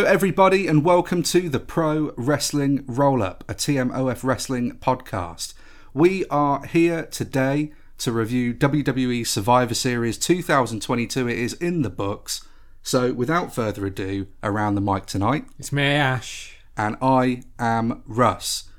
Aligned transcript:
Hello, 0.00 0.10
everybody, 0.10 0.66
and 0.66 0.82
welcome 0.82 1.22
to 1.24 1.50
the 1.50 1.60
Pro 1.60 2.14
Wrestling 2.16 2.84
Roll 2.86 3.22
Up, 3.22 3.44
a 3.46 3.54
TMOF 3.54 4.24
Wrestling 4.24 4.78
podcast. 4.78 5.52
We 5.92 6.24
are 6.30 6.64
here 6.64 7.04
today 7.04 7.72
to 7.98 8.10
review 8.10 8.54
WWE 8.54 9.26
Survivor 9.26 9.74
Series 9.74 10.16
2022. 10.16 11.28
It 11.28 11.38
is 11.38 11.52
in 11.52 11.82
the 11.82 11.90
books. 11.90 12.48
So, 12.82 13.12
without 13.12 13.54
further 13.54 13.84
ado, 13.84 14.28
around 14.42 14.74
the 14.76 14.80
mic 14.80 15.04
tonight, 15.04 15.44
It's 15.58 15.70
me, 15.70 15.82
Ash. 15.84 16.56
and 16.78 16.96
I 17.02 17.42
am 17.58 18.02
Russ. 18.06 18.70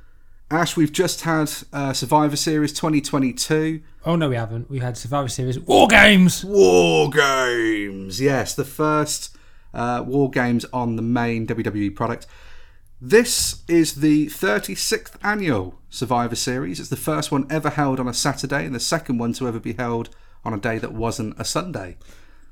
Ash, 0.49 0.75
we've 0.75 0.91
just 0.91 1.21
had 1.21 1.51
uh, 1.71 1.93
Survivor 1.93 2.35
Series 2.35 2.73
2022. 2.73 3.83
Oh 4.07 4.15
no, 4.15 4.29
we 4.29 4.35
haven't. 4.37 4.71
We 4.71 4.79
had 4.79 4.97
Survivor 4.97 5.27
Series 5.29 5.59
War 5.59 5.87
Games. 5.87 6.43
War 6.43 7.11
Games! 7.11 8.19
Yes, 8.19 8.55
the 8.55 8.65
first 8.65 9.37
uh, 9.73 10.03
War 10.05 10.29
Games 10.29 10.65
on 10.73 10.95
the 10.95 11.01
main 11.01 11.47
WWE 11.47 11.95
product. 11.95 12.27
This 12.99 13.63
is 13.67 13.95
the 13.95 14.27
36th 14.27 15.13
annual 15.23 15.79
Survivor 15.89 16.35
Series. 16.35 16.79
It's 16.79 16.89
the 16.89 16.95
first 16.95 17.31
one 17.31 17.47
ever 17.49 17.71
held 17.71 17.99
on 17.99 18.07
a 18.07 18.13
Saturday 18.13 18.65
and 18.65 18.75
the 18.75 18.79
second 18.79 19.17
one 19.17 19.33
to 19.33 19.47
ever 19.47 19.59
be 19.59 19.73
held 19.73 20.09
on 20.45 20.53
a 20.53 20.59
day 20.59 20.77
that 20.77 20.93
wasn't 20.93 21.39
a 21.39 21.45
Sunday. 21.45 21.97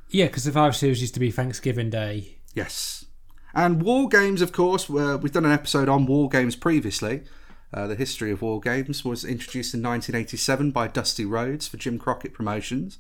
Yeah, 0.09 0.25
because 0.25 0.43
Survivor 0.43 0.73
Series 0.73 1.01
used 1.01 1.13
to 1.13 1.19
be 1.19 1.29
Thanksgiving 1.29 1.91
Day. 1.91 2.37
Yes. 2.55 3.05
And 3.53 3.83
War 3.83 4.07
Games, 4.07 4.41
of 4.41 4.51
course, 4.51 4.89
were, 4.89 5.17
we've 5.17 5.31
done 5.31 5.45
an 5.45 5.51
episode 5.51 5.87
on 5.87 6.07
War 6.07 6.29
Games 6.29 6.55
previously. 6.55 7.23
Uh, 7.71 7.85
the 7.85 7.95
history 7.95 8.31
of 8.31 8.41
War 8.41 8.59
Games 8.59 9.05
was 9.05 9.23
introduced 9.23 9.75
in 9.75 9.83
1987 9.83 10.71
by 10.71 10.87
Dusty 10.87 11.25
Rhodes 11.25 11.67
for 11.67 11.77
Jim 11.77 11.99
Crockett 11.99 12.33
Promotions. 12.33 12.97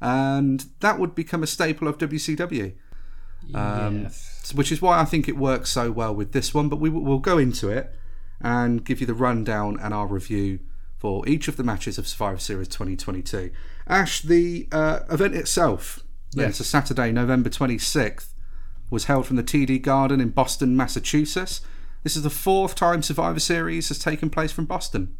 And 0.00 0.66
that 0.80 0.98
would 0.98 1.14
become 1.14 1.42
a 1.42 1.46
staple 1.46 1.86
of 1.86 1.98
WCW. 1.98 2.74
Um, 3.54 4.02
yes. 4.02 4.52
Which 4.54 4.72
is 4.72 4.82
why 4.82 5.00
I 5.00 5.04
think 5.04 5.28
it 5.28 5.36
works 5.36 5.70
so 5.70 5.90
well 5.90 6.14
with 6.14 6.32
this 6.32 6.52
one. 6.54 6.68
But 6.68 6.76
we 6.76 6.90
will 6.90 7.18
go 7.18 7.38
into 7.38 7.68
it 7.68 7.94
and 8.40 8.84
give 8.84 9.00
you 9.00 9.06
the 9.06 9.14
rundown 9.14 9.78
and 9.80 9.92
our 9.92 10.06
review 10.06 10.60
for 10.98 11.26
each 11.28 11.48
of 11.48 11.56
the 11.56 11.64
matches 11.64 11.96
of 11.96 12.06
Survivor 12.08 12.38
Series 12.38 12.68
2022. 12.68 13.50
Ash, 13.86 14.20
the 14.20 14.68
uh, 14.72 15.00
event 15.10 15.34
itself, 15.34 16.00
yes. 16.34 16.50
it's 16.50 16.60
a 16.60 16.64
Saturday, 16.64 17.12
November 17.12 17.48
26th, 17.48 18.30
was 18.90 19.04
held 19.04 19.26
from 19.26 19.36
the 19.36 19.42
TD 19.42 19.80
Garden 19.80 20.20
in 20.20 20.30
Boston, 20.30 20.76
Massachusetts. 20.76 21.60
This 22.02 22.16
is 22.16 22.22
the 22.22 22.30
fourth 22.30 22.74
time 22.74 23.02
Survivor 23.02 23.40
Series 23.40 23.88
has 23.88 23.98
taken 23.98 24.28
place 24.28 24.50
from 24.50 24.64
Boston. 24.64 25.16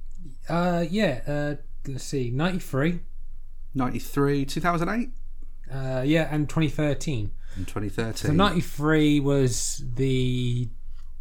Uh, 0.48 0.84
yeah, 0.88 1.20
uh, 1.26 1.54
let's 1.86 2.04
see, 2.04 2.30
93. 2.30 3.00
93, 3.74 4.44
2008? 4.44 5.10
Uh, 5.72 6.02
yeah, 6.04 6.28
and 6.30 6.48
2013 6.48 7.30
in 7.58 7.64
2013. 7.64 8.30
So 8.30 8.32
93 8.32 9.20
was 9.20 9.84
the 9.94 10.68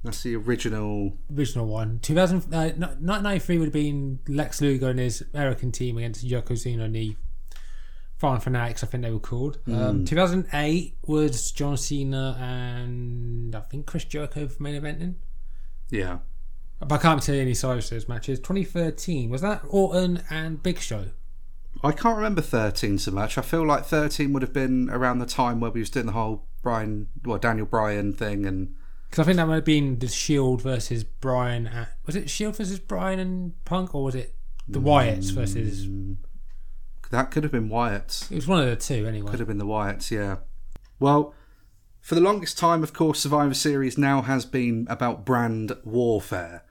that's 0.03 0.23
the 0.23 0.35
original 0.35 1.17
original 1.35 1.67
one. 1.67 1.99
2000 1.99 2.53
uh, 2.53 2.57
1993 2.77 3.57
would 3.57 3.65
have 3.65 3.73
been 3.73 4.19
Lex 4.27 4.61
Luger 4.61 4.89
and 4.89 4.99
his 4.99 5.23
American 5.33 5.71
team 5.71 5.97
against 5.97 6.25
Yokozuna 6.25 6.85
and 6.85 6.95
the 6.95 7.15
Foreign 8.17 8.39
Fanatics, 8.39 8.83
I 8.83 8.87
think 8.87 9.03
they 9.03 9.11
were 9.11 9.19
called. 9.19 9.59
Mm. 9.65 9.77
Um, 9.77 9.97
hmm. 9.99 10.05
2008 10.05 10.97
was 11.03 11.51
John 11.51 11.77
Cena 11.77 12.35
and 12.39 13.55
I 13.55 13.59
think 13.61 13.85
Chris 13.85 14.05
Jericho 14.05 14.47
for 14.47 14.63
main 14.63 14.81
eventing. 14.81 15.15
Yeah. 15.89 16.19
But 16.79 16.93
I 16.93 16.97
can't 16.97 17.21
tell 17.21 17.35
you 17.35 17.41
any 17.41 17.53
size 17.53 17.89
those 17.89 18.07
matches. 18.07 18.39
2013 18.39 19.29
was 19.29 19.41
that 19.41 19.61
Orton 19.69 20.23
and 20.29 20.61
Big 20.61 20.79
Show. 20.79 21.05
I 21.83 21.91
can't 21.91 22.17
remember 22.17 22.41
13 22.41 22.97
so 22.97 23.11
much. 23.11 23.37
I 23.37 23.41
feel 23.41 23.65
like 23.65 23.85
13 23.85 24.33
would 24.33 24.41
have 24.41 24.53
been 24.53 24.89
around 24.89 25.19
the 25.19 25.25
time 25.25 25.59
where 25.59 25.71
we 25.71 25.79
was 25.79 25.89
doing 25.89 26.07
the 26.07 26.11
whole 26.13 26.47
Bryan, 26.61 27.07
well, 27.23 27.37
Daniel 27.37 27.65
Bryan 27.65 28.13
thing. 28.13 28.45
And 28.45 28.75
Because 29.09 29.23
I 29.23 29.25
think 29.25 29.37
that 29.37 29.47
might 29.47 29.55
have 29.55 29.65
been 29.65 29.99
the 29.99 30.07
Shield 30.07 30.61
versus 30.61 31.03
Bryan. 31.03 31.67
At, 31.67 31.89
was 32.05 32.15
it 32.15 32.29
Shield 32.29 32.55
versus 32.55 32.79
Bryan 32.79 33.19
and 33.19 33.65
Punk, 33.65 33.93
or 33.93 34.03
was 34.03 34.15
it 34.15 34.35
the 34.67 34.79
Wyatts 34.79 35.31
mm. 35.31 35.35
versus? 35.35 35.87
that 37.09 37.31
could 37.31 37.43
have 37.43 37.51
been 37.51 37.69
Wyatt's. 37.69 38.29
It 38.31 38.35
was 38.35 38.47
one 38.47 38.59
of 38.59 38.69
the 38.69 38.75
two 38.75 39.07
anyway. 39.07 39.31
Could 39.31 39.39
have 39.39 39.47
been 39.47 39.59
the 39.59 39.65
Wyatts, 39.65 40.11
yeah. 40.11 40.37
Well, 40.99 41.33
for 42.01 42.15
the 42.15 42.21
longest 42.21 42.57
time, 42.57 42.83
of 42.83 42.93
course, 42.93 43.19
Survivor 43.19 43.53
Series 43.53 43.97
now 43.97 44.21
has 44.21 44.45
been 44.45 44.87
about 44.89 45.25
brand 45.25 45.73
warfare. 45.83 46.63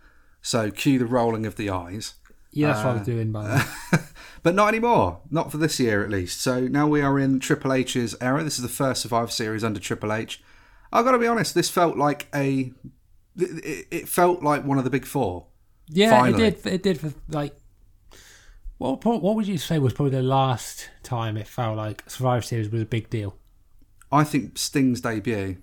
So 0.43 0.71
cue 0.71 0.99
the 0.99 1.07
rolling 1.07 1.47
of 1.47 1.57
the 1.57 1.71
eyes. 1.71 2.15
Yeah, 2.53 2.69
that's 2.69 2.79
what 2.79 2.87
I 2.87 2.93
was 2.93 3.03
uh, 3.03 3.05
doing 3.05 3.33
by 3.33 3.49
the 3.49 3.55
way. 3.55 4.03
but 4.47 4.55
not 4.55 4.69
anymore. 4.69 5.19
Not 5.29 5.51
for 5.51 5.57
this 5.57 5.81
year, 5.81 6.05
at 6.05 6.09
least. 6.09 6.41
So 6.41 6.69
now 6.69 6.87
we 6.87 7.01
are 7.01 7.19
in 7.19 7.41
Triple 7.41 7.73
H's 7.73 8.15
era. 8.21 8.45
This 8.45 8.59
is 8.59 8.63
the 8.63 8.69
first 8.69 9.03
Survivor 9.03 9.33
Series 9.33 9.65
under 9.65 9.81
Triple 9.81 10.13
H. 10.13 10.41
I've 10.93 11.05
got 11.05 11.11
to 11.11 11.19
be 11.19 11.27
honest. 11.27 11.53
This 11.53 11.69
felt 11.69 11.97
like 11.97 12.29
a. 12.33 12.73
It, 13.37 14.09
felt 14.09 14.45
like 14.45 14.65
one 14.65 14.79
of 14.79 14.85
the 14.85 14.91
big 14.91 15.05
four. 15.05 15.47
Yeah, 15.89 16.11
Finally. 16.11 16.45
it 16.45 16.63
did. 16.63 16.73
It 16.75 16.83
did 16.85 17.01
for 17.01 17.13
like. 17.29 17.57
What 18.79 19.05
what 19.05 19.35
would 19.35 19.49
you 19.49 19.59
say 19.59 19.81
was 19.81 19.93
probably 19.93 20.17
the 20.17 20.23
last 20.23 20.91
time 21.03 21.37
it 21.37 21.49
felt 21.49 21.77
like 21.77 22.09
Survivor 22.09 22.43
Series 22.43 22.71
was 22.71 22.83
a 22.83 22.87
big 22.87 23.11
deal? 23.11 23.37
I 24.13 24.23
think 24.23 24.59
Sting's 24.59 25.01
debut. 25.01 25.57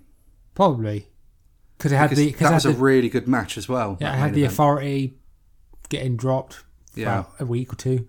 Probably 0.54 1.08
because 1.78 1.90
it 1.90 1.96
had 1.96 2.10
Because 2.10 2.18
the 2.18 2.32
that 2.32 2.52
was 2.52 2.66
it 2.66 2.68
a 2.68 2.72
the, 2.74 2.78
really 2.80 3.08
good 3.08 3.26
match 3.26 3.56
as 3.56 3.66
well. 3.66 3.96
yeah, 3.98 4.12
it 4.12 4.18
had 4.18 4.34
the 4.34 4.42
event. 4.42 4.52
authority 4.52 5.14
getting 5.88 6.18
dropped. 6.18 6.63
Yeah. 6.94 7.24
a 7.40 7.46
week 7.46 7.72
or 7.72 7.76
two, 7.76 8.08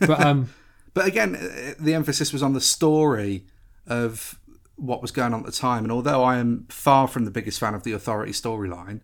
but 0.00 0.20
um. 0.20 0.50
But 0.94 1.06
again, 1.06 1.36
uh, 1.36 1.72
the 1.80 1.94
emphasis 1.94 2.34
was 2.34 2.42
on 2.42 2.52
the 2.52 2.60
story 2.60 3.46
of 3.86 4.38
what 4.76 5.00
was 5.00 5.10
going 5.10 5.32
on 5.32 5.40
at 5.40 5.46
the 5.46 5.52
time. 5.52 5.84
And 5.84 5.90
although 5.90 6.22
I 6.22 6.36
am 6.36 6.66
far 6.68 7.08
from 7.08 7.24
the 7.24 7.30
biggest 7.30 7.58
fan 7.58 7.72
of 7.74 7.82
the 7.82 7.92
Authority 7.92 8.32
storyline, 8.32 9.00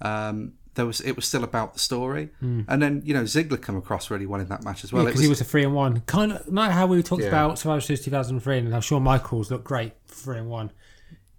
um, 0.00 0.54
there 0.74 0.84
was 0.84 1.00
it 1.00 1.14
was 1.14 1.26
still 1.26 1.44
about 1.44 1.74
the 1.74 1.78
story. 1.78 2.30
And 2.40 2.82
then 2.82 3.02
you 3.04 3.14
know 3.14 3.22
Ziggler 3.22 3.62
come 3.62 3.76
across 3.76 4.10
really 4.10 4.26
well 4.26 4.40
in 4.40 4.48
that 4.48 4.64
match 4.64 4.82
as 4.82 4.92
well. 4.92 5.04
Because 5.04 5.20
he 5.20 5.28
was 5.28 5.40
a 5.40 5.44
three 5.44 5.62
and 5.62 5.74
one. 5.76 6.00
Kind 6.06 6.32
of 6.32 6.48
like 6.48 6.72
how 6.72 6.88
we 6.88 7.00
talked 7.04 7.22
Yeah. 7.22 7.28
about 7.28 7.56
Survivor 7.60 7.80
Series 7.82 8.04
2003 8.04 8.58
and 8.58 8.72
how 8.72 8.80
Shawn 8.80 9.04
Michaels 9.04 9.48
looked 9.48 9.64
great 9.64 9.92
three 10.08 10.38
and 10.38 10.48
one. 10.50 10.72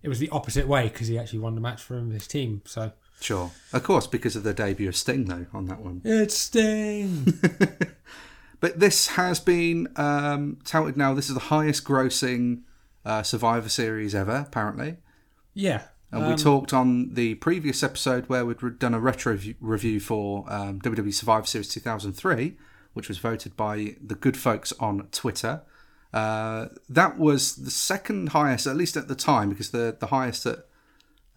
It 0.02 0.08
was 0.08 0.20
the 0.20 0.30
opposite 0.30 0.66
way 0.66 0.84
because 0.88 1.08
he 1.08 1.20
actually 1.20 1.40
won 1.40 1.56
the 1.56 1.62
match 1.62 1.82
for 1.84 1.98
him, 1.98 2.12
his 2.12 2.26
team. 2.26 2.62
So 2.66 2.94
sure, 3.22 3.52
of 3.74 3.84
course, 3.84 4.08
because 4.08 4.36
of 4.36 4.44
the 4.44 4.54
debut 4.54 4.88
of 4.90 4.96
Sting 4.96 5.26
though 5.26 5.46
on 5.54 5.66
that 5.66 5.80
one. 5.82 6.02
it's 6.04 6.38
Sting. 6.38 7.40
But 8.62 8.80
this 8.80 9.08
has 9.10 9.40
been 9.40 9.88
um, 9.96 10.58
touted 10.66 10.98
now. 10.98 11.14
This 11.14 11.30
is 11.30 11.34
the 11.34 11.40
highest 11.40 11.86
grossing 11.86 12.64
uh, 13.06 13.24
Survivor 13.24 13.70
Series 13.70 14.14
ever, 14.14 14.44
apparently. 14.48 14.98
yeah, 15.54 15.84
And 16.12 16.24
Um, 16.26 16.30
we 16.32 16.36
talked 16.36 16.74
on 16.74 17.14
the 17.14 17.36
previous 17.36 17.84
episode 17.84 18.28
where 18.28 18.46
we'd 18.46 18.78
done 18.80 18.94
a 18.94 19.00
retro 19.00 19.32
review- 19.32 19.56
review 19.62 20.00
for 20.02 20.44
um, 20.52 20.82
WWE 20.82 21.14
Survivor 21.14 21.46
Series 21.48 21.70
2003, 21.70 22.58
which 22.92 23.08
was 23.08 23.18
voted 23.18 23.56
by 23.56 23.96
the 24.06 24.16
good 24.16 24.36
folks 24.36 24.74
on 24.80 25.08
Twitter. 25.14 25.62
Uh, 26.14 26.66
that 26.90 27.18
was 27.18 27.56
the 27.56 27.72
second 27.72 28.30
highest, 28.30 28.68
at 28.68 28.76
least 28.76 28.98
at 28.98 29.08
the 29.08 29.16
time, 29.16 29.48
because 29.50 29.72
the, 29.72 29.96
the 29.98 30.08
highest 30.08 30.46
at, 30.46 30.66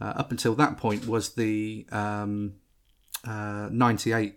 uh, 0.03 0.15
up 0.17 0.33
until 0.33 0.57
that 0.57 0.77
point 0.77 1.07
was 1.07 1.35
the 1.35 1.87
um, 1.93 2.55
uh, 3.25 3.69
98. 3.71 4.37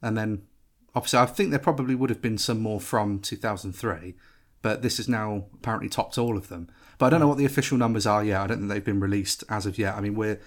And 0.00 0.16
then, 0.16 0.46
obviously, 0.94 1.18
I 1.18 1.26
think 1.26 1.50
there 1.50 1.58
probably 1.58 1.94
would 1.94 2.08
have 2.08 2.22
been 2.22 2.38
some 2.38 2.60
more 2.60 2.80
from 2.80 3.18
2003, 3.18 4.14
but 4.62 4.80
this 4.80 4.96
has 4.96 5.10
now 5.10 5.44
apparently 5.52 5.90
topped 5.90 6.16
all 6.16 6.38
of 6.38 6.48
them. 6.48 6.70
But 6.96 7.04
I 7.06 7.10
don't 7.10 7.20
know 7.20 7.28
what 7.28 7.36
the 7.36 7.44
official 7.44 7.76
numbers 7.76 8.06
are 8.06 8.24
yet. 8.24 8.40
I 8.40 8.46
don't 8.46 8.60
think 8.60 8.70
they've 8.70 8.82
been 8.82 9.00
released 9.00 9.44
as 9.50 9.66
of 9.66 9.78
yet. 9.78 9.94
I 9.94 10.00
mean, 10.00 10.14
we're, 10.14 10.40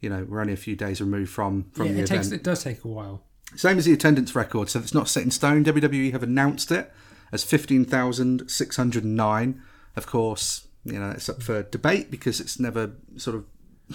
you 0.00 0.08
know, 0.08 0.24
we're 0.26 0.40
only 0.40 0.54
a 0.54 0.56
few 0.56 0.74
days 0.74 1.02
removed 1.02 1.30
from 1.30 1.66
from 1.72 1.88
yeah 1.88 1.92
the 1.92 1.98
it 1.98 2.04
event. 2.04 2.22
takes 2.22 2.32
it 2.32 2.42
does 2.42 2.64
take 2.64 2.84
a 2.84 2.88
while. 2.88 3.22
Same 3.54 3.76
as 3.76 3.84
the 3.84 3.92
attendance 3.92 4.34
record, 4.34 4.70
so 4.70 4.80
it's 4.80 4.94
not 4.94 5.08
set 5.08 5.24
in 5.24 5.30
stone. 5.30 5.62
WWE 5.62 6.12
have 6.12 6.22
announced 6.22 6.72
it 6.72 6.90
as 7.32 7.44
15,609. 7.44 9.62
Of 9.94 10.06
course, 10.06 10.65
you 10.86 10.98
know, 10.98 11.10
it's 11.10 11.28
up 11.28 11.42
for 11.42 11.62
debate 11.64 12.10
because 12.10 12.40
it's 12.40 12.58
never 12.58 12.92
sort 13.16 13.36
of. 13.36 13.44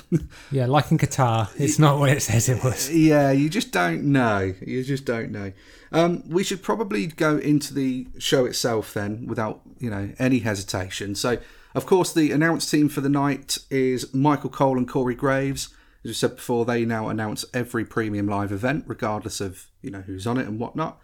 Yeah, 0.52 0.66
like 0.68 0.92
in 0.92 0.98
Qatar, 0.98 1.50
it's 1.58 1.80
not 1.80 2.00
what 2.00 2.10
it 2.10 2.22
says 2.22 2.50
it 2.50 2.64
was. 2.64 2.94
Yeah, 2.94 3.32
you 3.32 3.50
just 3.50 3.72
don't 3.72 4.04
know. 4.04 4.54
You 4.62 4.84
just 4.84 5.06
don't 5.06 5.32
know. 5.32 5.54
Um, 5.92 6.24
we 6.30 6.44
should 6.44 6.62
probably 6.64 7.08
go 7.08 7.38
into 7.38 7.74
the 7.74 8.08
show 8.18 8.46
itself 8.46 8.94
then 8.94 9.28
without, 9.28 9.62
you 9.80 9.90
know, 9.90 10.12
any 10.20 10.40
hesitation. 10.40 11.16
So, 11.16 11.40
of 11.76 11.86
course, 11.86 12.14
the 12.14 12.32
announced 12.32 12.70
team 12.72 12.90
for 12.90 13.02
the 13.02 13.10
night 13.10 13.58
is 13.70 14.14
Michael 14.14 14.50
Cole 14.50 14.78
and 14.78 14.88
Corey 14.88 15.16
Graves. 15.16 15.70
As 16.04 16.10
we 16.10 16.14
said 16.14 16.36
before, 16.38 16.66
they 16.66 16.86
now 16.86 17.10
announce 17.10 17.46
every 17.54 17.86
premium 17.86 18.28
live 18.28 18.52
event, 18.52 18.86
regardless 18.88 19.40
of, 19.40 19.68
you 19.82 19.92
know, 19.92 20.02
who's 20.02 20.26
on 20.26 20.38
it 20.38 20.48
and 20.48 20.60
whatnot. 20.60 21.00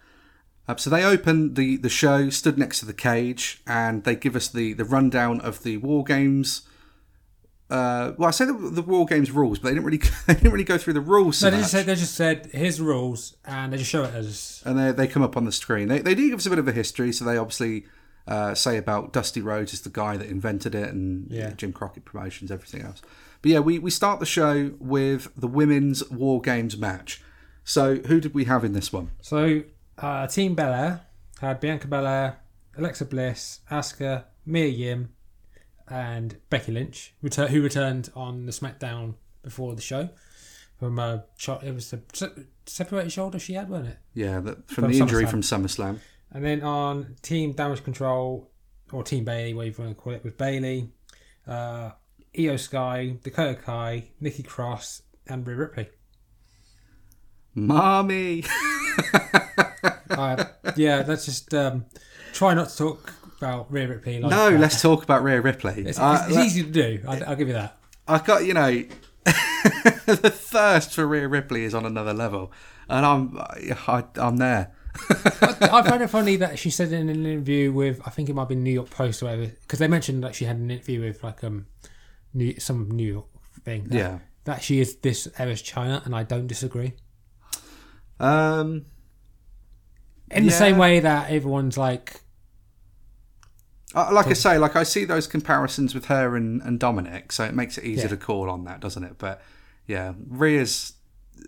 Uh, 0.68 0.76
so 0.76 0.90
they 0.90 1.02
open 1.02 1.54
the, 1.54 1.76
the 1.78 1.88
show, 1.88 2.28
stood 2.28 2.58
next 2.58 2.80
to 2.80 2.86
the 2.86 2.92
cage, 2.92 3.62
and 3.66 4.04
they 4.04 4.14
give 4.14 4.36
us 4.36 4.48
the, 4.48 4.74
the 4.74 4.84
rundown 4.84 5.40
of 5.40 5.62
the 5.62 5.78
War 5.78 6.04
Games. 6.04 6.62
Uh, 7.70 8.12
well, 8.16 8.28
I 8.28 8.30
say 8.30 8.44
the, 8.46 8.52
the 8.52 8.82
War 8.82 9.04
Games 9.06 9.30
rules, 9.30 9.58
but 9.58 9.68
they 9.68 9.74
didn't 9.74 9.84
really 9.86 9.98
they 10.26 10.34
didn't 10.34 10.52
really 10.52 10.64
go 10.64 10.78
through 10.78 10.94
the 10.94 11.00
rules. 11.00 11.38
So 11.38 11.48
No, 11.48 11.56
they 11.56 11.58
just 11.62 11.70
said 11.70 11.86
they 11.86 11.94
just 11.94 12.14
said 12.14 12.48
here's 12.52 12.78
the 12.78 12.84
rules 12.84 13.36
and 13.44 13.72
they 13.72 13.76
just 13.76 13.90
show 13.90 14.04
it 14.04 14.14
as 14.14 14.62
and 14.64 14.78
they, 14.78 14.92
they 14.92 15.06
come 15.06 15.22
up 15.22 15.36
on 15.36 15.44
the 15.44 15.52
screen. 15.52 15.88
They, 15.88 15.98
they 16.00 16.14
do 16.14 16.30
give 16.30 16.38
us 16.38 16.46
a 16.46 16.50
bit 16.50 16.58
of 16.58 16.66
a 16.68 16.72
history, 16.72 17.12
so 17.12 17.26
they 17.26 17.36
obviously 17.36 17.84
uh, 18.26 18.54
say 18.54 18.78
about 18.78 19.12
Dusty 19.12 19.42
Rhodes 19.42 19.74
is 19.74 19.82
the 19.82 19.90
guy 19.90 20.16
that 20.16 20.28
invented 20.28 20.74
it 20.74 20.88
and 20.90 21.30
Yeah. 21.30 21.50
Jim 21.50 21.72
Crockett 21.74 22.04
Promotions, 22.06 22.50
everything 22.50 22.82
else. 22.82 23.02
But 23.42 23.50
yeah, 23.50 23.60
we, 23.60 23.78
we 23.78 23.90
start 23.90 24.18
the 24.20 24.26
show 24.26 24.72
with 24.78 25.28
the 25.36 25.46
women's 25.46 26.08
War 26.10 26.40
Games 26.40 26.76
match. 26.76 27.22
So 27.64 27.96
who 27.96 28.18
did 28.20 28.34
we 28.34 28.44
have 28.44 28.64
in 28.64 28.72
this 28.72 28.92
one? 28.94 29.10
So, 29.20 29.62
uh, 29.98 30.26
Team 30.26 30.54
Belair 30.54 31.00
had 31.40 31.60
Bianca 31.60 31.86
Belair, 31.86 32.38
Alexa 32.76 33.04
Bliss, 33.04 33.60
Asuka, 33.70 34.24
Mia 34.46 34.66
Yim, 34.66 35.10
and 35.88 36.36
Becky 36.50 36.72
Lynch, 36.72 37.14
who 37.22 37.62
returned 37.62 38.10
on 38.14 38.46
the 38.46 38.52
SmackDown 38.52 39.14
before 39.42 39.74
the 39.74 39.80
show 39.82 40.10
from 40.78 40.98
a 40.98 41.24
shot. 41.36 41.64
It 41.64 41.74
was 41.74 41.86
se- 42.12 42.28
separated 42.66 43.10
shoulder 43.12 43.38
she 43.38 43.54
had, 43.54 43.68
wasn't 43.68 43.90
it? 43.90 43.98
Yeah, 44.14 44.40
that, 44.40 44.68
from 44.70 44.84
From 44.84 44.92
the 44.92 44.98
injury 44.98 45.24
SummerSlam. 45.24 45.30
from 45.30 45.40
SummerSlam. 45.42 45.98
And 46.32 46.44
then 46.44 46.62
on 46.62 47.16
Team 47.22 47.52
Damage 47.52 47.82
Control, 47.84 48.50
or 48.92 49.02
Team 49.02 49.24
Bayley, 49.24 49.54
whatever 49.54 49.76
you 49.82 49.84
want 49.86 49.96
to 49.96 50.02
call 50.02 50.12
it, 50.12 50.24
with 50.24 50.36
Bayley, 50.36 50.90
uh, 51.46 51.90
Io 52.38 52.56
Sky, 52.56 53.16
Dakota 53.22 53.54
Kai, 53.54 54.10
Nikki 54.20 54.42
Cross, 54.42 55.02
and 55.26 55.46
Rhea 55.46 55.56
Ripley. 55.56 55.88
Mommy! 57.54 58.44
Uh, 60.10 60.44
yeah, 60.76 61.04
let's 61.06 61.24
just 61.24 61.52
um, 61.54 61.84
try 62.32 62.54
not 62.54 62.68
to 62.70 62.76
talk 62.76 63.14
about 63.38 63.70
Rhea 63.72 63.88
Ripley. 63.88 64.20
Like 64.20 64.30
no, 64.30 64.50
that. 64.50 64.60
let's 64.60 64.80
talk 64.82 65.02
about 65.04 65.22
Rhea 65.22 65.40
Ripley. 65.40 65.84
It's, 65.86 65.98
Uh, 65.98 66.24
it's, 66.28 66.36
it's 66.36 66.46
easy 66.46 66.62
to 66.64 66.70
do. 66.70 67.00
I, 67.06 67.20
I'll 67.20 67.36
give 67.36 67.48
you 67.48 67.54
that. 67.54 67.78
I 68.06 68.18
got 68.18 68.44
you 68.44 68.54
know 68.54 68.70
the 69.24 70.32
thirst 70.34 70.94
for 70.94 71.06
Rhea 71.06 71.28
Ripley 71.28 71.64
is 71.64 71.74
on 71.74 71.84
another 71.84 72.14
level, 72.14 72.52
and 72.88 73.04
I'm 73.04 73.38
I, 73.38 74.04
I'm 74.16 74.36
there. 74.38 74.72
I 75.10 75.82
find 75.88 76.02
it 76.02 76.08
funny 76.10 76.36
that 76.36 76.58
she 76.58 76.70
said 76.70 76.90
in 76.92 77.08
an 77.08 77.24
interview 77.26 77.70
with 77.72 78.00
I 78.06 78.10
think 78.10 78.28
it 78.28 78.34
might 78.34 78.48
be 78.48 78.54
New 78.56 78.72
York 78.72 78.90
Post 78.90 79.22
or 79.22 79.26
whatever 79.26 79.46
because 79.62 79.78
they 79.78 79.86
mentioned 79.88 80.24
that 80.24 80.34
she 80.34 80.44
had 80.46 80.56
an 80.56 80.70
interview 80.70 81.00
with 81.02 81.22
like 81.22 81.44
um 81.44 81.66
New, 82.34 82.58
some 82.58 82.90
New 82.90 83.12
York 83.12 83.26
thing. 83.64 83.84
That, 83.84 83.96
Yeah. 83.96 84.18
that 84.44 84.62
she 84.62 84.80
is 84.80 84.96
this 84.96 85.28
era's 85.38 85.62
Chyna, 85.62 86.04
and 86.04 86.14
I 86.16 86.22
don't 86.24 86.46
disagree. 86.46 86.94
Um, 88.20 88.86
In 90.30 90.44
the 90.46 90.52
same 90.52 90.78
way 90.78 91.00
that 91.00 91.30
everyone's 91.30 91.76
like, 91.78 92.20
uh, 93.94 94.10
like 94.12 94.26
I 94.26 94.34
say, 94.34 94.58
like 94.58 94.76
I 94.76 94.82
see 94.82 95.04
those 95.04 95.26
comparisons 95.26 95.94
with 95.94 96.06
her 96.06 96.36
and, 96.36 96.60
and 96.62 96.78
Dominik, 96.78 97.32
so 97.32 97.44
it 97.44 97.54
makes 97.54 97.78
it 97.78 97.84
easier 97.84 98.04
Yeah. 98.04 98.10
to 98.10 98.16
call 98.18 98.50
on 98.50 98.64
that, 98.64 98.80
doesn't 98.80 99.02
it? 99.04 99.16
But 99.18 99.40
yeah, 99.86 100.12
Rhea's 100.28 100.92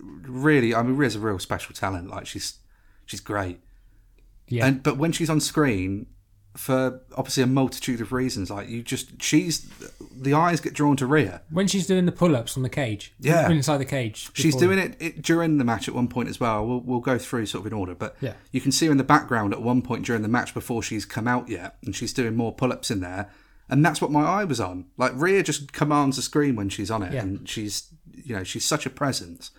really, 0.00 0.75
I 0.75 0.82
mean, 0.82 0.97
Rhea's 0.97 1.17
a 1.17 1.21
real 1.21 1.38
special 1.38 1.75
talent. 1.75 2.09
Like 2.09 2.27
she's 2.27 2.55
she's 3.05 3.21
great, 3.21 3.61
yeah, 4.49 4.67
and 4.67 4.83
but 4.83 4.97
when 4.97 5.12
she's 5.12 5.29
on 5.29 5.41
screen, 5.41 6.06
for 6.56 7.00
obviously 7.17 7.43
a 7.43 7.47
multitude 7.47 8.00
of 8.00 8.12
reasons, 8.12 8.50
like 8.50 8.69
you 8.69 8.82
just 8.82 9.23
she's 9.23 9.69
the 10.12 10.35
eyes 10.35 10.61
get 10.61 10.75
drawn 10.75 10.97
to 10.97 11.06
Rhea. 11.06 11.43
when 11.50 11.67
she's 11.69 11.87
doing 11.87 12.06
the 12.06 12.12
pull-ups 12.12 12.56
on 12.56 12.62
the 12.62 12.69
cage, 12.69 13.12
Yeah. 13.20 13.49
inside 13.49 13.79
the 13.79 13.85
cage, 13.85 14.29
She's 14.35 14.56
doing 14.56 14.79
it, 14.79 14.97
it 15.00 15.23
during 15.23 15.58
the 15.58 15.64
match 15.64 15.88
at 15.88 15.94
one 15.94 16.08
point 16.08 16.29
as 16.29 16.41
well. 16.41 16.67
We'll, 16.67 16.81
we'll 16.81 17.00
go 17.00 17.19
through 17.19 17.47
sort 17.47 17.64
of 17.64 17.73
in 17.73 17.79
order, 17.79 17.94
but 17.94 18.17
Yeah. 18.20 18.35
you 18.52 18.61
can 18.61 18.73
see 18.73 18.87
her 18.87 18.93
in 18.93 18.99
the 18.99 19.05
background 19.05 19.52
at 19.52 19.62
one 19.62 19.81
point 19.81 20.05
during 20.05 20.23
the 20.23 20.29
match 20.29 20.52
before 20.52 20.82
she's 20.82 21.05
come 21.06 21.29
out 21.29 21.49
yet, 21.49 21.76
and 21.85 21.94
she's 21.94 22.12
doing 22.12 22.35
more 22.37 22.52
pull-ups 22.52 22.91
in 22.91 23.00
there, 23.00 23.31
and 23.69 23.85
that's 23.87 24.02
what 24.02 24.11
my 24.11 24.23
eye 24.25 24.44
was 24.44 24.61
on. 24.61 24.87
Like 24.97 25.12
Rhea 25.14 25.43
just 25.44 25.73
commands 25.73 26.17
the 26.17 26.23
screen 26.23 26.56
when 26.56 26.69
she's 26.69 26.91
on 26.91 27.02
it, 27.05 27.12
Yeah. 27.12 27.23
and 27.23 27.49
she's 27.49 27.85
you 28.25 28.35
know 28.37 28.43
she's 28.44 28.64
such 28.64 28.85
a 28.87 28.91
presence. 28.91 29.52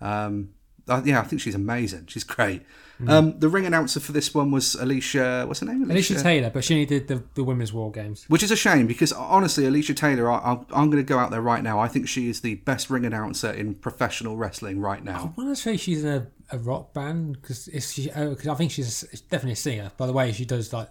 Um, 0.00 0.50
I- 0.88 1.02
yeah, 1.04 1.20
I 1.20 1.24
think 1.24 1.42
she's 1.42 1.54
amazing. 1.54 2.06
She's 2.08 2.24
great. 2.24 2.62
Um, 3.08 3.38
the 3.38 3.48
ring 3.48 3.66
announcer 3.66 4.00
for 4.00 4.12
this 4.12 4.34
one 4.34 4.50
was 4.50 4.74
Alicia. 4.74 5.44
What's 5.46 5.60
her 5.60 5.66
name? 5.66 5.90
Alicia 5.90 6.22
Taylor, 6.22 6.50
but 6.50 6.64
she 6.64 6.74
only 6.74 6.86
did 6.86 7.08
the, 7.08 7.22
the 7.34 7.44
women's 7.44 7.72
war 7.72 7.90
games. 7.90 8.24
Which 8.28 8.42
is 8.42 8.50
a 8.50 8.56
shame 8.56 8.86
because 8.86 9.12
honestly, 9.12 9.66
Alicia 9.66 9.94
Taylor, 9.94 10.30
I, 10.30 10.58
I'm 10.72 10.90
going 10.90 11.02
to 11.02 11.02
go 11.02 11.18
out 11.18 11.30
there 11.30 11.40
right 11.40 11.62
now. 11.62 11.78
I 11.80 11.88
think 11.88 12.08
she 12.08 12.28
is 12.28 12.40
the 12.40 12.56
best 12.56 12.90
ring 12.90 13.06
announcer 13.06 13.50
in 13.50 13.74
professional 13.74 14.36
wrestling 14.36 14.80
right 14.80 15.02
now. 15.02 15.32
I 15.36 15.40
want 15.40 15.56
to 15.56 15.56
say 15.56 15.76
she's 15.76 16.04
in 16.04 16.10
a, 16.10 16.26
a 16.56 16.58
rock 16.58 16.92
band 16.92 17.40
because 17.40 17.68
she, 17.92 18.10
uh 18.10 18.34
'cause 18.34 18.48
I 18.48 18.54
think 18.54 18.70
she's 18.72 19.02
definitely 19.30 19.52
a 19.52 19.56
singer. 19.56 19.92
By 19.96 20.06
the 20.06 20.12
way, 20.12 20.32
she 20.32 20.44
does 20.44 20.72
like 20.72 20.88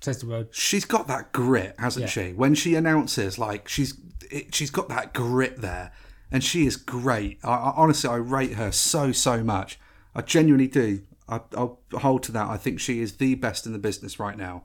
says 0.00 0.18
the 0.18 0.26
word. 0.26 0.48
she's 0.50 0.84
got 0.84 1.06
that 1.08 1.32
grit, 1.32 1.74
hasn't 1.78 2.04
Yeah. 2.04 2.08
she? 2.10 2.32
When 2.32 2.54
she 2.54 2.74
announces, 2.74 3.38
like 3.38 3.68
she's 3.68 3.94
it, 4.30 4.54
she's 4.54 4.70
got 4.70 4.88
that 4.88 5.14
grit 5.14 5.60
there, 5.60 5.92
and 6.32 6.42
she 6.42 6.66
is 6.66 6.76
great. 6.76 7.38
I, 7.44 7.50
I 7.52 7.72
honestly, 7.76 8.10
I 8.10 8.16
rate 8.16 8.54
her 8.54 8.72
so 8.72 9.12
so 9.12 9.42
much. 9.44 9.78
I 10.14 10.20
genuinely 10.22 10.68
do. 10.68 11.02
I, 11.28 11.40
I'll 11.56 11.80
hold 11.92 12.22
to 12.24 12.32
that. 12.32 12.48
I 12.48 12.56
think 12.56 12.80
she 12.80 13.00
is 13.00 13.16
the 13.16 13.34
best 13.34 13.66
in 13.66 13.72
the 13.72 13.78
business 13.78 14.18
right 14.18 14.36
now, 14.36 14.64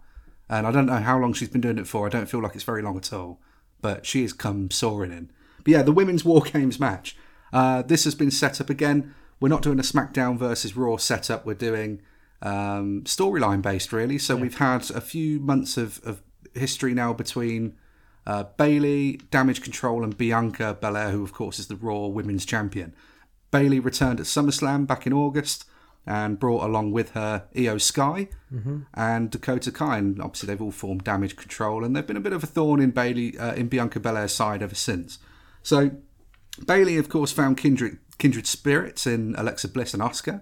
and 0.49 0.67
I 0.67 0.71
don't 0.71 0.85
know 0.85 0.97
how 0.97 1.17
long 1.17 1.33
she's 1.33 1.49
been 1.49 1.61
doing 1.61 1.77
it 1.77 1.87
for. 1.87 2.05
I 2.05 2.09
don't 2.09 2.27
feel 2.27 2.41
like 2.41 2.55
it's 2.55 2.63
very 2.63 2.81
long 2.81 2.97
at 2.97 3.13
all, 3.13 3.41
but 3.81 4.05
she 4.05 4.21
has 4.23 4.33
come 4.33 4.69
soaring 4.71 5.11
in. 5.11 5.31
But 5.63 5.67
yeah, 5.67 5.81
the 5.81 5.91
women's 5.91 6.25
War 6.25 6.41
Games 6.41 6.79
match. 6.79 7.15
Uh, 7.51 7.81
this 7.81 8.03
has 8.03 8.15
been 8.15 8.31
set 8.31 8.61
up 8.61 8.69
again. 8.69 9.15
We're 9.39 9.49
not 9.49 9.61
doing 9.61 9.79
a 9.79 9.83
SmackDown 9.83 10.37
versus 10.37 10.75
Raw 10.75 10.97
setup. 10.97 11.45
We're 11.45 11.53
doing 11.53 12.01
um, 12.41 13.03
storyline 13.05 13.61
based, 13.61 13.93
really. 13.93 14.17
So 14.17 14.35
we've 14.35 14.57
had 14.57 14.89
a 14.91 15.01
few 15.01 15.39
months 15.39 15.77
of, 15.77 16.01
of 16.05 16.21
history 16.53 16.93
now 16.93 17.13
between 17.13 17.77
uh, 18.27 18.43
Bayley, 18.57 19.17
Damage 19.31 19.61
Control, 19.61 20.03
and 20.03 20.17
Bianca 20.17 20.77
Belair, 20.79 21.11
who, 21.11 21.23
of 21.23 21.33
course, 21.33 21.57
is 21.57 21.67
the 21.67 21.75
Raw 21.75 22.07
Women's 22.07 22.45
Champion. 22.45 22.93
Bayley 23.51 23.79
returned 23.79 24.19
at 24.19 24.25
SummerSlam 24.25 24.85
back 24.85 25.07
in 25.07 25.13
August 25.13 25.65
and 26.09 26.39
brought 26.39 26.63
along 26.63 26.91
with 26.91 27.11
her 27.11 27.45
Io 27.55 27.77
Sky 27.77 28.29
and 28.95 29.29
Dakota 29.29 29.71
Kai. 29.71 29.99
And 29.99 30.19
obviously, 30.19 30.47
they've 30.47 30.61
all 30.61 30.71
formed 30.71 31.03
Damage 31.03 31.35
Control, 31.35 31.85
and 31.85 31.95
they've 31.95 32.05
been 32.05 32.17
a 32.17 32.21
bit 32.21 32.33
of 32.33 32.43
a 32.43 32.47
thorn 32.47 32.81
in 32.81 32.89
Bayley 32.89 33.37
uh, 33.37 33.53
in 33.53 33.67
Bianca 33.67 33.99
Belair's 33.99 34.33
side 34.33 34.63
ever 34.63 34.73
since. 34.73 35.19
So 35.61 35.91
Bayley, 36.65 36.97
of 36.97 37.09
course, 37.09 37.31
found 37.31 37.57
kindred 37.57 37.99
kindred 38.17 38.47
spirits 38.47 39.05
in 39.05 39.35
Alexa 39.37 39.67
Bliss 39.67 39.93
and 39.93 40.01
Asuka, 40.01 40.41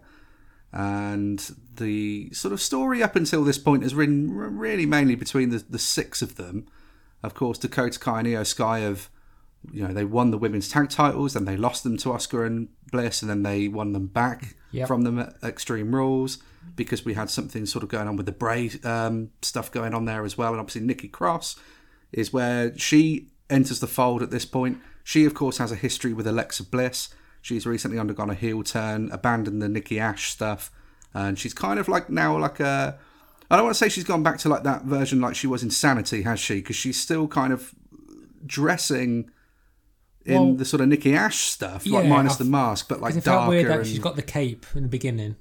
and 0.72 1.51
the 1.75 2.32
sort 2.34 2.53
of 2.53 2.62
story 2.62 3.03
up 3.03 3.18
until 3.18 3.44
this 3.44 3.58
point 3.58 3.84
has 3.84 3.94
been 3.94 4.32
really 4.32 4.86
mainly 4.86 5.15
between 5.15 5.50
the, 5.50 5.63
the 5.70 5.80
six 5.80 6.22
of 6.22 6.38
them. 6.38 6.65
Of 7.22 7.34
course, 7.34 7.58
Dakota 7.58 8.00
Kai 8.00 8.20
and 8.20 8.27
Io 8.30 8.44
Sky 8.44 8.80
have, 8.80 9.10
you 9.72 9.86
know, 9.86 9.94
they 9.94 10.06
won 10.06 10.32
the 10.32 10.38
women's 10.38 10.70
tag 10.70 10.89
titles, 10.89 11.34
then 11.34 11.44
they 11.44 11.58
lost 11.58 11.84
them 11.84 11.98
to 11.98 12.10
Asuka 12.10 12.48
and 12.48 12.70
Bliss, 12.89 13.22
and 13.22 13.30
then 13.30 13.44
they 13.44 13.68
won 13.68 13.92
them 13.92 14.08
back 14.08 14.56
Yep. 14.77 14.88
from 14.88 15.01
the 15.03 15.36
Extreme 15.43 15.93
Rules 15.93 16.39
because 16.75 17.05
we 17.05 17.13
had 17.13 17.29
something 17.29 17.65
sort 17.65 17.84
of 17.84 17.89
going 17.89 18.07
on 18.07 18.15
with 18.15 18.25
the 18.25 18.31
Bray 18.31 18.72
um, 18.84 19.31
stuff 19.41 19.72
going 19.72 19.93
on 19.93 20.05
there 20.05 20.24
as 20.24 20.38
well, 20.38 20.51
and 20.51 20.60
obviously 20.60 20.81
Nikki 20.81 21.07
Cross 21.07 21.55
is 22.12 22.31
where 22.31 22.77
she 22.77 23.27
enters 23.50 23.79
the 23.79 23.88
fold 23.88 24.22
at 24.22 24.31
this 24.31 24.46
point. 24.46 24.79
She, 25.03 25.25
of 25.25 25.34
course, 25.34 25.57
has 25.57 25.72
a 25.72 25.75
history 25.75 26.13
with 26.13 26.27
Alexa 26.27 26.63
Bliss. 26.63 27.10
She's 27.41 27.65
recently 27.65 27.98
undergone 27.98 28.29
a 28.29 28.36
heel 28.36 28.63
turn, 28.63 29.10
abandoned 29.12 29.62
the 29.62 29.69
Nikki 29.69 30.00
Ash 30.00 30.29
stuff, 30.29 30.72
and 31.13 31.39
she's 31.39 31.53
kind 31.53 31.79
of 31.79 31.88
like 31.88 32.10
now 32.10 32.38
like 32.38 32.60
a. 32.60 32.98
I 33.50 33.55
don't 33.55 33.65
want 33.65 33.75
to 33.75 33.79
say 33.79 33.88
she's 33.88 34.03
gone 34.03 34.24
back 34.24 34.38
to 34.39 34.50
like 34.50 34.63
that 34.63 34.84
version 34.84 35.22
like 35.22 35.36
she 35.36 35.48
was 35.48 35.63
in 35.63 35.72
Sanity, 35.72 36.24
has 36.24 36.39
she? 36.39 36.55
Because 36.55 36.75
she's 36.75 37.00
still 37.00 37.27
kind 37.27 37.53
of 37.53 37.74
dressing 38.46 39.31
in 40.27 40.34
Well, 40.36 40.53
the 40.53 40.65
sort 40.65 40.81
of 40.81 40.88
Nikki 40.89 41.15
Ash 41.15 41.38
stuff, 41.39 41.86
like 41.88 42.05
minus 42.05 42.34
I've- 42.34 42.43
the 42.43 42.50
mask, 42.50 42.88
but 42.89 43.01
like 43.01 43.15
It 43.15 43.22
felt 43.22 43.41
darker. 43.41 43.50
weird 43.50 43.67
that 43.67 43.77
and... 43.79 43.88
she's 43.88 44.00
got 44.00 44.15
the 44.15 44.22
cape 44.22 44.65
in 44.75 44.84
the 44.84 44.89
beginning. 44.89 45.36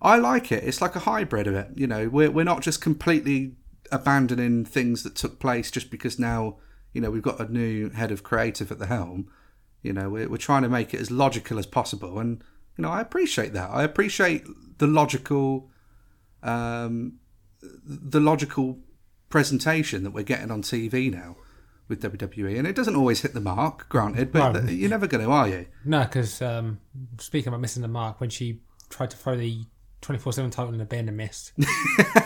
I 0.00 0.16
like 0.16 0.50
it. 0.50 0.64
It's 0.64 0.80
like 0.80 0.96
a 0.96 1.00
hybrid 1.00 1.46
of 1.46 1.54
it. 1.54 1.68
You 1.74 1.86
know, 1.86 2.08
we're 2.08 2.30
we're 2.30 2.44
not 2.44 2.62
just 2.62 2.80
completely 2.80 3.56
abandoning 3.90 4.64
things 4.64 5.02
that 5.02 5.14
took 5.14 5.38
place 5.38 5.70
just 5.70 5.90
because 5.90 6.18
now 6.18 6.56
you 6.92 7.00
know 7.00 7.10
we've 7.10 7.22
got 7.22 7.38
a 7.40 7.52
new 7.52 7.90
head 7.90 8.10
of 8.10 8.22
creative 8.22 8.72
at 8.72 8.78
the 8.78 8.86
helm. 8.86 9.28
You 9.82 9.92
know, 9.92 10.08
we're 10.10 10.28
we're 10.28 10.36
trying 10.38 10.62
to 10.62 10.68
make 10.68 10.92
it 10.94 11.00
as 11.00 11.10
logical 11.10 11.58
as 11.58 11.66
possible, 11.66 12.18
and 12.18 12.42
you 12.76 12.82
know, 12.82 12.90
I 12.90 13.00
appreciate 13.00 13.52
that. 13.52 13.70
I 13.70 13.82
appreciate 13.82 14.44
the 14.78 14.86
logical, 14.86 15.70
um, 16.42 17.18
the 17.62 18.20
logical 18.20 18.78
presentation 19.28 20.02
that 20.04 20.10
we're 20.12 20.22
getting 20.22 20.50
on 20.50 20.62
TV 20.62 21.10
now 21.12 21.36
with 21.88 22.02
WWE, 22.02 22.58
and 22.58 22.66
it 22.66 22.74
doesn't 22.76 22.96
always 22.96 23.20
hit 23.22 23.34
the 23.34 23.40
mark, 23.40 23.88
granted, 23.88 24.32
but 24.32 24.52
No. 24.64 24.70
you're 24.70 24.88
never 24.90 25.06
going 25.06 25.24
to, 25.24 25.30
are 25.30 25.48
you? 25.48 25.66
No, 25.84 26.02
because 26.04 26.40
um, 26.40 26.78
speaking 27.18 27.48
about 27.48 27.60
missing 27.60 27.82
the 27.82 27.88
mark, 27.88 28.20
when 28.20 28.30
she 28.30 28.60
tried 28.88 29.10
to 29.10 29.16
throw 29.16 29.36
the 29.36 29.64
24 30.00 30.32
7 30.32 30.50
title 30.50 30.72
in 30.72 30.78
the 30.78 30.84
bin 30.84 31.08
and 31.08 31.16
missed. 31.16 31.52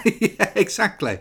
yeah, 0.04 0.52
exactly. 0.54 1.18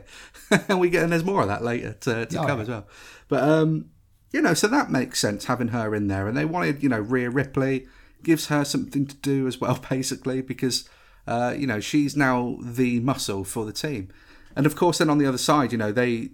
and 0.69 0.79
we 0.79 0.89
get 0.89 1.03
and 1.03 1.11
there's 1.11 1.23
more 1.23 1.41
of 1.41 1.47
that 1.47 1.63
later 1.63 1.93
to, 2.01 2.25
to 2.25 2.39
Oh, 2.39 2.45
come 2.45 2.57
yeah. 2.57 2.63
as 2.63 2.69
well. 2.69 2.87
But 3.27 3.43
um, 3.43 3.89
you 4.31 4.41
know, 4.41 4.53
so 4.53 4.67
that 4.67 4.89
makes 4.91 5.19
sense 5.19 5.45
having 5.45 5.69
her 5.69 5.93
in 5.95 6.07
there, 6.07 6.27
and 6.27 6.35
they 6.37 6.45
wanted 6.45 6.81
you 6.83 6.89
know 6.89 6.99
Rhea 6.99 7.29
Ripley 7.29 7.87
gives 8.23 8.47
her 8.47 8.63
something 8.65 9.05
to 9.05 9.15
do 9.17 9.47
as 9.47 9.59
well, 9.59 9.79
basically 9.89 10.41
because 10.41 10.87
uh, 11.27 11.53
you 11.57 11.67
know 11.67 11.79
she's 11.79 12.15
now 12.15 12.57
the 12.61 12.99
muscle 13.01 13.43
for 13.43 13.65
the 13.65 13.73
team, 13.73 14.09
and 14.55 14.65
of 14.65 14.75
course 14.75 14.99
then 14.99 15.09
on 15.09 15.17
the 15.17 15.25
other 15.25 15.37
side, 15.37 15.71
you 15.71 15.77
know 15.77 15.91
they 15.91 16.29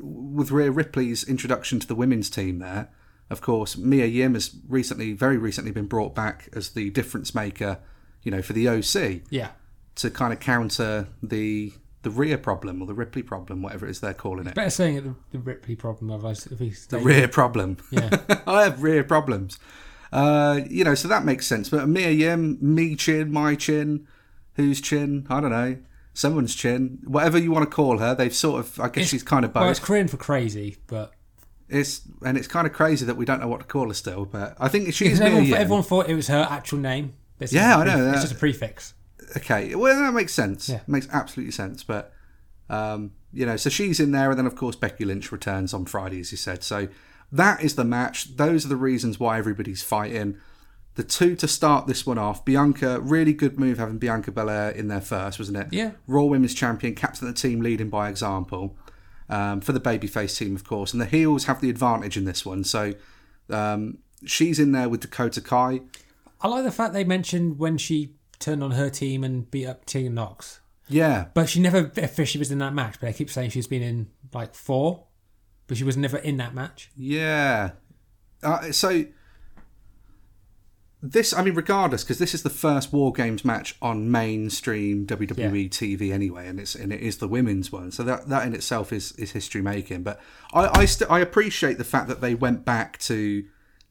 with 0.00 0.50
Rhea 0.50 0.70
Ripley's 0.70 1.24
introduction 1.24 1.78
to 1.80 1.86
the 1.86 1.94
women's 1.94 2.30
team 2.30 2.58
there. 2.58 2.90
Of 3.28 3.40
course, 3.40 3.76
Mia 3.76 4.06
Yim 4.06 4.34
has 4.34 4.56
recently, 4.68 5.12
very 5.12 5.36
recently, 5.36 5.70
been 5.70 5.86
brought 5.86 6.14
back 6.14 6.48
as 6.52 6.70
the 6.70 6.90
difference 6.90 7.34
maker, 7.34 7.78
you 8.22 8.30
know, 8.30 8.42
for 8.42 8.52
the 8.52 8.68
OC 8.68 9.22
Yeah. 9.30 9.50
to 9.96 10.10
kind 10.10 10.32
of 10.32 10.40
counter 10.40 11.08
the 11.22 11.72
the 12.02 12.10
Rhea 12.10 12.38
problem 12.38 12.80
or 12.80 12.86
the 12.86 12.94
Ripley 12.94 13.22
problem, 13.22 13.60
whatever 13.60 13.86
it 13.86 13.90
is 13.90 14.00
they're 14.00 14.14
calling 14.14 14.46
it. 14.46 14.54
Better 14.54 14.70
saying 14.70 14.96
it 14.96 15.04
the, 15.04 15.14
the 15.32 15.38
Ripley 15.38 15.76
problem, 15.76 16.10
otherwise 16.10 16.46
if 16.46 16.58
he's 16.58 16.86
The 16.86 16.98
rear 16.98 17.28
problem. 17.28 17.76
Yeah. 17.90 18.08
I 18.46 18.62
have 18.62 18.82
rear 18.82 19.04
problems. 19.04 19.58
Uh, 20.10 20.60
you 20.70 20.82
know, 20.82 20.94
so 20.94 21.08
that 21.08 21.26
makes 21.26 21.46
sense. 21.46 21.68
But 21.68 21.88
Mia 21.88 22.10
Yim, 22.10 22.56
me 22.62 22.96
chin, 22.96 23.30
my 23.30 23.54
chin, 23.54 24.08
whose 24.54 24.80
chin? 24.80 25.26
I 25.28 25.40
don't 25.42 25.50
know. 25.50 25.76
Someone's 26.12 26.54
chin, 26.54 26.98
whatever 27.04 27.38
you 27.38 27.52
want 27.52 27.68
to 27.68 27.74
call 27.74 27.98
her. 27.98 28.14
They've 28.14 28.34
sort 28.34 28.60
of, 28.60 28.80
I 28.80 28.88
guess 28.88 29.08
she's 29.08 29.22
kind 29.22 29.44
of 29.44 29.52
both. 29.52 29.62
Well, 29.62 29.70
it's 29.70 29.80
Korean 29.80 30.08
for 30.08 30.16
crazy, 30.16 30.76
but 30.86 31.12
It's 31.68 32.02
and 32.24 32.36
it's 32.36 32.48
kind 32.48 32.66
of 32.66 32.72
crazy 32.72 33.06
that 33.06 33.16
we 33.16 33.24
don't 33.24 33.40
know 33.40 33.48
what 33.48 33.60
to 33.60 33.66
call 33.66 33.88
her 33.88 33.94
still. 33.94 34.24
But 34.24 34.56
I 34.58 34.68
think 34.68 34.92
she's 34.92 35.20
everyone, 35.20 35.52
everyone 35.52 35.82
thought 35.84 36.08
it 36.08 36.14
was 36.14 36.28
her 36.28 36.46
actual 36.50 36.78
name. 36.78 37.14
It's 37.38 37.52
Yeah, 37.52 37.76
I 37.78 37.84
know, 37.84 37.92
pref- 37.96 38.14
It's 38.14 38.22
just 38.22 38.34
a 38.34 38.38
prefix. 38.38 38.94
Okay, 39.36 39.74
well 39.74 39.96
that 39.96 40.12
makes 40.12 40.32
sense. 40.34 40.68
Yeah. 40.68 40.80
Makes 40.86 41.08
absolutely 41.12 41.52
sense. 41.52 41.84
But 41.84 42.12
um, 42.68 43.12
you 43.32 43.46
know, 43.46 43.56
so 43.56 43.70
she's 43.70 44.00
in 44.00 44.10
there, 44.10 44.30
and 44.30 44.38
then 44.38 44.46
of 44.46 44.56
course 44.56 44.76
Becky 44.76 45.04
Lynch 45.04 45.30
returns 45.30 45.72
on 45.72 45.84
Friday, 45.86 46.20
as 46.20 46.32
you 46.32 46.38
said. 46.38 46.64
So 46.64 46.88
that 47.30 47.62
is 47.62 47.76
the 47.76 47.84
match. 47.84 48.36
Those 48.36 48.64
are 48.64 48.68
the 48.68 48.76
reasons 48.76 49.20
why 49.20 49.38
everybody's 49.38 49.82
fighting. 49.82 50.36
The 50.96 51.04
two 51.04 51.36
to 51.36 51.48
start 51.48 51.86
this 51.86 52.04
one 52.04 52.18
off. 52.18 52.44
Bianca, 52.44 53.00
really 53.00 53.32
good 53.32 53.58
move 53.58 53.78
having 53.78 53.98
Bianca 53.98 54.32
Belair 54.32 54.70
in 54.70 54.88
there 54.88 55.00
first, 55.00 55.38
wasn't 55.38 55.58
it? 55.58 55.68
Yeah. 55.70 55.92
Raw 56.06 56.24
Women's 56.24 56.52
Champion, 56.54 56.94
captain 56.94 57.28
of 57.28 57.34
the 57.34 57.40
team, 57.40 57.60
leading 57.60 57.88
by 57.88 58.08
example. 58.08 58.76
Um, 59.28 59.60
for 59.60 59.70
the 59.70 59.80
babyface 59.80 60.36
team, 60.36 60.56
of 60.56 60.64
course, 60.64 60.92
and 60.92 61.00
the 61.00 61.06
heels 61.06 61.44
have 61.44 61.60
the 61.60 61.70
advantage 61.70 62.16
in 62.16 62.24
this 62.24 62.44
one. 62.44 62.64
So 62.64 62.94
um, 63.48 63.98
she's 64.26 64.58
in 64.58 64.72
there 64.72 64.88
with 64.88 65.00
Dakota 65.02 65.40
Kai. 65.40 65.82
I 66.40 66.48
like 66.48 66.64
the 66.64 66.72
fact 66.72 66.94
they 66.94 67.04
mentioned 67.04 67.58
when 67.60 67.78
she 67.78 68.16
turned 68.40 68.64
on 68.64 68.72
her 68.72 68.90
team 68.90 69.22
and 69.22 69.48
beat 69.48 69.66
up 69.66 69.84
Tegan 69.84 70.14
Nox, 70.14 70.60
Yeah, 70.88 71.26
but 71.32 71.48
she 71.48 71.60
never 71.60 71.92
officially 71.98 72.40
was 72.40 72.50
in 72.50 72.58
that 72.58 72.74
match. 72.74 72.94
But 73.00 73.06
they 73.06 73.12
keep 73.12 73.30
saying 73.30 73.50
she's 73.50 73.68
been 73.68 73.82
in 73.82 74.08
like 74.34 74.54
four, 74.54 75.04
but 75.68 75.76
she 75.76 75.84
was 75.84 75.96
never 75.96 76.16
in 76.16 76.36
that 76.38 76.52
match. 76.52 76.90
Yeah. 76.96 77.70
Uh, 78.42 78.72
so 78.72 79.04
this, 81.02 81.32
I 81.32 81.42
mean, 81.42 81.54
regardless, 81.54 82.04
because 82.04 82.18
this 82.18 82.34
is 82.34 82.42
the 82.42 82.50
first 82.50 82.92
War 82.92 83.12
Games 83.12 83.44
match 83.44 83.74
on 83.80 84.10
mainstream 84.10 85.06
WWE 85.06 85.70
TV 85.70 86.12
anyway, 86.12 86.46
and 86.46 86.60
it's 86.60 86.74
and 86.74 86.92
it 86.92 87.00
is 87.00 87.18
the 87.18 87.28
women's 87.28 87.72
one. 87.72 87.90
So 87.90 88.02
that 88.02 88.28
that 88.28 88.46
in 88.46 88.54
itself 88.54 88.92
is 88.92 89.12
is 89.12 89.32
history 89.32 89.62
making. 89.62 90.02
But 90.02 90.20
I 90.52 90.80
I, 90.80 90.84
st- 90.84 91.10
I 91.10 91.20
appreciate 91.20 91.78
the 91.78 91.84
fact 91.84 92.08
that 92.08 92.20
they 92.20 92.34
went 92.34 92.64
back 92.66 92.98
to 92.98 93.44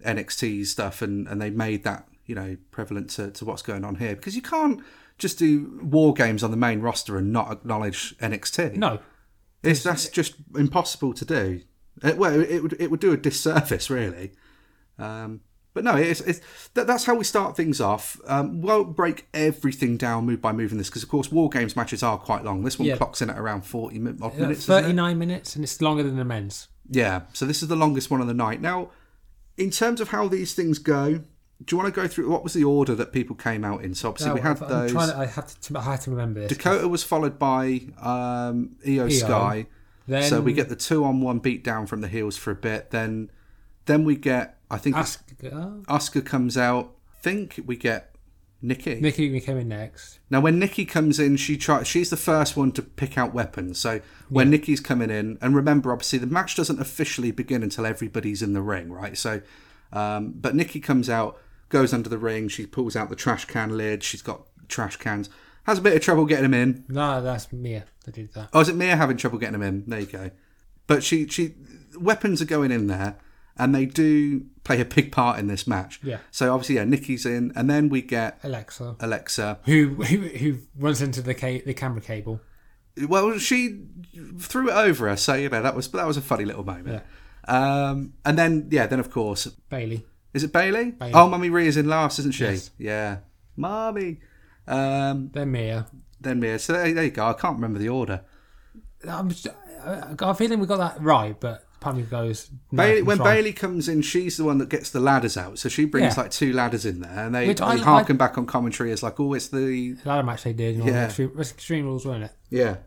NXT 0.05 0.67
stuff 0.67 1.01
and 1.01 1.27
and 1.27 1.41
they 1.41 1.49
made 1.49 1.83
that 1.83 2.07
you 2.25 2.35
know 2.35 2.57
prevalent 2.69 3.09
to, 3.11 3.31
to 3.31 3.45
what's 3.45 3.63
going 3.63 3.83
on 3.83 3.95
here 3.95 4.15
because 4.15 4.35
you 4.35 4.43
can't 4.43 4.81
just 5.17 5.39
do 5.39 5.79
War 5.81 6.13
Games 6.13 6.43
on 6.43 6.51
the 6.51 6.57
main 6.57 6.79
roster 6.79 7.17
and 7.17 7.33
not 7.33 7.51
acknowledge 7.51 8.15
NXT. 8.19 8.75
No, 8.75 8.99
It's 9.63 9.81
that's 9.81 10.09
just 10.09 10.35
impossible 10.55 11.13
to 11.15 11.25
do. 11.25 11.61
It, 12.03 12.17
well, 12.17 12.39
it 12.39 12.61
would 12.61 12.79
it 12.79 12.91
would 12.91 12.99
do 12.99 13.11
a 13.11 13.17
disservice, 13.17 13.89
really. 13.89 14.31
Um, 14.99 15.41
but 15.81 15.85
no, 15.85 15.95
it's, 15.95 16.19
it's 16.21 16.41
that, 16.73 16.87
that's 16.87 17.05
how 17.05 17.15
we 17.15 17.23
start 17.23 17.55
things 17.55 17.79
off. 17.79 18.19
Um, 18.27 18.61
won't 18.61 18.95
break 18.97 19.27
everything 19.33 19.95
down 19.95 20.25
move 20.25 20.41
by 20.41 20.51
move 20.51 20.73
in 20.73 20.77
this 20.77 20.89
because, 20.89 21.03
of 21.03 21.09
course, 21.09 21.31
war 21.31 21.47
games 21.49 21.75
matches 21.75 22.03
are 22.03 22.17
quite 22.17 22.43
long. 22.43 22.63
This 22.63 22.77
one 22.77 22.87
Yeah. 22.89 22.97
clocks 22.97 23.21
in 23.21 23.29
at 23.29 23.37
around 23.39 23.61
forty 23.61 23.95
odd 24.21 24.37
minutes. 24.37 24.65
thirty 24.65 24.91
nine 24.91 25.17
minutes, 25.17 25.55
and 25.55 25.63
it's 25.63 25.81
longer 25.81 26.03
than 26.03 26.17
the 26.17 26.25
men's. 26.25 26.67
Yeah, 26.89 27.21
so 27.33 27.45
this 27.45 27.61
is 27.61 27.69
the 27.69 27.75
longest 27.77 28.11
one 28.11 28.19
of 28.19 28.27
the 28.27 28.33
night. 28.33 28.59
Now, 28.61 28.89
in 29.57 29.69
terms 29.69 30.01
of 30.01 30.09
how 30.09 30.27
these 30.27 30.53
things 30.53 30.79
go, 30.79 31.13
do 31.63 31.75
you 31.75 31.77
want 31.77 31.93
to 31.93 32.01
go 32.01 32.07
through 32.07 32.29
what 32.29 32.43
was 32.43 32.53
the 32.53 32.63
order 32.65 32.95
that 32.95 33.13
people 33.13 33.35
came 33.35 33.63
out 33.63 33.81
in? 33.83 33.95
So 33.95 34.09
obviously 34.09 34.33
we 34.33 34.41
had 34.41 34.61
I'm 34.61 34.69
those. 34.69 34.91
to, 34.91 35.17
I 35.17 35.25
have 35.27 35.59
to. 35.61 35.77
I 35.77 35.81
have 35.81 36.01
to 36.01 36.11
remember 36.11 36.41
this. 36.41 36.49
Dakota 36.57 36.87
was 36.89 37.03
followed 37.03 37.39
by 37.39 37.81
um, 38.01 38.75
Io, 38.85 39.07
Sky. 39.07 39.67
Then 40.07 40.23
So 40.23 40.41
we 40.41 40.51
get 40.53 40.67
the 40.67 40.75
two 40.75 41.05
on 41.05 41.21
one 41.21 41.39
beat 41.39 41.63
down 41.63 41.85
from 41.87 42.01
the 42.01 42.07
heels 42.09 42.35
for 42.35 42.51
a 42.51 42.55
bit. 42.55 42.89
Then 42.91 43.31
then 43.85 44.03
we 44.03 44.15
get 44.15 44.58
I 44.69 44.77
think 44.77 44.95
uh, 44.95 45.03
Asuka 45.87 46.25
comes 46.25 46.57
out. 46.57 46.95
Think 47.21 47.59
we 47.65 47.75
get 47.75 48.15
Nikki. 48.61 48.99
Nikki 48.99 49.39
came 49.39 49.57
in 49.57 49.67
next. 49.67 50.19
Now 50.29 50.41
when 50.41 50.59
Nikki 50.59 50.85
comes 50.85 51.19
in, 51.19 51.37
she 51.37 51.57
try 51.57 51.83
she's 51.83 52.09
the 52.09 52.17
first 52.17 52.55
one 52.55 52.71
to 52.73 52.81
pick 52.81 53.17
out 53.17 53.33
weapons. 53.33 53.79
So 53.79 54.01
when 54.29 54.49
Nikki's 54.49 54.79
coming 54.79 55.09
in, 55.09 55.37
and 55.41 55.55
remember 55.55 55.91
obviously 55.91 56.19
the 56.19 56.27
match 56.27 56.55
doesn't 56.55 56.79
officially 56.79 57.31
begin 57.31 57.63
until 57.63 57.85
everybody's 57.85 58.41
in 58.41 58.53
the 58.53 58.61
ring, 58.61 58.91
right? 58.91 59.17
So 59.17 59.41
um, 59.91 60.33
but 60.35 60.55
Nikki 60.55 60.79
comes 60.79 61.09
out, 61.09 61.39
goes 61.69 61.93
under 61.93 62.09
the 62.09 62.17
ring, 62.17 62.47
she 62.47 62.65
pulls 62.65 62.95
out 62.95 63.09
the 63.09 63.15
trash 63.15 63.45
can 63.45 63.75
lid, 63.75 64.03
she's 64.03 64.21
got 64.21 64.45
trash 64.67 64.97
cans. 64.97 65.29
Has 65.63 65.77
a 65.77 65.81
bit 65.81 65.95
of 65.95 66.01
trouble 66.01 66.25
getting 66.25 66.43
them 66.43 66.53
in. 66.53 66.85
No, 66.87 67.21
that's 67.21 67.51
Mia 67.51 67.85
that 68.05 68.15
did 68.15 68.33
that. 68.33 68.49
Oh, 68.53 68.61
is 68.61 68.69
it 68.69 68.75
Mia 68.75 68.95
having 68.95 69.17
trouble 69.17 69.37
getting 69.37 69.59
them 69.59 69.61
in? 69.61 69.83
There 69.87 69.99
you 69.99 70.05
go. 70.05 70.31
But 70.87 71.03
she, 71.03 71.27
she, 71.27 71.53
weapons 71.99 72.41
are 72.41 72.45
going 72.45 72.71
in 72.71 72.87
there, 72.87 73.17
and 73.59 73.75
they 73.75 73.85
do 73.85 74.45
play 74.63 74.79
a 74.81 74.85
big 74.85 75.11
part 75.11 75.37
in 75.39 75.47
this 75.47 75.67
match. 75.67 75.99
Yeah. 76.03 76.17
So 76.31 76.53
obviously, 76.53 76.75
yeah, 76.75 76.85
Nikki's 76.85 77.25
in, 77.25 77.51
and 77.55 77.69
then 77.69 77.89
we 77.89 78.01
get 78.01 78.39
Alexa, 78.43 78.95
Alexa. 78.99 79.59
who 79.65 79.95
who, 80.03 80.17
who 80.27 80.57
runs 80.77 81.01
into 81.01 81.21
the 81.21 81.33
ca- 81.35 81.61
the 81.65 81.73
camera 81.73 82.01
cable. 82.01 82.39
Well, 83.07 83.37
she 83.37 83.81
threw 84.39 84.69
it 84.69 84.73
over 84.73 85.07
her, 85.09 85.15
so 85.15 85.33
you 85.35 85.49
know 85.49 85.61
that 85.61 85.75
was 85.75 85.89
that 85.91 86.07
was 86.07 86.17
a 86.17 86.21
funny 86.21 86.45
little 86.45 86.63
moment. 86.65 87.03
Um, 87.47 88.13
and 88.25 88.37
then 88.37 88.67
yeah, 88.71 88.87
then 88.87 88.99
of 88.99 89.09
course, 89.09 89.45
Bayley. 89.69 90.05
is 90.33 90.43
it 90.43 90.51
Bayley? 90.53 90.91
Bayley. 90.91 91.13
Oh, 91.13 91.27
Mummy 91.29 91.49
Rhea's 91.49 91.77
in 91.77 91.87
last, 91.87 92.19
isn't 92.19 92.33
she? 92.33 92.43
Yes. 92.45 92.71
Yeah, 92.77 93.17
Mummy. 93.55 94.19
Um, 94.67 95.29
Then 95.33 95.51
Mia. 95.51 95.87
then 96.21 96.39
Mia. 96.39 96.59
So 96.59 96.73
there, 96.73 96.93
there 96.93 97.05
you 97.05 97.09
go. 97.11 97.25
I 97.25 97.33
can't 97.33 97.55
remember 97.55 97.79
the 97.79 97.89
order. 97.89 98.21
I'm 99.07 99.29
just, 99.29 99.47
I 99.83 100.13
got 100.15 100.31
a 100.31 100.33
feeling 100.35 100.59
we 100.59 100.67
got 100.67 100.77
that 100.77 101.01
right, 101.01 101.39
but 101.39 101.63
part 101.79 102.09
goes. 102.09 102.49
Bayley, 102.73 103.01
when. 103.01 103.17
Bayley 103.17 103.53
comes 103.53 103.87
in, 103.87 104.01
she's 104.01 104.37
the 104.37 104.43
one 104.43 104.57
that 104.59 104.69
gets 104.69 104.89
the 104.89 104.99
ladders 104.99 105.37
out. 105.37 105.59
So 105.59 105.69
she 105.69 105.85
brings 105.85 106.15
Yeah. 106.15 106.23
like 106.23 106.31
two 106.31 106.53
ladders 106.53 106.85
in 106.85 107.01
there, 107.01 107.25
and 107.25 107.33
they, 107.35 107.47
Which 107.47 107.59
they 107.59 107.65
I- 107.65 107.77
harken 107.77 108.17
back 108.17 108.37
on 108.37 108.45
commentary 108.45 108.91
as 108.91 109.01
like, 109.03 109.19
oh, 109.19 109.33
it's 109.33 109.47
the 109.47 109.95
ladder 110.05 110.23
match 110.23 110.43
they 110.43 110.53
did. 110.53 110.77
Yeah. 110.77 111.05
extreme, 111.05 111.31
extreme 111.39 111.85
rules, 111.85 112.05
weren't 112.05 112.23
it? 112.25 112.31
yeah. 112.49 112.77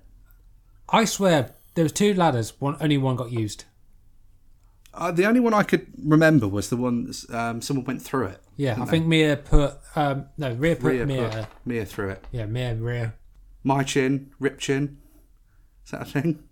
I 0.89 1.05
swear 1.07 1.53
there 1.75 1.85
was 1.85 1.93
two 1.93 2.13
ladders. 2.15 2.53
One 2.61 2.77
only 2.81 2.99
one 2.99 3.17
got 3.17 3.31
used. 3.33 3.65
Uh, 4.95 5.11
the 5.11 5.25
only 5.25 5.41
one 5.41 5.55
I 5.55 5.63
could 5.63 5.87
remember 6.05 6.47
was 6.47 6.69
the 6.69 6.77
one 6.77 7.11
um, 7.31 7.63
someone 7.63 7.87
went 7.87 8.03
through 8.03 8.27
it. 8.27 8.43
Yeah, 8.57 8.77
I 8.79 8.85
think 8.85 9.07
Mia 9.07 9.39
put 9.39 9.75
um 9.97 10.27
no 10.37 10.53
Rhea 10.53 10.77
put 10.77 10.93
Rhea 10.93 11.07
Mia. 11.07 11.29
put 11.31 11.47
Mia 11.67 11.87
through 11.87 12.11
it. 12.11 12.25
Yeah, 12.31 12.45
Mia 12.45 12.75
Rhea. 12.75 13.15
My 13.65 13.85
chin, 13.85 14.33
rip 14.39 14.59
chin. 14.59 14.99
Is 15.87 15.93
that 15.93 16.03
a 16.03 16.05
thing? 16.05 16.43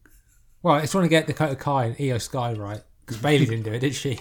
Well, 0.62 0.76
it's 0.76 0.92
trying 0.92 1.04
to 1.04 1.08
get 1.08 1.26
Dakota 1.26 1.56
Kai 1.56 1.84
and 1.86 1.96
Io 2.00 2.18
Sky 2.18 2.52
right 2.52 2.82
because 3.04 3.16
Bayley 3.22 3.46
didn't 3.46 3.64
do 3.64 3.72
it, 3.72 3.80
did 3.80 3.94
she? 3.94 4.18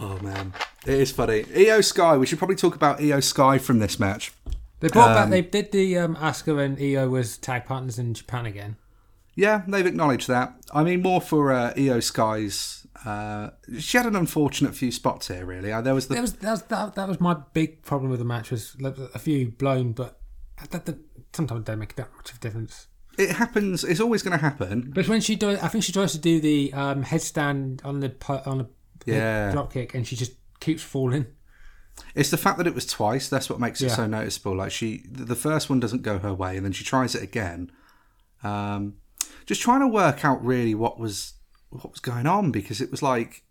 Oh 0.00 0.18
man, 0.22 0.52
it 0.86 0.94
is 0.94 1.10
funny. 1.12 1.44
Io 1.56 1.80
Sky. 1.80 2.16
We 2.16 2.26
should 2.26 2.38
probably 2.38 2.56
talk 2.56 2.74
about 2.74 3.00
Io 3.02 3.20
Sky 3.20 3.58
from 3.58 3.78
this 3.78 3.98
match. 3.98 4.32
They 4.80 4.88
brought 4.88 5.10
Um, 5.10 5.14
back. 5.16 5.30
They 5.30 5.42
did 5.42 5.72
the 5.72 5.98
um, 5.98 6.16
Asuka 6.16 6.64
and 6.64 6.78
Io 6.80 7.08
was 7.08 7.36
tag 7.36 7.66
partners 7.66 7.98
in 7.98 8.14
Japan 8.14 8.46
again. 8.46 8.76
Yeah, 9.34 9.62
they've 9.66 9.86
acknowledged 9.86 10.28
that. 10.28 10.54
I 10.74 10.82
mean, 10.84 11.02
more 11.02 11.20
for 11.20 11.52
uh, 11.52 11.72
Io 11.76 12.00
Sky's. 12.00 12.86
Uh, 13.04 13.50
she 13.78 13.96
had 13.96 14.06
an 14.06 14.14
unfortunate 14.14 14.74
few 14.74 14.92
spots 14.92 15.28
here. 15.28 15.44
Really, 15.44 15.72
uh, 15.72 15.80
there 15.80 15.94
was 15.94 16.08
the 16.08 16.14
That 16.14 16.20
was 16.20 16.32
that 16.34 16.50
was 16.50 16.62
that, 16.64 16.94
that 16.94 17.08
was 17.08 17.20
my 17.20 17.36
big 17.52 17.82
problem 17.82 18.10
with 18.10 18.18
the 18.20 18.24
match 18.24 18.50
was 18.50 18.76
a 19.14 19.18
few 19.18 19.50
blown, 19.50 19.92
but 19.92 20.20
that, 20.70 20.84
that, 20.86 20.98
sometimes 21.32 21.64
they 21.64 21.74
make 21.74 21.96
that 21.96 22.08
much 22.16 22.30
of 22.30 22.36
a 22.36 22.40
difference. 22.40 22.86
It 23.18 23.30
happens. 23.32 23.84
It's 23.84 24.00
always 24.00 24.22
going 24.22 24.36
to 24.38 24.42
happen. 24.42 24.90
But 24.94 25.08
when 25.08 25.20
she 25.20 25.36
does, 25.36 25.58
I 25.60 25.68
think 25.68 25.84
she 25.84 25.92
tries 25.92 26.12
to 26.12 26.18
do 26.18 26.40
the 26.40 26.72
um, 26.72 27.04
headstand 27.04 27.84
on 27.84 28.00
the 28.00 28.14
on 28.46 28.60
a 28.62 28.66
Yeah. 29.04 29.52
drop 29.52 29.72
kick, 29.72 29.94
and 29.94 30.06
she 30.06 30.16
just 30.16 30.32
keeps 30.60 30.82
falling. 30.82 31.26
It's 32.14 32.30
the 32.30 32.38
fact 32.38 32.56
that 32.58 32.66
it 32.66 32.74
was 32.74 32.86
twice. 32.86 33.28
That's 33.28 33.50
what 33.50 33.60
makes 33.60 33.80
it 33.82 33.86
Yeah. 33.88 33.96
so 33.96 34.06
noticeable. 34.06 34.56
Like 34.56 34.72
she, 34.72 35.04
the 35.10 35.36
first 35.36 35.68
one 35.68 35.78
doesn't 35.80 36.02
go 36.02 36.18
her 36.18 36.32
way, 36.32 36.56
and 36.56 36.64
then 36.64 36.72
she 36.72 36.84
tries 36.84 37.14
it 37.14 37.22
again. 37.22 37.70
Um, 38.42 38.94
just 39.46 39.60
trying 39.60 39.80
to 39.80 39.88
work 39.88 40.24
out 40.24 40.44
really 40.44 40.74
what 40.74 40.98
was 40.98 41.34
what 41.70 41.90
was 41.90 42.00
going 42.00 42.26
on 42.26 42.50
because 42.50 42.80
it 42.80 42.90
was 42.90 43.02
like 43.02 43.42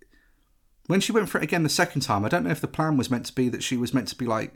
when 0.87 0.99
she 1.01 1.11
went 1.11 1.27
for 1.29 1.37
it 1.39 1.43
again 1.43 1.63
the 1.63 1.69
second 1.69 2.01
time. 2.01 2.25
I 2.25 2.29
don't 2.29 2.43
know 2.43 2.49
if 2.51 2.61
the 2.61 2.67
plan 2.67 2.97
was 2.97 3.09
meant 3.11 3.25
to 3.27 3.33
be 3.35 3.49
that 3.49 3.63
she 3.63 3.77
was 3.77 3.93
meant 3.93 4.07
to 4.09 4.15
be 4.15 4.25
like 4.25 4.53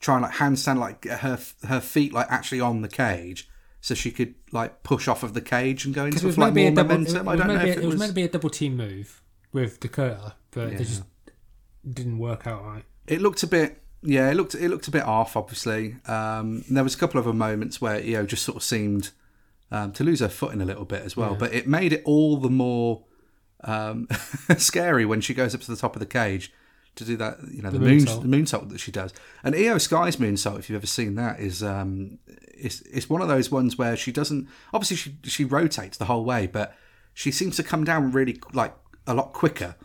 trying 0.00 0.22
like 0.22 0.34
handstand, 0.34 0.78
like 0.78 1.04
her 1.04 1.38
her 1.66 1.80
feet 1.80 2.12
like 2.12 2.26
actually 2.30 2.60
on 2.60 2.82
the 2.82 2.88
cage, 2.88 3.48
so 3.86 3.94
she 3.94 4.10
could 4.10 4.34
like 4.50 4.82
push 4.82 5.06
off 5.06 5.22
of 5.22 5.32
the 5.32 5.40
cage 5.40 5.84
and 5.84 5.94
go 5.94 6.06
into 6.06 6.18
it 6.18 6.24
was 6.24 6.36
like 6.36 6.52
meant 6.52 6.74
to 6.74 6.82
be 6.82 6.88
more 6.88 6.98
double. 6.98 6.98
Momentum. 6.98 7.28
it 7.28 7.30
I 7.30 7.36
don't 7.36 7.46
know 7.46 7.62
be, 7.62 7.70
if 7.70 7.76
it 7.76 7.86
was 7.86 7.96
meant 7.96 8.08
to 8.10 8.14
be 8.16 8.22
a 8.24 8.28
double 8.28 8.50
team 8.50 8.76
move 8.76 9.22
with 9.52 9.78
Dakota, 9.78 10.34
but 10.50 10.72
Yeah. 10.72 10.78
they 10.78 10.82
just 10.84 11.04
didn't 11.88 12.18
work 12.18 12.48
out 12.48 12.64
right. 12.64 12.82
It 13.06 13.20
looked 13.20 13.44
a 13.44 13.46
bit, 13.46 13.80
yeah, 14.02 14.28
it 14.28 14.34
looked 14.34 14.56
it 14.56 14.68
looked 14.70 14.88
a 14.88 14.90
bit 14.90 15.04
off. 15.04 15.36
Obviously, 15.36 15.98
um, 16.06 16.64
there 16.68 16.82
was 16.82 16.96
a 16.96 16.98
couple 16.98 17.20
of 17.20 17.32
moments 17.32 17.80
where 17.80 17.94
Io 17.94 18.26
just 18.26 18.42
sort 18.42 18.56
of 18.56 18.64
seemed 18.64 19.10
um, 19.70 19.92
to 19.92 20.02
lose 20.02 20.18
her 20.18 20.28
footing 20.28 20.60
a 20.60 20.64
little 20.64 20.84
bit 20.84 21.02
as 21.02 21.16
well. 21.16 21.36
But 21.36 21.54
it 21.54 21.68
made 21.68 21.92
it 21.92 22.02
all 22.04 22.38
the 22.38 22.50
more 22.50 23.04
um, 23.62 24.08
scary 24.58 25.06
when 25.06 25.20
she 25.20 25.32
goes 25.32 25.54
up 25.54 25.60
to 25.60 25.70
the 25.70 25.76
top 25.76 25.94
of 25.94 26.00
the 26.00 26.06
cage 26.06 26.52
to 26.96 27.04
do 27.04 27.16
that. 27.18 27.38
You 27.50 27.62
know, 27.62 27.70
the, 27.70 27.78
moon 27.78 28.00
moonsault. 28.00 28.22
the 28.22 28.28
moonsault 28.28 28.68
that 28.70 28.80
she 28.80 28.90
does. 28.90 29.12
And 29.44 29.54
Io 29.54 29.78
Sky's 29.78 30.16
moonsault, 30.16 30.58
if 30.58 30.68
you've 30.68 30.76
ever 30.76 30.86
seen 30.86 31.14
that, 31.14 31.38
is 31.40 31.62
um, 31.62 32.18
it's 32.26 32.80
it's 32.82 33.08
one 33.08 33.22
of 33.22 33.28
those 33.28 33.50
ones 33.50 33.78
where 33.78 33.96
she 33.96 34.12
doesn't 34.12 34.48
obviously 34.74 34.96
she 34.96 35.16
she 35.24 35.44
rotates 35.44 35.96
the 35.98 36.06
whole 36.06 36.24
way, 36.24 36.46
but 36.46 36.74
she 37.14 37.30
seems 37.30 37.56
to 37.56 37.62
come 37.62 37.84
down 37.84 38.12
really 38.12 38.40
like 38.52 38.74
a 39.06 39.14
lot 39.14 39.32
quicker 39.32 39.76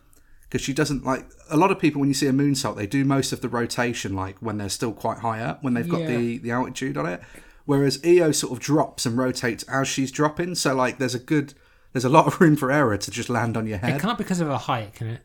because 0.43 0.61
she 0.61 0.73
doesn't 0.73 1.05
like 1.05 1.25
a 1.49 1.55
lot 1.55 1.71
of 1.71 1.79
people 1.79 1.99
when 2.01 2.09
you 2.09 2.13
see 2.13 2.27
a 2.27 2.31
moonsault 2.33 2.75
they 2.75 2.87
do 2.87 3.05
most 3.05 3.31
of 3.31 3.39
the 3.41 3.47
rotation 3.47 4.15
like 4.15 4.35
when 4.39 4.57
they're 4.57 4.67
still 4.67 4.91
quite 4.91 5.19
high 5.19 5.39
up 5.39 5.63
when 5.63 5.73
they've 5.75 5.87
got 5.87 6.01
Yeah. 6.01 6.07
the 6.17 6.37
the 6.39 6.51
altitude 6.51 6.97
on 6.97 7.05
it 7.05 7.21
whereas 7.65 7.99
Io 8.03 8.31
sort 8.31 8.51
of 8.51 8.59
drops 8.59 9.05
and 9.05 9.15
rotates 9.17 9.63
as 9.65 9.87
she's 9.87 10.11
dropping 10.11 10.55
so 10.55 10.73
like 10.75 10.97
there's 10.97 11.15
a 11.15 11.19
good 11.19 11.53
there's 11.93 12.03
a 12.03 12.09
lot 12.09 12.25
of 12.27 12.41
room 12.41 12.55
for 12.57 12.69
error 12.71 12.97
to 12.97 13.11
just 13.11 13.29
land 13.29 13.55
on 13.55 13.65
your 13.67 13.77
head 13.77 13.95
It 13.95 14.01
can't 14.01 14.17
because 14.17 14.41
of 14.41 14.47
her 14.47 14.57
height, 14.57 14.93
can 14.95 15.07
it? 15.07 15.21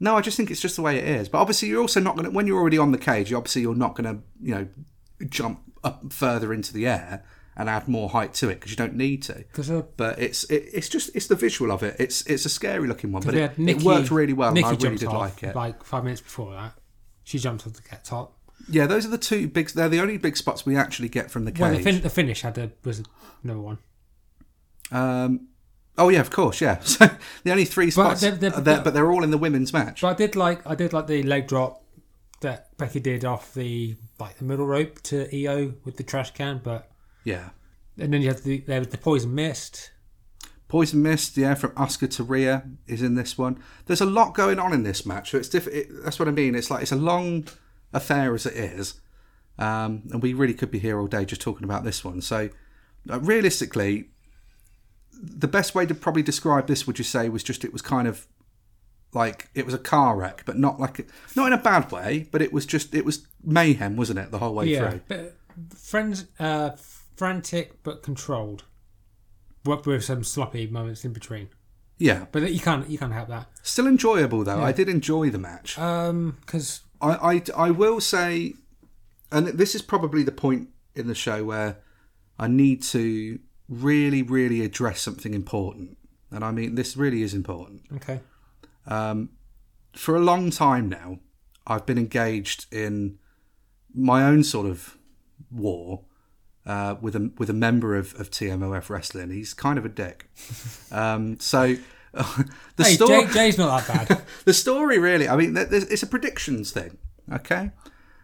No 0.00 0.16
i 0.16 0.20
just 0.20 0.36
think 0.36 0.50
it's 0.50 0.60
just 0.60 0.76
the 0.76 0.82
way 0.82 0.96
it 0.98 1.04
is 1.04 1.28
but 1.28 1.38
obviously 1.38 1.68
you're 1.68 1.80
also 1.80 2.00
not 2.00 2.16
going 2.16 2.24
to 2.24 2.30
when 2.30 2.46
you're 2.46 2.58
already 2.58 2.78
on 2.78 2.92
the 2.92 2.98
cage 2.98 3.32
obviously 3.32 3.62
you're 3.62 3.74
not 3.74 3.94
going 3.94 4.04
to 4.16 4.22
you 4.42 4.54
know 4.54 4.68
jump 5.28 5.60
up 5.82 6.12
further 6.12 6.52
into 6.52 6.72
the 6.72 6.86
air 6.86 7.24
and 7.56 7.68
add 7.70 7.86
more 7.86 8.08
height 8.08 8.34
to 8.34 8.48
it 8.48 8.54
because 8.56 8.70
you 8.70 8.76
don't 8.76 8.94
need 8.94 9.22
to 9.22 9.44
her 9.68 9.86
but 9.96 10.18
it's 10.18 10.44
it, 10.44 10.64
it's 10.72 10.88
just 10.88 11.14
it's 11.14 11.28
the 11.28 11.36
visual 11.36 11.70
of 11.70 11.82
it 11.82 11.94
it's 12.00 12.26
it's 12.26 12.44
a 12.44 12.48
scary 12.48 12.88
looking 12.88 13.12
one 13.12 13.22
but 13.22 13.34
it, 13.34 13.56
Nikki, 13.58 13.80
it 13.80 13.84
worked 13.84 14.10
really 14.10 14.32
well 14.32 14.52
Nikki 14.52 14.66
and 14.66 14.76
i 14.76 14.84
really 14.84 14.96
did 14.96 15.08
off, 15.08 15.14
like 15.14 15.42
it 15.42 15.54
Like 15.54 15.84
five 15.84 16.02
minutes 16.02 16.20
before 16.20 16.52
that, 16.52 16.72
she 17.22 17.38
jumped 17.38 17.66
off 17.66 17.74
the 17.74 17.82
get 17.82 18.04
top. 18.04 18.36
Yeah, 18.68 18.86
those 18.86 19.04
are 19.04 19.10
the 19.10 19.18
two 19.18 19.46
big. 19.48 19.68
They're 19.70 19.88
the 19.90 20.00
only 20.00 20.16
big 20.16 20.36
spots 20.36 20.64
we 20.64 20.74
actually 20.76 21.10
get 21.10 21.30
from 21.30 21.44
the 21.44 21.52
Well, 21.58 21.70
the, 21.70 21.76
cage. 21.76 21.84
fin- 21.84 22.02
the 22.02 22.08
finish 22.10 22.40
had 22.42 22.56
a, 22.56 22.70
was 22.82 23.02
another 23.42 23.60
one. 23.60 23.78
um, 24.90 25.48
oh 25.98 26.08
yeah, 26.08 26.20
of 26.20 26.30
course, 26.30 26.60
yeah. 26.60 26.78
So 26.84 27.08
the 27.44 27.50
only 27.50 27.64
three 27.64 27.90
spots, 27.90 28.20
they're- 28.20 28.32
they're- 28.32 28.52
are 28.54 28.60
there, 28.60 28.80
but 28.82 28.94
they're 28.94 29.10
all 29.10 29.24
in 29.24 29.30
the 29.30 29.38
women's 29.38 29.72
match. 29.72 30.00
But 30.02 30.08
I 30.08 30.14
did 30.14 30.36
like 30.36 30.66
I 30.66 30.74
did 30.74 30.92
like 30.92 31.06
the 31.06 31.22
leg 31.22 31.46
drop 31.48 31.82
that 32.40 32.76
Becky 32.76 33.00
did 33.00 33.24
off 33.24 33.54
the 33.54 33.96
like 34.18 34.38
the 34.38 34.44
middle 34.44 34.66
rope 34.66 35.00
to 35.04 35.28
Io 35.34 35.74
with 35.84 35.96
the 35.96 36.02
trash 36.02 36.32
can. 36.32 36.60
But 36.62 36.90
Yeah, 37.24 37.50
and 37.98 38.12
then 38.12 38.22
you 38.22 38.28
have 38.28 38.42
the 38.42 38.58
there 38.66 38.80
was 38.80 38.88
the 38.88 38.98
poison 38.98 39.34
mist. 39.34 39.90
Poison 40.66 41.02
Mist, 41.02 41.36
yeah, 41.36 41.54
from 41.54 41.70
Asuka 41.72 42.10
to 42.16 42.24
Rhea 42.24 42.64
is 42.88 43.00
in 43.02 43.14
this 43.14 43.38
one. 43.38 43.62
There's 43.86 44.00
a 44.00 44.06
lot 44.06 44.34
going 44.34 44.58
on 44.58 44.72
in 44.72 44.82
this 44.82 45.06
match, 45.06 45.30
so 45.30 45.38
it's 45.38 45.48
diff- 45.48 45.68
it, 45.68 45.86
That's 46.02 46.18
what 46.18 46.26
I 46.26 46.32
mean. 46.32 46.54
It's 46.56 46.68
like 46.70 46.82
it's 46.82 46.90
a 46.90 46.96
long 46.96 47.46
affair 47.92 48.34
as 48.34 48.44
it 48.46 48.54
is, 48.56 48.94
um, 49.58 50.02
and 50.10 50.20
we 50.20 50.32
really 50.32 50.54
could 50.54 50.70
be 50.72 50.80
here 50.80 50.98
all 50.98 51.06
day 51.06 51.24
just 51.26 51.40
talking 51.42 51.62
about 51.64 51.84
this 51.84 52.02
one. 52.02 52.20
So, 52.22 52.48
uh, 53.08 53.20
realistically, 53.20 54.08
the 55.22 55.48
best 55.48 55.74
way 55.74 55.86
to 55.86 55.94
probably 55.94 56.22
describe 56.22 56.66
this, 56.66 56.86
would 56.86 56.98
you 56.98 57.04
say, 57.04 57.28
was 57.28 57.42
just 57.42 57.64
it 57.64 57.72
was 57.72 57.82
kind 57.82 58.06
of 58.08 58.26
like 59.12 59.48
it 59.54 59.64
was 59.64 59.74
a 59.74 59.78
car 59.78 60.16
wreck, 60.16 60.42
but 60.44 60.58
not 60.58 60.80
like 60.80 60.98
a, 60.98 61.04
not 61.36 61.46
in 61.46 61.52
a 61.52 61.58
bad 61.62 61.90
way, 61.92 62.26
but 62.32 62.42
it 62.42 62.52
was 62.52 62.66
just 62.66 62.94
it 62.94 63.04
was 63.04 63.26
mayhem, 63.42 63.96
wasn't 63.96 64.18
it, 64.18 64.30
the 64.30 64.38
whole 64.38 64.54
way 64.54 64.66
Yeah, 64.66 64.90
through? 64.90 65.00
but 65.08 65.36
friends, 65.76 66.26
uh, 66.38 66.70
frantic 67.16 67.82
but 67.82 68.02
controlled. 68.02 68.64
With 69.64 69.86
with 69.86 70.04
some 70.04 70.24
sloppy 70.24 70.66
moments 70.66 71.04
in 71.06 71.12
between, 71.14 71.48
Yeah, 71.96 72.26
but 72.32 72.52
you 72.52 72.60
can't 72.60 72.86
you 72.90 72.98
can't 72.98 73.12
help 73.14 73.28
that. 73.28 73.46
still 73.62 73.86
enjoyable 73.86 74.44
though. 74.44 74.60
I 74.62 74.72
did 74.72 74.88
enjoy 74.90 75.30
the 75.30 75.38
match. 75.38 75.78
Um, 75.78 76.36
because 76.40 76.82
I, 77.00 77.12
I, 77.56 77.66
I 77.68 77.70
will 77.70 77.98
say, 78.00 78.54
and 79.32 79.46
this 79.46 79.74
is 79.74 79.80
probably 79.80 80.22
the 80.22 80.32
point 80.32 80.68
in 80.94 81.06
the 81.06 81.14
show 81.14 81.44
where 81.44 81.78
I 82.38 82.46
need 82.46 82.82
to 82.82 83.38
really, 83.68 84.22
really 84.22 84.64
address 84.64 85.00
something 85.00 85.34
important. 85.34 85.96
And 86.30 86.44
I 86.44 86.50
mean, 86.50 86.74
this 86.74 86.96
really 86.96 87.22
is 87.22 87.34
important. 87.34 87.82
okay, 87.96 88.20
For 89.94 90.16
a 90.16 90.20
long 90.20 90.50
time 90.50 90.88
now, 90.88 91.20
I've 91.66 91.86
been 91.86 91.98
engaged 91.98 92.66
in 92.72 93.18
my 93.94 94.24
own 94.24 94.42
sort 94.42 94.66
of 94.66 94.98
war 95.50 96.04
uh, 96.66 96.96
with 97.00 97.14
a 97.14 97.30
with 97.38 97.48
a 97.48 97.54
member 97.54 97.94
of, 97.96 98.18
of 98.18 98.30
TMOF 98.30 98.90
wrestling. 98.90 99.30
He's 99.30 99.54
kind 99.54 99.78
of 99.78 99.84
a 99.84 99.88
dick. 99.88 100.30
Um, 100.92 101.40
so 101.40 101.76
the 102.14 102.84
hey, 102.84 102.94
story 102.94 103.26
Jay, 103.26 103.32
Jay's 103.32 103.58
not 103.58 103.84
that 103.86 104.08
bad. 104.08 104.22
the 104.44 104.54
story 104.54 104.98
really 104.98 105.28
i 105.28 105.34
mean 105.34 105.56
it's 105.56 106.02
a 106.02 106.06
predictions 106.06 106.70
thing 106.70 106.96
okay 107.32 107.72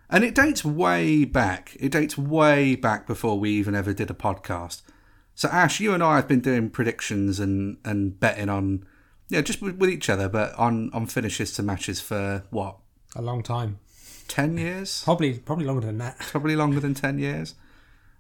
and 0.09 0.23
it 0.23 0.35
dates 0.35 0.65
way 0.65 1.25
back 1.25 1.77
it 1.81 1.91
dates 1.91 2.17
way 2.17 2.77
back 2.77 3.07
before 3.09 3.41
we 3.41 3.51
even 3.51 3.75
ever 3.75 3.93
did 3.93 4.09
a 4.09 4.15
podcast 4.15 4.83
so 5.41 5.49
ash 5.49 5.81
you 5.81 5.95
and 5.95 6.03
i 6.03 6.17
have 6.17 6.29
been 6.29 6.41
doing 6.41 6.69
predictions 6.69 7.41
and 7.41 7.79
and 7.85 8.21
betting 8.21 8.49
on 8.51 8.85
yeah 9.29 9.41
just 9.41 9.63
with, 9.63 9.77
with 9.81 9.89
each 9.91 10.09
other 10.11 10.29
but 10.29 10.55
on 10.67 10.91
on 10.93 11.07
finishes 11.07 11.53
to 11.55 11.63
matches 11.63 11.99
for 12.09 12.45
what 12.51 12.77
a 13.17 13.23
long 13.23 13.43
time, 13.43 13.79
10 14.29 14.59
years 14.59 15.03
probably 15.05 15.31
probably 15.39 15.65
longer 15.65 15.87
than 15.87 15.99
that. 15.99 16.17
probably 16.33 16.55
longer 16.57 16.79
than 16.79 16.95
10 16.95 17.19
years 17.19 17.55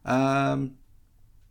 um 0.05 0.77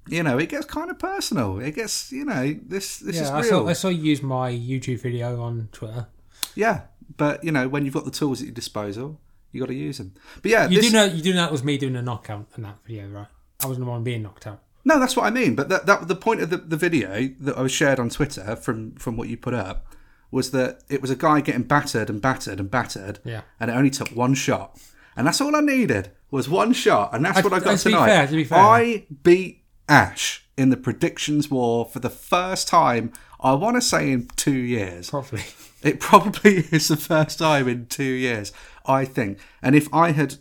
you 0.07 0.23
know 0.23 0.37
it 0.39 0.49
gets 0.49 0.65
kind 0.65 0.89
of 0.89 0.97
personal 0.97 1.59
it 1.59 1.75
gets 1.75 2.11
you 2.11 2.25
know 2.25 2.43
this 2.65 2.97
this 2.99 3.15
Yeah, 3.15 3.21
is 3.23 3.31
real 3.51 3.61
saw 3.63 3.67
I 3.69 3.73
saw 3.73 3.89
you 3.89 4.01
use 4.03 4.21
my 4.23 4.51
YouTube 4.51 5.01
video 5.01 5.41
on 5.41 5.69
Twitter. 5.71 6.07
yeah 6.55 6.81
but 7.15 7.43
you 7.43 7.51
know 7.51 7.67
when 7.69 7.85
you've 7.85 7.93
got 7.93 8.05
the 8.05 8.11
tools 8.11 8.41
at 8.41 8.47
your 8.47 8.55
disposal 8.55 9.19
you 9.51 9.59
got 9.61 9.67
to 9.69 9.75
use 9.75 9.97
them 9.99 10.13
but 10.41 10.51
yeah 10.51 10.67
You 10.67 10.77
this, 10.81 10.87
do 10.87 10.93
know 10.97 11.05
you 11.05 11.21
do 11.21 11.31
know 11.33 11.41
that 11.43 11.51
was 11.51 11.63
me 11.63 11.77
doing 11.77 11.95
a 11.95 12.01
knockout 12.01 12.47
in 12.57 12.63
that 12.63 12.77
video, 12.85 13.07
right? 13.07 13.27
I 13.63 13.67
wasn't 13.67 13.85
the 13.85 13.91
one 13.91 14.03
being 14.03 14.23
knocked 14.23 14.47
out. 14.47 14.61
No, 14.85 14.99
that's 14.99 15.15
what 15.15 15.25
I 15.25 15.29
mean. 15.29 15.55
But 15.55 15.69
that, 15.69 15.85
that 15.85 16.07
the 16.07 16.15
point 16.15 16.41
of 16.41 16.49
the, 16.49 16.57
the 16.57 16.77
video 16.77 17.29
that 17.41 17.57
I 17.57 17.61
was 17.61 17.71
shared 17.71 17.99
on 17.99 18.09
Twitter 18.09 18.55
from 18.55 18.93
from 18.95 19.17
what 19.17 19.27
you 19.29 19.37
put 19.37 19.53
up 19.53 19.85
was 20.31 20.51
that 20.51 20.81
it 20.89 21.01
was 21.01 21.09
a 21.11 21.15
guy 21.15 21.41
getting 21.41 21.63
battered 21.63 22.09
and 22.09 22.21
battered 22.21 22.59
and 22.59 22.69
battered, 22.71 23.19
Yeah. 23.25 23.41
and 23.59 23.69
it 23.71 23.73
only 23.73 23.89
took 23.89 24.09
one 24.09 24.35
shot, 24.35 24.79
and 25.15 25.25
that's 25.27 25.41
all 25.41 25.55
I 25.55 25.61
needed 25.61 26.11
was 26.31 26.47
one 26.47 26.71
shot, 26.73 27.13
and 27.15 27.25
that's 27.25 27.39
I- 27.39 27.41
what 27.41 27.53
I 27.53 27.59
got 27.59 27.77
to 27.79 27.85
be 27.85 27.91
tonight. 27.93 28.07
fair, 28.07 28.27
to 28.27 28.35
be 28.35 28.43
fair. 28.43 28.59
I 28.59 29.07
beat 29.23 29.63
Ash 29.89 30.45
in 30.55 30.69
the 30.69 30.77
predictions 30.77 31.49
war 31.49 31.85
for 31.85 31.99
the 31.99 32.09
first 32.11 32.67
time. 32.67 33.11
I 33.41 33.53
want 33.53 33.75
to 33.77 33.81
say 33.81 34.11
in 34.11 34.27
two 34.35 34.51
years. 34.51 35.09
Probably. 35.09 35.43
It 35.81 35.99
probably 36.01 36.57
is 36.71 36.89
the 36.89 36.97
first 36.97 37.39
time 37.39 37.67
in 37.69 37.85
two 37.87 38.03
years, 38.03 38.51
I 38.85 39.05
think. 39.05 39.39
And 39.63 39.75
if 39.75 39.91
I 39.93 40.11
had, 40.11 40.35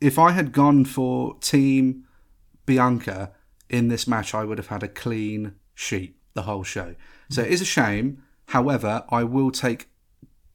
if 0.00 0.18
I 0.18 0.30
had 0.32 0.52
gone 0.52 0.86
for 0.86 1.36
Team 1.40 2.06
Bianca 2.66 3.30
in 3.70 3.88
this 3.88 4.06
match, 4.06 4.34
I 4.34 4.44
would 4.44 4.58
have 4.58 4.66
had 4.66 4.82
a 4.82 4.88
clean 4.88 5.54
sheet 5.74 6.16
the 6.34 6.42
whole 6.42 6.64
show. 6.64 6.94
So 7.30 7.42
it 7.42 7.50
is 7.50 7.60
a 7.60 7.64
shame. 7.64 8.22
However, 8.46 9.04
I 9.10 9.24
will 9.24 9.50
take 9.50 9.88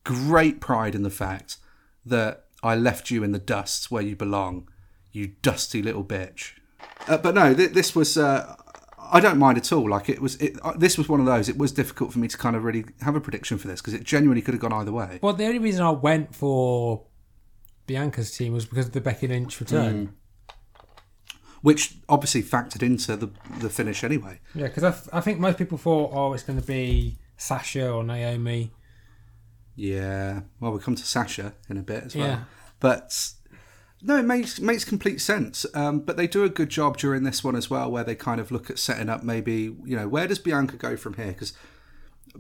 great 0.04 0.60
pride 0.60 0.94
in 0.94 1.04
the 1.04 1.10
fact 1.10 1.58
that 2.06 2.46
I 2.62 2.76
left 2.76 3.10
you 3.10 3.24
in 3.24 3.32
the 3.32 3.40
dust 3.40 3.90
where 3.90 4.04
you 4.04 4.16
belong, 4.16 4.70
you 5.12 5.28
dusty 5.42 5.82
little 5.82 6.04
bitch. 6.04 6.52
Uh, 7.08 7.18
but 7.18 7.36
no, 7.36 7.54
th- 7.54 7.72
this 7.72 7.96
was. 7.96 8.18
Uh, 8.18 8.56
I 8.98 9.20
don't 9.20 9.38
mind 9.38 9.58
at 9.58 9.72
all. 9.72 9.90
Like 9.90 10.10
it 10.10 10.22
was. 10.22 10.36
It, 10.36 10.58
uh, 10.64 10.74
this 10.78 10.98
was 10.98 11.08
one 11.08 11.20
of 11.20 11.26
those. 11.26 11.48
It 11.48 11.58
was 11.58 11.72
difficult 11.72 12.12
for 12.12 12.20
me 12.20 12.28
to 12.28 12.38
kind 12.38 12.56
of 12.56 12.64
really 12.64 12.86
have 13.02 13.16
a 13.16 13.22
prediction 13.22 13.58
for 13.58 13.68
this 13.68 13.82
because 13.82 13.94
it 13.94 14.04
genuinely 14.04 14.42
could 14.42 14.54
have 14.54 14.62
gone 14.62 14.74
either 14.74 14.92
way. 14.92 15.20
Well, 15.22 15.34
the 15.34 15.46
only 15.46 15.60
reason 15.60 15.86
I 15.86 15.92
went 15.92 16.36
for 16.36 17.06
Bianca's 17.88 18.36
team 18.36 18.54
was 18.54 18.66
because 18.66 18.88
of 18.88 18.92
the 18.92 19.02
Becky 19.02 19.28
Lynch 19.28 19.60
return. 19.60 20.16
Which 21.66 21.96
obviously 22.08 22.44
factored 22.44 22.84
into 22.84 23.16
the 23.16 23.32
the 23.60 23.72
finish 23.72 24.04
anyway. 24.04 24.40
Yeah, 24.54 24.68
because 24.68 24.84
I, 24.84 24.92
th- 24.92 25.10
I 25.12 25.20
think 25.20 25.40
most 25.40 25.58
people 25.58 25.80
thought, 25.80 26.12
oh, 26.14 26.34
it's 26.34 26.44
going 26.44 26.62
to 26.62 26.68
be 26.68 27.18
Sasha 27.38 27.90
or 27.90 28.04
Naomi. 28.04 28.72
Yeah. 29.76 30.42
Well, 30.60 30.70
we'll 30.72 30.80
come 30.80 30.94
to 30.94 31.04
Sasha 31.06 31.54
in 31.68 31.78
a 31.78 31.82
bit 31.82 32.04
as 32.04 32.16
well. 32.16 32.28
Yeah. 32.28 32.44
But 32.80 33.32
no, 34.04 34.18
it 34.18 34.26
makes 34.26 34.60
makes 34.60 34.86
complete 34.86 35.20
sense. 35.22 35.66
Um, 35.74 36.02
but 36.02 36.18
they 36.18 36.28
do 36.28 36.44
a 36.44 36.50
good 36.50 36.70
job 36.70 36.98
during 36.98 37.24
this 37.24 37.44
one 37.44 37.56
as 37.56 37.68
well, 37.68 37.90
where 37.90 38.04
they 38.04 38.14
kind 38.16 38.40
of 38.40 38.52
look 38.52 38.70
at 38.70 38.78
setting 38.78 39.10
up 39.10 39.24
maybe 39.24 39.76
you 39.86 39.96
know 39.98 40.08
where 40.08 40.28
does 40.28 40.40
Bianca 40.40 40.78
go 40.78 40.96
from 40.96 41.16
here 41.16 41.34
because. 41.34 41.54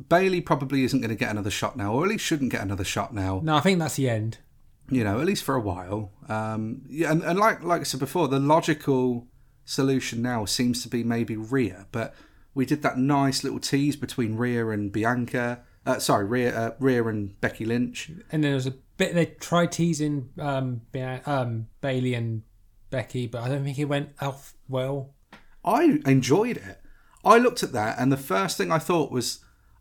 Bayley 0.09 0.41
probably 0.41 0.83
isn't 0.83 0.99
going 0.99 1.09
to 1.09 1.15
get 1.15 1.31
another 1.31 1.49
shot 1.49 1.77
now, 1.77 1.93
or 1.93 2.03
at 2.03 2.09
least 2.09 2.25
shouldn't 2.25 2.51
get 2.51 2.61
another 2.61 2.83
shot 2.83 3.13
now. 3.13 3.39
No, 3.41 3.55
I 3.55 3.61
think 3.61 3.79
that's 3.79 3.95
the 3.95 4.09
end. 4.09 4.39
You 4.89 5.03
know, 5.03 5.19
at 5.19 5.25
least 5.25 5.43
for 5.43 5.55
a 5.55 5.61
while. 5.61 6.11
Um, 6.29 6.83
yeah, 6.87 7.11
and, 7.11 7.23
and 7.23 7.39
like 7.39 7.63
like 7.63 7.81
I 7.81 7.83
said 7.83 7.99
before, 7.99 8.27
the 8.27 8.39
logical 8.39 9.27
solution 9.65 10.21
now 10.21 10.45
seems 10.45 10.83
to 10.83 10.89
be 10.89 11.03
maybe 11.03 11.35
Rhea, 11.35 11.87
but 11.91 12.13
we 12.53 12.65
did 12.65 12.81
that 12.83 12.97
nice 12.97 13.43
little 13.43 13.59
tease 13.59 13.95
between 13.95 14.37
Rhea 14.37 14.69
and 14.69 14.91
Bianca. 14.91 15.63
Uh, 15.85 15.99
sorry, 15.99 16.25
Rhea, 16.25 16.57
uh, 16.57 16.75
Rhea 16.79 17.03
and 17.05 17.39
Becky 17.41 17.65
Lynch. 17.65 18.09
And 18.09 18.23
then 18.31 18.41
there 18.41 18.53
was 18.55 18.65
a 18.65 18.75
bit 18.97 19.13
they 19.13 19.25
tried 19.25 19.71
teasing 19.71 20.29
um, 20.39 20.81
um, 21.25 21.67
Bayley 21.81 22.13
and 22.13 22.43
Becky, 22.89 23.27
but 23.27 23.43
I 23.43 23.49
don't 23.49 23.63
think 23.63 23.77
it 23.77 23.85
went 23.85 24.09
off 24.21 24.55
well. 24.67 25.13
I 25.63 25.99
enjoyed 26.05 26.57
it. 26.57 26.79
I 27.23 27.39
looked 27.39 27.63
at 27.63 27.73
that, 27.73 27.97
and 27.99 28.11
the 28.11 28.17
first 28.17 28.57
thing 28.57 28.71
I 28.71 28.77
thought 28.77 29.11
was, 29.11 29.39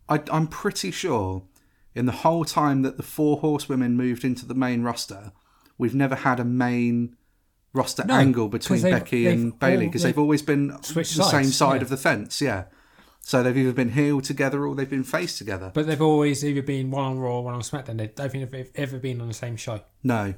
I, 0.09 0.21
I'm 0.33 0.47
pretty 0.47 0.91
sure 0.91 1.45
in 1.95 2.07
the 2.07 2.13
whole 2.13 2.45
time 2.45 2.83
that 2.83 2.97
the 2.97 3.03
four 3.03 3.39
horsewomen 3.39 3.97
moved 3.97 4.25
into 4.25 4.47
the 4.47 4.55
main 4.55 4.83
roster, 4.83 5.33
we've 5.79 5.95
never 5.95 6.17
had 6.17 6.41
a 6.41 6.45
main 6.45 7.17
roster 7.73 8.05
No, 8.05 8.15
angle 8.15 8.49
between 8.49 8.83
Becky 8.83 9.27
and 9.27 9.59
Bayley 9.59 9.87
because 9.87 10.03
they've 10.03 10.15
they've 10.15 10.19
always 10.19 10.43
been 10.43 10.71
on 10.71 10.81
the 10.81 10.87
switched 10.87 11.15
same 11.15 11.45
side 11.45 11.77
yeah. 11.77 11.83
of 11.83 11.89
the 11.89 11.97
fence. 11.97 12.41
Yeah. 12.41 12.65
So 13.21 13.43
they've 13.43 13.57
either 13.57 13.73
been 13.73 13.91
heel 13.91 14.21
together 14.21 14.67
or 14.67 14.75
they've 14.75 14.89
been 14.89 15.03
face 15.03 15.39
together. 15.39 15.71
But 15.73 15.87
they've 15.87 16.01
always 16.01 16.45
either 16.45 16.61
been 16.63 16.91
one 16.91 17.05
on 17.05 17.19
Raw 17.19 17.37
or 17.37 17.45
one 17.45 17.55
on 17.55 17.63
SmackDown. 17.63 17.97
They 17.97 18.09
don't 18.09 18.31
think 18.31 18.51
they've 18.51 18.71
ever 18.75 18.99
been 18.99 19.21
on 19.21 19.29
the 19.29 19.35
same 19.35 19.57
show. 19.57 19.81
No. 20.03 20.35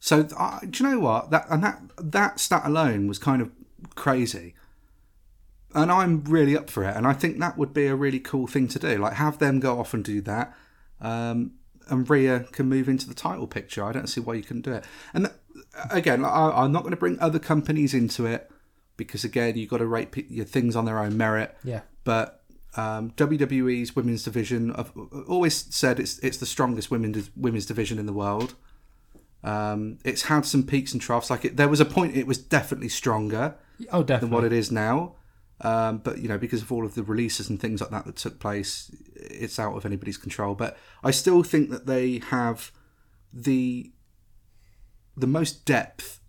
So 0.00 0.28
uh, 0.36 0.60
do 0.68 0.84
you 0.84 0.90
know 0.90 0.98
what 0.98 1.30
that 1.30 1.46
and 1.50 1.62
that 1.64 1.80
that 1.98 2.40
stat 2.40 2.62
alone 2.64 3.06
was 3.06 3.18
kind 3.18 3.40
of 3.40 3.50
crazy. 3.94 4.54
And 5.74 5.90
I'm 5.90 6.24
really 6.24 6.56
up 6.56 6.68
for 6.68 6.82
it. 6.84 6.96
And 6.96 7.06
I 7.06 7.12
think 7.12 7.38
that 7.38 7.56
would 7.56 7.72
be 7.72 7.86
a 7.86 7.94
really 7.94 8.18
cool 8.18 8.46
thing 8.46 8.66
to 8.68 8.78
do. 8.78 8.98
Like, 8.98 9.14
have 9.14 9.38
them 9.38 9.60
go 9.60 9.78
off 9.78 9.94
and 9.94 10.02
do 10.02 10.20
that. 10.22 10.52
Um, 11.00 11.52
and 11.88 12.08
Rhea 12.08 12.40
can 12.52 12.68
move 12.68 12.88
into 12.88 13.08
the 13.08 13.14
title 13.14 13.46
picture. 13.46 13.84
I 13.84 13.92
don't 13.92 14.06
see 14.06 14.20
why 14.20 14.34
you 14.34 14.42
couldn't 14.42 14.62
do 14.62 14.72
it. 14.72 14.84
And 15.12 15.30
again, 15.90 16.24
I, 16.24 16.50
I'm 16.50 16.72
not 16.72 16.82
going 16.82 16.92
to 16.92 16.96
bring 16.96 17.18
other 17.18 17.38
companies 17.38 17.94
into 17.94 18.26
it 18.26 18.50
because, 18.96 19.24
again, 19.24 19.56
you've 19.56 19.70
got 19.70 19.78
to 19.78 19.86
rate 19.86 20.12
pe- 20.12 20.26
your 20.28 20.44
things 20.44 20.76
on 20.76 20.84
their 20.84 20.98
own 20.98 21.16
merit. 21.16 21.56
Yeah. 21.64 21.80
But 22.04 22.42
um, 22.76 23.10
WWE's 23.12 23.96
women's 23.96 24.22
division, 24.22 24.72
I've 24.76 24.92
always 25.28 25.74
said 25.74 25.98
it's 25.98 26.18
it's 26.20 26.36
the 26.36 26.46
strongest 26.46 26.90
women 26.90 27.24
women's 27.36 27.66
division 27.66 27.98
in 27.98 28.06
the 28.06 28.12
world. 28.12 28.54
Um, 29.42 29.98
it's 30.04 30.22
had 30.22 30.44
some 30.46 30.62
peaks 30.62 30.92
and 30.92 31.00
troughs. 31.00 31.30
Like 31.30 31.44
it, 31.44 31.56
there 31.56 31.68
was 31.68 31.80
a 31.80 31.84
point 31.84 32.14
it 32.16 32.26
was 32.26 32.38
definitely 32.38 32.90
stronger 32.90 33.56
Oh, 33.90 34.02
than 34.02 34.30
what 34.30 34.44
it 34.44 34.52
is 34.52 34.70
now. 34.70 35.14
Um, 35.62 35.98
but 35.98 36.18
you 36.18 36.28
know, 36.28 36.38
because 36.38 36.62
of 36.62 36.72
all 36.72 36.84
of 36.86 36.94
the 36.94 37.02
releases 37.02 37.50
and 37.50 37.60
things 37.60 37.80
like 37.80 37.90
that 37.90 38.06
that 38.06 38.16
took 38.16 38.38
place, 38.40 38.90
it's 39.14 39.58
out 39.58 39.76
of 39.76 39.84
anybody's 39.84 40.16
control. 40.16 40.54
But 40.54 40.76
I 41.04 41.10
still 41.10 41.42
think 41.42 41.70
that 41.70 41.86
they 41.86 42.18
have 42.30 42.72
the 43.32 43.92
the 45.16 45.26
most 45.26 45.64
depth 45.64 46.20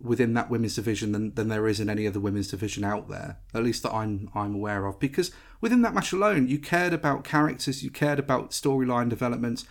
within 0.00 0.32
that 0.34 0.48
women's 0.48 0.76
division 0.76 1.12
than, 1.12 1.34
than 1.34 1.48
there 1.48 1.66
is 1.68 1.78
in 1.80 1.90
any 1.90 2.06
other 2.06 2.20
women's 2.20 2.48
division 2.48 2.84
out 2.84 3.08
there. 3.08 3.38
At 3.52 3.64
least 3.64 3.82
that 3.82 3.92
I'm 3.92 4.30
I'm 4.34 4.54
aware 4.54 4.86
of. 4.86 4.98
Because 4.98 5.30
within 5.60 5.82
that 5.82 5.92
match 5.94 6.12
alone, 6.12 6.48
you 6.48 6.58
cared 6.58 6.92
about 6.92 7.24
characters, 7.24 7.82
you 7.82 7.90
cared 7.90 8.18
about 8.18 8.50
storyline 8.50 9.08
developments, 9.08 9.64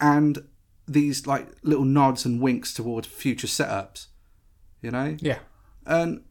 and 0.00 0.46
these 0.86 1.26
like 1.26 1.48
little 1.62 1.84
nods 1.84 2.24
and 2.24 2.40
winks 2.40 2.72
towards 2.72 3.06
future 3.06 3.46
setups. 3.46 4.06
You 4.80 4.92
know, 4.92 5.16
Yeah. 5.20 5.40
and 5.86 6.22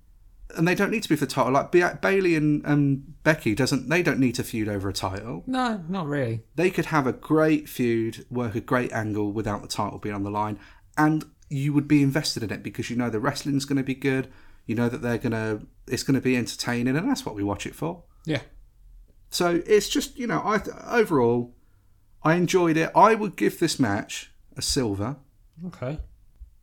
and 0.56 0.68
they 0.68 0.76
don't 0.76 0.92
need 0.92 1.04
to 1.04 1.10
be 1.10 1.16
for 1.16 1.26
the 1.26 1.32
title. 1.32 1.52
Like 1.52 1.72
Ba- 1.72 2.00
Bayley 2.02 2.36
and, 2.36 2.64
and 2.66 3.22
Becky 3.24 3.54
doesn't. 3.54 3.90
They 3.90 4.02
don't 4.02 4.20
need 4.20 4.36
to 4.36 4.44
feud 4.44 4.70
over 4.70 4.88
a 4.90 4.94
title. 4.94 5.44
No, 5.46 5.84
not 5.90 6.08
really. 6.08 6.44
They 6.56 6.70
could 6.70 6.86
have 6.86 7.06
a 7.06 7.14
great 7.14 7.68
feud, 7.68 8.26
work 8.30 8.56
a 8.56 8.62
great 8.62 8.92
angle 8.94 9.32
without 9.32 9.62
the 9.62 9.68
title 9.68 10.00
being 10.00 10.16
on 10.16 10.24
the 10.24 10.32
line, 10.32 10.60
and 10.98 11.26
you 11.50 11.74
would 11.74 11.88
be 11.88 12.02
invested 12.04 12.44
in 12.44 12.52
it 12.52 12.64
because 12.64 12.90
you 12.90 12.96
know 12.96 13.10
the 13.10 13.20
wrestling's 13.20 13.66
going 13.66 13.78
to 13.78 13.84
be 13.84 13.96
good. 13.96 14.30
You 14.66 14.76
know 14.76 14.90
that 14.90 15.02
they're 15.02 15.18
gonna. 15.18 15.62
It's 15.88 16.04
going 16.04 16.16
to 16.16 16.22
be 16.22 16.36
entertaining, 16.36 16.96
and 16.98 17.10
that's 17.10 17.26
what 17.26 17.36
we 17.36 17.44
watch 17.44 17.66
it 17.66 17.76
for. 17.76 18.04
Yeah. 18.26 18.42
So 19.30 19.62
it's 19.66 19.90
just 19.90 20.18
you 20.18 20.28
know, 20.28 20.40
I 20.40 20.62
overall, 20.90 21.56
I 22.24 22.36
enjoyed 22.36 22.78
it. 22.78 22.92
I 22.96 23.16
would 23.16 23.36
give 23.36 23.60
this 23.60 23.80
match 23.80 24.32
a 24.56 24.62
silver. 24.62 25.18
Okay. 25.68 26.00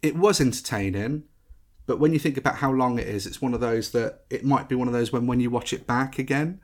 it 0.02 0.16
was 0.16 0.40
entertaining, 0.40 1.24
but 1.86 1.98
when 1.98 2.12
you 2.12 2.18
think 2.18 2.36
about 2.36 2.56
how 2.56 2.70
long 2.72 2.98
it 2.98 3.06
is, 3.08 3.26
it's 3.26 3.40
one 3.42 3.54
of 3.54 3.60
those 3.60 3.90
that 3.92 4.20
it 4.30 4.44
might 4.44 4.68
be 4.68 4.74
one 4.74 4.88
of 4.88 4.94
those 4.94 5.12
when 5.12 5.26
when 5.26 5.40
you 5.40 5.50
watch 5.50 5.72
it 5.72 5.86
back 5.86 6.18
again, 6.18 6.60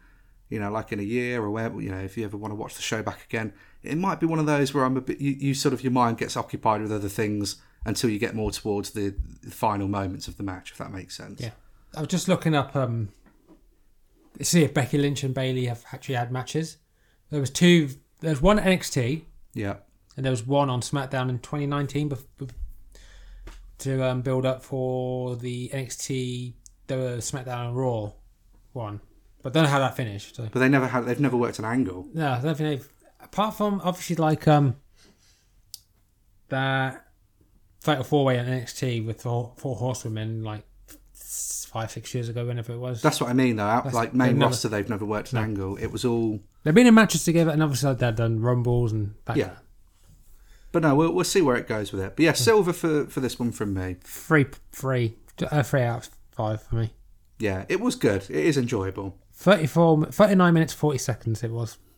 you 0.48 0.58
know, 0.58 0.70
like 0.70 0.92
in 0.92 0.98
a 1.00 1.04
year 1.04 1.42
or 1.42 1.50
where 1.50 1.70
you 1.80 1.90
know, 1.90 1.98
if 1.98 2.16
you 2.16 2.24
ever 2.24 2.36
want 2.36 2.52
to 2.52 2.56
watch 2.56 2.74
the 2.74 2.82
show 2.82 3.02
back 3.02 3.24
again, 3.24 3.52
it 3.82 3.96
might 3.98 4.18
be 4.20 4.26
one 4.26 4.38
of 4.38 4.46
those 4.46 4.72
where 4.74 4.84
I'm 4.84 4.96
a 4.96 5.00
bit 5.00 5.20
you, 5.20 5.32
you 5.32 5.54
sort 5.54 5.72
of 5.72 5.82
your 5.82 5.92
mind 5.92 6.18
gets 6.18 6.36
occupied 6.36 6.82
with 6.82 6.92
other 6.92 7.08
things 7.08 7.56
until 7.84 8.10
you 8.10 8.18
get 8.18 8.34
more 8.34 8.50
towards 8.50 8.90
the, 8.90 9.14
the 9.42 9.50
final 9.50 9.88
moments 9.88 10.28
of 10.28 10.36
the 10.36 10.42
match, 10.42 10.70
if 10.70 10.78
that 10.78 10.92
makes 10.92 11.16
sense. 11.16 11.40
Yeah. 11.40 11.50
I 11.96 12.00
was 12.00 12.08
just 12.08 12.28
looking 12.28 12.54
up 12.54 12.74
um 12.76 13.10
see 14.40 14.62
if 14.62 14.72
Becky 14.72 14.96
Lynch 14.98 15.22
and 15.22 15.34
Bayley 15.34 15.66
have 15.66 15.84
actually 15.92 16.14
had 16.14 16.30
matches. 16.32 16.78
There 17.30 17.40
was 17.40 17.50
two. 17.50 17.90
There's 18.20 18.40
one 18.42 18.58
at 18.58 18.66
NXT 18.66 19.22
Yeah. 19.54 19.76
and 20.16 20.24
there 20.24 20.30
was 20.30 20.46
one 20.46 20.68
on 20.70 20.80
SmackDown 20.82 21.28
in 21.30 21.38
2019 21.38 22.10
bef- 22.10 22.24
bef- 22.38 22.50
to 23.80 24.02
um, 24.08 24.22
build 24.22 24.46
up 24.46 24.62
for 24.64 25.36
the 25.36 25.70
NXT 25.72 26.54
the 26.86 26.94
SmackDown 27.18 27.68
and 27.68 27.76
Raw 27.76 28.12
one. 28.72 29.00
But 29.42 29.50
I 29.50 29.52
don't 29.54 29.62
know 29.64 29.70
how 29.70 29.78
that 29.78 29.96
finished. 29.96 30.36
So. 30.36 30.48
But 30.50 30.58
they 30.58 30.68
never 30.68 30.86
had 30.86 31.04
they've 31.06 31.20
never 31.20 31.36
worked 31.36 31.58
an 31.58 31.64
angle. 31.64 32.08
No, 32.14 32.32
I 32.32 32.40
don't 32.40 32.56
think 32.56 32.80
they've. 32.80 32.88
Apart 33.22 33.54
from 33.54 33.80
obviously 33.84 34.16
like 34.16 34.48
um 34.48 34.76
that 36.48 37.06
fatal 37.80 38.04
four 38.04 38.24
way 38.24 38.38
on 38.38 38.46
NXT 38.46 39.06
with 39.06 39.22
four, 39.22 39.52
four 39.56 39.76
horsewomen 39.76 40.42
like 40.42 40.64
five 41.14 41.90
six 41.90 42.12
years 42.14 42.28
ago, 42.28 42.44
whenever 42.46 42.72
it 42.72 42.78
was. 42.78 43.00
That's 43.02 43.20
what 43.20 43.30
I 43.30 43.32
mean 43.32 43.56
though. 43.56 43.62
Out, 43.64 43.84
That's- 43.84 43.94
like 43.94 44.14
main 44.14 44.28
they've 44.30 44.36
never- 44.38 44.50
roster 44.50 44.68
they've 44.68 44.88
never 44.88 45.04
worked 45.04 45.32
an 45.32 45.38
angle. 45.38 45.76
It 45.76 45.88
was 45.92 46.04
all 46.04 46.40
They've 46.62 46.74
been 46.74 46.86
in 46.86 46.92
matches 46.94 47.24
together, 47.24 47.52
and 47.52 47.62
obviously 47.62 47.94
they've 47.94 48.14
done 48.14 48.40
rumbles 48.40 48.92
and 48.92 49.14
that 49.24 49.36
Yeah. 49.36 49.52
But 50.72 50.82
no, 50.82 50.94
we'll, 50.94 51.12
we'll 51.12 51.24
see 51.24 51.42
where 51.42 51.56
it 51.56 51.66
goes 51.66 51.92
with 51.92 52.02
it. 52.02 52.16
But 52.16 52.24
yeah, 52.24 52.32
silver 52.32 52.72
for, 52.72 53.06
for 53.06 53.20
this 53.20 53.38
one 53.38 53.52
from 53.52 53.74
me. 53.74 53.96
Three, 54.02 54.46
three, 54.72 55.16
uh, 55.50 55.62
three 55.62 55.82
out 55.82 56.06
of 56.06 56.12
five 56.30 56.62
for 56.62 56.76
me. 56.76 56.90
Yeah, 57.38 57.64
it 57.68 57.80
was 57.80 57.96
good. 57.96 58.22
It 58.22 58.44
is 58.44 58.56
enjoyable. 58.56 59.18
34, 59.32 60.06
39 60.06 60.54
minutes, 60.54 60.72
40 60.74 60.98
seconds 60.98 61.42
it 61.42 61.50
was. 61.50 61.78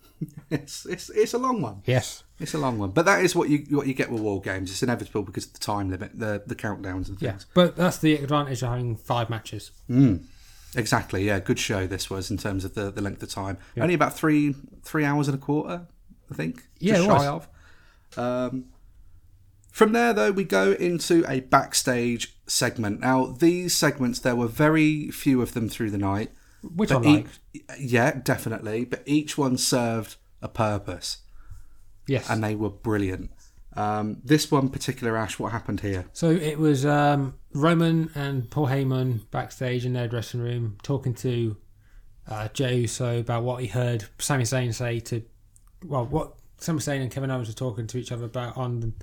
It's 0.50 0.86
it's 0.86 1.10
it's 1.10 1.34
a 1.34 1.38
long 1.38 1.60
one. 1.60 1.82
Yes. 1.84 2.22
It's 2.38 2.54
a 2.54 2.58
long 2.58 2.78
one, 2.78 2.90
but 2.90 3.06
that 3.06 3.24
is 3.24 3.34
what 3.34 3.48
you 3.48 3.64
what 3.70 3.88
you 3.88 3.94
get 3.94 4.08
with 4.08 4.20
war 4.20 4.40
games. 4.40 4.70
It's 4.70 4.80
inevitable 4.80 5.22
because 5.22 5.46
of 5.46 5.54
the 5.54 5.58
time 5.58 5.90
limit, 5.90 6.16
the 6.16 6.40
the 6.46 6.54
countdowns 6.54 7.08
and 7.08 7.18
things. 7.18 7.22
Yeah. 7.22 7.38
But 7.54 7.74
that's 7.74 7.98
the 7.98 8.14
advantage 8.14 8.62
of 8.62 8.68
having 8.68 8.94
five 8.94 9.28
matches. 9.28 9.72
Exactly. 10.76 11.24
Yeah, 11.24 11.40
good 11.40 11.58
show 11.58 11.86
this 11.86 12.08
was 12.08 12.30
in 12.30 12.38
terms 12.38 12.64
of 12.64 12.74
the, 12.74 12.90
the 12.90 13.02
length 13.02 13.22
of 13.22 13.30
time. 13.30 13.58
Only 13.76 13.94
about 13.94 14.14
three 14.14 14.54
three 14.84 15.04
hours 15.04 15.28
and 15.28 15.36
a 15.36 15.40
quarter, 15.40 15.86
I 16.30 16.34
think. 16.34 16.68
Yeah, 16.78 16.96
just 16.96 17.08
shy 17.08 17.26
of. 17.26 17.48
Um, 18.18 18.66
from 19.70 19.92
there, 19.92 20.12
though, 20.12 20.32
we 20.32 20.44
go 20.44 20.72
into 20.72 21.24
a 21.28 21.40
backstage 21.40 22.36
segment. 22.46 23.00
Now, 23.00 23.26
these 23.26 23.74
segments, 23.74 24.18
there 24.18 24.36
were 24.36 24.46
very 24.48 25.10
few 25.10 25.40
of 25.40 25.54
them 25.54 25.68
through 25.68 25.90
the 25.90 25.98
night. 25.98 26.30
Which 26.62 26.92
I 26.92 27.02
each- 27.02 27.64
yeah, 27.78 28.20
definitely. 28.22 28.84
But 28.84 29.02
each 29.06 29.36
one 29.38 29.56
served 29.56 30.16
a 30.42 30.48
purpose, 30.48 31.18
Yes. 32.06 32.28
and 32.28 32.44
they 32.44 32.54
were 32.54 32.68
brilliant. 32.70 33.30
Um, 33.74 34.18
this 34.22 34.50
one 34.50 34.68
particular, 34.68 35.16
Ash, 35.16 35.38
what 35.38 35.52
happened 35.52 35.80
here? 35.80 36.04
So 36.12 36.30
it 36.30 36.58
was 36.58 36.84
um, 36.84 37.34
Roman 37.54 38.10
and 38.14 38.50
Paul 38.50 38.66
Heyman 38.66 39.30
backstage 39.30 39.86
in 39.86 39.94
their 39.94 40.06
dressing 40.08 40.40
room 40.40 40.76
talking 40.82 41.14
to 41.14 41.56
uh, 42.28 42.48
Jey 42.48 42.80
Uso 42.80 43.20
about 43.20 43.44
what 43.44 43.62
he 43.62 43.68
heard 43.68 44.04
Sami 44.18 44.44
Zayn 44.44 44.74
say 44.74 45.00
to, 45.00 45.22
well, 45.86 46.04
what 46.04 46.34
Sami 46.62 46.78
Zayn 46.80 47.00
and 47.02 47.10
Kevin 47.10 47.30
Owens 47.30 47.48
were 47.48 47.54
talking 47.54 47.86
to 47.88 47.98
each 47.98 48.12
other 48.12 48.24
about 48.26 48.56
on 48.56 48.94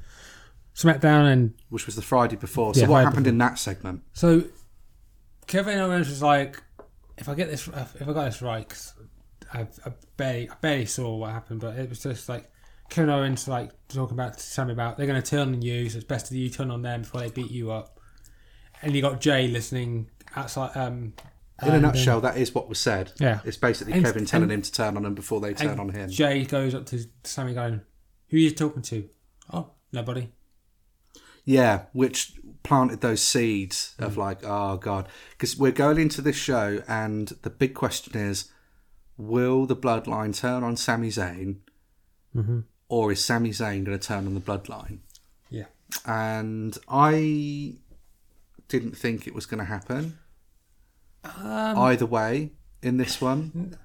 SmackDown. 0.75 1.31
And 1.31 1.53
Which 1.69 1.85
was 1.85 1.95
the 1.95 2.01
Friday 2.01 2.35
before. 2.35 2.73
So 2.73 2.81
Yeah, 2.81 2.87
what 2.87 2.95
Friday 2.97 3.05
happened 3.05 3.27
in 3.27 3.37
that 3.39 3.59
segment? 3.59 4.01
so 4.13 4.43
Kevin 5.47 5.79
Owens 5.79 6.07
was 6.09 6.21
like, 6.21 6.61
if 7.17 7.27
I 7.27 7.35
get 7.35 7.49
this, 7.49 7.67
if 7.67 8.07
I 8.07 8.13
got 8.13 8.25
this 8.25 8.41
right, 8.41 8.67
'cause 8.69 8.93
I, 9.53 9.61
I 9.85 9.91
barely, 10.15 10.49
I 10.49 10.53
barely 10.61 10.85
saw 10.85 11.15
what 11.15 11.31
happened, 11.31 11.59
but 11.61 11.75
it 11.77 11.89
was 11.89 12.01
just 12.03 12.29
like 12.29 12.49
Kevin 12.89 13.09
Owens 13.09 13.47
like 13.47 13.71
talking 13.87 14.13
about 14.15 14.33
to 14.37 14.43
Sami 14.43 14.73
about 14.73 14.97
they're 14.97 15.07
going 15.07 15.21
to 15.21 15.27
turn 15.27 15.53
on 15.53 15.61
you, 15.61 15.89
so 15.89 15.97
it's 15.97 16.05
best 16.05 16.29
that 16.29 16.37
you 16.37 16.49
turn 16.49 16.69
on 16.71 16.81
them 16.83 17.01
before 17.01 17.21
they 17.21 17.29
beat 17.29 17.51
you 17.51 17.71
up. 17.71 17.99
And 18.81 18.95
you 18.95 19.01
got 19.01 19.19
Jey 19.19 19.47
listening 19.47 20.09
outside. 20.35 20.77
Um, 20.77 21.13
In 21.63 21.73
a 21.75 21.79
nutshell, 21.79 22.21
that 22.21 22.37
is 22.37 22.53
what 22.55 22.69
was 22.69 22.79
said. 22.79 23.11
Yeah. 23.19 23.39
It's 23.43 23.57
basically 23.57 23.93
And- 23.93 24.05
Kevin 24.05 24.25
telling 24.25 24.43
and- 24.43 24.51
him 24.53 24.61
to 24.61 24.71
turn 24.71 24.95
on 24.97 25.05
him 25.05 25.15
before 25.15 25.39
they 25.41 25.53
turn 25.53 25.79
on 25.79 25.89
him. 25.89 26.09
Jey 26.09 26.45
goes 26.45 26.73
up 26.75 26.85
to 26.87 27.03
Sami 27.23 27.53
going, 27.53 27.81
"Who 28.29 28.37
are 28.37 28.39
you 28.39 28.51
talking 28.51 28.81
to?" 28.83 29.09
Oh, 29.51 29.71
nobody. 29.91 30.31
Yeah, 31.45 31.85
which 31.93 32.33
planted 32.63 33.01
those 33.01 33.21
seeds 33.21 33.95
Mm. 33.99 34.05
of 34.05 34.17
like, 34.17 34.39
oh 34.43 34.77
god, 34.77 35.07
because 35.31 35.57
we're 35.57 35.71
going 35.71 35.97
into 35.97 36.21
this 36.21 36.35
show, 36.35 36.83
and 36.87 37.29
the 37.41 37.49
big 37.49 37.73
question 37.73 38.15
is, 38.17 38.51
will 39.17 39.65
the 39.65 39.75
Bloodline 39.75 40.35
turn 40.37 40.63
on 40.63 40.77
Sami 40.77 41.09
Zayn, 41.09 41.57
Mm-hmm. 42.35 42.59
or 42.89 43.11
is 43.11 43.23
Sami 43.25 43.49
Zayn 43.49 43.83
going 43.85 43.97
to 43.97 44.07
turn 44.07 44.27
on 44.27 44.35
the 44.35 44.41
Bloodline? 44.41 44.99
Yeah. 45.49 45.65
And 46.05 46.77
I 46.87 47.77
didn't 48.67 48.95
think 48.95 49.25
it 49.25 49.33
was 49.33 49.47
going 49.47 49.57
to 49.59 49.65
happen 49.65 50.19
Um, 51.23 51.77
either 51.77 52.05
way 52.05 52.51
in 52.81 52.97
this 52.97 53.19
one. 53.21 53.77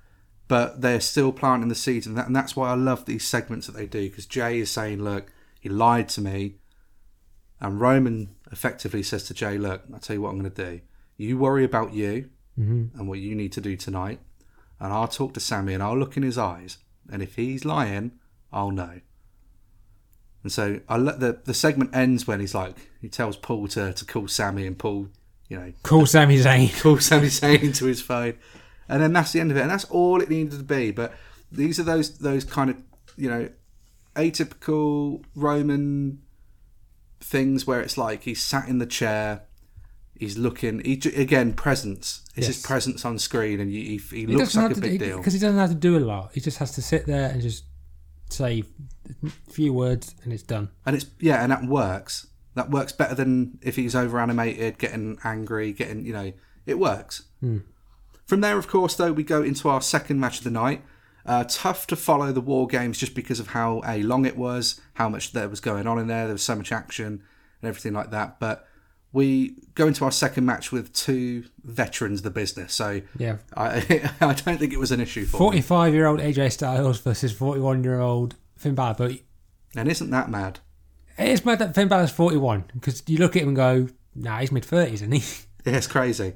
But 0.46 0.82
they're 0.82 1.00
still 1.00 1.32
planting 1.32 1.68
the 1.70 1.74
seeds, 1.74 2.06
and, 2.06 2.18
that, 2.18 2.26
and 2.26 2.36
that's 2.36 2.54
why 2.54 2.68
I 2.70 2.74
love 2.74 3.06
these 3.06 3.24
segments 3.24 3.66
that 3.66 3.72
they 3.72 3.86
do. 3.86 4.10
Because 4.10 4.26
Jey 4.26 4.58
is 4.58 4.70
saying, 4.70 5.02
"Look, 5.02 5.32
he 5.58 5.70
lied 5.70 6.10
to 6.10 6.20
me," 6.20 6.56
and 7.60 7.80
Roman 7.80 8.36
effectively 8.52 9.02
says 9.02 9.24
to 9.24 9.34
Jey, 9.34 9.56
"Look, 9.56 9.82
I'll 9.92 10.00
tell 10.00 10.14
you 10.14 10.22
what 10.22 10.28
I'm 10.30 10.38
going 10.38 10.52
to 10.52 10.70
do. 10.72 10.80
You 11.16 11.38
worry 11.38 11.64
about 11.64 11.94
you 11.94 12.28
and 12.94 13.08
what 13.08 13.20
you 13.20 13.34
need 13.34 13.52
to 13.52 13.60
do 13.62 13.74
tonight, 13.74 14.20
and 14.78 14.92
I'll 14.92 15.08
talk 15.08 15.32
to 15.34 15.40
Sami 15.40 15.72
and 15.72 15.82
I'll 15.82 15.98
look 15.98 16.16
in 16.18 16.22
his 16.22 16.36
eyes, 16.36 16.76
and 17.10 17.22
if 17.22 17.36
he's 17.36 17.64
lying, 17.64 18.12
I'll 18.52 18.70
know." 18.70 19.00
And 20.42 20.52
so 20.52 20.80
I 20.90 20.98
let 20.98 21.20
the 21.20 21.40
the 21.42 21.54
segment 21.54 21.96
ends 21.96 22.26
when 22.26 22.38
he's 22.40 22.54
like, 22.54 22.76
he 23.00 23.08
tells 23.08 23.38
Paul 23.38 23.66
to 23.68 23.94
to 23.94 24.04
call 24.04 24.28
Sami, 24.28 24.66
and 24.66 24.78
Paul, 24.78 25.08
you 25.54 25.60
know, 25.60 25.72
call 25.82 26.06
Sami 26.14 26.36
Zayn. 26.38 26.80
call 26.80 26.98
Sami 26.98 27.28
Zayn 27.28 27.62
into 27.62 27.84
his 27.86 28.00
phone, 28.02 28.34
and 28.88 29.02
then 29.02 29.12
that's 29.12 29.32
the 29.32 29.40
end 29.40 29.50
of 29.50 29.56
it, 29.56 29.60
and 29.62 29.70
that's 29.70 29.84
all 29.86 30.20
it 30.20 30.28
needed 30.28 30.52
to 30.58 30.64
be. 30.64 30.90
But 30.90 31.12
these 31.52 31.78
are 31.78 31.84
those 31.84 32.18
those 32.18 32.44
kind 32.44 32.70
of 32.70 32.76
you 33.16 33.30
know 33.30 33.48
atypical 34.16 35.22
Roman 35.34 36.20
things 37.20 37.66
where 37.66 37.80
it's 37.80 37.96
like 37.98 38.22
he's 38.24 38.42
sat 38.42 38.68
in 38.68 38.78
the 38.78 38.86
chair, 38.86 39.42
He's 40.16 40.38
looking. 40.38 40.80
He 40.84 41.00
again 41.16 41.54
presence. 41.54 42.22
It's 42.36 42.46
Yes. 42.46 42.56
his 42.56 42.62
presence 42.62 43.04
on 43.04 43.18
screen, 43.18 43.58
and 43.60 43.68
he, 43.70 43.96
he 43.98 44.20
He 44.20 44.26
looks 44.28 44.54
like 44.54 44.76
a 44.76 44.80
big 44.80 44.98
do- 45.00 45.06
deal. 45.06 45.16
because 45.18 45.32
he 45.32 45.40
doesn't 45.40 45.58
have 45.58 45.70
to 45.70 45.74
do 45.74 45.96
a 45.98 46.00
lot. 46.00 46.30
He 46.32 46.40
just 46.40 46.58
has 46.58 46.70
to 46.72 46.82
sit 46.82 47.06
there 47.06 47.28
and 47.30 47.42
just 47.42 47.64
say 48.30 48.62
a 49.24 49.30
few 49.50 49.72
words 49.72 50.14
and 50.22 50.32
it's 50.32 50.42
done. 50.44 50.70
And 50.86 50.94
it's 50.96 51.06
yeah, 51.18 51.42
and 51.42 51.50
that 51.50 51.64
works. 51.64 52.28
That 52.54 52.70
works 52.70 52.92
better 52.92 53.14
than 53.14 53.58
if 53.62 53.76
he's 53.76 53.94
over 53.94 54.18
animated, 54.20 54.78
getting 54.78 55.18
angry, 55.24 55.72
getting 55.72 56.04
you 56.06 56.12
know, 56.12 56.32
it 56.66 56.78
works. 56.78 57.24
From 58.26 58.40
there, 58.40 58.56
of 58.56 58.68
course, 58.68 58.94
though, 58.94 59.12
we 59.12 59.22
go 59.22 59.42
into 59.42 59.68
our 59.68 59.82
second 59.82 60.18
match 60.20 60.38
of 60.38 60.44
the 60.44 60.50
night. 60.50 60.82
Uh, 61.26 61.44
tough 61.48 61.86
to 61.86 61.96
follow 61.96 62.32
the 62.32 62.40
war 62.40 62.66
games 62.66 62.98
just 62.98 63.14
because 63.14 63.40
of 63.40 63.48
how 63.48 63.80
a 63.86 64.02
long 64.02 64.26
it 64.26 64.36
was, 64.36 64.80
how 64.94 65.08
much 65.08 65.32
there 65.32 65.48
was 65.48 65.60
going 65.60 65.86
on 65.86 65.98
in 65.98 66.06
there. 66.06 66.26
There 66.26 66.34
was 66.34 66.42
so 66.42 66.54
much 66.54 66.70
action 66.70 67.06
and 67.06 67.68
everything 67.68 67.94
like 67.94 68.10
that. 68.10 68.38
But 68.38 68.66
we 69.12 69.54
go 69.74 69.86
into 69.86 70.04
our 70.04 70.10
second 70.10 70.44
match 70.44 70.70
with 70.70 70.92
two 70.92 71.44
veterans 71.62 72.20
of 72.20 72.24
the 72.24 72.30
business, 72.30 72.74
so 72.74 73.00
Yeah. 73.16 73.38
I 73.56 74.10
I 74.20 74.34
don't 74.34 74.58
think 74.58 74.72
it 74.72 74.78
was 74.78 74.92
an 74.92 75.00
issue 75.00 75.24
for 75.24 75.36
me. 75.38 75.62
45 75.62 75.94
year 75.94 76.06
old 76.06 76.20
AJ 76.20 76.52
Styles 76.52 77.00
versus 77.00 77.32
41 77.32 77.84
year 77.84 78.00
old 78.00 78.34
Finn 78.56 78.74
Balor. 78.74 78.94
But 78.98 79.12
And 79.76 79.88
isn't 79.88 80.10
that 80.10 80.28
mad? 80.28 80.60
It's 81.16 81.44
mad 81.44 81.58
that 81.60 81.74
Finn 81.74 81.88
Balor's 81.88 82.10
41 82.10 82.64
because 82.74 83.02
you 83.06 83.18
look 83.18 83.36
at 83.36 83.42
him 83.42 83.48
and 83.48 83.56
go, 83.56 83.88
nah, 84.14 84.40
he's 84.40 84.52
mid 84.52 84.64
30s, 84.64 84.94
isn't 84.94 85.12
he? 85.12 85.22
Yeah, 85.66 85.78
it's 85.78 85.86
crazy. 85.86 86.34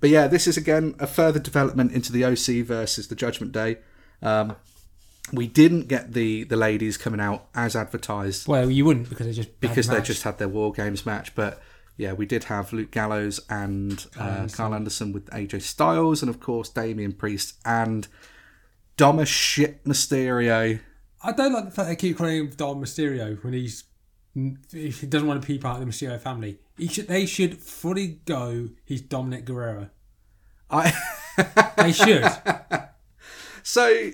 But 0.00 0.08
yeah, 0.08 0.26
this 0.26 0.46
is 0.46 0.56
again 0.56 0.94
a 0.98 1.06
further 1.06 1.38
development 1.38 1.92
into 1.92 2.12
the 2.12 2.24
OC 2.24 2.64
versus 2.64 3.08
the 3.08 3.14
Judgment 3.14 3.52
Day. 3.52 3.76
Um, 4.22 4.56
we 5.34 5.46
didn't 5.46 5.88
get 5.88 6.14
the 6.14 6.44
the 6.44 6.56
ladies 6.56 6.96
coming 6.96 7.20
out 7.20 7.46
as 7.54 7.76
advertised 7.76 8.48
well, 8.48 8.70
you 8.70 8.86
wouldn't 8.86 9.10
because 9.10 9.26
they 9.26 9.32
just. 9.34 9.50
had 9.50 9.60
because 9.60 9.86
they 9.88 10.00
just 10.00 10.22
had 10.22 10.38
their 10.38 10.48
War 10.48 10.72
Games 10.72 11.04
match. 11.04 11.34
But 11.34 11.60
yeah, 11.98 12.14
we 12.14 12.24
did 12.24 12.44
have 12.44 12.72
Luke 12.72 12.90
Gallows 12.90 13.40
and 13.50 14.06
uh, 14.18 14.48
Karl 14.50 14.74
Anderson 14.74 15.12
with 15.12 15.26
AJ 15.26 15.60
Styles, 15.60 16.22
and 16.22 16.30
of 16.30 16.40
course 16.40 16.70
Damian 16.70 17.12
Priest 17.12 17.56
and 17.66 18.08
Doma 18.96 19.26
shit 19.26 19.84
Mysterio. 19.84 20.80
I 21.22 21.32
don't 21.32 21.52
like 21.52 21.66
the 21.66 21.70
fact 21.70 21.88
they 21.88 21.96
keep 21.96 22.16
calling 22.16 22.38
him 22.38 22.50
Dom 22.56 22.80
Mysterio 22.80 23.42
when 23.44 23.52
he's 23.52 23.84
he 24.72 25.06
doesn't 25.06 25.28
want 25.28 25.40
to 25.40 25.46
be 25.46 25.58
part 25.58 25.80
of 25.80 25.86
the 25.86 25.90
Mysterio 25.90 26.20
family. 26.20 26.58
He 26.76 26.88
should, 26.88 27.08
they 27.08 27.26
should 27.26 27.58
fully 27.58 28.20
go. 28.24 28.68
He's 28.84 29.02
Dominik 29.02 29.44
Guerrero. 29.44 29.90
I 30.70 30.92
They 31.76 31.92
should. 31.92 32.24
So, 33.62 34.10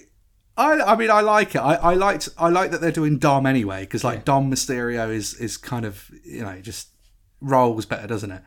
I 0.56 0.80
I 0.80 0.96
mean 0.96 1.10
I 1.10 1.20
like 1.20 1.54
it. 1.54 1.60
I, 1.60 1.76
I 1.76 1.94
liked 1.94 2.28
I 2.36 2.48
like 2.48 2.72
that 2.72 2.80
they're 2.80 2.90
doing 2.90 3.18
Dom 3.18 3.46
anyway 3.46 3.82
because 3.82 4.02
like 4.02 4.24
Dom 4.24 4.50
Mysterio 4.50 5.08
is 5.08 5.34
is 5.34 5.56
kind 5.56 5.86
of 5.86 6.10
you 6.24 6.42
know 6.42 6.60
just 6.60 6.88
rolls 7.40 7.86
better, 7.86 8.08
doesn't 8.08 8.32
it? 8.32 8.42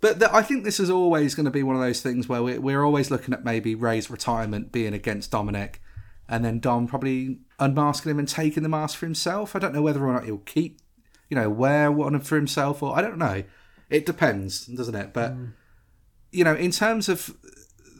But 0.00 0.18
the, 0.18 0.32
I 0.32 0.42
think 0.42 0.62
this 0.62 0.78
is 0.78 0.90
always 0.90 1.34
going 1.34 1.46
to 1.46 1.50
be 1.50 1.62
one 1.62 1.74
of 1.74 1.80
those 1.80 2.02
things 2.02 2.28
where 2.28 2.42
we're, 2.42 2.60
we're 2.60 2.84
always 2.84 3.10
looking 3.10 3.32
at 3.32 3.44
maybe 3.44 3.74
Rey's 3.74 4.10
retirement 4.10 4.72
being 4.72 4.92
against 4.92 5.30
Dominik, 5.30 5.76
and 6.28 6.44
then 6.44 6.60
Dom 6.60 6.86
probably 6.86 7.38
unmasking 7.58 8.10
him 8.10 8.18
and 8.18 8.28
taking 8.28 8.62
the 8.62 8.68
mask 8.68 8.98
for 8.98 9.06
himself. 9.06 9.56
I 9.56 9.58
don't 9.58 9.74
know 9.74 9.82
whether 9.82 10.06
or 10.06 10.12
not 10.12 10.26
he'll 10.26 10.38
keep 10.38 10.80
you 11.28 11.34
know 11.36 11.48
wear 11.50 11.90
one 11.90 12.18
for 12.20 12.36
himself 12.36 12.82
or 12.82 12.96
I 12.96 13.00
don't 13.02 13.18
know. 13.18 13.42
It 13.90 14.04
depends, 14.06 14.66
doesn't 14.66 14.94
it? 14.94 15.12
But 15.12 15.34
you 16.32 16.44
know, 16.44 16.54
in 16.54 16.70
terms 16.70 17.08
of 17.08 17.36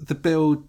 the 0.00 0.14
build 0.14 0.68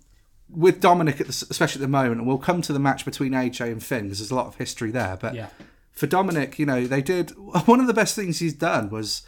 with 0.50 0.80
Dominik, 0.80 1.20
at 1.20 1.28
the, 1.28 1.48
especially 1.50 1.80
at 1.80 1.82
the 1.82 1.88
moment, 1.90 2.20
and 2.20 2.28
we'll 2.28 2.38
come 2.38 2.62
to 2.62 2.72
the 2.72 2.80
match 2.80 3.04
between 3.04 3.34
AJ 3.34 3.72
and 3.72 3.84
Finn 3.84 4.04
because 4.06 4.20
there's 4.20 4.32
a 4.32 4.36
lot 4.36 4.48
of 4.48 4.56
history 4.56 4.92
there. 4.92 5.18
But 5.20 5.34
Yeah. 5.36 5.50
for 5.92 6.08
Dominik, 6.08 6.58
you 6.60 6.66
know, 6.66 6.86
they 6.88 7.02
did 7.02 7.32
one 7.66 7.80
of 7.80 7.88
the 7.88 7.94
best 7.94 8.16
things 8.16 8.40
he's 8.40 8.54
done 8.54 8.90
was 8.90 9.24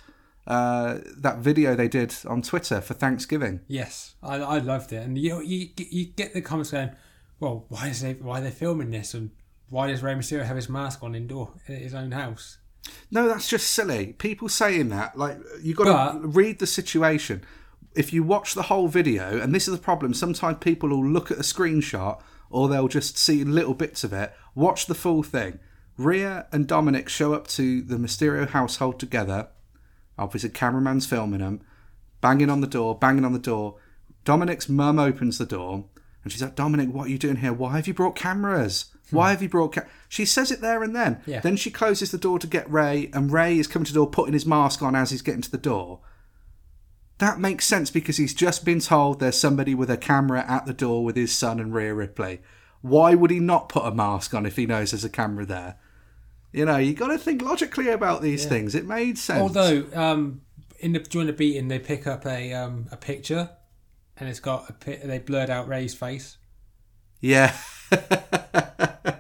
uh, 0.48 1.00
that 1.18 1.40
video 1.40 1.76
they 1.76 1.88
did 1.88 2.16
on 2.28 2.42
Twitter 2.42 2.82
for 2.82 2.94
Thanksgiving. 2.94 3.62
Yes, 3.68 4.16
I, 4.24 4.36
I 4.38 4.58
loved 4.60 4.94
it, 4.94 5.04
and 5.04 5.18
you 5.18 5.42
you 5.42 5.70
you 5.78 6.06
get 6.06 6.34
the 6.34 6.42
comments 6.42 6.72
going, 6.72 6.92
well, 7.40 7.66
why 7.70 7.88
is 7.88 8.02
they 8.02 8.14
why 8.14 8.40
are 8.40 8.44
they 8.44 8.52
filming 8.52 8.92
this, 8.92 9.14
and 9.14 9.32
why 9.70 9.88
does 9.88 10.02
Rey 10.04 10.14
Mysterio 10.14 10.46
have 10.46 10.56
his 10.56 10.70
mask 10.70 11.04
on 11.04 11.16
indoor 11.16 11.52
in 11.68 11.76
his 11.78 11.94
own 11.96 12.12
house? 12.12 12.59
No, 13.12 13.28
that's 13.28 13.50
just 13.50 13.72
silly. 13.72 14.14
People 14.14 14.50
saying 14.50 14.90
that, 14.90 15.18
like, 15.18 15.38
you 15.62 15.74
got 15.74 16.14
to 16.14 16.20
read 16.20 16.60
the 16.60 16.68
situation. 16.68 17.44
If 17.96 18.14
you 18.14 18.24
watch 18.24 18.54
the 18.54 18.64
whole 18.64 18.88
video, 18.88 19.40
and 19.40 19.54
this 19.54 19.68
is 19.68 19.76
the 19.76 19.82
problem, 19.82 20.14
sometimes 20.14 20.58
people 20.60 20.90
will 20.90 21.06
look 21.06 21.32
at 21.32 21.38
a 21.38 21.42
screenshot 21.42 22.22
or 22.50 22.68
they'll 22.68 22.88
just 22.88 23.18
see 23.18 23.44
little 23.44 23.74
bits 23.74 24.04
of 24.04 24.14
it. 24.14 24.34
Watch 24.56 24.86
the 24.86 24.96
full 24.96 25.24
thing. 25.24 25.60
Rhea 25.98 26.48
and 26.52 26.68
Dominik 26.68 27.10
show 27.10 27.34
up 27.34 27.48
to 27.48 27.82
the 27.82 27.98
Mysterio 27.98 28.50
household 28.50 29.00
together. 29.00 29.50
Obviously, 30.18 30.50
the 30.50 30.56
cameraman's 30.56 31.06
filming 31.06 31.40
them, 31.40 31.62
banging 32.22 32.50
on 32.50 32.62
the 32.62 32.68
door, 32.68 32.98
banging 32.98 33.26
on 33.26 33.34
the 33.34 33.40
door. 33.40 33.76
Dominik's 34.26 34.70
mum 34.70 35.00
opens 35.00 35.38
the 35.38 35.46
door 35.46 35.86
and 36.24 36.32
she's 36.32 36.42
like, 36.42 36.56
Dominik, 36.56 36.92
what 36.92 37.08
are 37.08 37.12
you 37.12 37.18
doing 37.18 37.38
here? 37.38 37.54
Why 37.54 37.76
have 37.76 37.88
you 37.88 37.94
brought 37.94 38.16
cameras? 38.16 38.86
Why 39.12 39.32
have 39.32 39.42
you 39.42 39.50
brought 39.50 39.74
ca-? 39.74 39.86
She 40.08 40.26
says 40.26 40.52
it 40.52 40.62
there 40.62 40.84
and 40.84 40.96
then. 40.96 41.22
Yeah. 41.26 41.40
Then 41.40 41.56
she 41.56 41.72
closes 41.72 42.12
the 42.12 42.18
door 42.18 42.40
to 42.40 42.48
get 42.48 42.70
Rey, 42.70 43.10
and 43.14 43.32
Rey 43.32 43.58
is 43.58 43.68
coming 43.68 43.86
to 43.86 43.94
the 43.94 44.00
door, 44.00 44.10
putting 44.10 44.34
his 44.34 44.46
mask 44.46 44.82
on 44.82 44.96
as 44.96 45.12
he's 45.12 45.22
getting 45.22 45.42
to 45.42 45.52
the 45.52 45.58
door. 45.58 46.00
That 47.20 47.40
makes 47.40 47.66
sense 47.66 47.92
because 47.92 48.18
he's 48.18 48.34
just 48.34 48.64
been 48.64 48.80
told 48.80 49.20
there's 49.20 49.38
somebody 49.38 49.76
with 49.76 49.90
a 49.90 49.98
camera 49.98 50.46
at 50.48 50.66
the 50.66 50.74
door 50.74 51.04
with 51.04 51.16
his 51.18 51.36
son 51.36 51.60
and 51.60 51.74
Rhea 51.74 51.94
Ripley. 51.94 52.42
Why 52.82 53.14
would 53.14 53.30
he 53.30 53.40
not 53.40 53.68
put 53.68 53.86
a 53.86 53.92
mask 53.94 54.34
on 54.34 54.46
if 54.46 54.56
he 54.56 54.66
knows 54.66 54.92
there's 54.92 55.04
a 55.04 55.10
camera 55.10 55.46
there? 55.46 55.78
You 56.54 56.66
know, 56.66 56.78
you 56.78 56.94
got 56.94 57.08
to 57.10 57.18
think 57.18 57.42
logically 57.42 57.90
about 57.90 58.22
these 58.22 58.46
things. 58.46 58.74
It 58.74 58.86
made 58.88 59.18
sense. 59.18 59.42
Although, 59.42 59.86
um, 59.94 60.42
in 60.80 60.94
the 60.94 61.00
during 61.00 61.28
the 61.28 61.34
beating, 61.34 61.68
they 61.68 61.78
pick 61.78 62.08
up 62.08 62.26
a 62.26 62.54
um 62.54 62.88
a 62.92 62.98
picture, 62.98 63.50
and 64.18 64.30
it's 64.30 64.40
got 64.40 64.70
a 64.70 65.06
they 65.06 65.20
blurred 65.20 65.50
out 65.50 65.68
Rey's 65.68 65.94
face. 65.94 66.38
yeah, 67.20 67.56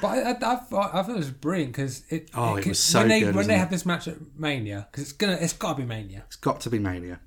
But 0.00 0.08
I, 0.08 0.20
I, 0.20 0.30
I, 0.30 0.56
thought, 0.56 0.94
I 0.94 1.02
thought 1.02 1.10
it 1.10 1.16
was 1.16 1.30
brilliant 1.30 1.72
because 1.72 2.02
it. 2.10 2.30
Oh, 2.34 2.56
it 2.56 2.62
could- 2.62 2.70
was 2.70 2.78
so 2.78 3.00
when 3.00 3.08
they 3.08 3.20
good, 3.20 3.34
when 3.34 3.46
they 3.46 3.54
it? 3.54 3.58
have 3.58 3.70
this 3.70 3.86
match 3.86 4.08
at 4.08 4.16
Mania 4.36 4.86
because 4.90 5.04
it's 5.04 5.12
gonna 5.12 5.38
it's 5.40 5.52
got 5.52 5.76
to 5.76 5.82
be 5.82 5.86
Mania. 5.86 6.24
it's 6.26 6.36
got 6.36 6.60
to 6.60 6.70
be 6.70 6.78
mania. 6.78 7.20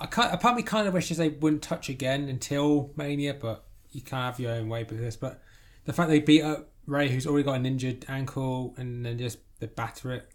I 0.00 0.06
can't, 0.06 0.34
a 0.34 0.36
part 0.36 0.56
me 0.56 0.62
kind 0.62 0.88
of 0.88 0.94
wishes 0.94 1.18
they 1.18 1.28
wouldn't 1.28 1.62
touch 1.62 1.88
again 1.88 2.28
until 2.28 2.90
Mania, 2.96 3.34
but 3.34 3.64
you 3.92 4.00
can't 4.00 4.24
have 4.24 4.40
your 4.40 4.52
own 4.52 4.68
way 4.68 4.82
with 4.82 4.98
this. 4.98 5.14
But 5.14 5.40
the 5.84 5.92
fact 5.92 6.08
they 6.08 6.18
beat 6.18 6.42
up 6.42 6.72
Rey, 6.86 7.08
who's 7.08 7.26
already 7.26 7.44
got 7.44 7.54
an 7.54 7.66
injured 7.66 8.04
ankle, 8.08 8.74
and 8.76 9.06
then 9.06 9.18
just 9.18 9.38
they 9.60 9.66
batter 9.66 10.12
it. 10.12 10.28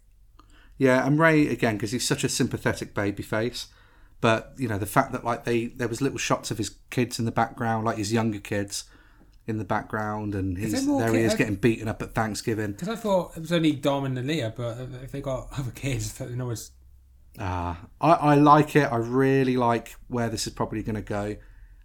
Yeah, 0.78 1.06
and 1.06 1.20
Rey 1.20 1.48
again 1.48 1.76
because 1.76 1.92
he's 1.92 2.08
such 2.08 2.24
a 2.24 2.30
sympathetic 2.30 2.94
baby 2.94 3.24
face. 3.24 3.68
But 4.22 4.54
you 4.58 4.68
know 4.68 4.78
the 4.78 4.86
fact 4.86 5.12
that 5.12 5.26
like 5.26 5.44
they 5.46 5.68
there 5.68 5.88
was 5.88 6.02
little 6.02 6.18
shots 6.18 6.52
of 6.52 6.58
his 6.58 6.76
kids 6.90 7.20
in 7.20 7.26
the 7.26 7.32
background, 7.32 7.86
like 7.86 7.98
his 7.98 8.14
younger 8.14 8.40
kids 8.40 8.86
in 9.50 9.58
the 9.58 9.66
background, 9.66 10.36
and 10.36 10.58
he's 10.58 10.86
there 10.86 11.14
he 11.14 11.22
is 11.22 11.36
getting 11.36 11.56
beaten 11.56 11.88
up 11.88 12.02
at 12.02 12.14
Thanksgiving. 12.14 12.72
Because 12.74 12.90
I 12.90 12.96
thought 12.96 13.36
it 13.36 13.42
was 13.42 13.52
only 13.52 13.74
Dom 13.74 14.06
and 14.06 14.18
Aaliyah, 14.18 14.56
but 14.56 14.78
if 15.04 15.12
they 15.12 15.22
got 15.22 15.48
other 15.58 15.72
kids, 15.72 16.20
know 16.20 16.50
it's 16.50 16.72
Ah, 17.38 17.80
I, 18.02 18.12
I 18.12 18.36
like 18.36 18.76
it. 18.76 18.92
I 18.92 18.98
really 18.98 19.56
like 19.56 19.96
where 20.08 20.30
this 20.30 20.46
is 20.48 20.54
probably 20.54 20.84
going 20.84 20.96
to 20.96 21.02
go. 21.02 21.36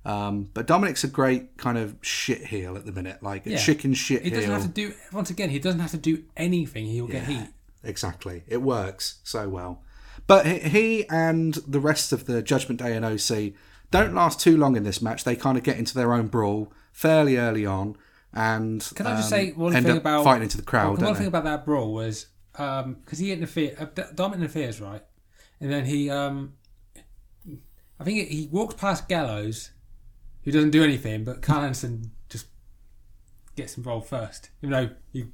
Um, 0.05 0.50
but 0.53 0.66
Dominik's 0.66 1.05
a 1.05 1.09
great 1.09 1.57
kind 1.57 1.79
of 1.79 1.96
shit 2.03 2.46
heel 2.46 2.77
at 2.77 2.85
the 2.85 2.92
minute, 2.92 3.22
like 3.22 3.46
a 3.46 3.50
Yeah. 3.53 3.59
chicken 3.59 3.94
shit 3.94 4.22
he 4.22 4.31
doesn't 4.31 4.50
have 4.50 4.62
to 4.62 4.68
do 4.68 4.92
once 5.12 5.31
again. 5.31 5.50
He 5.50 5.59
doesn't 5.59 5.81
have 5.81 5.92
to 5.92 5.96
do 5.96 6.24
anything. 6.37 6.87
He'll 6.87 7.07
get 7.07 7.24
heat. 7.24 7.48
Exactly. 7.83 8.42
It 8.48 8.62
works 8.62 9.18
so 9.24 9.48
well. 9.48 9.83
But 10.27 10.46
he 10.46 11.09
and 11.09 11.55
the 11.66 11.81
rest 11.81 12.12
of 12.12 12.27
the 12.27 12.42
Judgment 12.42 12.81
Day 12.81 12.96
and 12.96 13.05
OC 13.05 13.53
don't 13.90 14.14
last 14.14 14.40
too 14.40 14.57
long 14.57 14.77
in 14.77 14.83
this 14.83 15.00
match. 15.00 15.24
They 15.24 15.37
kind 15.37 15.57
of 15.57 15.64
get 15.64 15.79
into 15.79 15.94
their 15.94 16.12
own 16.12 16.27
brawl 16.29 16.72
fairly 16.94 17.37
early 17.37 17.66
on, 17.66 17.96
and 18.33 18.80
Can 18.94 19.07
I 19.07 19.16
just 19.16 19.33
um, 19.33 19.38
say 19.38 19.50
one 19.52 19.76
end 19.76 19.85
thing 19.85 19.96
up 19.96 20.00
about 20.00 20.24
fighting 20.24 20.44
into 20.44 20.57
the 20.57 20.62
crowd? 20.62 21.02
One, 21.02 21.14
thing 21.14 21.26
about 21.26 21.44
that 21.44 21.66
brawl 21.66 21.92
was 21.92 22.28
because 22.52 23.18
he 23.18 23.33
interfered. 23.33 23.76
Uh, 23.78 23.87
D- 23.87 24.02
Dom 24.14 24.33
interferes, 24.33 24.80
right? 24.80 25.02
And 25.61 25.70
then 25.70 25.85
he, 25.85 26.09
um, 26.09 26.54
I 28.00 28.04
think 28.04 28.28
he 28.28 28.48
walks 28.50 28.74
past 28.74 29.09
Gallows, 29.09 29.70
who 30.42 30.52
doesn't 30.52 30.70
do 30.70 30.83
anything, 30.83 31.24
but 31.24 31.42
Karl 31.42 31.62
Anderson 31.62 32.12
just 32.28 32.46
gets 33.57 33.76
involved 33.76 34.09
first. 34.09 34.50
Even 34.62 34.70
though 34.70 34.90
he 35.12 35.26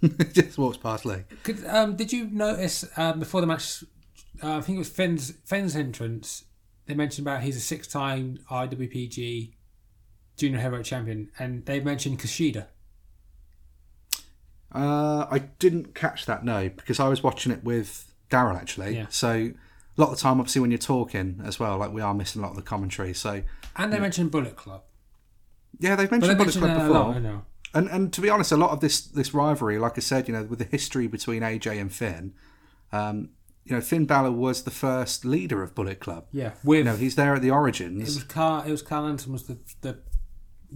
just 0.32 0.58
walks 0.58 0.76
past 0.76 1.04
Lee. 1.04 1.24
could, 1.42 1.64
um, 1.66 1.96
did 1.96 2.12
you 2.12 2.28
notice 2.30 2.84
um, 2.96 3.18
before 3.18 3.40
the 3.40 3.46
match? 3.46 3.84
Uh, 4.42 4.56
I 4.56 4.60
think 4.60 4.76
it 4.76 4.80
was 4.80 4.88
Finn's 4.88 5.32
Finn's 5.44 5.76
entrance. 5.76 6.44
They 6.86 6.94
mentioned 6.94 7.26
about 7.26 7.42
he's 7.42 7.56
a 7.56 7.60
six-time 7.60 8.40
IWGP 8.50 9.52
Junior 10.36 10.58
Heavyweight 10.60 10.86
Champion, 10.86 11.30
and 11.38 11.64
they 11.66 11.80
mentioned 11.80 12.18
Kushida. 12.18 12.66
Uh, 14.74 15.26
I 15.30 15.38
didn't 15.58 15.94
catch 15.94 16.24
that 16.26 16.44
no 16.44 16.68
because 16.70 16.98
I 16.98 17.08
was 17.08 17.22
watching 17.22 17.52
it 17.52 17.62
with 17.62 18.10
Daryl 18.30 18.56
actually. 18.56 18.96
Yeah. 18.96 19.06
So 19.10 19.30
a 19.30 19.54
lot 20.00 20.10
of 20.10 20.16
the 20.16 20.22
time, 20.22 20.40
obviously, 20.40 20.62
when 20.62 20.70
you're 20.70 20.78
talking 20.78 21.42
as 21.44 21.60
well, 21.60 21.76
like 21.78 21.92
we 21.92 22.00
are 22.00 22.14
missing 22.14 22.40
a 22.40 22.44
lot 22.44 22.50
of 22.52 22.56
the 22.56 22.62
commentary. 22.62 23.12
So 23.12 23.42
And 23.76 23.92
they 23.92 23.98
mentioned 23.98 24.30
Bullet 24.30 24.56
Club. 24.56 24.82
yeah, 25.78 25.94
they've 25.96 26.10
mentioned 26.10 26.38
Bullet 26.38 26.46
mentioned 26.56 26.64
Club 26.64 26.78
before. 26.78 26.94
lot, 26.94 27.16
I 27.16 27.18
know. 27.18 27.42
And 27.74 27.88
and 27.88 28.12
to 28.14 28.20
be 28.22 28.30
honest, 28.30 28.50
a 28.52 28.56
lot 28.56 28.70
of 28.70 28.80
this 28.80 29.02
this 29.02 29.34
rivalry, 29.34 29.78
like 29.78 29.98
I 29.98 30.00
said, 30.00 30.26
you 30.28 30.34
know, 30.34 30.44
with 30.44 30.58
the 30.58 30.64
history 30.66 31.06
between 31.06 31.42
AJ 31.42 31.78
and 31.80 31.92
Finn, 31.92 32.32
um, 32.92 33.30
you 33.64 33.74
know, 33.74 33.80
Finn 33.82 34.06
Balor 34.06 34.32
was 34.32 34.64
the 34.64 34.70
first 34.70 35.24
leader 35.26 35.62
of 35.62 35.74
Bullet 35.74 36.00
Club. 36.00 36.26
Yeah, 36.32 36.52
with 36.64 36.78
You 36.78 36.84
know, 36.84 36.96
he's 36.96 37.16
there 37.16 37.34
at 37.34 37.42
the 37.42 37.50
origins. 37.50 38.00
it 38.00 38.04
was 38.20 38.24
Karl. 38.24 38.62
It 38.66 38.70
was 38.70 38.80
Karl 38.82 39.04
Anderson 39.06 39.32
was 39.32 39.44
the 39.44 39.58
the 39.82 39.98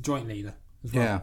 joint 0.00 0.28
leader. 0.28 0.54
As 0.84 0.92
well. 0.92 1.04
Yeah. 1.04 1.20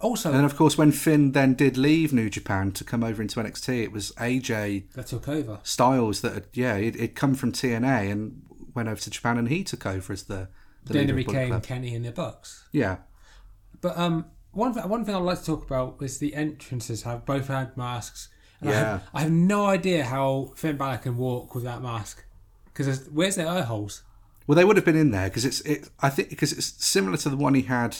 Also, 0.00 0.32
And 0.32 0.44
of 0.44 0.54
course, 0.56 0.78
when 0.78 0.92
Finn 0.92 1.32
then 1.32 1.54
did 1.54 1.76
leave 1.76 2.12
New 2.12 2.30
Japan 2.30 2.70
to 2.72 2.84
come 2.84 3.02
over 3.02 3.20
into 3.20 3.40
NXT, 3.40 3.82
it 3.82 3.90
was 3.90 4.12
AJ 4.12 4.92
that 4.92 5.08
took 5.08 5.28
over. 5.28 5.58
Styles 5.64 6.20
that, 6.20 6.34
had, 6.34 6.46
yeah, 6.52 6.76
it 6.76 6.94
it'd 6.94 7.14
come 7.16 7.34
from 7.34 7.50
TNA 7.50 8.12
and 8.12 8.42
went 8.74 8.88
over 8.88 9.00
to 9.00 9.10
Japan, 9.10 9.38
and 9.38 9.48
he 9.48 9.64
took 9.64 9.84
over 9.86 10.12
as 10.12 10.22
the, 10.24 10.48
the 10.84 10.92
Then 10.92 11.10
it 11.10 11.14
became. 11.16 11.60
Kenny 11.62 11.96
and 11.96 12.04
the 12.04 12.12
Bucks. 12.12 12.68
Yeah, 12.70 12.98
But 13.80 13.98
um, 13.98 14.26
one 14.52 14.72
th- 14.72 14.86
one 14.86 15.04
thing 15.04 15.16
I'd 15.16 15.18
like 15.22 15.40
to 15.40 15.44
talk 15.44 15.64
about 15.64 15.96
is 16.00 16.18
the 16.18 16.32
entrances 16.34 17.02
have 17.02 17.26
both 17.26 17.48
had 17.48 17.76
masks. 17.76 18.28
And 18.60 18.70
I, 18.70 18.72
Yeah. 18.72 18.78
have, 18.90 19.08
I 19.14 19.20
have 19.22 19.32
no 19.32 19.66
idea 19.66 20.04
how 20.04 20.52
Finn 20.54 20.76
Balor 20.76 20.98
can 20.98 21.16
walk 21.16 21.56
with 21.56 21.64
that 21.64 21.82
mask. 21.82 22.24
Because 22.66 23.08
where's 23.08 23.34
their 23.34 23.48
eye 23.48 23.62
holes? 23.62 24.02
Well, 24.48 24.56
they 24.56 24.64
would 24.64 24.76
have 24.76 24.84
been 24.84 24.96
in 24.96 25.10
there 25.10 25.28
because 25.28 25.44
it's 25.44 25.60
it. 25.60 25.88
I 26.00 26.08
think 26.08 26.30
because 26.30 26.52
it's 26.52 26.66
similar 26.84 27.18
to 27.18 27.28
the 27.28 27.36
one 27.36 27.54
he 27.54 27.62
had 27.62 27.96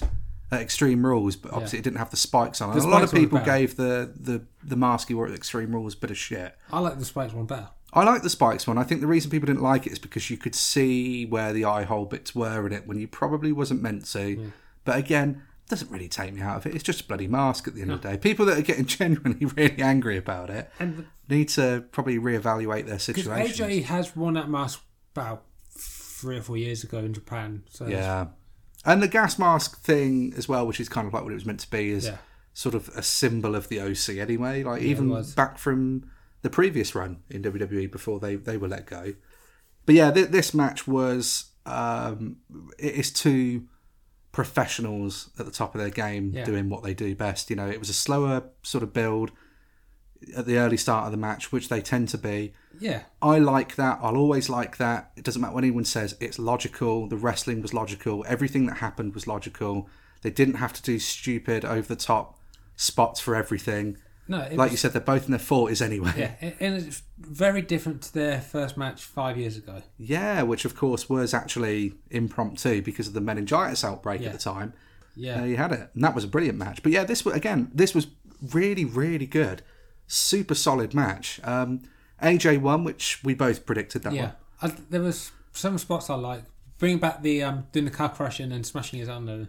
at 0.51 0.63
Extreme 0.63 1.05
Rules, 1.05 1.37
but 1.37 1.53
obviously 1.53 1.79
it 1.79 1.83
didn't 1.83 1.99
have 1.99 2.11
the 2.11 2.17
spikes 2.17 2.63
on. 2.63 2.71
it. 2.71 2.81
The 2.81 2.87
a 2.87 2.89
lot 2.89 3.03
of 3.03 3.13
were 3.13 3.19
people 3.19 3.39
better. 3.39 3.59
gave 3.59 3.77
the 3.77 4.11
the 4.19 4.43
the 4.65 4.77
mask 4.77 5.09
he 5.09 5.15
wore 5.15 5.29
at 5.29 5.35
Extreme 5.35 5.75
Rules 5.75 5.95
a 5.95 5.99
bit 5.99 6.11
of 6.11 6.17
shit. 6.17 6.57
I 6.73 6.81
like 6.81 6.99
the 6.99 7.05
spikes 7.05 7.35
one 7.35 7.45
better. 7.45 7.69
I 7.93 8.03
like 8.05 8.23
the 8.23 8.31
spikes 8.31 8.67
one. 8.67 8.79
I 8.79 8.83
think 8.83 9.03
the 9.03 9.07
reason 9.07 9.31
people 9.31 9.47
didn't 9.47 9.63
like 9.63 9.87
it 9.87 9.93
is 9.93 9.99
because 9.99 10.31
you 10.31 10.37
could 10.39 10.55
see 10.55 11.27
where 11.27 11.53
the 11.53 11.65
eye 11.67 11.85
hole 11.85 12.07
bits 12.07 12.35
were 12.35 12.67
in 12.67 12.73
it 12.73 12.87
when 12.87 12.99
you 12.99 13.07
probably 13.09 13.53
wasn't 13.53 13.83
meant 13.83 14.07
to. 14.07 14.53
But 14.85 14.97
again, 14.99 15.43
it 15.67 15.71
doesn't 15.71 15.91
really 15.91 16.09
take 16.09 16.33
me 16.33 16.41
out 16.41 16.57
of 16.57 16.67
it. 16.67 16.75
It's 16.75 16.85
just 16.85 17.03
a 17.03 17.05
bloody 17.05 17.27
mask 17.27 17.69
at 17.69 17.75
the 17.75 17.83
end 17.83 17.93
of 17.93 18.01
the 18.03 18.09
day. 18.11 18.17
People 18.19 18.47
that 18.47 18.59
are 18.59 18.63
getting 18.63 18.87
genuinely 18.99 19.45
really 19.47 19.83
angry 19.83 20.17
about 20.17 20.49
it 20.51 20.71
And 20.79 21.07
need 21.29 21.49
to 21.51 21.85
probably 21.93 22.19
reevaluate 22.19 22.87
their 22.87 22.97
because 22.97 23.05
situation. 23.05 23.69
AJ 23.69 23.85
has 23.85 24.17
worn 24.17 24.35
that 24.35 24.49
mask 24.49 24.81
about 25.15 25.45
three 26.19 26.37
or 26.39 26.43
four 26.43 26.57
years 26.57 26.83
ago 26.85 26.99
in 26.99 27.15
Japan. 27.15 27.63
So 27.71 27.87
Yeah. 27.87 28.27
And 28.85 29.03
the 29.03 29.09
gas 29.09 29.39
mask 29.39 29.81
thing 29.83 30.33
as 30.37 30.49
well, 30.49 30.67
which 30.67 30.81
is 30.81 30.89
kind 30.89 31.07
of 31.07 31.13
like 31.13 31.23
what 31.23 31.33
it 31.33 31.35
was 31.35 31.47
meant 31.47 31.61
to 31.61 31.71
be, 31.71 31.91
is 31.91 32.07
Yeah. 32.07 32.19
sort 32.55 32.75
of 32.75 32.89
a 32.91 33.03
symbol 33.03 33.55
of 33.55 33.69
the 33.69 33.81
OC 33.81 34.19
anyway. 34.19 34.63
Like 34.65 34.83
even 34.83 35.09
was. 35.11 35.35
back 35.35 35.59
from 35.59 36.11
the 36.43 36.51
previous 36.51 36.95
run 36.95 37.19
in 37.31 37.43
WWE 37.43 37.91
before 37.91 38.21
they, 38.21 38.37
they 38.37 38.57
were 38.57 38.69
let 38.69 38.87
go. 38.87 39.15
But 39.87 39.95
yeah, 39.95 40.11
th- 40.11 40.29
this 40.29 40.55
match 40.55 40.87
was 40.87 41.51
um, 41.67 42.37
it 42.79 42.95
is 42.95 43.13
two 43.13 43.65
professionals 44.33 45.31
at 45.39 45.47
the 45.47 45.53
top 45.53 45.75
of 45.75 45.81
their 45.81 45.91
game 45.91 46.33
Yeah. 46.33 46.45
doing 46.45 46.69
what 46.69 46.83
they 46.83 46.95
do 46.95 47.15
best. 47.15 47.51
You 47.51 47.57
know, 47.57 47.69
it 47.69 47.79
was 47.81 47.91
a 47.91 47.95
slower 47.95 48.45
sort 48.63 48.83
of 48.85 48.93
build 48.93 49.33
at 50.37 50.47
the 50.47 50.59
early 50.59 50.77
start 50.77 51.07
of 51.07 51.11
the 51.13 51.17
match, 51.19 51.51
which 51.53 51.69
they 51.69 51.81
tend 51.81 52.09
to 52.11 52.19
be. 52.19 52.53
Yeah, 52.81 53.03
I 53.23 53.39
like 53.39 53.77
that. 53.77 53.99
I'll 54.03 54.17
always 54.17 54.49
like 54.49 54.77
that. 54.79 55.11
It 55.17 55.25
doesn't 55.25 55.41
matter 55.43 55.55
what 55.55 55.65
anyone 55.65 55.85
says. 55.85 56.17
It's 56.21 56.39
logical. 56.39 57.09
The 57.09 57.17
wrestling 57.17 57.63
was 57.63 57.73
logical. 57.75 58.25
Everything 58.29 58.67
that 58.67 58.79
happened 58.79 59.15
was 59.15 59.27
logical. 59.27 59.89
They 60.23 60.31
didn't 60.31 60.55
have 60.55 60.73
to 60.75 60.83
do 60.83 60.99
stupid, 60.99 61.65
over 61.65 61.87
the 61.87 61.97
top 61.97 62.39
spots 62.77 63.21
for 63.21 63.35
everything. 63.35 63.97
no, 64.29 64.39
Like 64.39 64.59
was, 64.59 64.71
you 64.73 64.77
said, 64.77 64.93
they're 64.93 65.01
both 65.01 65.25
in 65.27 65.31
their 65.31 65.39
forties 65.39 65.81
anyway. 65.81 66.13
yeah, 66.17 66.51
and- 66.61 66.77
it's 66.77 67.03
very 67.19 67.63
different 67.63 68.03
to 68.03 68.15
their 68.15 68.41
first 68.41 68.77
match 68.77 69.03
five 69.03 69.37
years 69.39 69.57
ago. 69.57 69.83
Yeah, 69.97 70.43
which 70.43 70.65
of 70.65 70.77
course 70.77 71.09
was 71.09 71.33
actually 71.35 71.95
impromptu 72.11 72.83
because 72.83 73.07
of 73.09 73.15
the 73.15 73.21
meningitis 73.21 73.85
outbreak 73.85 74.21
Yeah. 74.21 74.29
at 74.29 74.33
the 74.35 74.39
time. 74.39 74.73
Yeah, 75.17 75.45
you 75.45 75.57
had 75.57 75.73
it, 75.73 75.91
and 75.95 76.05
that 76.05 76.15
was 76.15 76.23
a 76.25 76.29
brilliant 76.29 76.59
match. 76.59 76.83
But 76.83 76.93
yeah, 76.93 77.05
this 77.05 77.25
was 77.25 77.35
again, 77.35 77.71
this 77.75 77.95
was 77.95 78.07
really, 78.53 78.85
really 78.85 79.27
good, 79.27 79.63
super 80.07 80.55
solid 80.55 80.95
match. 80.95 81.41
Um, 81.43 81.81
AJ 82.23 82.61
won, 82.61 82.85
which 82.85 83.23
we 83.25 83.35
both 83.35 83.65
predicted 83.67 84.03
that 84.03 84.13
yeah. 84.13 84.23
one. 84.23 84.73
I, 84.73 84.75
there 84.91 85.01
was 85.03 85.33
some 85.53 85.79
spots 85.79 86.11
I 86.11 86.15
like. 86.15 86.45
Bringing 86.79 86.99
back 86.99 87.23
the 87.23 87.43
um, 87.43 87.67
doing 87.73 87.85
the 87.87 87.91
car 87.91 88.09
crushing 88.09 88.53
and 88.53 88.65
smashing 88.65 88.99
his 89.01 89.09
under. 89.09 89.49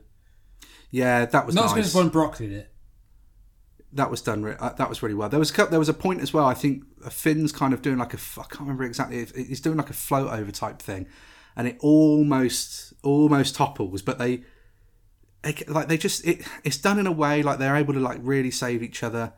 Yeah, 0.91 1.25
that 1.25 1.45
was 1.45 1.53
Not 1.55 1.65
as 1.65 1.71
nice. 1.71 1.75
good 1.75 1.86
as 1.86 1.95
when 1.95 2.10
Brock 2.10 2.38
did 2.38 2.51
it. 2.51 2.71
that 3.93 4.10
was 4.10 4.21
done. 4.21 4.41
re- 4.43 4.55
Uh, 4.60 4.73
that 4.73 4.89
was 4.89 5.03
really 5.03 5.13
well. 5.15 5.29
There 5.29 5.39
was 5.39 5.58
a, 5.58 5.65
there 5.67 5.77
was 5.79 5.89
a 5.89 5.93
point 5.93 6.21
as 6.21 6.34
well. 6.34 6.45
I 6.45 6.53
think 6.55 6.84
Finn's 7.12 7.51
kind 7.51 7.73
of 7.73 7.82
doing 7.84 7.97
like 7.99 8.13
a 8.13 8.17
I 8.38 8.43
can't 8.43 8.62
remember 8.62 8.84
exactly. 8.84 9.19
if- 9.19 9.36
He's 9.36 9.62
doing 9.62 9.77
like 9.77 9.89
a 9.91 9.93
float 9.93 10.32
over 10.32 10.51
type 10.51 10.79
thing, 10.82 11.05
and 11.55 11.67
it 11.67 11.77
almost 11.82 12.93
almost 13.03 13.55
topples. 13.55 14.01
But 14.01 14.17
they 14.17 14.43
like 15.67 15.88
they 15.88 15.97
just 15.97 16.25
it, 16.28 16.45
it's 16.63 16.78
done 16.78 16.99
in 16.99 17.08
a 17.08 17.12
way 17.12 17.41
like 17.43 17.60
they're 17.60 17.75
able 17.78 17.93
to 17.93 17.99
like 17.99 18.19
really 18.21 18.52
save 18.52 18.84
each 18.84 19.04
other 19.04 19.32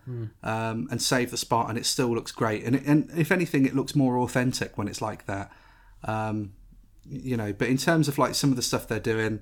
um, 0.43 0.87
and 0.89 1.01
save 1.01 1.29
the 1.31 1.37
spot, 1.37 1.69
and 1.69 1.77
it 1.77 1.85
still 1.85 2.13
looks 2.13 2.31
great. 2.31 2.63
And 2.63 2.75
it, 2.75 2.83
and 2.85 3.09
if 3.15 3.31
anything, 3.31 3.65
it 3.65 3.75
looks 3.75 3.95
more 3.95 4.17
authentic 4.17 4.77
when 4.77 4.87
it's 4.87 5.01
like 5.01 5.25
that. 5.27 5.51
Um, 6.03 6.53
you 7.05 7.37
know, 7.37 7.53
but 7.53 7.67
in 7.67 7.77
terms 7.77 8.07
of 8.07 8.17
like 8.17 8.33
some 8.35 8.49
of 8.49 8.55
the 8.55 8.61
stuff 8.61 8.87
they're 8.87 8.99
doing 8.99 9.41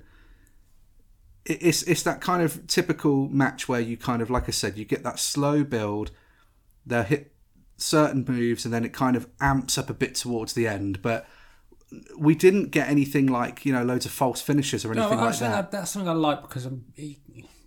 it- 1.44 1.62
it's 1.62 1.82
it's 1.84 2.02
that 2.02 2.20
kind 2.20 2.42
of 2.42 2.66
typical 2.66 3.28
match 3.28 3.68
where 3.68 3.80
you 3.80 3.96
kind 3.96 4.20
of 4.22 4.30
like 4.30 4.48
I 4.48 4.52
said, 4.52 4.76
you 4.76 4.84
get 4.84 5.02
that 5.04 5.18
slow 5.18 5.64
build. 5.64 6.10
They'll 6.86 7.02
hit 7.02 7.32
certain 7.76 8.24
moves 8.28 8.64
and 8.64 8.74
then 8.74 8.84
it 8.84 8.92
kind 8.92 9.16
of 9.16 9.26
amps 9.40 9.78
up 9.78 9.88
a 9.88 9.94
bit 9.94 10.14
towards 10.14 10.52
the 10.52 10.66
end, 10.66 11.00
but 11.02 11.26
we 12.16 12.34
didn't 12.34 12.70
get 12.70 12.88
anything 12.88 13.26
like 13.26 13.64
you 13.66 13.72
know 13.72 13.82
loads 13.84 14.06
of 14.06 14.12
false 14.12 14.40
finishes 14.40 14.84
or 14.84 14.94
No, 14.94 15.02
anything 15.02 15.18
I 15.18 15.24
like 15.26 15.38
that. 15.38 15.50
that. 15.50 15.70
that's 15.72 15.90
something 15.90 16.08
I 16.08 16.12
like 16.12 16.42
because 16.42 16.64
I'm 16.66 16.84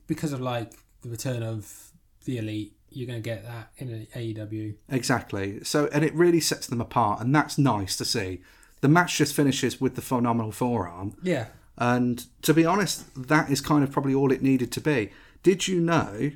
because 0.07 0.31
of 0.33 0.41
like 0.41 0.71
the 1.01 1.09
return 1.09 1.43
of 1.43 1.91
the 2.25 2.38
elite. 2.38 2.77
You're 2.95 3.07
going 3.07 3.23
to 3.23 3.27
get 3.27 3.43
that 3.45 3.71
in 3.77 4.05
AEW. 4.15 4.75
Exactly. 4.89 5.63
So 5.63 5.88
and 5.91 6.05
it 6.05 6.13
really 6.13 6.39
sets 6.39 6.67
them 6.67 6.79
apart, 6.79 7.21
and 7.21 7.33
that's 7.36 7.57
nice 7.57 7.97
to 7.97 8.05
see. 8.05 8.41
The 8.81 8.88
match 8.88 9.17
just 9.17 9.33
finishes 9.33 9.81
with 9.81 9.95
the 9.95 10.01
phenomenal 10.01 10.51
forearm, 10.51 11.15
Yeah, 11.23 11.45
and 11.77 12.23
to 12.43 12.53
be 12.53 12.65
honest, 12.65 13.05
that 13.29 13.49
is 13.49 13.62
kind 13.62 13.83
of 13.83 13.91
probably 13.91 14.13
all 14.13 14.31
it 14.31 14.41
needed 14.43 14.71
to 14.73 14.81
be. 14.81 15.09
Did 15.41 15.67
you 15.67 15.79
know? 15.81 16.31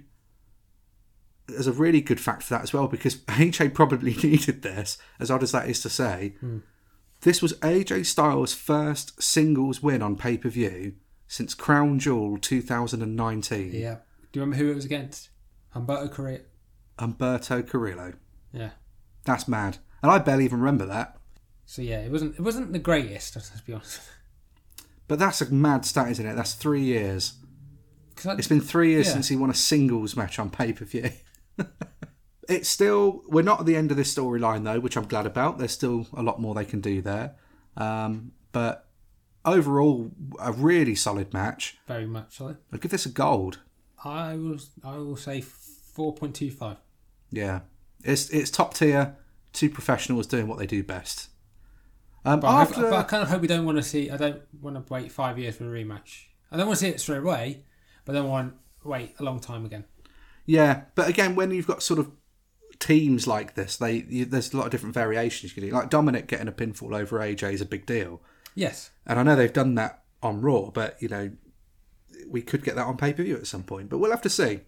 There's 1.48 1.68
a 1.68 1.72
really 1.72 2.02
good 2.02 2.20
fact 2.20 2.44
for 2.44 2.56
that 2.56 2.64
as 2.64 2.74
well 2.74 2.88
because 2.88 3.16
AJ 3.28 3.74
probably 3.74 4.14
needed 4.24 4.64
this, 4.64 4.98
as 5.20 5.30
odd 5.32 5.44
as 5.44 5.52
that 5.54 5.70
is 5.70 5.82
to 5.82 5.90
say. 5.90 6.36
Hmm. 6.40 6.58
This 7.22 7.42
was 7.42 7.54
AJ 7.60 8.06
Styles' 8.06 8.54
first 8.54 9.22
singles 9.22 9.82
win 9.82 10.02
on 10.02 10.16
pay 10.16 10.38
per 10.38 10.50
view 10.50 10.94
since 11.28 11.54
Crown 11.54 12.00
Jewel 12.00 12.38
2019. 12.38 13.72
yeah. 13.74 13.98
Do 14.32 14.40
you 14.40 14.42
remember 14.42 14.58
who 14.64 14.72
it 14.72 14.76
was 14.76 14.86
against? 14.86 15.30
Humberto 15.76 16.12
Carrillo. 16.12 16.42
Umberto 17.00 17.62
Carrillo. 17.64 18.14
Yeah. 18.52 18.72
That's 19.26 19.48
mad. 19.48 19.78
And 20.04 20.12
I 20.12 20.20
barely 20.20 20.46
even 20.46 20.60
remember 20.60 20.86
that. 20.86 21.18
So 21.66 21.82
yeah, 21.82 22.00
it 22.02 22.12
wasn't 22.12 22.36
it 22.36 22.42
wasn't 22.42 22.72
the 22.74 22.80
greatest. 22.80 23.36
Let's 23.36 23.50
be 23.62 23.74
honest. 23.74 24.02
But 25.08 25.20
that's 25.20 25.42
a 25.42 25.50
mad 25.52 25.86
stat, 25.86 26.12
isn't 26.12 26.26
it? 26.26 26.36
That's 26.36 26.54
three 26.54 26.84
years. 26.84 27.34
I- 28.26 28.34
It's 28.34 28.48
been 28.48 28.62
three 28.62 28.92
years 28.92 29.08
Yeah. 29.08 29.14
since 29.14 29.28
he 29.30 29.36
won 29.36 29.50
a 29.50 29.54
singles 29.54 30.16
match 30.16 30.38
on 30.40 30.50
pay 30.50 30.74
per 30.74 30.86
view. 30.86 31.10
it's 32.48 32.70
still 32.70 33.24
we're 33.28 33.42
not 33.44 33.60
at 33.62 33.66
the 33.66 33.76
end 33.76 33.92
of 33.92 33.98
this 33.98 34.14
storyline 34.14 34.64
though, 34.64 34.80
which 34.80 34.96
I'm 34.98 35.08
glad 35.08 35.26
about. 35.26 35.58
There's 35.58 35.72
still 35.72 36.08
a 36.14 36.22
lot 36.24 36.40
more 36.40 36.54
they 36.56 36.66
can 36.66 36.82
do 36.82 37.02
there. 37.02 37.36
Um, 37.76 38.32
but 38.52 38.88
overall, 39.46 40.12
a 40.40 40.52
really 40.52 40.96
solid 40.96 41.34
match. 41.34 41.78
very 41.88 42.06
much 42.08 42.38
so. 42.38 42.58
I'll 42.72 42.80
give 42.80 42.92
this 42.92 43.06
a 43.06 43.10
gold. 43.10 43.60
I 44.04 44.36
will 44.36 44.60
I 44.84 44.98
will 44.98 45.18
say 45.18 45.42
four 45.42 46.14
point 46.14 46.36
two 46.36 46.52
five. 46.52 46.78
Yeah, 47.32 47.62
it's 48.04 48.30
it's 48.30 48.50
top 48.52 48.74
tier. 48.74 49.16
Two 49.54 49.70
professionals 49.70 50.28
doing 50.28 50.48
what 50.48 50.60
they 50.60 50.68
do 50.68 50.84
best. 50.84 51.30
Um, 52.26 52.42
But, 52.42 52.48
I 52.50 52.60
hope- 52.60 52.70
after 52.70 52.82
but 52.84 52.94
I 52.94 53.04
kind 53.04 53.24
of 53.24 53.30
hope 53.30 53.42
we 53.42 53.48
don't 53.48 53.66
want 53.66 53.78
to 53.78 53.84
see. 53.84 54.12
I 54.12 54.18
don't 54.18 54.42
want 54.62 54.76
to 54.76 54.94
wait 54.94 55.12
five 55.12 55.40
years 55.40 55.56
for 55.56 55.64
a 55.64 55.84
rematch. 55.84 56.26
I 56.52 56.58
don't 56.58 56.68
want 56.68 56.78
to 56.80 56.86
see 56.86 56.92
it 56.92 57.00
straight 57.00 57.20
away, 57.20 57.64
but 58.06 58.16
I 58.16 58.20
don't 58.20 58.30
want 58.30 58.54
wait 58.84 59.16
a 59.20 59.24
long 59.24 59.40
time 59.40 59.66
again. 59.66 59.86
Yeah, 60.46 60.84
but 60.96 61.10
again, 61.10 61.36
when 61.36 61.52
you've 61.52 61.66
got 61.68 61.82
sort 61.82 62.00
of 62.00 62.12
teams 62.80 63.28
like 63.28 63.56
this, 63.56 63.78
they 63.78 64.06
you, 64.10 64.26
there's 64.26 64.54
a 64.54 64.58
lot 64.58 64.66
of 64.66 64.72
different 64.72 64.94
variations 64.96 65.56
you 65.56 65.62
can 65.62 65.70
do. 65.70 65.76
Like 65.76 65.90
Dominik 65.90 66.28
getting 66.28 66.48
a 66.48 66.52
pinfall 66.52 66.96
over 66.98 67.20
AJ 67.20 67.54
is 67.54 67.62
a 67.62 67.66
big 67.66 67.86
deal, 67.86 68.22
Yes. 68.56 68.92
and 69.06 69.20
I 69.20 69.24
know 69.24 69.36
they've 69.36 69.52
done 69.52 69.76
that 69.76 70.04
on 70.24 70.42
Raw, 70.42 70.70
but 70.72 70.96
you 71.02 71.08
know 71.08 71.32
we 72.30 72.42
could 72.42 72.64
get 72.64 72.76
that 72.76 72.86
on 72.86 72.98
pay 72.98 73.14
per 73.14 73.24
view 73.24 73.36
at 73.38 73.48
some 73.48 73.64
point. 73.64 73.90
But 73.90 74.00
we'll 74.00 74.12
have 74.12 74.22
to 74.24 74.30
see. 74.30 74.62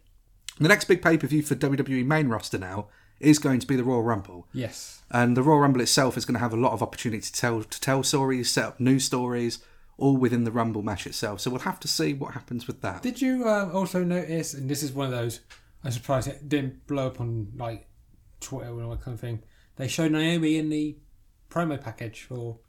The 0.59 0.67
next 0.67 0.85
big 0.85 1.01
pay 1.01 1.17
per 1.17 1.27
view 1.27 1.41
for 1.41 1.55
WWE 1.55 2.05
main 2.05 2.27
roster 2.27 2.57
now 2.57 2.87
is 3.19 3.39
going 3.39 3.59
to 3.59 3.67
be 3.67 3.75
the 3.75 3.83
Royal 3.83 4.01
Rumble, 4.03 4.47
Yes. 4.53 5.01
and 5.11 5.35
the 5.35 5.43
Royal 5.43 5.59
Rumble 5.59 5.81
itself 5.81 6.15
is 6.17 6.23
going 6.25 6.35
to 6.35 6.39
have 6.39 6.53
a 6.53 6.57
lot 6.57 6.71
of 6.73 6.81
opportunity 6.81 7.21
to 7.21 7.33
tell 7.33 7.63
to 7.63 7.81
tell 7.81 8.01
stories, 8.03 8.49
set 8.49 8.65
up 8.65 8.79
new 8.79 8.97
stories, 8.99 9.59
all 9.97 10.15
within 10.15 10.45
the 10.45 10.51
Rumble 10.51 10.81
match 10.83 11.05
itself. 11.05 11.41
So 11.41 11.51
we'll 11.51 11.59
have 11.61 11.79
to 11.81 11.87
see 11.89 12.13
what 12.13 12.33
happens 12.33 12.65
with 12.67 12.79
that. 12.81 13.01
Did 13.01 13.21
you 13.21 13.45
uh, 13.47 13.69
also 13.73 14.03
notice? 14.05 14.53
And 14.53 14.69
this 14.69 14.81
is 14.83 14.93
one 14.93 15.05
of 15.07 15.11
those. 15.11 15.41
I'm 15.83 15.91
surprised 15.91 16.27
it 16.29 16.47
didn't 16.47 16.87
blow 16.87 17.07
up 17.07 17.19
on 17.19 17.51
like 17.57 17.87
Twitter 18.39 18.69
and 18.69 18.83
all 18.83 18.91
that 18.91 19.01
kind 19.01 19.15
of 19.15 19.21
thing. 19.21 19.41
They 19.75 19.87
showed 19.87 20.11
Naomi 20.11 20.57
in 20.57 20.69
the 20.69 20.97
promo 21.49 21.79
package 21.81 22.23
for 22.23 22.59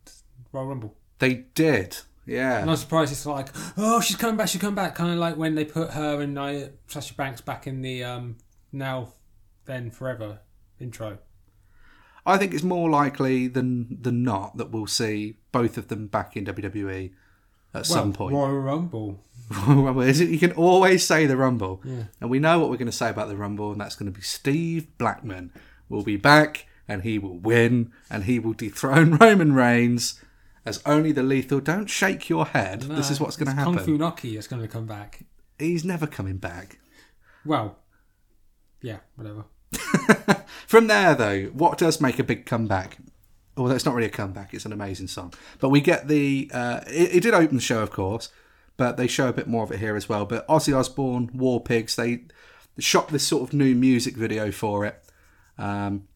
Royal 0.52 0.66
Rumble. 0.66 0.96
They 1.18 1.46
did, 1.54 1.98
yeah. 2.26 2.60
And 2.60 2.70
I'm 2.70 2.76
surprised 2.76 3.12
it's 3.12 3.26
like, 3.26 3.48
oh, 3.76 4.00
she's 4.00 4.16
coming 4.16 4.36
back, 4.36 4.48
she's 4.48 4.60
coming 4.60 4.76
back. 4.76 4.94
Kind 4.94 5.12
of 5.12 5.18
like 5.18 5.36
when 5.36 5.54
they 5.54 5.64
put 5.64 5.90
her 5.90 6.20
and 6.20 6.38
uh, 6.38 6.68
Sasha 6.86 7.14
Banks 7.14 7.40
back 7.40 7.66
in 7.66 7.82
the 7.82 8.04
um, 8.04 8.36
now, 8.72 9.12
then, 9.66 9.90
forever 9.90 10.40
intro. 10.78 11.18
I 12.26 12.36
think 12.36 12.54
it's 12.54 12.62
more 12.62 12.90
likely 12.90 13.48
than 13.48 13.98
than 14.00 14.22
not 14.22 14.56
that 14.58 14.70
we'll 14.70 14.86
see 14.86 15.36
both 15.52 15.78
of 15.78 15.88
them 15.88 16.06
back 16.06 16.36
in 16.36 16.44
WWE 16.44 17.12
at 17.74 17.86
some 17.86 18.12
point. 18.12 18.34
Royal 18.34 18.58
Rumble. 18.58 19.24
Rumble. 19.50 20.00
Is 20.02 20.20
You 20.20 20.38
can 20.38 20.52
always 20.52 21.04
say 21.06 21.26
the 21.26 21.36
Rumble. 21.36 21.82
And 22.20 22.30
we 22.30 22.38
know 22.38 22.58
what 22.58 22.70
we're 22.70 22.76
going 22.76 22.86
to 22.86 22.92
say 22.92 23.10
about 23.10 23.28
the 23.28 23.36
Rumble, 23.36 23.72
and 23.72 23.80
that's 23.80 23.96
going 23.96 24.10
to 24.12 24.16
be 24.16 24.22
Steve 24.22 24.86
Blackman 24.98 25.52
will 25.88 26.02
be 26.02 26.16
back 26.16 26.66
and 26.90 27.02
he 27.02 27.18
will 27.18 27.38
win 27.38 27.92
and 28.10 28.24
he 28.24 28.38
will 28.38 28.52
dethrone 28.52 29.16
Roman 29.20 29.52
Reigns 29.52 30.20
as 30.66 30.82
only 30.84 31.12
the 31.12 31.22
lethal. 31.22 31.60
Don't 31.60 31.88
shake 31.88 32.28
your 32.28 32.46
head. 32.46 32.82
this 32.82 33.10
is 33.10 33.20
what's 33.20 33.36
going 33.36 33.48
to 33.48 33.54
happen. 33.54 33.76
Kung 33.76 33.84
Fu 33.84 33.96
Naki 33.98 34.36
is 34.36 34.46
going 34.46 34.62
to 34.62 34.68
come 34.68 34.86
back. 34.86 35.24
He's 35.58 35.84
never 35.84 36.06
coming 36.06 36.38
back. 36.38 36.78
Well, 37.44 37.78
yeah, 38.82 38.98
whatever. 39.14 39.44
From 40.66 40.86
there, 40.86 41.14
though, 41.14 41.44
what 41.46 41.78
does 41.78 42.00
make 42.00 42.18
a 42.18 42.24
big 42.24 42.46
comeback? 42.46 42.98
Well, 43.56 43.70
it's 43.72 43.84
not 43.84 43.94
really 43.94 44.08
a 44.08 44.10
comeback; 44.10 44.54
it's 44.54 44.64
an 44.64 44.72
amazing 44.72 45.08
song. 45.08 45.34
But 45.58 45.68
we 45.68 45.80
get 45.80 46.08
the. 46.08 46.50
Uh, 46.52 46.80
it, 46.86 47.16
it 47.16 47.22
did 47.22 47.34
open 47.34 47.56
the 47.56 47.62
show, 47.62 47.82
of 47.82 47.90
course, 47.90 48.30
but 48.80 48.96
they 48.96 49.06
show 49.06 49.28
a 49.28 49.32
bit 49.34 49.46
more 49.46 49.62
of 49.62 49.70
it 49.70 49.78
here 49.78 49.94
as 49.94 50.08
well. 50.08 50.24
But 50.24 50.48
Ozzy 50.48 50.74
Osbourne, 50.74 51.28
War 51.34 51.60
Pigs, 51.62 51.96
they 51.96 52.22
shot 52.78 53.08
this 53.08 53.26
sort 53.26 53.42
of 53.42 53.52
new 53.52 53.74
music 53.74 54.16
video 54.16 54.50
for 54.50 54.86
it, 54.86 55.04
um, 55.58 56.08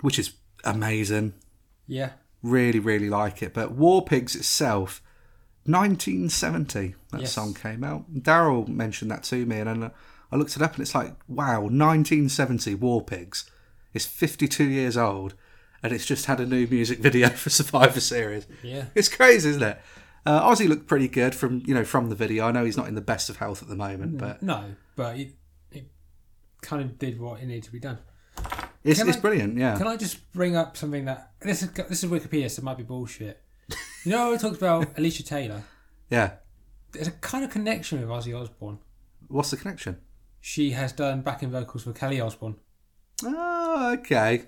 which 0.00 0.18
is 0.18 0.32
amazing. 0.64 1.34
Yeah. 1.86 2.12
Really, 2.42 2.78
really 2.78 3.10
like 3.10 3.42
it. 3.42 3.52
But 3.52 3.72
War 3.72 4.02
Pigs 4.06 4.34
itself, 4.34 5.02
1970, 5.66 6.94
that 7.12 7.20
Yes. 7.20 7.32
song 7.34 7.52
came 7.52 7.84
out. 7.84 8.10
Daryl 8.14 8.66
mentioned 8.68 9.10
that 9.10 9.22
to 9.24 9.44
me, 9.44 9.58
and 9.58 9.82
then 9.82 9.90
I 10.32 10.36
looked 10.36 10.56
it 10.56 10.62
up, 10.62 10.72
and 10.76 10.80
it's 10.80 10.94
like, 10.94 11.14
wow, 11.28 11.60
1970 11.68 12.74
War 12.74 13.02
Pigs 13.04 13.50
is 13.92 14.06
52 14.06 14.64
years 14.64 14.96
old, 14.96 15.34
and 15.82 15.92
it's 15.92 16.06
just 16.06 16.24
had 16.24 16.40
a 16.40 16.46
new 16.46 16.66
music 16.68 16.98
video 17.08 17.28
for 17.28 17.50
Survivor 17.50 18.00
Series. 18.00 18.46
Yeah. 18.62 18.86
It's 18.94 19.10
crazy, 19.10 19.50
isn't 19.50 19.62
it? 19.62 19.78
Uh, 20.26 20.50
Ozzy 20.50 20.68
looked 20.68 20.86
pretty 20.86 21.08
good 21.08 21.34
from 21.34 21.62
you 21.66 21.74
know 21.74 21.84
from 21.84 22.08
the 22.10 22.14
video. 22.14 22.46
I 22.46 22.52
know 22.52 22.64
he's 22.64 22.76
not 22.76 22.88
in 22.88 22.94
the 22.94 23.00
best 23.00 23.30
of 23.30 23.36
health 23.38 23.62
at 23.62 23.68
the 23.68 23.76
moment, 23.76 24.18
but 24.18 24.42
No, 24.42 24.74
but 24.96 25.18
it, 25.18 25.34
it 25.70 25.90
kind 26.62 26.82
of 26.82 26.98
did 26.98 27.18
what 27.20 27.40
it 27.40 27.46
needed 27.46 27.62
to 27.64 27.72
be 27.72 27.80
done. 27.80 27.98
it's, 28.84 28.98
Can 29.00 29.08
it's 29.08 29.16
I- 29.18 29.20
brilliant. 29.20 29.56
Yeah, 29.56 29.76
Can 29.78 29.86
I 29.86 29.96
just 29.96 30.30
bring 30.32 30.56
up 30.56 30.76
something 30.76 31.04
that 31.06 31.32
this 31.40 31.62
is 31.62 31.70
this 31.72 32.04
is 32.04 32.10
Wikipedia, 32.10 32.50
so 32.50 32.60
it 32.60 32.64
might 32.64 32.76
be 32.76 32.82
bullshit. 32.84 33.42
You 34.04 34.12
know, 34.12 34.30
we 34.30 34.38
talked 34.38 34.56
about 34.56 34.96
Alicia 34.96 35.24
Taylor. 35.24 35.62
yeah. 36.08 36.34
There's 36.92 37.08
a 37.08 37.10
kind 37.10 37.44
of 37.44 37.50
connection 37.50 38.00
with 38.00 38.08
Ozzy 38.08 38.34
Osbourne. 38.40 38.78
What's 39.26 39.50
the 39.50 39.56
connection? 39.58 39.98
She 40.40 40.70
has 40.70 40.92
done 40.92 41.20
backing 41.20 41.50
vocals 41.50 41.82
for 41.82 41.92
Kelly 41.92 42.18
Osbourne. 42.20 42.56
Oh, 43.24 43.92
okay. 43.98 44.44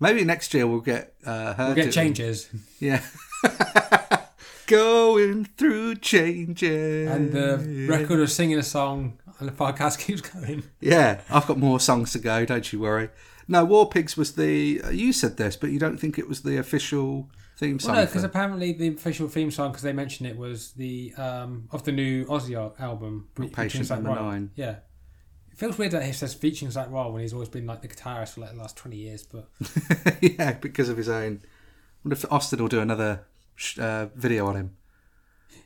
Maybe 0.00 0.24
next 0.24 0.54
year 0.54 0.66
we'll 0.66 0.80
get 0.80 1.14
uh, 1.26 1.52
her. 1.54 1.66
We'll 1.66 1.74
get 1.74 1.92
changes, 1.92 2.48
Yeah. 2.80 3.02
Going 4.66 5.44
through 5.56 5.96
changes. 5.96 7.10
and 7.10 7.32
the 7.32 7.86
record 7.88 8.20
of 8.20 8.30
singing 8.30 8.58
a 8.58 8.62
song 8.62 9.18
and 9.38 9.48
the 9.48 9.52
podcast 9.52 9.98
keeps 10.06 10.20
going. 10.20 10.62
Yeah, 10.80 11.20
I've 11.30 11.46
got 11.46 11.58
more 11.58 11.80
songs 11.80 12.12
to 12.12 12.18
go. 12.18 12.44
Don't 12.44 12.72
you 12.72 12.80
worry. 12.80 13.10
No, 13.48 13.64
War 13.64 13.88
Pigs 13.88 14.16
was 14.16 14.34
the. 14.34 14.80
You 14.92 15.12
said 15.12 15.36
this, 15.36 15.56
but 15.56 15.70
you 15.70 15.78
don't 15.78 15.98
think 15.98 16.18
it 16.18 16.28
was 16.28 16.42
the 16.42 16.56
official 16.58 17.28
theme 17.58 17.78
song. 17.78 17.94
Well, 17.94 18.02
no, 18.02 18.06
because 18.06 18.24
apparently 18.24 18.72
the 18.72 18.88
official 18.88 19.28
theme 19.28 19.50
song, 19.50 19.70
because 19.70 19.82
they 19.82 19.92
mentioned 19.92 20.28
it, 20.28 20.36
was 20.36 20.72
the 20.72 21.12
um 21.16 21.68
of 21.70 21.84
the 21.84 21.92
new 21.92 22.24
Ozzy 22.26 22.54
album, 22.80 23.28
Patient 23.52 23.90
Number. 23.90 24.14
Nine. 24.14 24.50
Yeah. 24.54 24.76
It 25.50 25.58
feels 25.58 25.76
weird 25.76 25.92
that 25.92 26.04
he 26.04 26.12
says 26.12 26.32
featuring 26.32 26.70
Zakk 26.70 26.88
Wylde 26.88 27.12
when 27.12 27.20
he's 27.20 27.34
always 27.34 27.50
been 27.50 27.66
like 27.66 27.82
the 27.82 27.88
guitarist 27.88 28.34
for 28.34 28.40
like 28.40 28.52
the 28.52 28.56
last 28.58 28.76
twenty 28.76 28.96
years, 28.96 29.22
but 29.22 29.48
yeah, 30.22 30.52
because 30.52 30.88
of 30.88 30.96
his 30.96 31.08
own. 31.08 31.40
I 31.42 32.08
wonder 32.08 32.14
if 32.14 32.32
Austin 32.32 32.58
will 32.60 32.68
do 32.68 32.80
another 32.80 33.26
uh, 33.78 34.06
video 34.14 34.46
on 34.46 34.56
him. 34.56 34.76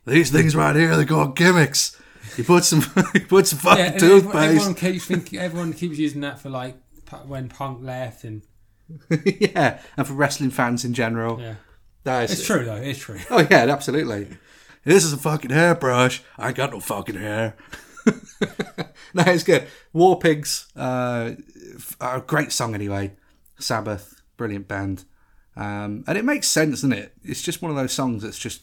These 0.06 0.30
things 0.30 0.54
right 0.54 0.76
here, 0.76 0.96
they 0.96 1.04
called 1.04 1.36
gimmicks. 1.36 2.00
He 2.36 2.42
put 2.42 2.64
some, 2.64 2.82
he 3.12 3.20
put 3.20 3.46
some 3.46 3.58
fucking 3.58 3.84
yeah, 3.84 3.92
and 3.92 4.02
everyone, 4.02 4.22
toothpaste. 4.22 4.44
everyone 4.44 4.74
keeps 4.74 5.04
thinking, 5.06 5.38
everyone 5.38 5.72
keeps 5.72 5.98
using 5.98 6.20
that 6.22 6.40
for 6.40 6.48
like 6.50 6.76
when 7.26 7.48
Punk 7.48 7.82
left, 7.82 8.24
and 8.24 8.42
yeah, 9.24 9.80
and 9.96 10.06
for 10.06 10.12
wrestling 10.14 10.50
fans 10.50 10.84
in 10.84 10.92
general. 10.94 11.40
yeah, 11.40 11.54
No, 12.04 12.20
it's 12.20 12.44
true 12.44 12.64
though, 12.64 12.76
it's 12.76 12.98
true. 12.98 13.18
Oh 13.30 13.46
yeah, 13.50 13.66
absolutely. 13.68 14.28
This 14.84 15.04
is 15.04 15.12
a 15.12 15.16
fucking 15.16 15.50
hairbrush. 15.50 16.22
I 16.38 16.48
ain't 16.48 16.56
got 16.56 16.72
no 16.72 16.78
fucking 16.80 17.16
hair. 17.16 17.56
no, 18.06 19.22
it's 19.26 19.42
good. 19.42 19.66
War 19.92 20.16
Pigs, 20.18 20.66
uh, 20.76 21.32
f- 21.74 21.96
a 22.00 22.20
great 22.20 22.52
song 22.52 22.74
anyway. 22.74 23.12
Sabbath, 23.58 24.20
brilliant 24.36 24.68
band, 24.68 25.04
um, 25.56 26.04
and 26.06 26.18
it 26.18 26.24
makes 26.24 26.46
sense, 26.48 26.70
doesn't 26.70 26.92
it? 26.92 27.14
It's 27.22 27.42
just 27.42 27.62
one 27.62 27.70
of 27.70 27.76
those 27.76 27.92
songs 27.92 28.22
that's 28.22 28.38
just 28.38 28.62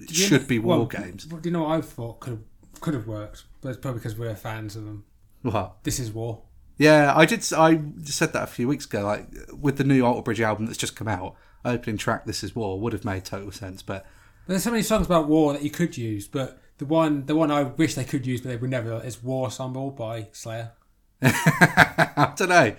it 0.00 0.14
should 0.14 0.42
know- 0.42 0.48
be 0.48 0.58
war 0.58 0.78
well, 0.78 0.86
games. 0.86 1.24
Do 1.24 1.38
you 1.44 1.50
know 1.50 1.62
what 1.64 1.78
I 1.78 1.80
thought 1.80 2.20
could 2.20 2.30
have 2.30 2.42
could 2.80 2.94
have 2.94 3.06
worked? 3.06 3.44
But 3.60 3.70
it's 3.70 3.78
probably 3.78 4.00
because 4.00 4.18
we're 4.18 4.34
fans 4.34 4.74
of 4.76 4.84
them. 4.84 5.04
What? 5.42 5.84
This 5.84 5.98
is 5.98 6.10
war. 6.10 6.42
Yeah, 6.78 7.12
I 7.14 7.26
did. 7.26 7.46
I 7.52 7.80
said 8.04 8.32
that 8.32 8.42
a 8.44 8.46
few 8.48 8.66
weeks 8.66 8.86
ago. 8.86 9.02
Like 9.02 9.28
with 9.52 9.76
the 9.76 9.84
new 9.84 10.04
Alter 10.04 10.22
Bridge 10.22 10.40
album 10.40 10.66
that's 10.66 10.78
just 10.78 10.96
come 10.96 11.08
out, 11.08 11.36
opening 11.64 11.96
track 11.96 12.24
"This 12.24 12.42
Is 12.42 12.56
War" 12.56 12.80
would 12.80 12.92
have 12.92 13.04
made 13.04 13.24
total 13.24 13.52
sense. 13.52 13.82
But 13.82 14.04
But 14.46 14.54
there's 14.54 14.64
so 14.64 14.70
many 14.70 14.82
songs 14.82 15.06
about 15.06 15.28
war 15.28 15.52
that 15.52 15.62
you 15.62 15.70
could 15.70 15.96
use, 15.96 16.26
but 16.26 16.60
the 16.78 16.86
one 16.86 17.26
the 17.26 17.36
one 17.36 17.50
I 17.52 17.62
wish 17.62 17.94
they 17.94 18.04
could 18.04 18.26
use, 18.26 18.40
but 18.40 18.48
they 18.48 18.56
would 18.56 18.70
never, 18.70 19.00
is 19.04 19.22
"War 19.22 19.44
Ensemble" 19.44 19.90
by 19.92 20.28
Slayer. 20.32 20.72
I 21.22 22.32
don't 22.36 22.48
know. 22.48 22.74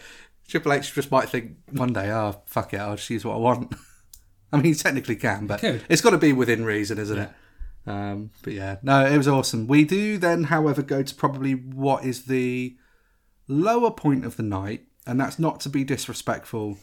Triple 0.48 0.74
H 0.74 0.94
just 0.94 1.12
might 1.12 1.30
think 1.30 1.58
one 1.72 1.94
day, 1.94 2.12
oh 2.12 2.41
fuck 2.46 2.74
it, 2.74 2.80
I'll 2.80 2.96
just 2.96 3.10
use 3.10 3.26
what 3.26 3.36
I 3.36 3.39
want. 3.39 3.74
I 4.54 4.58
mean, 4.58 4.66
he 4.66 4.74
technically 4.76 5.16
can, 5.16 5.48
but 5.48 5.64
it's 5.64 6.02
got 6.02 6.12
to 6.12 6.18
be 6.18 6.32
within 6.32 6.64
reason, 6.64 7.00
isn't 7.00 7.18
it? 7.18 7.30
Um, 7.86 8.32
but 8.44 8.54
yeah, 8.54 8.78
no, 8.84 9.06
it 9.06 9.18
was 9.18 9.28
awesome. 9.28 9.68
We 9.68 9.84
do 9.84 10.18
then, 10.18 10.46
however, 10.46 10.82
go 10.82 11.04
to 11.04 11.16
probably 11.16 11.54
what 11.54 12.06
is 12.06 12.26
the 12.26 12.78
lower 13.48 13.91
point 13.91 14.26
of 14.26 14.38
the 14.38 14.44
night, 14.44 14.84
and 15.06 15.20
that's 15.20 15.39
not 15.39 15.60
to 15.62 15.70
be 15.70 15.84
disrespectful 15.84 16.78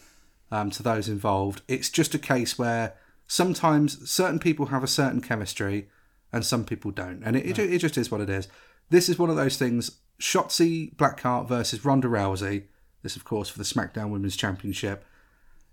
um, 0.51 0.71
to 0.71 0.83
those 0.83 1.09
involved. 1.09 1.63
It's 1.69 1.91
just 1.91 2.15
a 2.15 2.19
case 2.19 2.59
where 2.59 2.95
sometimes 3.27 4.11
certain 4.11 4.39
people 4.39 4.67
have 4.67 4.83
a 4.83 4.89
certain 4.89 5.21
chemistry 5.21 5.89
and 6.33 6.45
some 6.45 6.65
people 6.65 6.91
don't, 6.91 7.23
and 7.25 7.37
it, 7.37 7.47
it, 7.47 7.59
it 7.59 7.79
just 7.79 7.97
is 7.97 8.11
what 8.11 8.21
it 8.21 8.31
is. 8.31 8.49
This 8.91 9.09
is 9.09 9.19
one 9.19 9.31
of 9.31 9.37
those 9.37 9.57
things. 9.57 9.99
Shotzi 10.21 10.95
Blackheart 10.97 11.49
versus 11.49 11.85
Ronda 11.85 12.09
Rousey. 12.09 12.65
This, 13.03 13.16
of 13.16 13.24
course, 13.24 13.48
for 13.48 13.59
the 13.59 13.64
SmackDown 13.64 14.11
Women's 14.11 14.36
Championship. 14.36 15.05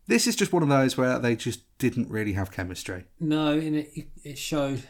This 0.08 0.28
is 0.28 0.36
just 0.36 0.54
one 0.54 0.64
of 0.64 0.70
those 0.70 0.96
where 0.96 1.20
they 1.20 1.36
just 1.36 1.62
didn't 1.78 2.10
really 2.10 2.34
have 2.34 2.52
chemistry. 2.52 3.06
No, 3.20 3.52
and 3.52 3.76
it 3.76 4.08
it 4.24 4.38
showed. 4.38 4.84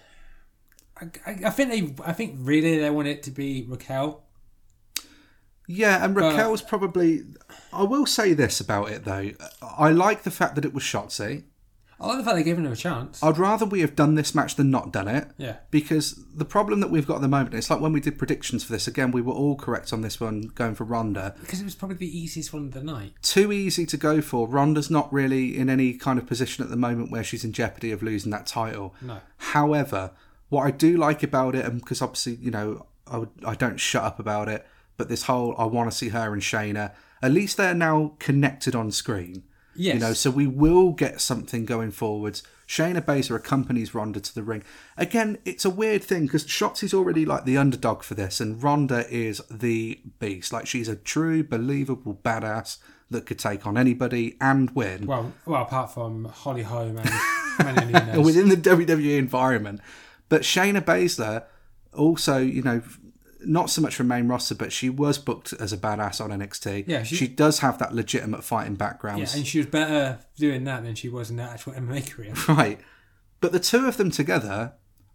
I, 1.00 1.06
I, 1.26 1.40
I 1.46 1.50
think 1.50 1.70
they 1.72 2.04
I 2.06 2.14
think 2.14 2.36
really 2.38 2.78
they 2.78 2.90
want 2.90 3.08
it 3.08 3.24
to 3.24 3.32
be 3.32 3.66
Raquel. 3.68 4.24
Yeah, 5.68 6.04
and 6.04 6.16
Raquel's 6.16 6.62
probably. 6.62 7.24
I 7.74 7.84
will 7.84 8.06
say 8.06 8.34
this 8.34 8.60
about 8.62 8.90
it 8.90 9.04
though. 9.04 9.32
I 9.62 9.92
like 9.92 10.24
the 10.24 10.32
fact 10.32 10.56
that 10.56 10.66
it 10.66 10.74
was 10.74 10.84
Shotzi. 10.84 11.44
I 12.00 12.08
like 12.08 12.18
the 12.20 12.24
fact 12.24 12.36
they're 12.36 12.44
giving 12.44 12.66
her 12.66 12.74
a 12.74 12.76
chance. 12.76 13.24
I'd 13.24 13.38
rather 13.40 13.66
we 13.66 13.82
have 13.82 13.96
done 13.96 14.14
this 14.16 14.36
match 14.36 14.56
than 14.56 14.70
not 14.70 14.92
done 14.94 15.08
it. 15.08 15.30
yeah, 15.38 15.58
Because 15.72 16.24
the 16.36 16.46
problem 16.46 16.80
that 16.82 16.90
we've 16.92 17.08
got 17.08 17.16
at 17.16 17.22
the 17.22 17.28
moment, 17.28 17.56
it's 17.56 17.70
like 17.72 17.80
when 17.82 17.92
we 17.94 18.00
did 18.00 18.18
predictions 18.20 18.64
for 18.64 18.72
this, 18.72 18.88
again, 18.88 19.12
we 19.12 19.22
were 19.22 19.34
all 19.34 19.56
correct 19.56 19.92
on 19.92 20.02
this 20.02 20.20
one 20.22 20.52
going 20.54 20.76
for 20.76 20.84
Ronda. 20.84 21.36
because 21.40 21.60
it 21.60 21.64
was 21.64 21.74
probably 21.76 21.98
the 21.98 22.18
easiest 22.18 22.54
one 22.54 22.66
of 22.68 22.72
the 22.74 22.84
night. 22.84 23.14
Too 23.24 23.52
easy 23.52 23.86
to 23.88 23.98
go 23.98 24.22
for. 24.22 24.48
Ronda's 24.48 24.92
not 24.92 25.12
really 25.12 25.58
in 25.58 25.70
any 25.70 25.94
kind 25.94 26.20
of 26.20 26.28
position 26.28 26.64
at 26.64 26.70
the 26.70 26.78
moment 26.78 27.10
where 27.12 27.24
she's 27.24 27.44
in 27.44 27.52
jeopardy 27.52 27.92
of 27.92 28.04
losing 28.04 28.32
that 28.32 28.46
title. 28.46 28.94
No, 29.02 29.18
However, 29.38 30.12
what 30.50 30.64
I 30.64 30.72
do 30.72 30.98
like 30.98 31.24
about 31.24 31.56
it, 31.56 31.66
and 31.66 31.80
because 31.80 32.02
obviously, 32.02 32.36
you 32.36 32.52
know, 32.52 32.86
I, 33.08 33.18
would, 33.18 33.30
I 33.46 33.56
don't 33.56 33.80
shut 33.80 34.04
up 34.04 34.20
about 34.20 34.50
it, 34.50 34.66
but 34.98 35.10
this 35.10 35.24
whole 35.24 35.56
I 35.58 35.66
want 35.66 35.90
to 35.92 35.98
see 35.98 36.10
her 36.10 36.32
and 36.34 36.42
Shayna, 36.42 36.94
at 37.22 37.32
least 37.32 37.58
they're 37.58 37.74
now 37.74 38.14
connected 38.20 38.76
on 38.76 38.92
screen. 38.92 39.44
Yes, 39.78 39.94
You 39.96 40.00
know, 40.00 40.14
so 40.14 40.30
we 40.30 40.48
will 40.48 40.92
get 40.92 41.22
something 41.22 41.66
going 41.66 41.92
forwards. 41.92 42.44
Shayna 42.68 43.02
Baszler 43.02 43.38
accompanies 43.38 43.94
Ronda 43.96 44.20
to 44.20 44.36
the 44.36 44.44
ring. 44.44 44.64
Again, 44.98 45.38
it's 45.46 45.64
a 45.64 45.70
weird 45.70 46.04
thing 46.04 46.26
because 46.26 46.46
Shotzi's 46.46 46.94
already 46.94 47.26
like 47.26 47.46
the 47.46 47.58
underdog 47.58 48.04
for 48.04 48.14
this, 48.14 48.42
and 48.42 48.62
Ronda 48.62 49.06
is 49.10 49.42
the 49.50 50.00
beast. 50.20 50.52
Like 50.52 50.68
she's 50.68 50.90
a 50.90 50.96
true, 50.96 51.44
believable 51.44 52.20
badass 52.24 52.78
that 53.10 53.26
could 53.26 53.40
take 53.40 53.66
on 53.66 53.78
anybody 53.78 54.36
and 54.42 54.70
win 54.72 55.06
well, 55.06 55.32
well, 55.46 55.62
apart 55.62 55.94
from 55.94 56.26
Holly 56.26 56.64
Holm 56.64 56.98
and 56.98 57.92
Nunes. 57.92 58.18
within 58.26 58.50
the 58.50 58.58
WWE 58.58 59.18
environment. 59.18 59.80
But 60.30 60.42
Shayna 60.42 60.82
Baszler 60.82 61.44
also, 61.94 62.38
you 62.38 62.62
know, 62.62 62.82
not 63.48 63.70
so 63.70 63.82
much 63.82 63.96
from 63.96 64.08
main 64.08 64.28
roster, 64.28 64.54
but 64.56 64.72
she 64.72 64.90
was 64.90 65.18
booked 65.18 65.54
as 65.54 65.72
a 65.74 65.78
badass 65.78 66.20
on 66.24 66.30
NXT. 66.32 66.86
Yeah, 66.88 67.04
she, 67.04 67.16
she- 67.16 67.28
does 67.28 67.60
have 67.60 67.78
that 67.80 67.96
legitimate 67.96 68.44
fighting 68.44 68.76
background. 68.76 69.20
yeah, 69.20 69.28
and 69.36 69.46
she 69.48 69.58
was 69.60 69.68
better 69.68 70.20
doing 70.38 70.64
that 70.66 70.84
than 70.84 70.96
she 70.96 71.10
was 71.10 71.30
in 71.30 71.38
her 71.38 71.44
actual 71.48 71.74
MMA 71.74 72.10
career. 72.12 72.34
Right. 72.48 72.80
But 73.40 73.52
the 73.52 73.60
two 73.60 73.86
of 73.88 73.98
them 73.98 74.10
together 74.12 74.74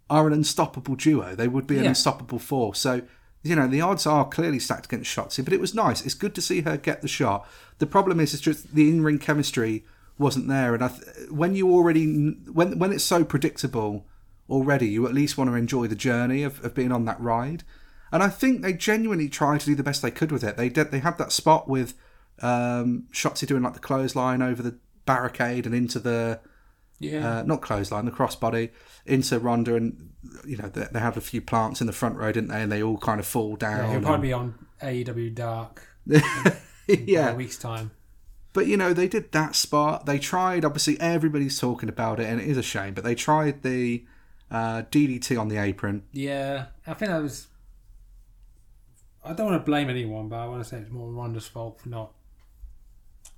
are 0.09 0.27
an 0.27 0.33
unstoppable 0.33 0.95
duo. 0.95 1.35
They 1.35 1.47
would 1.47 1.67
be 1.67 1.77
an 1.77 1.83
Yeah. 1.83 1.89
unstoppable 1.89 2.39
force. 2.39 2.79
So 2.79 3.01
you 3.45 3.57
know, 3.57 3.67
the 3.67 3.81
odds 3.81 4.05
are 4.07 4.23
clearly 4.29 4.57
stacked 4.57 4.85
against 4.85 5.13
Shotzi, 5.13 5.43
but 5.43 5.51
it 5.53 5.59
was 5.59 5.75
nice. 5.75 6.05
It's 6.05 6.13
good 6.13 6.33
to 6.35 6.41
see 6.41 6.61
her 6.61 6.77
get 6.77 7.01
the 7.01 7.09
shot. 7.09 7.45
The 7.79 7.85
problem 7.85 8.21
is, 8.21 8.33
it's 8.33 8.41
just 8.41 8.73
the 8.73 8.87
in-ring 8.89 9.19
chemistry 9.19 9.83
wasn't 10.17 10.47
there, 10.47 10.73
and 10.73 10.81
I 10.81 10.87
th- 10.87 11.29
when 11.29 11.53
you 11.53 11.69
already 11.73 12.05
when 12.53 12.79
when 12.79 12.93
it's 12.93 13.03
so 13.03 13.25
predictable 13.25 14.05
already, 14.49 14.87
you 14.87 15.05
at 15.07 15.13
least 15.13 15.37
want 15.37 15.49
to 15.49 15.55
enjoy 15.55 15.87
the 15.87 15.95
journey 15.95 16.43
of, 16.43 16.63
of 16.63 16.73
being 16.73 16.93
on 16.93 17.03
that 17.05 17.19
ride. 17.19 17.63
And 18.13 18.23
I 18.23 18.29
think 18.29 18.61
they 18.61 18.71
genuinely 18.73 19.27
tried 19.27 19.59
to 19.61 19.65
do 19.65 19.75
the 19.75 19.83
best 19.83 20.01
they 20.01 20.11
could 20.11 20.31
with 20.31 20.43
it. 20.43 20.55
They 20.55 20.69
did. 20.69 20.91
They 20.91 20.99
had 20.99 21.17
that 21.17 21.31
spot 21.33 21.67
with 21.67 21.95
um, 22.41 23.07
Shotzi 23.11 23.45
doing 23.45 23.63
like 23.63 23.73
the 23.73 23.79
clothesline 23.79 24.41
over 24.41 24.61
the 24.63 24.77
barricade 25.05 25.65
and 25.65 25.75
into 25.75 25.99
the 25.99 26.39
Yeah. 26.99 27.39
uh, 27.39 27.43
not 27.43 27.61
clothesline, 27.61 28.05
the 28.05 28.11
crossbody 28.11 28.69
into 29.05 29.37
Ronda, 29.39 29.75
and 29.75 30.11
you 30.45 30.55
know 30.57 30.69
they, 30.69 30.87
they 30.93 30.99
have 30.99 31.17
a 31.17 31.21
few 31.21 31.41
plants 31.41 31.81
in 31.81 31.87
the 31.87 31.93
front 31.93 32.15
row, 32.15 32.31
didn't 32.31 32.49
they? 32.49 32.61
And 32.61 32.71
they 32.71 32.81
all 32.81 32.97
kind 32.97 33.19
of 33.19 33.25
fall 33.25 33.55
down. 33.57 33.85
He'll 33.87 33.95
and- 33.97 34.05
probably 34.05 34.27
be 34.29 34.33
on 34.33 34.55
AEW 34.81 35.33
Dark 35.35 35.85
yeah, 36.87 37.29
in 37.29 37.33
a 37.33 37.35
week's 37.35 37.57
time. 37.57 37.91
but 38.53 38.67
you 38.67 38.77
know 38.77 38.93
they 38.93 39.07
did 39.07 39.31
that 39.31 39.55
spot. 39.55 40.05
They 40.05 40.19
tried. 40.19 40.63
Obviously, 40.65 40.99
everybody's 40.99 41.59
talking 41.59 41.89
about 41.89 42.19
it, 42.19 42.25
and 42.27 42.39
it 42.39 42.47
is 42.47 42.57
a 42.57 42.63
shame. 42.63 42.93
But 42.93 43.03
they 43.03 43.15
tried 43.15 43.63
the 43.63 44.05
uh, 44.51 44.83
DDT 44.91 45.39
on 45.39 45.47
the 45.47 45.57
apron. 45.57 46.03
Yeah, 46.11 46.65
I 46.85 46.93
think 46.93 47.09
that 47.11 47.21
was. 47.21 47.47
I 49.25 49.33
don't 49.33 49.47
want 49.47 49.61
to 49.61 49.65
blame 49.65 49.89
anyone, 49.89 50.29
but 50.29 50.37
I 50.37 50.47
want 50.47 50.63
to 50.63 50.69
say 50.69 50.77
it's 50.77 50.91
more 50.91 51.09
Ronda's 51.09 51.47
fault 51.47 51.81
for 51.81 51.89
not 51.89 52.11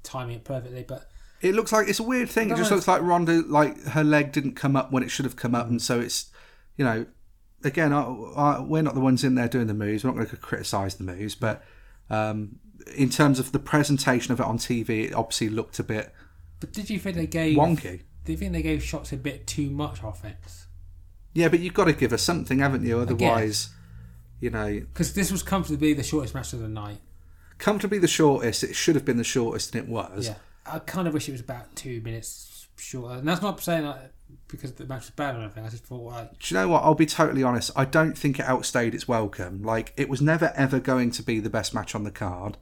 timing 0.03 0.37
it 0.37 0.43
perfectly. 0.43 0.83
But 0.87 1.09
It 1.41 1.55
looks 1.55 1.71
like 1.71 1.87
it's 1.87 1.99
a 1.99 2.03
weird 2.03 2.29
thing. 2.29 2.49
It 2.49 2.57
just 2.57 2.71
looks 2.71 2.87
like 2.87 3.01
Ronda, 3.01 3.43
like 3.47 3.81
her 3.87 4.03
leg 4.03 4.31
didn't 4.31 4.55
come 4.55 4.75
up 4.75 4.91
when 4.91 5.03
it 5.03 5.09
should 5.09 5.25
have 5.25 5.35
come 5.35 5.53
up, 5.55 5.67
and 5.67 5.81
so 5.81 5.99
it's, 5.99 6.31
you 6.77 6.85
know, 6.85 7.05
again, 7.63 7.93
I, 7.93 8.01
I, 8.03 8.59
we're 8.61 8.81
not 8.81 8.95
the 8.95 9.01
ones 9.01 9.23
in 9.23 9.35
there 9.35 9.47
doing 9.47 9.67
the 9.67 9.73
moves. 9.73 10.03
We're 10.03 10.09
not 10.11 10.15
going 10.15 10.27
to 10.27 10.37
criticise 10.37 10.95
the 10.95 11.03
moves, 11.03 11.35
but 11.35 11.63
um, 12.09 12.59
in 12.95 13.09
terms 13.09 13.39
of 13.39 13.51
the 13.51 13.59
presentation 13.59 14.33
of 14.33 14.39
it 14.39 14.45
on 14.45 14.57
TV, 14.57 15.05
it 15.05 15.13
obviously 15.13 15.49
looked 15.49 15.79
a 15.79 15.83
bit 15.83 16.13
but 16.59 16.73
did 16.73 16.89
you 16.89 16.99
think 16.99 17.15
they 17.15 17.27
gave? 17.27 17.57
wonky. 17.57 18.01
Do 18.23 18.31
you 18.31 18.37
think 18.37 18.53
they 18.53 18.61
gave 18.61 18.81
Shotzi 18.81 19.13
a 19.13 19.17
bit 19.17 19.45
too 19.45 19.69
much 19.69 19.99
offense? 20.03 20.67
Yeah, 21.33 21.49
but 21.49 21.59
you've 21.59 21.73
got 21.73 21.85
to 21.85 21.93
give 21.93 22.13
us 22.13 22.23
something, 22.23 22.59
haven't 22.59 22.83
you? 22.83 22.99
Otherwise, 22.99 23.69
you 24.39 24.49
know, 24.49 24.79
Because 24.79 25.13
this 25.13 25.31
was 25.31 25.43
comfortably 25.43 25.93
the 25.93 26.03
shortest 26.03 26.33
match 26.35 26.53
of 26.53 26.59
the 26.59 26.67
night. 26.67 26.97
comfortably 27.57 27.97
the 27.99 28.07
shortest. 28.07 28.63
It 28.63 28.75
should 28.75 28.95
have 28.95 29.05
been 29.05 29.17
the 29.17 29.23
shortest, 29.23 29.73
and 29.75 29.83
it 29.83 29.89
was. 29.89 30.27
Yeah, 30.27 30.35
I 30.65 30.79
kind 30.79 31.07
of 31.07 31.13
wish 31.13 31.27
it 31.29 31.31
was 31.33 31.41
about 31.41 31.75
two 31.75 32.01
minutes 32.01 32.67
shorter. 32.77 33.15
And 33.19 33.27
that's 33.27 33.41
not 33.41 33.59
saying 33.61 33.83
that 33.83 34.11
because 34.47 34.73
the 34.73 34.85
match 34.85 35.03
was 35.03 35.09
bad 35.11 35.35
or 35.35 35.39
anything. 35.39 35.65
I 35.65 35.69
just 35.69 35.85
thought 35.85 36.01
like, 36.03 36.39
Do 36.39 36.53
you 36.53 36.59
know 36.61 36.67
what? 36.67 36.83
I'll 36.83 36.95
be 36.95 37.05
totally 37.05 37.43
honest. 37.43 37.71
I 37.75 37.85
don't 37.85 38.17
think 38.17 38.39
it 38.39 38.45
outstayed 38.45 38.93
its 38.93 39.07
welcome. 39.07 39.63
Like, 39.63 39.93
it 39.95 40.09
was 40.09 40.21
never 40.21 40.51
ever 40.55 40.79
going 40.79 41.11
to 41.11 41.23
be 41.23 41.39
the 41.39 41.49
best 41.49 41.73
match 41.73 41.95
on 41.95 42.03
the 42.03 42.11
card. 42.11 42.57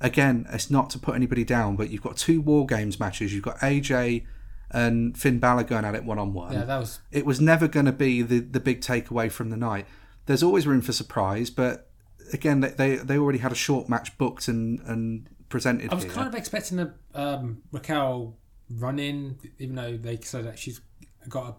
Again, 0.00 0.46
it's 0.50 0.70
not 0.70 0.88
to 0.90 0.98
put 0.98 1.14
anybody 1.14 1.44
down, 1.44 1.76
but 1.76 1.90
you've 1.90 2.02
got 2.02 2.16
two 2.16 2.40
War 2.40 2.64
Games 2.66 2.98
matches. 2.98 3.34
You've 3.34 3.44
got 3.44 3.58
AJ 3.58 4.24
and 4.70 5.16
Finn 5.16 5.38
Balor 5.38 5.64
going 5.64 5.84
at 5.84 5.94
it 5.94 6.04
one 6.04 6.18
on 6.18 6.32
one. 6.32 6.52
yeah, 6.52 6.64
that 6.64 6.78
was 6.78 7.00
It 7.12 7.26
was 7.26 7.40
never 7.40 7.68
going 7.68 7.86
to 7.86 7.92
be 7.92 8.22
the, 8.22 8.38
the 8.40 8.60
big 8.60 8.80
takeaway 8.80 9.30
from 9.30 9.50
the 9.50 9.56
night. 9.56 9.86
There's 10.26 10.42
always 10.42 10.66
room 10.66 10.80
for 10.80 10.92
surprise, 10.92 11.50
but 11.50 11.90
again, 12.32 12.60
they, 12.60 12.68
they, 12.70 12.96
they 12.96 13.18
already 13.18 13.38
had 13.38 13.52
a 13.52 13.56
short 13.56 13.88
match 13.88 14.16
booked 14.18 14.48
and, 14.48 14.80
and 14.80 15.28
presented 15.48 15.90
I 15.90 15.94
was 15.94 16.04
here. 16.04 16.12
kind 16.12 16.28
of 16.28 16.34
expecting 16.34 16.78
a 16.78 16.94
um, 17.14 17.62
Raquel 17.72 18.36
run 18.68 18.98
in, 18.98 19.38
even 19.58 19.74
though 19.74 19.96
they 19.96 20.18
said 20.18 20.46
that 20.46 20.58
she's 20.58 20.80
got 21.28 21.48
a 21.48 21.54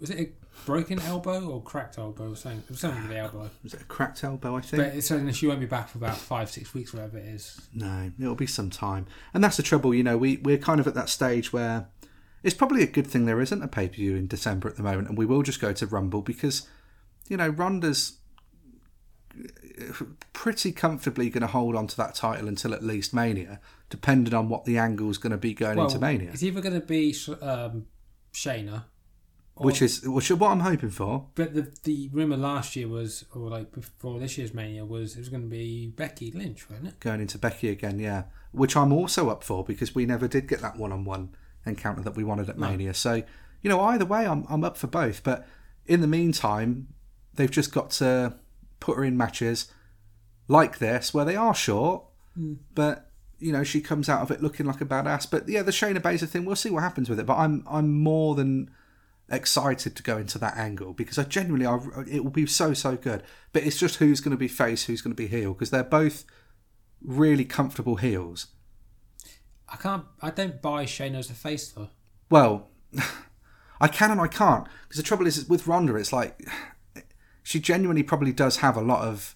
was 0.00 0.10
it 0.10 0.20
a 0.20 0.64
broken 0.64 1.00
elbow 1.00 1.48
or 1.48 1.62
cracked 1.62 1.98
elbow 1.98 2.32
or 2.32 2.36
something? 2.36 2.60
It 2.60 2.70
was 2.70 2.80
something 2.80 3.02
with 3.02 3.10
the 3.10 3.18
elbow. 3.18 3.50
Was 3.62 3.74
it 3.74 3.82
a 3.82 3.84
cracked 3.84 4.22
elbow, 4.24 4.56
I 4.56 4.60
think? 4.60 4.82
But 4.82 4.94
it's 4.94 5.06
saying 5.06 5.26
that 5.26 5.36
she 5.36 5.46
won't 5.46 5.60
be 5.60 5.66
back 5.66 5.88
for 5.88 5.98
about 5.98 6.16
five, 6.16 6.50
six 6.50 6.74
weeks, 6.74 6.92
whatever 6.92 7.18
it 7.18 7.26
is. 7.26 7.60
No, 7.74 8.10
it'll 8.20 8.34
be 8.34 8.46
some 8.46 8.70
time. 8.70 9.06
And 9.34 9.42
that's 9.42 9.56
the 9.56 9.62
trouble, 9.62 9.94
you 9.94 10.02
know, 10.02 10.16
we, 10.16 10.38
we're 10.38 10.58
kind 10.58 10.80
of 10.80 10.86
at 10.86 10.94
that 10.94 11.08
stage 11.08 11.52
where 11.52 11.88
it's 12.42 12.54
probably 12.54 12.82
a 12.82 12.86
good 12.86 13.06
thing 13.06 13.24
there 13.24 13.40
isn't 13.40 13.62
a 13.62 13.68
pay 13.68 13.88
per 13.88 13.94
view 13.94 14.16
in 14.16 14.26
December 14.26 14.68
at 14.68 14.76
the 14.76 14.82
moment, 14.82 15.08
and 15.08 15.18
we 15.18 15.26
will 15.26 15.42
just 15.42 15.60
go 15.60 15.72
to 15.72 15.86
Rumble 15.86 16.22
because, 16.22 16.68
you 17.28 17.36
know, 17.36 17.48
Ronda's 17.48 18.18
pretty 20.32 20.72
comfortably 20.72 21.30
going 21.30 21.42
to 21.42 21.46
hold 21.46 21.76
on 21.76 21.86
to 21.86 21.96
that 21.96 22.14
title 22.14 22.48
until 22.48 22.74
at 22.74 22.82
least 22.82 23.14
Mania, 23.14 23.60
depending 23.90 24.34
on 24.34 24.48
what 24.48 24.64
the 24.64 24.78
angle 24.78 25.10
is 25.10 25.18
going 25.18 25.32
to 25.32 25.38
be 25.38 25.54
going 25.54 25.78
into 25.78 25.98
Mania, 25.98 26.30
It's 26.32 26.42
either 26.42 26.60
going 26.60 26.80
to 26.80 26.86
be 26.86 27.14
um, 27.40 27.86
Shayna, 28.32 28.84
or, 29.56 29.66
which 29.66 29.82
is 29.82 30.06
which 30.08 30.30
is 30.30 30.36
what 30.36 30.50
I'm 30.50 30.60
hoping 30.60 30.90
for. 30.90 31.26
but 31.34 31.54
the 31.54 31.72
the 31.84 32.08
rumor 32.12 32.36
last 32.36 32.76
year 32.76 32.88
was, 32.88 33.24
or 33.34 33.48
like 33.48 33.72
before 33.72 34.18
this 34.18 34.38
year's 34.38 34.54
Mania 34.54 34.84
was, 34.84 35.16
it 35.16 35.20
was 35.20 35.28
going 35.28 35.42
to 35.42 35.48
be 35.48 35.88
Becky 35.88 36.30
Lynch, 36.30 36.68
wasn't 36.68 36.88
it? 36.88 37.00
Going 37.00 37.20
into 37.20 37.38
Becky 37.38 37.68
again, 37.68 37.98
yeah, 37.98 38.24
which 38.52 38.76
I'm 38.76 38.92
also 38.92 39.30
up 39.30 39.44
for 39.44 39.64
because 39.64 39.94
we 39.94 40.06
never 40.06 40.28
did 40.28 40.48
get 40.48 40.60
that 40.60 40.76
one 40.76 40.92
on 40.92 41.04
one 41.04 41.30
encounter 41.66 42.02
that 42.02 42.16
we 42.16 42.24
wanted 42.24 42.48
at 42.48 42.58
Mania. 42.58 42.94
So, 42.94 43.22
you 43.62 43.68
know, 43.68 43.80
either 43.80 44.04
way, 44.04 44.26
I'm, 44.26 44.46
I'm 44.48 44.64
up 44.64 44.76
for 44.76 44.86
both. 44.86 45.22
But 45.22 45.46
in 45.86 46.00
the 46.00 46.06
meantime, 46.06 46.88
they've 47.38 47.50
just 47.50 47.72
got 47.72 47.90
to 47.92 48.34
put 48.80 48.96
her 48.96 49.04
in 49.04 49.16
matches 49.16 49.72
like 50.48 50.78
this 50.78 51.14
where 51.14 51.24
they 51.24 51.36
are 51.36 51.54
short, 51.54 52.04
hmm. 52.34 52.54
but 52.74 53.10
you 53.38 53.52
know 53.52 53.62
she 53.62 53.80
comes 53.80 54.08
out 54.08 54.20
of 54.20 54.30
it 54.30 54.42
looking 54.42 54.66
like 54.66 54.80
a 54.80 54.84
badass. 54.84 55.30
But 55.30 55.48
yeah, 55.48 55.62
the 55.62 55.70
Shayna 55.70 56.00
Baszler 56.00 56.28
thing, 56.28 56.44
we'll 56.44 56.56
see 56.56 56.70
what 56.70 56.82
happens 56.82 57.08
with 57.08 57.20
it. 57.20 57.26
But 57.26 57.38
I'm 57.38 57.64
I'm 57.68 57.94
more 57.94 58.34
than 58.34 58.70
excited 59.30 59.94
to 59.94 60.02
go 60.02 60.16
into 60.16 60.38
that 60.38 60.56
angle 60.56 60.94
because 60.94 61.18
I 61.18 61.24
genuinely 61.24 61.66
I, 61.66 61.78
it 62.10 62.24
will 62.24 62.30
be 62.30 62.46
so 62.46 62.74
so 62.74 62.96
good. 62.96 63.22
But 63.52 63.62
it's 63.62 63.78
just 63.78 63.96
who's 63.96 64.20
going 64.20 64.32
to 64.32 64.38
be 64.38 64.48
face, 64.48 64.84
who's 64.84 65.00
going 65.00 65.14
to 65.14 65.22
be 65.22 65.28
heel 65.28 65.52
because 65.52 65.70
they're 65.70 65.84
both 65.84 66.24
really 67.00 67.44
comfortable 67.44 67.96
heels. 67.96 68.48
I 69.68 69.76
can't. 69.76 70.04
I 70.22 70.30
don't 70.30 70.60
buy 70.60 70.84
Shayna 70.84 71.16
as 71.16 71.30
a 71.30 71.34
face 71.34 71.68
though. 71.68 71.90
Well, 72.30 72.68
I 73.80 73.88
can 73.88 74.10
and 74.10 74.20
I 74.20 74.26
can't 74.26 74.66
because 74.82 74.96
the 74.96 75.02
trouble 75.02 75.26
is 75.26 75.48
with 75.48 75.66
Ronda, 75.66 75.94
it's 75.96 76.12
like 76.12 76.40
she 77.48 77.60
genuinely 77.60 78.02
probably 78.02 78.30
does 78.30 78.58
have 78.58 78.76
a 78.76 78.82
lot 78.82 79.08
of. 79.08 79.34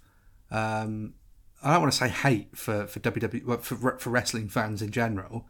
Um, 0.51 1.15
I 1.63 1.73
don't 1.73 1.81
want 1.81 1.93
to 1.95 1.99
say 1.99 2.09
hate 2.11 2.55
for 2.55 2.87
for 2.87 3.01
WWE 3.01 3.63
for 3.63 3.97
for 3.99 4.11
wrestling 4.11 4.51
fans 4.51 4.83
in 4.83 4.91
general, 4.91 5.47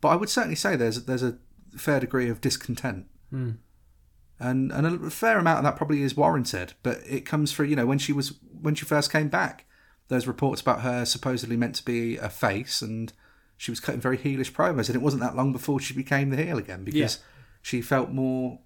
but 0.00 0.10
I 0.10 0.14
would 0.14 0.28
certainly 0.28 0.54
say 0.54 0.76
there's 0.76 1.06
there's 1.06 1.24
a 1.24 1.38
fair 1.76 1.98
degree 1.98 2.28
of 2.28 2.40
discontent, 2.40 3.06
and 4.38 4.70
and 4.70 4.86
a 5.06 5.10
fair 5.10 5.38
amount 5.38 5.58
of 5.58 5.64
that 5.64 5.74
probably 5.74 6.02
is 6.02 6.16
warranted. 6.16 6.74
But 6.84 7.00
it 7.04 7.26
comes 7.26 7.52
through 7.52 7.66
you 7.66 7.74
know 7.74 7.86
when 7.86 7.98
she 7.98 8.12
was 8.12 8.34
when 8.62 8.76
she 8.76 8.84
first 8.84 9.10
came 9.10 9.28
back, 9.28 9.66
there's 10.06 10.28
reports 10.28 10.60
about 10.60 10.82
her 10.82 11.04
supposedly 11.04 11.56
meant 11.56 11.74
to 11.76 11.84
be 11.84 12.16
a 12.16 12.28
face 12.28 12.80
and 12.80 13.12
she 13.56 13.72
was 13.72 13.80
cutting 13.80 14.00
very 14.00 14.16
heelish 14.16 14.52
promos, 14.52 14.86
and 14.86 14.94
it 14.94 15.02
wasn't 15.02 15.22
that 15.24 15.34
long 15.34 15.52
before 15.52 15.80
she 15.80 15.94
became 15.94 16.30
the 16.30 16.36
heel 16.36 16.58
again 16.58 16.84
because 16.84 17.18
she 17.60 17.82
felt 17.82 18.10
more. 18.10 18.60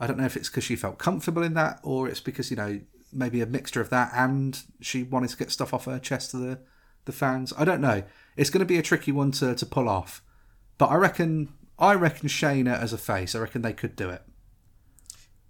I 0.00 0.06
don't 0.06 0.18
know 0.18 0.24
if 0.24 0.36
it's 0.36 0.48
because 0.48 0.64
she 0.64 0.76
felt 0.76 0.98
comfortable 0.98 1.42
in 1.42 1.54
that, 1.54 1.80
or 1.82 2.08
it's 2.08 2.20
because 2.20 2.50
you 2.50 2.56
know 2.56 2.80
maybe 3.12 3.40
a 3.40 3.46
mixture 3.46 3.80
of 3.80 3.90
that, 3.90 4.10
and 4.14 4.60
she 4.80 5.02
wanted 5.02 5.30
to 5.30 5.36
get 5.36 5.50
stuff 5.50 5.72
off 5.72 5.84
her 5.84 5.98
chest 5.98 6.32
to 6.32 6.36
the 6.36 6.58
the 7.04 7.12
fans. 7.12 7.52
I 7.56 7.64
don't 7.64 7.80
know. 7.80 8.02
It's 8.36 8.50
going 8.50 8.60
to 8.60 8.66
be 8.66 8.78
a 8.78 8.82
tricky 8.82 9.12
one 9.12 9.30
to 9.32 9.54
to 9.54 9.66
pull 9.66 9.88
off, 9.88 10.22
but 10.78 10.86
I 10.86 10.96
reckon 10.96 11.52
I 11.78 11.94
reckon 11.94 12.28
Shayna 12.28 12.80
as 12.80 12.92
a 12.92 12.98
face. 12.98 13.34
I 13.34 13.40
reckon 13.40 13.62
they 13.62 13.72
could 13.72 13.96
do 13.96 14.10
it. 14.10 14.22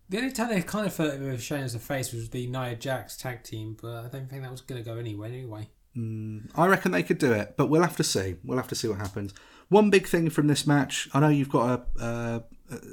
The 0.08 0.18
only 0.18 0.32
time 0.32 0.50
they 0.50 0.62
kind 0.62 0.86
of 0.86 0.92
felt 0.92 1.18
with 1.18 1.40
Shayna 1.40 1.62
as 1.62 1.74
a 1.74 1.78
face 1.78 2.12
was 2.12 2.28
the 2.30 2.46
Nia 2.46 2.76
Jax 2.76 3.16
tag 3.16 3.42
team, 3.42 3.76
but 3.80 4.04
I 4.04 4.08
don't 4.08 4.28
think 4.28 4.42
that 4.42 4.50
was 4.50 4.60
going 4.60 4.82
to 4.82 4.88
go 4.88 4.98
anywhere 4.98 5.28
anyway. 5.28 5.68
Hmm, 5.94 6.40
I 6.54 6.66
reckon 6.66 6.92
they 6.92 7.02
could 7.02 7.18
do 7.18 7.32
it, 7.32 7.54
but 7.56 7.68
we'll 7.68 7.82
have 7.82 7.96
to 7.96 8.04
see. 8.04 8.36
We'll 8.44 8.58
have 8.58 8.68
to 8.68 8.74
see 8.74 8.88
what 8.88 8.98
happens. 8.98 9.32
One 9.68 9.90
big 9.90 10.06
thing 10.06 10.28
from 10.28 10.46
this 10.46 10.66
match, 10.66 11.08
I 11.14 11.20
know 11.20 11.28
you've 11.28 11.48
got 11.48 11.80
a, 11.98 12.04
a, 12.04 12.42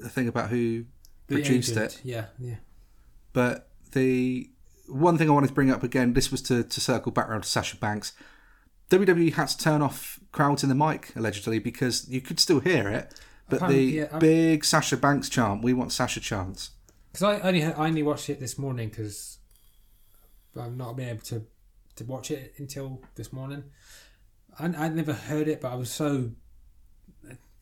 a 0.05 0.09
thing 0.09 0.27
about 0.27 0.49
who 0.49 0.85
The 1.31 1.41
produced 1.41 1.71
agent, 1.71 1.93
it, 1.93 2.01
Yeah, 2.03 2.25
yeah. 2.39 2.55
but 3.33 3.69
the 3.93 4.49
one 4.87 5.17
thing 5.17 5.29
I 5.29 5.33
wanted 5.33 5.47
to 5.47 5.53
bring 5.53 5.71
up 5.71 5.83
again, 5.83 6.13
this 6.13 6.31
was 6.31 6.41
to, 6.43 6.63
to 6.63 6.81
circle 6.81 7.11
back 7.11 7.29
around 7.29 7.41
to 7.41 7.47
Sasha 7.49 7.77
Banks. 7.77 8.13
WWE 8.89 9.33
had 9.33 9.47
to 9.47 9.57
turn 9.57 9.81
off 9.81 10.19
crowds 10.33 10.63
in 10.63 10.69
the 10.69 10.75
mic 10.75 11.15
allegedly 11.15 11.59
because 11.59 12.09
you 12.09 12.19
could 12.19 12.39
still 12.39 12.59
hear 12.59 12.89
it, 12.89 13.13
but 13.47 13.67
the 13.69 13.81
yeah, 13.81 14.17
big 14.19 14.65
Sasha 14.65 14.97
Banks 14.97 15.29
chant, 15.29 15.63
"We 15.63 15.73
want 15.73 15.93
Sasha" 15.93 16.19
chants. 16.19 16.71
Because 17.11 17.23
I 17.23 17.39
only 17.39 17.63
I 17.63 17.87
only 17.87 18.03
watched 18.03 18.29
it 18.29 18.39
this 18.39 18.57
morning 18.57 18.89
because 18.89 19.37
I've 20.59 20.75
not 20.75 20.95
been 20.97 21.09
able 21.09 21.21
to 21.23 21.45
to 21.95 22.03
watch 22.03 22.31
it 22.31 22.53
until 22.57 23.01
this 23.15 23.31
morning. 23.31 23.63
I 24.59 24.65
I'd 24.65 24.95
never 24.95 25.13
heard 25.13 25.47
it, 25.47 25.61
but 25.61 25.71
I 25.71 25.75
was 25.75 25.89
so 25.89 26.31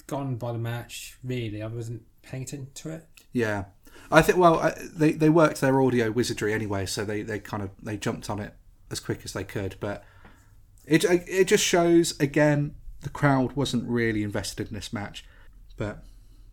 gone 0.08 0.36
by 0.36 0.52
the 0.52 0.58
match. 0.58 1.18
Really, 1.24 1.62
I 1.62 1.68
wasn't 1.68 2.04
paying 2.22 2.44
attention 2.44 2.70
to 2.76 2.90
it. 2.92 3.06
Yeah, 3.34 3.66
I 4.12 4.22
think. 4.22 4.38
Well, 4.38 4.74
they 4.94 5.12
they 5.14 5.30
worked 5.30 5.62
their 5.62 5.82
audio 5.82 6.12
wizardry 6.12 6.54
anyway, 6.54 6.86
so 6.86 7.06
they, 7.06 7.22
they 7.22 7.40
kind 7.40 7.64
of 7.64 7.70
they 7.82 7.98
jumped 7.98 8.30
on 8.30 8.40
it 8.40 8.54
as 8.92 9.00
quick 9.00 9.22
as 9.24 9.34
they 9.34 9.44
could. 9.44 9.76
But 9.80 10.04
it 10.86 11.04
it 11.06 11.46
just 11.48 11.64
shows 11.64 12.20
again 12.20 12.76
the 13.02 13.10
crowd 13.10 13.54
wasn't 13.54 13.88
really 13.88 14.24
invested 14.24 14.68
in 14.70 14.74
this 14.74 14.92
match, 14.92 15.26
but 15.78 16.04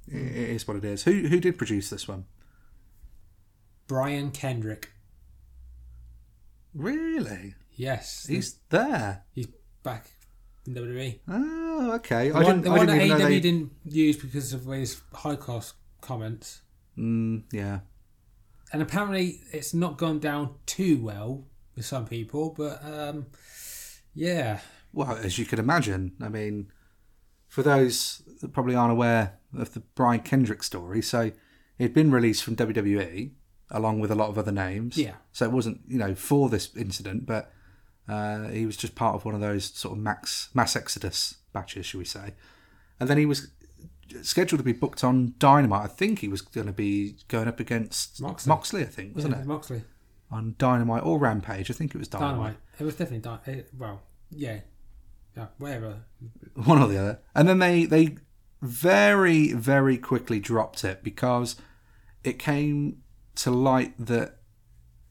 it, 0.06 0.16
it 0.16 0.50
is 0.50 0.68
what 0.68 0.76
it 0.76 0.84
is. 0.84 1.04
Who 1.04 1.28
who 1.28 1.40
did 1.40 1.58
produce 1.58 1.90
this 1.90 2.06
one? 2.06 2.26
Brian 3.86 4.30
Kendrick. 4.32 4.90
Really? 6.74 7.54
Yes, 7.72 8.26
He's 8.26 8.58
there. 8.70 9.24
he's 9.32 9.48
back 9.82 10.10
in 10.66 10.74
WWE. 10.74 11.20
Ah. 11.28 11.65
Oh, 11.78 11.92
okay. 11.96 12.30
The 12.30 12.36
I 12.38 12.42
one, 12.42 12.44
didn't, 12.46 12.62
the 12.62 12.70
I 12.70 12.76
one 12.78 12.86
didn't 12.86 13.08
that 13.08 13.18
AEW 13.18 13.28
they... 13.28 13.40
didn't 13.40 13.70
use 13.84 14.16
because 14.16 14.52
of 14.54 14.64
his 14.64 15.02
Holocaust 15.12 15.74
comments. 16.00 16.62
Mm, 16.96 17.42
yeah. 17.52 17.80
And 18.72 18.80
apparently, 18.80 19.40
it's 19.52 19.74
not 19.74 19.98
gone 19.98 20.18
down 20.18 20.54
too 20.64 21.02
well 21.02 21.44
with 21.74 21.84
some 21.84 22.06
people, 22.06 22.54
but 22.56 22.82
um, 22.82 23.26
yeah, 24.14 24.60
Well, 24.94 25.16
as 25.16 25.38
you 25.38 25.44
can 25.44 25.58
imagine, 25.58 26.12
I 26.22 26.30
mean, 26.30 26.72
for 27.48 27.62
those 27.62 28.22
that 28.40 28.54
probably 28.54 28.74
aren't 28.74 28.92
aware 28.92 29.38
of 29.56 29.74
the 29.74 29.80
Brian 29.80 30.20
Kendrick 30.20 30.62
story, 30.62 31.02
so 31.02 31.32
he'd 31.76 31.92
been 31.92 32.10
released 32.10 32.42
from 32.42 32.56
WWE 32.56 33.32
along 33.70 34.00
with 34.00 34.10
a 34.10 34.14
lot 34.14 34.30
of 34.30 34.38
other 34.38 34.52
names. 34.52 34.96
Yeah. 34.96 35.16
So 35.32 35.44
it 35.44 35.52
wasn't, 35.52 35.80
you 35.86 35.98
know, 35.98 36.14
for 36.14 36.48
this 36.48 36.74
incident, 36.74 37.26
but 37.26 37.52
uh, 38.08 38.48
he 38.48 38.64
was 38.64 38.76
just 38.76 38.94
part 38.94 39.14
of 39.14 39.26
one 39.26 39.34
of 39.34 39.42
those 39.42 39.66
sort 39.66 39.92
of 39.92 40.02
max 40.02 40.48
mass 40.54 40.76
exodus 40.76 41.36
batches, 41.56 41.86
shall 41.86 41.98
we 41.98 42.04
say? 42.04 42.34
And 43.00 43.08
then 43.08 43.18
he 43.18 43.26
was 43.26 43.48
scheduled 44.22 44.58
to 44.58 44.64
be 44.64 44.72
booked 44.72 45.02
on 45.02 45.34
Dynamite. 45.38 45.84
I 45.84 45.86
think 45.86 46.18
he 46.18 46.28
was 46.28 46.42
going 46.42 46.66
to 46.66 46.72
be 46.72 47.16
going 47.28 47.48
up 47.48 47.60
against 47.60 48.20
Moxley. 48.20 48.82
I 48.82 48.86
think, 48.86 49.14
wasn't 49.14 49.34
yeah, 49.34 49.40
it? 49.40 49.46
Moxley, 49.46 49.82
On 50.30 50.54
Dynamite 50.58 51.04
or 51.04 51.18
Rampage. 51.18 51.70
I 51.70 51.74
think 51.74 51.94
it 51.94 51.98
was 51.98 52.08
Dynamite. 52.08 52.34
Dynamite. 52.34 52.56
It 52.78 52.84
was 52.84 52.94
definitely 52.94 53.20
Dynamite. 53.20 53.66
Well, 53.76 54.02
yeah, 54.30 54.60
yeah, 55.36 55.46
whatever. 55.58 56.04
one 56.54 56.80
or 56.80 56.88
the 56.88 56.98
other. 56.98 57.20
And 57.34 57.48
then 57.48 57.58
they 57.58 57.84
they 57.84 58.16
very 58.62 59.52
very 59.52 59.98
quickly 59.98 60.40
dropped 60.40 60.84
it 60.84 61.02
because 61.02 61.56
it 62.24 62.38
came 62.38 63.02
to 63.36 63.50
light 63.50 63.94
that 63.98 64.38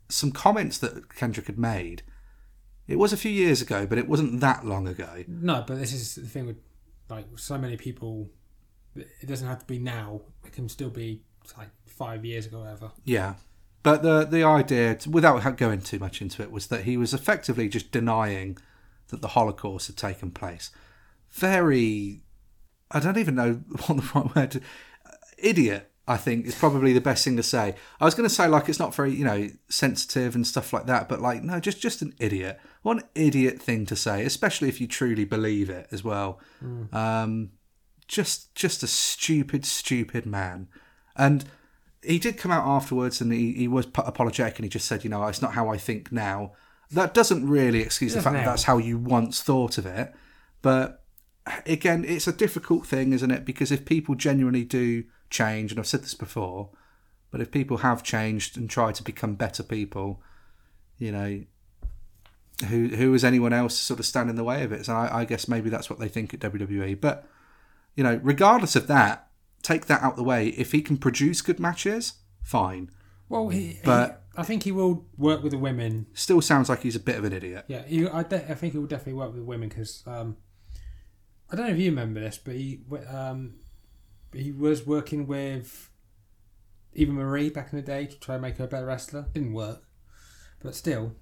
some 0.09 0.31
comments 0.31 0.77
that 0.79 1.13
Kendrick 1.15 1.47
had 1.47 1.57
made. 1.59 2.03
It 2.87 2.97
was 2.97 3.13
a 3.13 3.17
few 3.17 3.31
years 3.31 3.61
ago, 3.61 3.85
but 3.85 3.97
it 3.97 4.07
wasn't 4.07 4.39
that 4.41 4.65
long 4.65 4.87
ago. 4.87 5.23
No, 5.27 5.63
but 5.65 5.79
this 5.79 5.91
is 5.91 6.15
the 6.15 6.27
thing 6.27 6.45
with 6.45 6.57
like 7.09 7.25
so 7.35 7.57
many 7.57 7.77
people. 7.77 8.29
It 8.95 9.27
doesn't 9.27 9.47
have 9.47 9.59
to 9.59 9.65
be 9.65 9.79
now. 9.79 10.21
It 10.45 10.53
can 10.53 10.69
still 10.69 10.89
be 10.89 11.21
like 11.57 11.69
five 11.85 12.23
years 12.23 12.45
ago, 12.45 12.57
or 12.57 12.61
whatever. 12.61 12.91
Yeah. 13.03 13.35
But 13.83 14.03
the 14.03 14.25
the 14.25 14.43
idea, 14.43 14.97
without 15.09 15.57
going 15.57 15.81
too 15.81 15.99
much 15.99 16.21
into 16.21 16.41
it, 16.41 16.51
was 16.51 16.67
that 16.67 16.83
he 16.83 16.97
was 16.97 17.13
effectively 17.13 17.69
just 17.69 17.91
denying 17.91 18.57
that 19.09 19.21
the 19.21 19.29
Holocaust 19.29 19.87
had 19.87 19.97
taken 19.97 20.31
place. 20.31 20.71
Very, 21.31 22.21
I 22.91 22.99
don't 22.99 23.17
even 23.17 23.35
know 23.35 23.53
what 23.85 23.97
the 23.97 24.11
right 24.13 24.35
word. 24.35 24.51
To, 24.51 24.61
idiot, 25.37 25.91
I 26.07 26.17
think, 26.17 26.45
is 26.45 26.55
probably 26.55 26.93
the 26.93 27.01
best 27.01 27.25
thing 27.25 27.35
to 27.37 27.43
say. 27.43 27.75
I 27.99 28.05
was 28.05 28.13
going 28.13 28.29
to 28.29 28.33
say 28.33 28.47
like 28.47 28.69
it's 28.69 28.79
not 28.79 28.93
very 28.93 29.13
you 29.13 29.25
know 29.25 29.49
sensitive 29.69 30.35
and 30.35 30.45
stuff 30.45 30.71
like 30.71 30.85
that, 30.85 31.09
but 31.09 31.21
like 31.21 31.43
no, 31.43 31.59
just 31.59 31.81
just 31.81 32.01
an 32.01 32.13
idiot. 32.19 32.59
One 32.83 33.01
idiot 33.15 33.61
thing 33.61 33.85
to 33.87 33.95
say, 33.95 34.23
especially 34.23 34.69
if 34.69 34.79
you 34.79 34.87
truly 34.87 35.25
believe 35.25 35.69
it 35.69 35.87
as 35.91 36.03
well. 36.03 36.39
Um, 36.93 37.51
just 38.07 38.53
just 38.55 38.83
a 38.83 38.87
stupid, 38.87 39.65
stupid 39.65 40.25
man, 40.25 40.67
and 41.15 41.45
he 42.05 42.19
did 42.19 42.37
come 42.37 42.51
out 42.51 42.67
afterwards 42.67 43.19
and 43.19 43.33
he, 43.33 43.53
he 43.53 43.67
was 43.67 43.87
apologetic 43.95 44.57
and 44.57 44.65
he 44.65 44.69
just 44.69 44.85
said, 44.85 45.03
you 45.03 45.09
know, 45.09 45.25
it's 45.25 45.41
not 45.41 45.53
how 45.53 45.69
I 45.69 45.77
think 45.77 46.11
now. 46.11 46.53
That 46.91 47.15
doesn't 47.15 47.49
really 47.49 47.81
excuse 47.81 48.13
the 48.13 48.21
fact 48.21 48.35
that 48.35 48.45
that's 48.45 48.63
how 48.63 48.77
you 48.77 48.97
once 48.97 49.41
thought 49.41 49.79
of 49.79 49.87
it. 49.87 50.13
But 50.61 51.03
again, 51.65 52.05
it's 52.05 52.27
a 52.27 52.33
difficult 52.33 52.85
thing, 52.85 53.13
isn't 53.13 53.31
it? 53.31 53.45
Because 53.45 53.71
if 53.71 53.85
people 53.85 54.15
genuinely 54.15 54.63
do 54.63 55.03
change, 55.29 55.71
and 55.71 55.79
I've 55.79 55.87
said 55.87 56.03
this 56.03 56.13
before, 56.13 56.69
but 57.31 57.41
if 57.41 57.51
people 57.51 57.77
have 57.77 58.03
changed 58.03 58.57
and 58.57 58.69
tried 58.69 58.95
to 58.95 59.03
become 59.03 59.35
better 59.35 59.63
people, 59.63 60.21
you 60.97 61.11
know, 61.11 61.43
who 62.69 62.87
who 62.87 63.13
is 63.13 63.25
anyone 63.25 63.51
else 63.51 63.77
to 63.77 63.83
sort 63.83 63.99
of 63.99 64.05
stand 64.05 64.29
in 64.29 64.35
the 64.37 64.43
way 64.43 64.63
of 64.63 64.71
it? 64.71 64.85
So 64.85 64.93
I, 64.93 65.21
I 65.21 65.25
guess 65.25 65.47
maybe 65.47 65.69
that's 65.69 65.89
what 65.89 65.99
they 65.99 66.07
think 66.07 66.33
at 66.33 66.39
WWE. 66.39 66.99
But 66.99 67.27
you 67.95 68.03
know, 68.03 68.19
regardless 68.23 68.75
of 68.75 68.87
that, 68.87 69.27
take 69.61 69.87
that 69.87 70.01
out 70.01 70.15
the 70.15 70.23
way. 70.23 70.49
If 70.49 70.71
he 70.71 70.81
can 70.81 70.97
produce 70.97 71.41
good 71.41 71.59
matches, 71.59 72.13
fine. 72.41 72.91
Well, 73.27 73.49
he, 73.49 73.79
But- 73.83 74.21
he, 74.35 74.41
I 74.41 74.43
think 74.43 74.63
he 74.63 74.71
will 74.71 75.05
work 75.17 75.43
with 75.43 75.51
the 75.53 75.57
women. 75.57 76.07
Still 76.13 76.41
sounds 76.41 76.67
like 76.69 76.81
he's 76.81 76.95
a 76.95 76.99
bit 76.99 77.15
of 77.17 77.23
an 77.23 77.31
idiot. 77.33 77.65
Yeah, 77.67 77.83
he, 77.83 78.05
I, 78.07 78.23
de- 78.23 78.51
I 78.51 78.53
think 78.53 78.73
he 78.73 78.79
will 78.79 78.87
definitely 78.87 79.13
work 79.13 79.33
with 79.33 79.43
women 79.43 79.69
because 79.69 80.03
um, 80.05 80.35
I 81.51 81.55
don't 81.55 81.67
know 81.67 81.73
if 81.73 81.79
you 81.79 81.89
remember 81.91 82.19
this, 82.19 82.37
but 82.37 82.55
he 82.55 82.79
um, 83.09 83.55
he 84.33 84.51
was 84.51 84.85
working 84.85 85.27
with 85.27 85.89
Eva 86.93 87.11
Marie 87.11 87.49
back 87.49 87.71
in 87.71 87.77
the 87.77 87.85
day 87.85 88.05
to 88.07 88.19
try 88.19 88.35
and 88.35 88.41
make 88.41 88.57
her 88.57 88.65
a 88.65 88.67
better 88.67 88.85
wrestler. 88.85 89.27
Didn't 89.33 89.53
work, 89.53 89.83
but 90.61 90.75
still, 90.75 91.13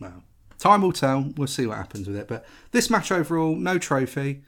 Well, 0.00 0.22
time 0.58 0.82
will 0.82 0.92
tell. 0.92 1.32
We'll 1.36 1.48
see 1.48 1.66
what 1.66 1.78
happens 1.78 2.06
with 2.06 2.16
it. 2.16 2.28
But 2.28 2.44
this 2.70 2.90
match 2.90 3.10
overall, 3.10 3.56
no 3.56 3.78
trophy, 3.78 4.44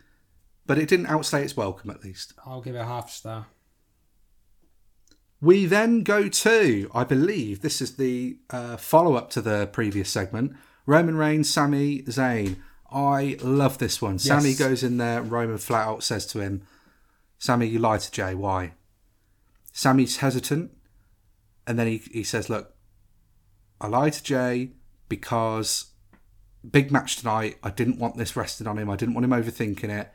but 0.66 0.78
it 0.78 0.88
didn't 0.88 1.06
outstay 1.06 1.42
its 1.42 1.56
welcome 1.56 1.90
at 1.90 2.04
least. 2.04 2.34
I'll 2.44 2.60
give 2.60 2.74
it 2.74 2.80
a 2.80 2.84
half 2.84 3.10
star. 3.10 3.46
We 5.40 5.66
then 5.66 6.02
go 6.02 6.28
to, 6.28 6.90
I 6.94 7.04
believe, 7.04 7.60
this 7.60 7.82
is 7.82 7.96
the 7.96 8.38
uh, 8.50 8.76
follow 8.78 9.16
up 9.16 9.28
to 9.30 9.42
the 9.42 9.66
previous 9.66 10.08
segment 10.08 10.52
Roman 10.86 11.16
Reigns, 11.16 11.50
Sami 11.50 12.02
Zayn. 12.02 12.56
I 12.96 13.36
love 13.42 13.76
this 13.76 14.00
one. 14.00 14.18
Sami 14.18 14.54
goes 14.54 14.82
in 14.82 14.96
there, 14.96 15.20
Roman 15.20 15.58
flat 15.58 15.86
out 15.86 16.02
says 16.02 16.26
to 16.28 16.40
him, 16.40 16.66
Sami, 17.38 17.66
you 17.66 17.78
lied 17.78 18.00
to 18.00 18.10
Jey. 18.10 18.34
Why? 18.34 18.72
Sami's 19.70 20.18
hesitant, 20.18 20.70
and 21.66 21.78
then 21.78 21.86
he, 21.86 21.98
he 22.10 22.22
says, 22.22 22.48
Look, 22.48 22.74
I 23.80 23.88
lied 23.88 24.14
to 24.14 24.22
Jey 24.22 24.70
because 25.10 25.90
big 26.68 26.90
match 26.90 27.16
tonight. 27.16 27.58
I 27.62 27.68
didn't 27.68 27.98
want 27.98 28.16
this 28.16 28.34
resting 28.34 28.66
on 28.66 28.78
him. 28.78 28.88
I 28.88 28.96
didn't 28.96 29.14
want 29.14 29.26
him 29.26 29.30
overthinking 29.30 29.90
it 29.90 30.10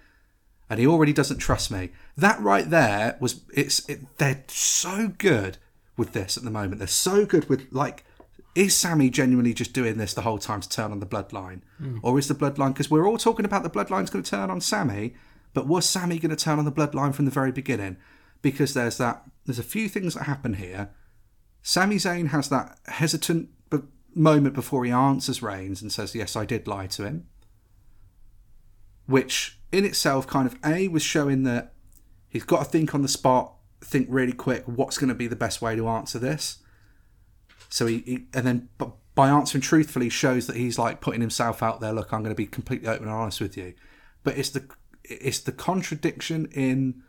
and 0.71 0.79
he 0.79 0.87
already 0.87 1.11
doesn't 1.11 1.39
trust 1.39 1.69
me. 1.69 1.89
That 2.15 2.39
right 2.39 2.69
there 2.69 3.17
was 3.19 3.41
it's 3.53 3.87
it, 3.89 4.17
they're 4.19 4.45
so 4.47 5.09
good 5.17 5.57
with 5.97 6.13
this 6.13 6.37
at 6.37 6.43
the 6.43 6.49
moment. 6.49 6.79
They're 6.79 6.87
so 6.87 7.25
good 7.25 7.49
with 7.49 7.67
like 7.71 8.05
is 8.55 8.75
Sami 8.75 9.09
genuinely 9.09 9.53
just 9.53 9.73
doing 9.73 9.97
this 9.97 10.13
the 10.13 10.21
whole 10.21 10.37
time 10.37 10.61
to 10.61 10.69
turn 10.69 10.91
on 10.91 10.99
the 10.99 11.05
bloodline? 11.05 11.61
Hmm. 11.77 11.99
Or 12.01 12.17
is 12.19 12.27
the 12.27 12.35
bloodline 12.35 12.73
because 12.73 12.91
we're 12.91 13.07
all 13.07 13.17
talking 13.17 13.45
about 13.45 13.63
the 13.63 13.69
bloodline's 13.69 14.09
going 14.09 14.23
to 14.23 14.29
turn 14.29 14.49
on 14.49 14.61
Sami, 14.61 15.15
but 15.53 15.67
was 15.67 15.85
Sami 15.85 16.19
going 16.19 16.35
to 16.35 16.43
turn 16.43 16.59
on 16.59 16.65
the 16.65 16.71
bloodline 16.71 17.13
from 17.13 17.25
the 17.25 17.31
very 17.31 17.51
beginning? 17.51 17.97
Because 18.41 18.73
there's 18.73 18.97
that 18.97 19.23
there's 19.45 19.59
a 19.59 19.63
few 19.63 19.87
things 19.87 20.13
that 20.13 20.23
happen 20.23 20.55
here. 20.55 20.89
Sami 21.63 21.97
Zayn 21.97 22.29
has 22.29 22.49
that 22.49 22.79
hesitant 22.87 23.49
b- 23.69 23.79
moment 24.15 24.55
before 24.55 24.83
he 24.83 24.91
answers 24.91 25.43
Reigns 25.43 25.81
and 25.81 25.91
says, 25.91 26.15
"Yes, 26.15 26.35
I 26.35 26.45
did 26.45 26.67
lie 26.67 26.87
to 26.87 27.05
him." 27.05 27.27
which 29.11 29.59
in 29.71 29.85
itself 29.85 30.25
kind 30.25 30.47
of 30.47 30.57
a 30.65 30.87
was 30.87 31.03
showing 31.03 31.43
that 31.43 31.73
he's 32.29 32.43
got 32.43 32.59
to 32.59 32.65
think 32.65 32.95
on 32.95 33.01
the 33.01 33.07
spot, 33.07 33.53
think 33.81 34.07
really 34.09 34.33
quick. 34.33 34.63
What's 34.65 34.97
going 34.97 35.09
to 35.09 35.15
be 35.15 35.27
the 35.27 35.35
best 35.35 35.61
way 35.61 35.75
to 35.75 35.87
answer 35.87 36.17
this? 36.17 36.59
So 37.71 37.87
he, 37.87 37.99
he 37.99 38.25
and 38.33 38.45
then 38.45 38.69
by 39.15 39.29
answering 39.29 39.61
truthfully 39.61 40.09
shows 40.09 40.45
that 40.47 40.57
he's 40.57 40.77
like 40.77 41.01
putting 41.01 41.21
himself 41.21 41.63
out 41.63 41.79
there. 41.79 41.93
Look, 41.93 42.13
I'm 42.13 42.21
going 42.21 42.35
to 42.35 42.37
be 42.37 42.45
completely 42.45 42.87
open 42.87 43.07
and 43.07 43.15
honest 43.15 43.41
with 43.41 43.57
you, 43.57 43.73
but 44.23 44.37
it's 44.37 44.49
the 44.49 44.67
it's 45.03 45.39
the 45.39 45.53
contradiction 45.53 46.47
in 46.51 47.01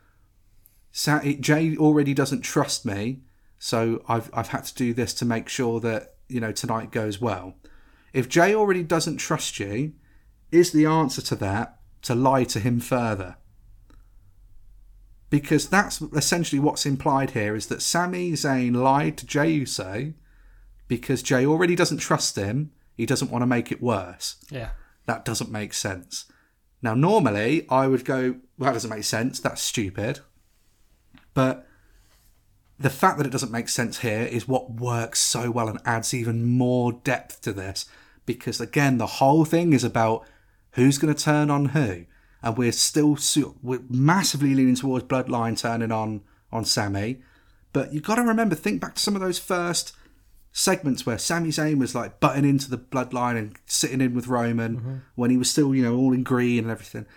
Jey 0.93 1.75
already 1.77 2.13
doesn't 2.13 2.41
trust 2.41 2.85
me, 2.85 3.21
so 3.59 4.03
I've 4.07 4.29
I've 4.33 4.49
had 4.49 4.63
to 4.65 4.73
do 4.73 4.93
this 4.93 5.13
to 5.15 5.25
make 5.25 5.49
sure 5.49 5.79
that 5.81 6.15
you 6.29 6.39
know 6.39 6.53
tonight 6.53 6.91
goes 6.91 7.19
well. 7.19 7.55
If 8.13 8.29
Jey 8.29 8.55
already 8.55 8.83
doesn't 8.83 9.17
trust 9.17 9.59
you, 9.59 9.93
is 10.51 10.71
the 10.71 10.85
answer 10.85 11.21
to 11.23 11.35
that 11.37 11.79
to 12.03 12.15
lie 12.15 12.45
to 12.45 12.59
him 12.59 12.79
further? 12.79 13.35
Because 15.29 15.67
that's 15.67 15.99
essentially 16.01 16.59
what's 16.59 16.85
implied 16.85 17.31
here 17.31 17.55
is 17.55 17.67
that 17.67 17.81
Sami 17.81 18.31
Zayn 18.33 18.75
lied 18.75 19.17
to 19.17 19.25
Jey 19.25 19.49
Uso 19.49 20.13
because 20.87 21.23
Jey 21.23 21.45
already 21.45 21.75
doesn't 21.75 21.97
trust 21.97 22.35
him. 22.35 22.71
He 22.95 23.05
doesn't 23.05 23.31
want 23.31 23.41
to 23.41 23.47
make 23.47 23.71
it 23.71 23.81
worse. 23.81 24.35
Yeah, 24.49 24.71
That 25.05 25.25
doesn't 25.25 25.51
make 25.51 25.73
sense. 25.73 26.25
Now, 26.81 26.93
normally 26.93 27.65
I 27.69 27.87
would 27.87 28.05
go, 28.05 28.35
well, 28.57 28.67
that 28.69 28.73
doesn't 28.73 28.89
make 28.89 29.05
sense. 29.05 29.39
That's 29.39 29.61
stupid. 29.61 30.19
But 31.33 31.65
the 32.77 32.89
fact 32.89 33.17
that 33.17 33.25
it 33.25 33.31
doesn't 33.31 33.51
make 33.51 33.69
sense 33.69 33.99
here 33.99 34.23
is 34.23 34.47
what 34.47 34.71
works 34.71 35.19
so 35.19 35.49
well 35.49 35.69
and 35.69 35.79
adds 35.85 36.13
even 36.13 36.45
more 36.45 36.91
depth 36.91 37.41
to 37.41 37.53
this. 37.53 37.85
Because 38.25 38.59
again, 38.59 38.97
the 38.97 39.07
whole 39.07 39.45
thing 39.45 39.73
is 39.73 39.83
about 39.83 40.27
who's 40.71 40.97
going 40.97 41.13
to 41.13 41.23
turn 41.23 41.49
on 41.49 41.67
who. 41.67 42.05
And 42.41 42.57
we're 42.57 42.73
still 42.73 43.17
we're 43.61 43.83
massively 43.89 44.53
leaning 44.53 44.75
towards 44.75 45.05
Bloodline 45.05 45.57
turning 45.57 45.91
on 45.91 46.21
on 46.51 46.65
Sami. 46.65 47.21
But 47.71 47.93
you've 47.93 48.03
got 48.03 48.15
to 48.15 48.21
remember, 48.23 48.55
think 48.55 48.81
back 48.81 48.95
to 48.95 49.01
some 49.01 49.15
of 49.15 49.21
those 49.21 49.39
first 49.39 49.95
segments 50.53 51.05
where 51.05 51.17
Sami 51.17 51.49
Zayn 51.49 51.79
was 51.79 51.95
like 51.95 52.19
butting 52.19 52.45
into 52.45 52.69
the 52.69 52.77
bloodline 52.77 53.37
and 53.37 53.57
sitting 53.65 53.99
in 53.99 54.13
with 54.13 54.27
Roman 54.27 54.77
mm-hmm. 54.77 54.95
when 55.15 55.31
he 55.31 55.37
was 55.37 55.49
still, 55.49 55.75
you 55.75 55.83
know, 55.83 55.97
all 55.97 56.13
in 56.13 56.23
green 56.23 56.59
and 56.59 56.71
everything. 56.71 57.07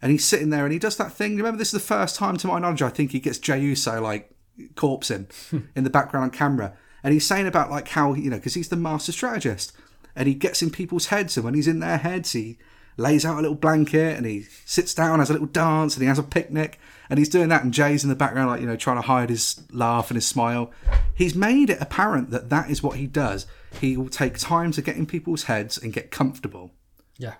And 0.00 0.12
he's 0.12 0.24
sitting 0.24 0.50
there 0.50 0.64
and 0.64 0.72
he 0.72 0.78
does 0.78 0.96
that 0.96 1.12
thing. 1.12 1.36
Remember, 1.36 1.58
this 1.58 1.74
is 1.74 1.82
the 1.82 1.86
first 1.86 2.16
time, 2.16 2.36
to 2.38 2.46
my 2.46 2.60
knowledge, 2.60 2.82
I 2.82 2.88
think 2.88 3.10
he 3.10 3.18
gets 3.18 3.38
Jey 3.38 3.60
Uso 3.60 4.00
like 4.00 4.30
corpsing 4.74 5.26
in 5.52 5.68
in 5.74 5.84
the 5.84 5.90
background 5.90 6.24
on 6.24 6.30
camera. 6.30 6.74
and 7.02 7.12
he's 7.12 7.26
saying 7.26 7.46
about 7.46 7.70
like 7.70 7.88
how 7.88 8.14
you 8.14 8.30
know 8.30 8.36
because 8.36 8.54
he's 8.54 8.68
the 8.68 8.76
master 8.76 9.12
strategist, 9.12 9.72
and 10.14 10.28
he 10.28 10.34
gets 10.34 10.62
in 10.62 10.70
people's 10.70 11.06
heads, 11.06 11.36
and 11.36 11.44
when 11.44 11.54
he's 11.54 11.68
in 11.68 11.80
their 11.80 11.98
heads, 11.98 12.32
he 12.32 12.58
lays 12.96 13.24
out 13.26 13.38
a 13.38 13.42
little 13.42 13.56
blanket 13.56 14.16
and 14.16 14.24
he 14.24 14.42
sits 14.64 14.94
down, 14.94 15.18
has 15.18 15.28
a 15.28 15.32
little 15.32 15.48
dance, 15.48 15.94
and 15.94 16.02
he 16.02 16.08
has 16.08 16.18
a 16.18 16.22
picnic, 16.22 16.78
and 17.08 17.18
he's 17.18 17.28
doing 17.28 17.48
that, 17.48 17.62
and 17.62 17.72
Jey's 17.72 18.02
in 18.02 18.10
the 18.10 18.16
background, 18.16 18.50
like 18.50 18.60
you 18.60 18.66
know, 18.66 18.76
trying 18.76 18.96
to 18.96 19.06
hide 19.06 19.30
his 19.30 19.62
laugh 19.70 20.10
and 20.10 20.16
his 20.16 20.26
smile. 20.26 20.70
He's 21.14 21.34
made 21.34 21.70
it 21.70 21.80
apparent 21.80 22.30
that 22.30 22.50
that 22.50 22.70
is 22.70 22.82
what 22.82 22.96
he 22.96 23.06
does. 23.06 23.46
He 23.80 23.96
will 23.96 24.08
take 24.08 24.38
time 24.38 24.72
to 24.72 24.82
get 24.82 24.96
in 24.96 25.06
people's 25.06 25.44
heads 25.44 25.78
and 25.78 25.92
get 25.92 26.10
comfortable. 26.10 26.72
Yeah. 27.18 27.34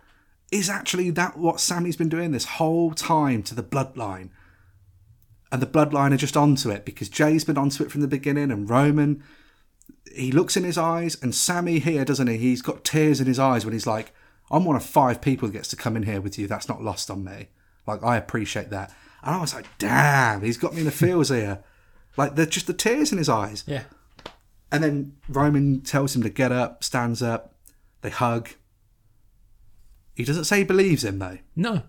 Is 0.52 0.70
actually 0.70 1.10
that 1.10 1.36
what 1.36 1.60
Sami's 1.60 1.96
been 1.96 2.08
doing 2.08 2.30
this 2.30 2.44
whole 2.44 2.92
time 2.92 3.42
to 3.44 3.54
the 3.54 3.62
bloodline? 3.62 4.30
And 5.50 5.62
the 5.62 5.66
bloodline 5.66 6.12
are 6.12 6.16
just 6.16 6.36
onto 6.36 6.70
it 6.70 6.84
because 6.84 7.08
Jey's 7.08 7.44
been 7.44 7.58
onto 7.58 7.82
it 7.82 7.90
from 7.90 8.00
the 8.00 8.08
beginning, 8.08 8.50
and 8.50 8.68
Roman, 8.68 9.22
he 10.12 10.32
looks 10.32 10.56
in 10.56 10.64
his 10.64 10.78
eyes, 10.78 11.16
and 11.22 11.34
Sami 11.34 11.78
here, 11.78 12.04
doesn't 12.04 12.26
he? 12.26 12.36
He's 12.36 12.62
got 12.62 12.84
tears 12.84 13.20
in 13.20 13.26
his 13.26 13.38
eyes 13.38 13.64
when 13.64 13.72
he's 13.72 13.86
like, 13.86 14.12
I'm 14.50 14.64
one 14.64 14.76
of 14.76 14.84
five 14.84 15.20
people 15.20 15.48
that 15.48 15.54
gets 15.54 15.68
to 15.68 15.76
come 15.76 15.96
in 15.96 16.04
here 16.04 16.20
with 16.20 16.38
you. 16.38 16.46
That's 16.46 16.68
not 16.68 16.82
lost 16.82 17.10
on 17.10 17.24
me. 17.24 17.48
Like, 17.86 18.02
I 18.02 18.16
appreciate 18.16 18.70
that. 18.70 18.92
And 19.26 19.34
I 19.34 19.40
was 19.40 19.52
like, 19.54 19.66
damn, 19.78 20.42
he's 20.42 20.56
got 20.56 20.72
me 20.72 20.78
in 20.80 20.84
the 20.86 20.92
feels 20.92 21.28
here. 21.30 21.62
Like, 22.16 22.36
they're 22.36 22.46
just 22.46 22.66
the 22.68 22.72
tears 22.72 23.10
in 23.12 23.18
his 23.18 23.28
eyes. 23.28 23.64
Yeah. 23.66 23.82
And 24.72 24.82
then 24.82 25.16
Roman 25.28 25.80
tells 25.82 26.14
him 26.16 26.22
to 26.22 26.30
get 26.30 26.52
up, 26.52 26.82
stands 26.84 27.22
up, 27.22 27.54
they 28.02 28.10
hug. 28.10 28.50
He 30.14 30.24
doesn't 30.24 30.44
say 30.44 30.58
he 30.58 30.64
believes 30.64 31.04
him, 31.04 31.18
though. 31.18 31.38
No. 31.54 31.82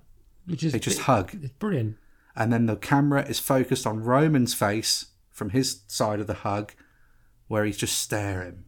Which 0.46 0.64
is 0.64 0.74
They 0.74 0.80
just 0.80 1.02
hug. 1.02 1.32
it's 1.34 1.54
brilliant. 1.54 1.98
And 2.36 2.52
then 2.52 2.66
the 2.66 2.76
camera 2.76 3.24
is 3.28 3.40
focused 3.40 3.88
on 3.88 4.04
Roman's 4.04 4.54
face 4.54 5.08
from 5.32 5.52
his 5.52 5.82
side 5.88 6.20
of 6.20 6.28
the 6.28 6.34
hug, 6.36 6.74
where 7.48 7.64
he's 7.66 7.78
just 7.78 7.98
staring. 8.00 8.64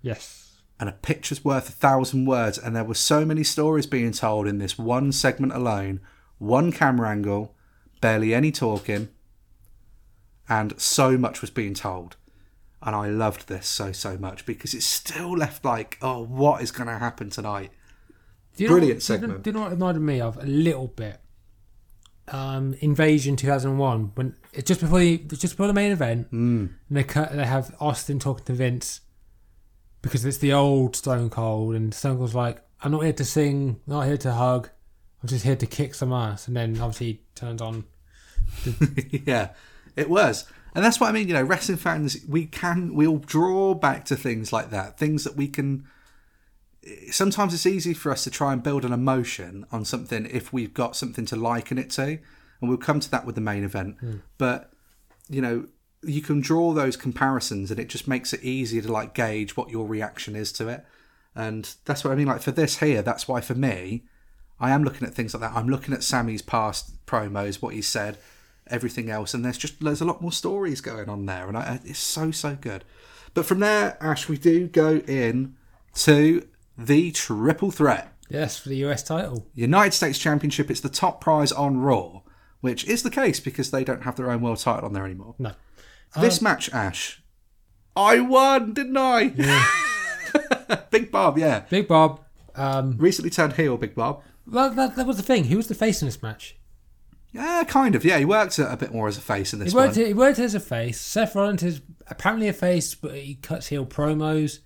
Yes. 0.00 0.48
and 0.80 0.88
a 0.88 0.92
picture's 0.92 1.44
worth 1.44 1.68
a 1.68 1.72
thousand 1.72 2.24
words. 2.26 2.58
And 2.58 2.74
there 2.74 2.82
were 2.84 2.94
so 2.94 3.24
many 3.24 3.44
stories 3.44 3.86
being 3.86 4.10
told 4.12 4.48
in 4.48 4.58
this 4.58 4.76
one 4.78 5.12
segment 5.12 5.52
alone, 5.52 6.00
one 6.38 6.72
camera 6.72 7.08
angle, 7.10 7.54
barely 8.02 8.34
any 8.34 8.52
talking, 8.52 9.08
and 10.46 10.78
so 10.78 11.16
much 11.16 11.40
was 11.40 11.48
being 11.48 11.72
told. 11.72 12.16
And 12.82 12.94
I 12.94 13.08
loved 13.08 13.48
this 13.48 13.66
so 13.66 13.92
so 13.92 14.18
much 14.18 14.44
because 14.44 14.74
it 14.74 14.82
still 14.82 15.34
left 15.34 15.64
like, 15.64 15.96
oh, 16.02 16.22
what 16.22 16.60
is 16.62 16.70
going 16.70 16.88
to 16.88 16.98
happen 16.98 17.30
tonight? 17.30 17.70
Do 18.56 18.64
you 18.64 18.68
Brilliant 18.68 18.96
know, 18.96 19.00
segment. 19.00 19.42
Do 19.42 19.50
you 19.50 19.54
know 19.54 19.60
what 19.62 19.72
it 19.72 19.76
reminded 19.76 20.00
me 20.00 20.20
of 20.20 20.36
a 20.36 20.46
little 20.46 20.88
bit? 20.88 21.20
Um, 22.28 22.74
Invasion 22.80 23.36
2001 23.36 24.12
when 24.14 24.36
just 24.64 24.80
before 24.80 25.00
the 25.00 25.18
just 25.18 25.54
before 25.54 25.66
the 25.66 25.72
main 25.72 25.90
event, 25.90 26.30
and 26.30 26.96
they 26.98 27.02
cut, 27.04 27.32
they 27.32 27.46
have 27.46 27.74
Austin 27.80 28.18
talking 28.18 28.44
to 28.44 28.52
Vince 28.52 29.00
because 30.02 30.24
it's 30.24 30.38
the 30.38 30.52
old 30.52 30.94
Stone 30.94 31.30
Cold, 31.30 31.74
and 31.74 31.94
Stone 31.94 32.18
Cold's 32.18 32.34
like, 32.34 32.62
"I'm 32.80 32.92
not 32.92 33.02
here 33.02 33.12
to 33.14 33.24
sing, 33.24 33.80
not 33.86 34.06
here 34.06 34.16
to 34.18 34.32
hug, 34.32 34.70
I'm 35.22 35.28
just 35.28 35.44
here 35.44 35.56
to 35.56 35.66
kick 35.66 35.94
some 35.94 36.12
ass," 36.12 36.46
and 36.46 36.56
then 36.56 36.80
obviously 36.80 37.06
he 37.06 37.20
turns 37.34 37.62
on. 37.62 37.84
yeah, 39.26 39.50
it 39.96 40.08
was. 40.08 40.46
And 40.74 40.84
that's 40.84 40.98
what 40.98 41.08
I 41.08 41.12
mean, 41.12 41.28
you 41.28 41.34
know, 41.34 41.42
wrestling 41.42 41.78
fans, 41.78 42.16
we 42.26 42.46
can, 42.46 42.94
we'll 42.94 43.18
draw 43.18 43.74
back 43.74 44.04
to 44.06 44.16
things 44.16 44.52
like 44.52 44.70
that, 44.70 44.98
things 44.98 45.24
that 45.24 45.36
we 45.36 45.48
can. 45.48 45.86
Sometimes 47.10 47.52
it's 47.52 47.66
easy 47.66 47.94
for 47.94 48.10
us 48.10 48.24
to 48.24 48.30
try 48.30 48.52
and 48.52 48.62
build 48.62 48.84
an 48.84 48.92
emotion 48.92 49.66
on 49.70 49.84
something 49.84 50.26
if 50.26 50.52
we've 50.52 50.72
got 50.72 50.96
something 50.96 51.26
to 51.26 51.36
liken 51.36 51.78
it 51.78 51.90
to. 51.90 52.18
And 52.60 52.68
we'll 52.68 52.78
come 52.78 53.00
to 53.00 53.10
that 53.10 53.26
with 53.26 53.34
the 53.34 53.40
main 53.40 53.64
event. 53.64 53.98
Hmm. 54.00 54.16
But, 54.38 54.72
you 55.28 55.42
know, 55.42 55.66
you 56.02 56.22
can 56.22 56.40
draw 56.40 56.72
those 56.72 56.96
comparisons 56.96 57.70
and 57.70 57.78
it 57.78 57.88
just 57.88 58.08
makes 58.08 58.32
it 58.32 58.42
easier 58.42 58.82
to 58.82 58.90
like 58.90 59.14
gauge 59.14 59.56
what 59.56 59.70
your 59.70 59.86
reaction 59.86 60.34
is 60.34 60.52
to 60.52 60.68
it. 60.68 60.84
And 61.34 61.72
that's 61.84 62.02
what 62.02 62.12
I 62.12 62.16
mean. 62.16 62.26
Like 62.26 62.42
for 62.42 62.50
this 62.50 62.78
here, 62.78 63.02
that's 63.02 63.28
why 63.28 63.40
for 63.40 63.54
me, 63.54 64.04
I 64.58 64.70
am 64.70 64.84
looking 64.84 65.06
at 65.06 65.14
things 65.14 65.34
like 65.34 65.40
that. 65.40 65.56
I'm 65.56 65.68
looking 65.68 65.94
at 65.94 66.02
Sammy's 66.02 66.42
past 66.42 67.04
promos, 67.06 67.60
what 67.60 67.74
he 67.74 67.82
said, 67.82 68.18
everything 68.72 69.10
else, 69.10 69.34
and 69.34 69.44
there's 69.44 69.58
just 69.58 69.78
there's 69.80 70.00
a 70.00 70.04
lot 70.04 70.20
more 70.20 70.32
stories 70.32 70.80
going 70.80 71.08
on 71.08 71.26
there, 71.26 71.46
and 71.46 71.56
I, 71.56 71.78
it's 71.84 71.98
so 71.98 72.30
so 72.32 72.56
good. 72.60 72.84
But 73.34 73.46
from 73.46 73.60
there, 73.60 73.96
Ash, 74.00 74.28
we 74.28 74.36
do 74.36 74.66
go 74.66 74.96
in 75.06 75.54
to 75.94 76.46
the 76.76 77.12
triple 77.12 77.70
threat. 77.70 78.12
Yes, 78.28 78.58
for 78.58 78.68
the 78.70 78.76
US 78.86 79.02
title. 79.02 79.46
United 79.54 79.92
States 79.92 80.18
Championship. 80.18 80.70
It's 80.70 80.80
the 80.80 80.88
top 80.88 81.20
prize 81.20 81.52
on 81.52 81.78
Raw, 81.78 82.22
which 82.60 82.84
is 82.86 83.02
the 83.02 83.10
case 83.10 83.40
because 83.40 83.70
they 83.70 83.84
don't 83.84 84.02
have 84.04 84.16
their 84.16 84.30
own 84.30 84.40
world 84.40 84.58
title 84.58 84.86
on 84.86 84.92
there 84.94 85.04
anymore. 85.04 85.34
No, 85.38 85.52
This 86.18 86.40
match, 86.42 86.70
Ash, 86.72 87.22
I 87.94 88.20
won, 88.20 88.72
didn't 88.72 88.96
I? 88.96 89.20
Yeah. 89.36 89.66
Big 90.90 91.10
Bob, 91.10 91.36
yeah. 91.38 91.60
Big 91.68 91.86
Bob. 91.88 92.20
Um, 92.54 92.96
Recently 92.98 93.30
turned 93.30 93.54
heel, 93.54 93.76
Big 93.76 93.94
Bob. 93.94 94.22
well, 94.46 94.70
that, 94.70 94.96
that 94.96 95.06
was 95.06 95.16
the 95.18 95.22
thing. 95.22 95.44
Who 95.44 95.56
was 95.58 95.68
the 95.68 95.74
face 95.74 96.00
in 96.02 96.08
this 96.08 96.22
match? 96.22 96.56
Yeah, 97.32 97.64
kind 97.66 97.94
of. 97.94 98.04
Yeah, 98.04 98.18
he 98.18 98.24
worked 98.24 98.58
a, 98.58 98.70
a 98.72 98.76
bit 98.76 98.92
more 98.92 99.08
as 99.08 99.16
a 99.16 99.22
face 99.22 99.52
in 99.52 99.58
this 99.58 99.72
He 99.72 99.76
worked, 99.76 99.96
one. 99.96 100.06
he 100.06 100.12
worked 100.14 100.38
as 100.38 100.54
a 100.54 100.60
face. 100.60 101.00
Seth 101.00 101.34
Rollins 101.34 101.62
is 101.62 101.80
apparently 102.08 102.48
a 102.48 102.52
face, 102.52 102.94
but 102.94 103.14
he 103.14 103.36
cuts 103.36 103.68
heel 103.68 103.86
promos. 103.86 104.58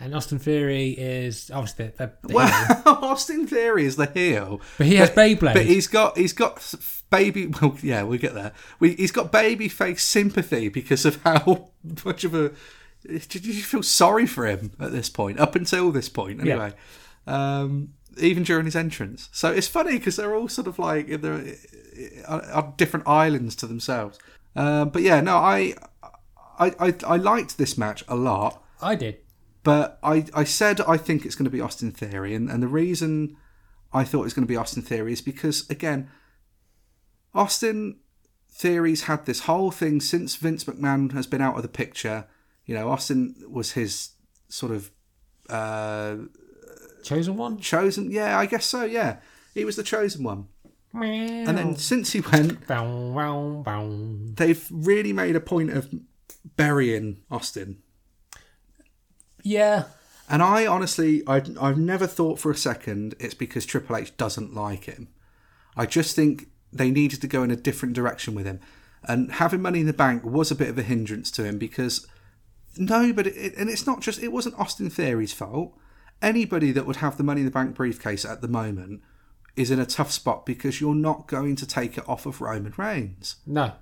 And 0.00 0.14
Austin 0.16 0.38
Theory 0.40 0.90
is 0.90 1.50
obviously 1.54 1.92
the, 1.96 2.10
the, 2.22 2.28
the 2.28 2.32
heel. 2.32 2.82
Well, 2.84 3.04
Austin 3.04 3.46
Theory 3.46 3.84
is 3.84 3.94
the 3.96 4.06
heel, 4.06 4.60
But 4.78 4.86
he 4.88 4.96
has 4.96 5.10
Beyblade. 5.10 5.52
but 5.54 5.64
he's 5.66 5.86
got 5.86 6.16
he's 6.18 6.32
got 6.32 6.74
baby. 7.10 7.46
Well, 7.62 7.76
yeah, 7.82 8.02
we 8.02 8.18
get 8.18 8.34
there. 8.34 8.52
We, 8.80 8.94
he's 8.94 9.12
got 9.12 9.30
baby 9.30 9.68
face 9.68 10.02
sympathy 10.02 10.68
because 10.70 11.04
of 11.04 11.22
how 11.22 11.68
much 12.04 12.24
of 12.24 12.34
a. 12.34 12.50
Did 13.06 13.44
you 13.46 13.62
feel 13.62 13.82
sorry 13.82 14.26
for 14.26 14.46
him 14.46 14.72
at 14.80 14.90
this 14.92 15.08
point? 15.08 15.38
Up 15.38 15.54
until 15.54 15.92
this 15.92 16.08
point, 16.08 16.40
anyway. 16.40 16.72
Um, 17.26 17.92
even 18.18 18.42
during 18.42 18.64
his 18.64 18.74
entrance, 18.76 19.28
so 19.32 19.52
it's 19.52 19.68
funny 19.68 19.98
because 19.98 20.16
they're 20.16 20.34
all 20.34 20.48
sort 20.48 20.66
of 20.66 20.78
like 20.78 21.08
in 21.08 21.20
their 21.20 21.44
on 22.28 22.74
different 22.76 23.06
islands 23.06 23.54
to 23.56 23.66
themselves. 23.66 24.18
Um, 24.54 24.90
but 24.90 25.02
yeah, 25.02 25.20
no, 25.20 25.36
I, 25.36 25.74
I 26.58 26.72
I 26.78 26.94
I 27.06 27.16
liked 27.16 27.58
this 27.58 27.78
match 27.78 28.04
a 28.08 28.16
lot. 28.16 28.62
I 28.80 28.94
did. 28.94 29.18
But 29.62 29.98
I, 30.02 30.26
I 30.34 30.44
said 30.44 30.80
I 30.80 30.96
think 30.96 31.24
it's 31.24 31.36
going 31.36 31.44
to 31.44 31.50
be 31.50 31.60
Austin 31.60 31.92
Theory, 31.92 32.34
and, 32.34 32.50
and 32.50 32.62
the 32.62 32.68
reason 32.68 33.36
I 33.92 34.04
thought 34.04 34.20
it 34.20 34.24
was 34.24 34.34
going 34.34 34.46
to 34.46 34.52
be 34.52 34.56
Austin 34.56 34.82
Theory 34.82 35.12
is 35.12 35.20
because 35.22 35.68
again, 35.70 36.10
Austin 37.34 38.00
Theory's 38.50 39.04
had 39.04 39.24
this 39.24 39.40
whole 39.40 39.70
thing 39.70 40.00
since 40.00 40.34
Vince 40.36 40.64
McMahon 40.64 41.12
has 41.12 41.26
been 41.26 41.40
out 41.40 41.56
of 41.56 41.62
the 41.62 41.68
picture. 41.68 42.26
You 42.66 42.74
know, 42.74 42.90
Austin 42.90 43.36
was 43.48 43.72
his 43.72 44.10
sort 44.48 44.72
of 44.72 44.90
uh, 45.48 46.16
Chosen 47.02 47.36
one? 47.36 47.58
chosen. 47.58 48.10
Yeah, 48.10 48.38
I 48.38 48.46
guess 48.46 48.66
so. 48.66 48.84
Yeah, 48.84 49.16
he 49.54 49.64
was 49.64 49.76
the 49.76 49.82
chosen 49.82 50.24
one. 50.24 50.48
And 50.94 51.58
then 51.58 51.76
since 51.76 52.12
he 52.12 52.20
went, 52.20 52.66
Bow, 52.66 53.12
bow, 53.14 53.62
bow. 53.64 54.16
they've 54.34 54.66
really 54.70 55.12
made 55.12 55.36
a 55.36 55.40
point 55.40 55.70
of 55.70 55.92
burying 56.56 57.22
Austin. 57.30 57.82
Yeah. 59.42 59.84
And 60.28 60.42
I 60.42 60.66
honestly, 60.66 61.22
I, 61.26 61.42
I've 61.60 61.78
never 61.78 62.06
thought 62.06 62.38
for 62.38 62.50
a 62.50 62.56
second 62.56 63.14
it's 63.18 63.34
because 63.34 63.66
Triple 63.66 63.96
H 63.96 64.16
doesn't 64.16 64.54
like 64.54 64.84
him. 64.84 65.08
I 65.76 65.86
just 65.86 66.14
think 66.14 66.48
they 66.72 66.90
needed 66.90 67.20
to 67.22 67.26
go 67.26 67.42
in 67.42 67.50
a 67.50 67.56
different 67.56 67.94
direction 67.94 68.34
with 68.34 68.46
him. 68.46 68.60
And 69.04 69.32
having 69.32 69.62
Money 69.62 69.80
in 69.80 69.86
the 69.86 69.92
Bank 69.92 70.24
was 70.24 70.50
a 70.50 70.54
bit 70.54 70.68
of 70.68 70.78
a 70.78 70.82
hindrance 70.82 71.30
to 71.32 71.44
him 71.44 71.58
because 71.58 72.06
no, 72.76 73.12
but 73.12 73.26
it, 73.26 73.56
and 73.56 73.68
it's 73.68 73.86
not 73.86 74.00
just, 74.00 74.22
it 74.22 74.32
wasn't 74.32 74.58
Austin 74.58 74.88
Theory's 74.88 75.32
fault. 75.32 75.76
Anybody 76.20 76.70
that 76.72 76.86
would 76.86 76.96
have 76.96 77.16
the 77.16 77.24
Money 77.24 77.40
in 77.40 77.46
the 77.46 77.50
Bank 77.50 77.74
briefcase 77.74 78.24
at 78.24 78.40
the 78.40 78.48
moment 78.48 79.02
is 79.56 79.70
in 79.70 79.78
a 79.78 79.86
tough 79.86 80.10
spot 80.10 80.46
because 80.46 80.80
you're 80.80 80.94
not 80.94 81.26
going 81.26 81.56
to 81.56 81.66
take 81.66 81.98
it 81.98 82.08
off 82.08 82.26
of 82.26 82.40
Roman 82.40 82.74
Reigns. 82.76 83.36
No. 83.46 83.72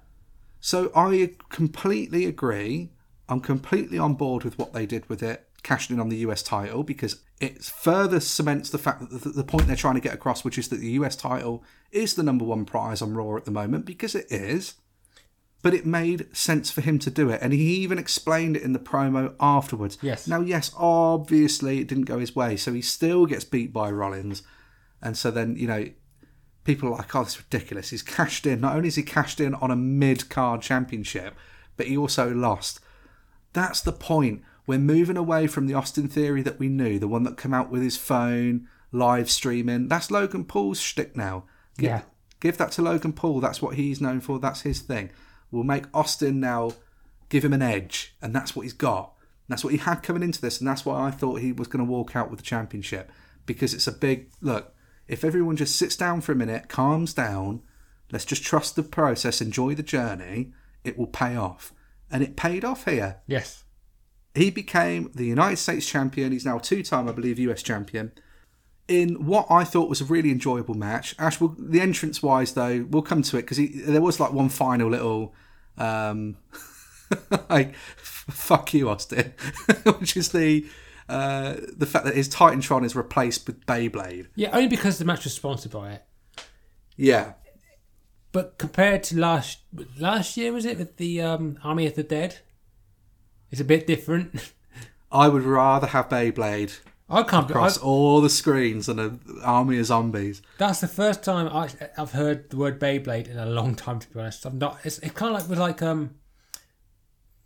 So 0.60 0.90
I 0.94 1.32
completely 1.48 2.26
agree. 2.26 2.90
I'm 3.28 3.40
completely 3.40 3.98
on 3.98 4.14
board 4.14 4.44
with 4.44 4.58
what 4.58 4.72
they 4.72 4.86
did 4.86 5.08
with 5.08 5.22
it, 5.22 5.48
cashing 5.62 5.96
in 5.96 6.00
on 6.00 6.08
the 6.08 6.18
US 6.18 6.42
title, 6.42 6.82
because 6.82 7.22
it 7.40 7.64
further 7.64 8.20
cements 8.20 8.70
the 8.70 8.78
fact 8.78 9.08
that 9.10 9.34
the, 9.34 9.44
point 9.44 9.66
they're 9.66 9.76
trying 9.76 9.94
to 9.94 10.00
get 10.00 10.12
across, 10.12 10.44
which 10.44 10.58
is 10.58 10.68
that 10.68 10.80
the 10.80 10.90
US 10.92 11.16
title 11.16 11.64
is 11.92 12.14
the 12.14 12.22
number 12.22 12.44
one 12.44 12.64
prize 12.64 13.00
on 13.00 13.14
Raw 13.14 13.36
at 13.36 13.44
the 13.44 13.50
moment, 13.50 13.86
because 13.86 14.14
it 14.14 14.26
is. 14.30 14.74
But 15.62 15.74
it 15.74 15.84
made 15.84 16.34
sense 16.34 16.70
for 16.70 16.80
him 16.80 16.98
to 17.00 17.10
do 17.10 17.28
it, 17.28 17.40
and 17.42 17.52
he 17.52 17.76
even 17.76 17.98
explained 17.98 18.56
it 18.56 18.62
in 18.62 18.72
the 18.72 18.78
promo 18.78 19.34
afterwards. 19.38 19.98
Yes. 20.00 20.26
Now, 20.26 20.40
yes, 20.40 20.72
obviously 20.74 21.80
it 21.80 21.86
didn't 21.86 22.04
go 22.04 22.18
his 22.18 22.34
way, 22.34 22.56
so 22.56 22.72
he 22.72 22.80
still 22.80 23.26
gets 23.26 23.44
beat 23.44 23.70
by 23.70 23.90
Rollins, 23.90 24.42
and 25.02 25.16
so 25.16 25.30
then 25.30 25.56
you 25.56 25.66
know 25.66 25.86
people 26.64 26.88
are 26.88 26.96
like, 26.96 27.14
oh, 27.14 27.24
this 27.24 27.34
is 27.34 27.42
ridiculous. 27.44 27.90
He's 27.90 28.02
cashed 28.02 28.46
in. 28.46 28.60
Not 28.60 28.76
only 28.76 28.88
is 28.88 28.96
he 28.96 29.02
cashed 29.02 29.40
in 29.40 29.54
on 29.54 29.70
a 29.70 29.76
mid 29.76 30.28
card 30.28 30.62
championship, 30.62 31.34
but 31.76 31.86
he 31.86 31.96
also 31.96 32.32
lost. 32.32 32.80
That's 33.52 33.80
the 33.80 33.92
point. 33.92 34.42
We're 34.66 34.78
moving 34.78 35.16
away 35.16 35.46
from 35.46 35.66
the 35.66 35.74
Austin 35.74 36.08
Theory 36.08 36.42
that 36.42 36.58
we 36.58 36.68
knew, 36.68 36.98
the 36.98 37.08
one 37.08 37.24
that 37.24 37.38
came 37.38 37.54
out 37.54 37.70
with 37.70 37.82
his 37.82 37.96
phone, 37.96 38.68
live 38.92 39.30
streaming. 39.30 39.88
That's 39.88 40.10
Logan 40.10 40.44
Paul's 40.44 40.80
shtick 40.80 41.16
now. 41.16 41.44
Give, 41.78 41.90
Yeah. 41.90 42.02
Give 42.38 42.56
that 42.58 42.72
to 42.72 42.82
Logan 42.82 43.12
Paul. 43.12 43.40
That's 43.40 43.60
what 43.60 43.74
he's 43.74 44.00
known 44.00 44.20
for. 44.20 44.38
That's 44.38 44.62
his 44.62 44.80
thing. 44.80 45.10
We'll 45.50 45.64
make 45.64 45.86
Austin 45.92 46.38
now 46.38 46.72
give 47.28 47.44
him 47.44 47.52
an 47.52 47.62
edge, 47.62 48.14
and 48.22 48.34
that's 48.34 48.54
what 48.54 48.62
he's 48.62 48.72
got. 48.72 49.14
That's 49.48 49.64
what 49.64 49.72
he 49.72 49.78
had 49.78 50.02
coming 50.02 50.22
into 50.22 50.40
this, 50.40 50.60
and 50.60 50.68
that's 50.68 50.86
why 50.86 51.08
I 51.08 51.10
thought 51.10 51.40
he 51.40 51.50
was 51.50 51.66
going 51.66 51.84
to 51.84 51.90
walk 51.90 52.14
out 52.14 52.30
with 52.30 52.38
the 52.38 52.44
championship 52.46 53.10
because 53.46 53.74
it's 53.74 53.88
a 53.88 53.92
big 53.92 54.30
look. 54.40 54.74
If 55.10 55.24
everyone 55.24 55.56
just 55.56 55.74
sits 55.74 55.96
down 55.96 56.20
for 56.20 56.30
a 56.30 56.36
minute, 56.36 56.68
calms 56.68 57.12
down, 57.12 57.62
let's 58.12 58.24
just 58.24 58.44
trust 58.44 58.76
the 58.76 58.84
process, 58.84 59.40
enjoy 59.40 59.74
the 59.74 59.82
journey, 59.82 60.52
it 60.84 60.96
will 60.96 61.08
pay 61.08 61.34
off. 61.34 61.72
And 62.12 62.22
it 62.22 62.36
paid 62.36 62.64
off 62.64 62.84
here. 62.84 63.20
Yes. 63.26 63.64
He 64.36 64.50
became 64.50 65.10
the 65.12 65.26
United 65.26 65.56
States 65.56 65.84
champion. 65.84 66.30
He's 66.30 66.46
now 66.46 66.58
two 66.58 66.84
time, 66.84 67.08
I 67.08 67.12
believe, 67.12 67.40
US 67.40 67.60
champion. 67.60 68.12
In 68.86 69.26
what 69.26 69.48
I 69.50 69.64
thought 69.64 69.88
was 69.88 70.00
a 70.00 70.04
really 70.04 70.30
enjoyable 70.30 70.74
match. 70.74 71.16
Ash, 71.18 71.40
will, 71.40 71.56
the 71.58 71.80
entrance 71.80 72.22
wise, 72.22 72.52
though, 72.52 72.86
we'll 72.88 73.02
come 73.02 73.22
to 73.22 73.36
it 73.36 73.42
because 73.42 73.58
there 73.58 74.00
was 74.00 74.20
like 74.20 74.32
one 74.32 74.48
final 74.48 74.88
little. 74.88 75.34
Um, 75.76 76.36
like, 77.50 77.74
fuck 77.96 78.72
you, 78.74 78.88
Austin, 78.88 79.34
which 79.98 80.16
is 80.16 80.28
the. 80.28 80.66
Uh, 81.10 81.56
the 81.76 81.86
fact 81.86 82.04
that 82.04 82.14
his 82.14 82.28
Titantron 82.28 82.84
is 82.84 82.94
replaced 82.94 83.46
with 83.46 83.64
Beyblade. 83.66 84.28
Yeah, 84.36 84.50
only 84.52 84.68
because 84.68 84.98
the 84.98 85.04
match 85.04 85.24
was 85.24 85.34
sponsored 85.34 85.72
by 85.72 85.92
it. 85.92 86.04
Yeah, 86.96 87.32
But 88.32 88.58
compared 88.58 89.02
to 89.04 89.18
last 89.18 89.58
last 89.98 90.36
year, 90.36 90.52
was 90.52 90.64
it 90.64 90.78
with 90.78 90.96
the 90.98 91.20
um, 91.22 91.58
Army 91.64 91.86
of 91.86 91.94
the 91.94 92.02
Dead? 92.02 92.38
It's 93.50 93.60
a 93.60 93.64
bit 93.64 93.86
different. 93.86 94.52
I 95.12 95.26
would 95.28 95.42
rather 95.42 95.88
have 95.88 96.08
Beyblade 96.08 96.78
I 97.08 97.24
can't. 97.24 97.48
be- 97.48 97.54
I, 97.54 97.56
across 97.56 97.76
all 97.78 98.20
the 98.20 98.30
screens 98.30 98.88
and 98.88 99.00
an 99.00 99.20
army 99.42 99.78
of 99.78 99.86
zombies. 99.86 100.42
that's 100.58 100.80
the 100.80 100.86
first 100.88 101.24
time 101.24 101.48
I, 101.48 101.68
I've 101.98 102.12
heard 102.12 102.50
the 102.50 102.56
word 102.56 102.78
Beyblade 102.78 103.28
in 103.28 103.36
a 103.38 103.46
long 103.46 103.74
time. 103.74 103.98
To 103.98 104.08
be 104.10 104.20
honest, 104.20 104.44
I'm 104.46 104.58
not. 104.58 104.78
It's, 104.84 104.98
it's 104.98 105.12
kind 105.14 105.34
of 105.34 105.40
like 105.40 105.50
with 105.50 105.58
like 105.58 105.82
um, 105.82 106.14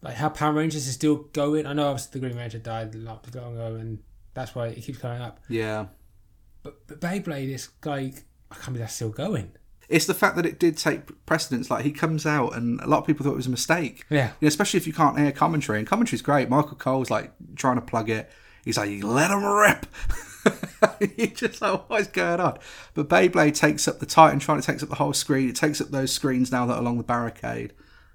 like 0.05 0.17
how 0.17 0.29
Power 0.29 0.53
Rangers 0.53 0.87
is 0.87 0.95
still 0.95 1.17
going. 1.33 1.67
I 1.67 1.73
know 1.73 1.89
obviously 1.89 2.21
the 2.21 2.27
Green 2.27 2.39
Ranger 2.39 2.59
died 2.59 2.95
a 2.95 2.99
lot 2.99 3.27
long 3.35 3.55
ago, 3.55 3.77
and 3.77 4.01
that's 4.35 4.55
why 4.55 4.69
it 4.69 4.83
keeps 4.83 4.99
coming 4.99 5.21
up. 5.21 5.41
Yeah. 5.49 5.87
But, 6.63 6.87
but 6.87 7.01
Beyblade 7.01 7.49
is 7.49 7.71
like 7.85 8.25
I 8.51 8.55
can't 8.55 8.67
believe 8.67 8.81
that's 8.81 8.95
still 8.95 9.09
going. 9.09 9.53
It's 9.89 10.07
the 10.07 10.15
fact 10.15 10.37
that 10.37 10.47
it 10.47 10.59
did 10.59 10.77
take 10.77 11.27
precedence. 11.27 11.71
Like 11.71 11.85
he 11.85 11.91
comes 11.91 12.27
out, 12.27 12.55
and 12.55 12.81
a 12.83 12.87
lot 12.87 12.99
of 12.99 13.07
people 13.07 13.25
thought 13.25 13.33
it 13.33 13.37
was 13.37 13.47
a 13.47 13.51
mistake. 13.51 14.05
Yeah. 14.11 14.33
You 14.41 14.47
know, 14.47 14.49
especially 14.49 14.79
if 14.79 14.87
you 14.87 14.93
can't 14.93 15.19
hear 15.19 15.33
commentary. 15.33 15.79
And 15.79 15.89
commentary's 15.89 16.23
great. 16.23 16.51
Michael 16.51 16.77
Cole's 16.77 17.11
like 17.11 17.33
trying 17.57 17.77
to 17.77 17.83
plug 17.83 18.11
it. 18.11 18.31
He's 18.65 18.77
like, 18.77 19.03
let 19.03 19.31
him 19.31 19.45
rip. 19.45 19.87
You're 21.19 21.27
just 21.29 21.61
like, 21.61 21.89
what 21.89 22.01
is 22.01 22.07
going 22.09 22.41
on? 22.41 22.59
But 22.95 23.09
Beyblade 23.09 23.55
takes 23.55 23.87
up 23.87 23.99
the 23.99 24.07
Titan, 24.07 24.39
trying 24.39 24.61
to 24.61 24.67
takes 24.67 24.83
up 24.83 24.89
the 24.89 24.95
whole 24.95 25.13
screen. 25.13 25.51
It 25.51 25.57
takes 25.57 25.83
up 25.83 25.89
those 25.89 26.13
screens 26.13 26.51
now 26.51 26.65
that 26.67 26.75
are 26.75 26.81
along 26.81 26.97
the 26.97 27.05
barricade. 27.05 27.75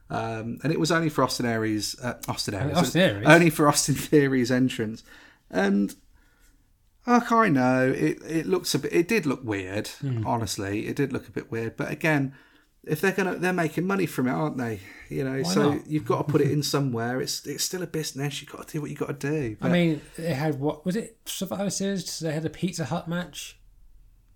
Um, 0.09 0.59
and 0.63 0.73
it 0.73 0.79
was 0.79 0.91
only 0.91 1.09
for 1.09 1.23
Austin 1.23 1.45
Aries. 1.45 1.95
Uh, 2.01 2.15
Austin 2.27 2.55
Aries. 2.55 2.77
Austin 2.77 3.01
Aries? 3.01 3.27
Only 3.27 3.49
for 3.49 3.67
Austin 3.67 3.95
Theory's 3.95 4.51
entrance. 4.51 5.03
And 5.49 5.95
Look, 7.09 7.31
I 7.31 7.49
know 7.49 7.87
it. 7.89 8.19
It 8.27 8.45
looks 8.45 8.75
a 8.75 8.79
bit. 8.79 8.93
It 8.93 9.07
did 9.07 9.25
look 9.25 9.43
weird. 9.43 9.87
Hmm. 9.87 10.25
Honestly, 10.27 10.87
it 10.87 10.95
did 10.95 11.11
look 11.11 11.27
a 11.27 11.31
bit 11.31 11.51
weird. 11.51 11.75
But 11.75 11.91
again, 11.91 12.35
if 12.83 13.01
they're 13.01 13.13
gonna, 13.13 13.35
they're 13.35 13.51
making 13.51 13.87
money 13.87 14.05
from 14.05 14.27
it, 14.27 14.31
aren't 14.31 14.57
they? 14.57 14.81
You 15.09 15.23
know, 15.23 15.41
so 15.41 15.73
not? 15.73 15.87
you've 15.87 16.05
got 16.05 16.27
to 16.27 16.31
put 16.31 16.41
it 16.41 16.51
in 16.51 16.61
somewhere. 16.75 17.19
It's 17.19 17.45
it's 17.47 17.63
still 17.63 17.81
a 17.81 17.87
business. 17.87 18.41
You've 18.41 18.51
got 18.51 18.67
to 18.67 18.73
do 18.73 18.81
what 18.81 18.91
you 18.91 18.95
got 18.95 19.19
to 19.19 19.29
do. 19.29 19.57
I 19.61 19.69
mean, 19.69 20.01
they 20.17 20.33
had 20.33 20.59
what 20.59 20.85
was 20.85 20.95
it? 20.95 21.17
Survivor 21.25 21.71
Series. 21.71 22.19
They 22.19 22.31
had 22.31 22.45
a 22.45 22.49
Pizza 22.49 22.85
Hut 22.85 23.07
match, 23.07 23.57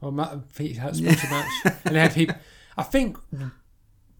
or 0.01 0.11
Pizza 0.55 0.81
Hut 0.81 0.95
sponsored 0.95 1.29
match, 1.29 1.51
and 1.85 1.95
they 1.95 1.99
had 1.99 2.13
people. 2.15 2.35
I 2.75 2.83
think 2.83 3.17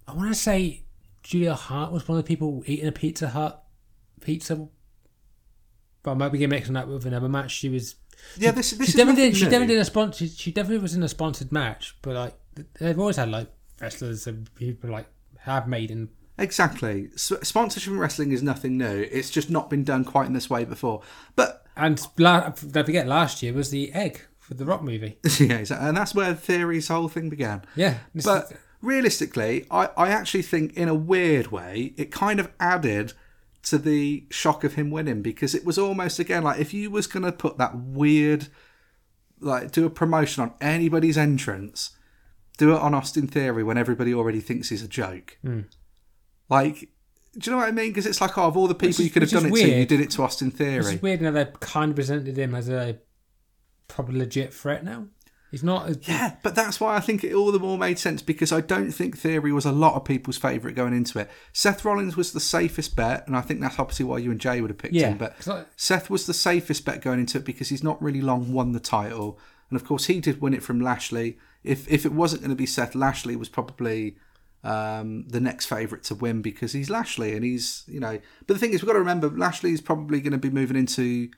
I 0.08 0.14
want 0.14 0.32
to 0.32 0.40
say 0.40 0.84
Julia 1.24 1.54
Hart 1.56 1.92
was 1.92 2.08
one 2.08 2.18
of 2.18 2.24
the 2.24 2.28
people 2.28 2.64
eating 2.66 2.88
a 2.88 2.92
Pizza 2.92 3.30
Hut 3.30 3.64
pizza. 4.22 4.68
But 6.04 6.12
I 6.12 6.14
might 6.16 6.30
be 6.30 6.38
getting 6.38 6.50
mixing 6.50 6.74
that 6.74 6.88
with 6.88 7.06
another 7.06 7.30
match. 7.30 7.52
She 7.52 7.70
was. 7.70 7.96
yeah, 8.38 8.52
this 8.52 8.72
this 8.72 8.88
She 8.88 8.92
is 8.92 8.96
definitely 8.96 9.30
did. 9.30 9.38
She 9.38 9.46
definitely 9.46 9.68
did 9.68 9.80
a 9.80 9.86
sponsor. 9.86 10.28
She 10.28 10.52
definitely 10.52 10.80
was 10.82 10.96
in 10.96 11.04
a 11.04 11.08
sponsored 11.10 11.52
match. 11.52 11.96
But 12.02 12.16
like 12.16 12.34
they've 12.80 13.00
always 13.00 13.16
had 13.16 13.30
like 13.30 13.48
wrestlers 13.80 14.28
and 14.28 14.54
people 14.56 14.90
like 14.90 15.08
have 15.40 15.68
made 15.68 15.92
in. 15.92 16.10
Exactly. 16.38 17.10
Sponsorship 17.16 17.94
in 17.94 18.00
wrestling 18.00 18.32
is 18.32 18.42
nothing 18.44 18.78
new. 18.78 19.08
It's 19.12 19.30
just 19.30 19.50
not 19.50 19.70
been 19.70 19.84
done 19.84 20.04
quite 20.04 20.28
in 20.28 20.34
this 20.34 20.50
way 20.50 20.66
before. 20.66 21.04
But 21.36 21.66
And 21.78 22.02
la- 22.18 22.50
don't 22.50 22.86
forget, 22.86 23.08
last 23.08 23.44
year 23.44 23.54
was 23.54 23.70
the 23.70 23.92
egg 23.94 24.20
for 24.40 24.56
the 24.56 24.66
Rock 24.66 24.82
movie. 24.82 25.20
yeah, 25.40 25.58
exactly. 25.58 25.88
and 25.88 25.96
that's 25.96 26.16
where 26.16 26.34
Theory's 26.34 26.88
whole 26.88 27.08
thing 27.08 27.30
began. 27.30 27.64
Yeah, 27.76 28.00
But 28.26 28.46
is- 28.52 28.58
realistically, 28.84 29.66
I, 29.72 29.90
I 29.98 30.10
actually 30.10 30.44
think, 30.44 30.74
in 30.74 30.88
a 30.90 30.94
weird 30.94 31.48
way, 31.48 31.94
it 31.98 32.12
kind 32.12 32.40
of 32.40 32.52
added 32.60 33.14
to 33.64 33.78
the 33.78 34.26
shock 34.30 34.64
of 34.64 34.74
him 34.74 34.92
winning 34.92 35.22
because 35.22 35.56
it 35.56 35.66
was 35.66 35.78
almost 35.78 36.20
again 36.20 36.44
like 36.44 36.60
if 36.60 36.74
you 36.74 36.92
was 36.92 37.08
going 37.08 37.24
to 37.24 37.32
put 37.32 37.58
that 37.58 37.76
weird, 37.78 38.50
like 39.40 39.72
do 39.72 39.86
a 39.86 39.90
promotion 39.90 40.44
on 40.44 40.54
anybody's 40.62 41.18
entrance, 41.18 41.92
do 42.58 42.76
it 42.76 42.80
on 42.82 42.94
Austin 42.94 43.26
Theory 43.28 43.64
when 43.64 43.78
everybody 43.78 44.14
already 44.14 44.42
thinks 44.42 44.70
he's 44.70 44.84
a 44.84 44.88
joke. 44.88 45.38
Hmm. 45.42 45.62
Like, 46.50 46.90
do 47.38 47.50
you 47.50 47.52
know 47.52 47.58
what 47.58 47.70
I 47.70 47.72
mean? 47.72 47.90
Because 47.90 48.06
it's 48.06 48.20
like, 48.22 48.38
oh, 48.38 48.44
of 48.48 48.58
all 48.58 48.68
the 48.68 48.76
people 48.76 48.90
is- 48.90 49.00
you 49.00 49.10
could 49.10 49.22
have 49.24 49.32
done 49.32 49.46
it 49.46 49.52
to, 49.56 49.80
you 49.80 49.86
did 49.86 50.02
it 50.02 50.12
to 50.12 50.24
Austin 50.24 50.52
Theory. 50.52 50.94
It's 50.96 51.02
weird 51.02 51.22
now 51.22 51.32
they 51.32 51.48
kind 51.62 51.92
of 51.92 51.96
presented 51.96 52.38
him 52.38 52.54
as 52.54 52.70
a 52.70 53.00
probably 53.88 54.20
legit 54.20 54.54
threat 54.54 54.84
now. 54.84 55.08
He's 55.54 55.64
not. 55.64 55.88
A, 55.88 56.00
Yeah, 56.08 56.36
but 56.42 56.56
that's 56.56 56.80
why 56.80 56.96
I 56.96 57.00
think 57.00 57.24
it 57.24 57.36
all 57.36 57.52
the 57.52 57.60
more 57.60 57.78
made 57.78 58.00
sense 58.00 58.24
because 58.24 58.52
I 58.52 58.60
don't 58.60 58.92
think 58.92 59.16
Theory 59.16 59.52
was 59.52 59.66
a 59.66 59.72
lot 59.72 59.94
of 59.94 60.04
people's 60.04 60.36
favourite 60.36 60.76
going 60.76 60.94
into 60.96 61.20
it. 61.20 61.30
Seth 61.54 61.86
Rollins 61.86 62.18
was 62.18 62.34
the 62.34 62.40
safest 62.40 62.96
bet, 62.96 63.28
and 63.28 63.38
I 63.38 63.42
think 63.42 63.62
that's 63.62 63.78
obviously 63.78 64.06
why 64.06 64.18
you 64.18 64.32
and 64.32 64.40
Jay 64.42 64.62
would 64.62 64.72
have 64.72 64.80
picked 64.80 64.96
Yeah, 64.96 65.10
him. 65.10 65.20
But 65.20 65.48
I- 65.48 65.66
Seth 65.76 66.10
was 66.10 66.26
the 66.26 66.34
safest 66.34 66.86
bet 66.86 67.02
going 67.04 67.20
into 67.20 67.38
it 67.38 67.46
because 67.46 67.70
he's 67.70 67.84
not 67.84 68.02
really 68.02 68.20
long 68.20 68.52
won 68.52 68.72
the 68.72 68.80
title, 68.80 69.38
and 69.70 69.80
of 69.80 69.86
course 69.86 70.06
he 70.06 70.20
did 70.20 70.42
win 70.42 70.56
it 70.56 70.64
from 70.64 70.82
Lashley. 70.82 71.38
If 71.64 71.88
if 71.88 72.04
it 72.04 72.14
wasn't 72.14 72.42
going 72.42 72.50
to 72.50 72.56
be 72.56 72.66
Seth, 72.66 72.96
Lashley 72.96 73.36
was 73.36 73.48
probably 73.48 74.18
um, 74.64 75.28
the 75.28 75.40
next 75.40 75.68
favourite 75.68 76.04
to 76.06 76.16
win 76.16 76.42
because 76.42 76.74
he's 76.74 76.90
Lashley 76.90 77.36
and 77.36 77.46
he's 77.46 77.84
you 77.88 78.00
know. 78.00 78.18
But 78.48 78.56
the 78.56 78.60
thing 78.60 78.74
is, 78.74 78.82
we've 78.82 78.88
got 78.88 78.94
to 78.94 79.00
remember 79.00 79.30
Lashley 79.30 79.72
is 79.72 79.82
probably 79.82 80.20
going 80.20 80.32
to 80.32 80.40
be 80.40 80.50
moving 80.50 80.76
into. 80.78 81.30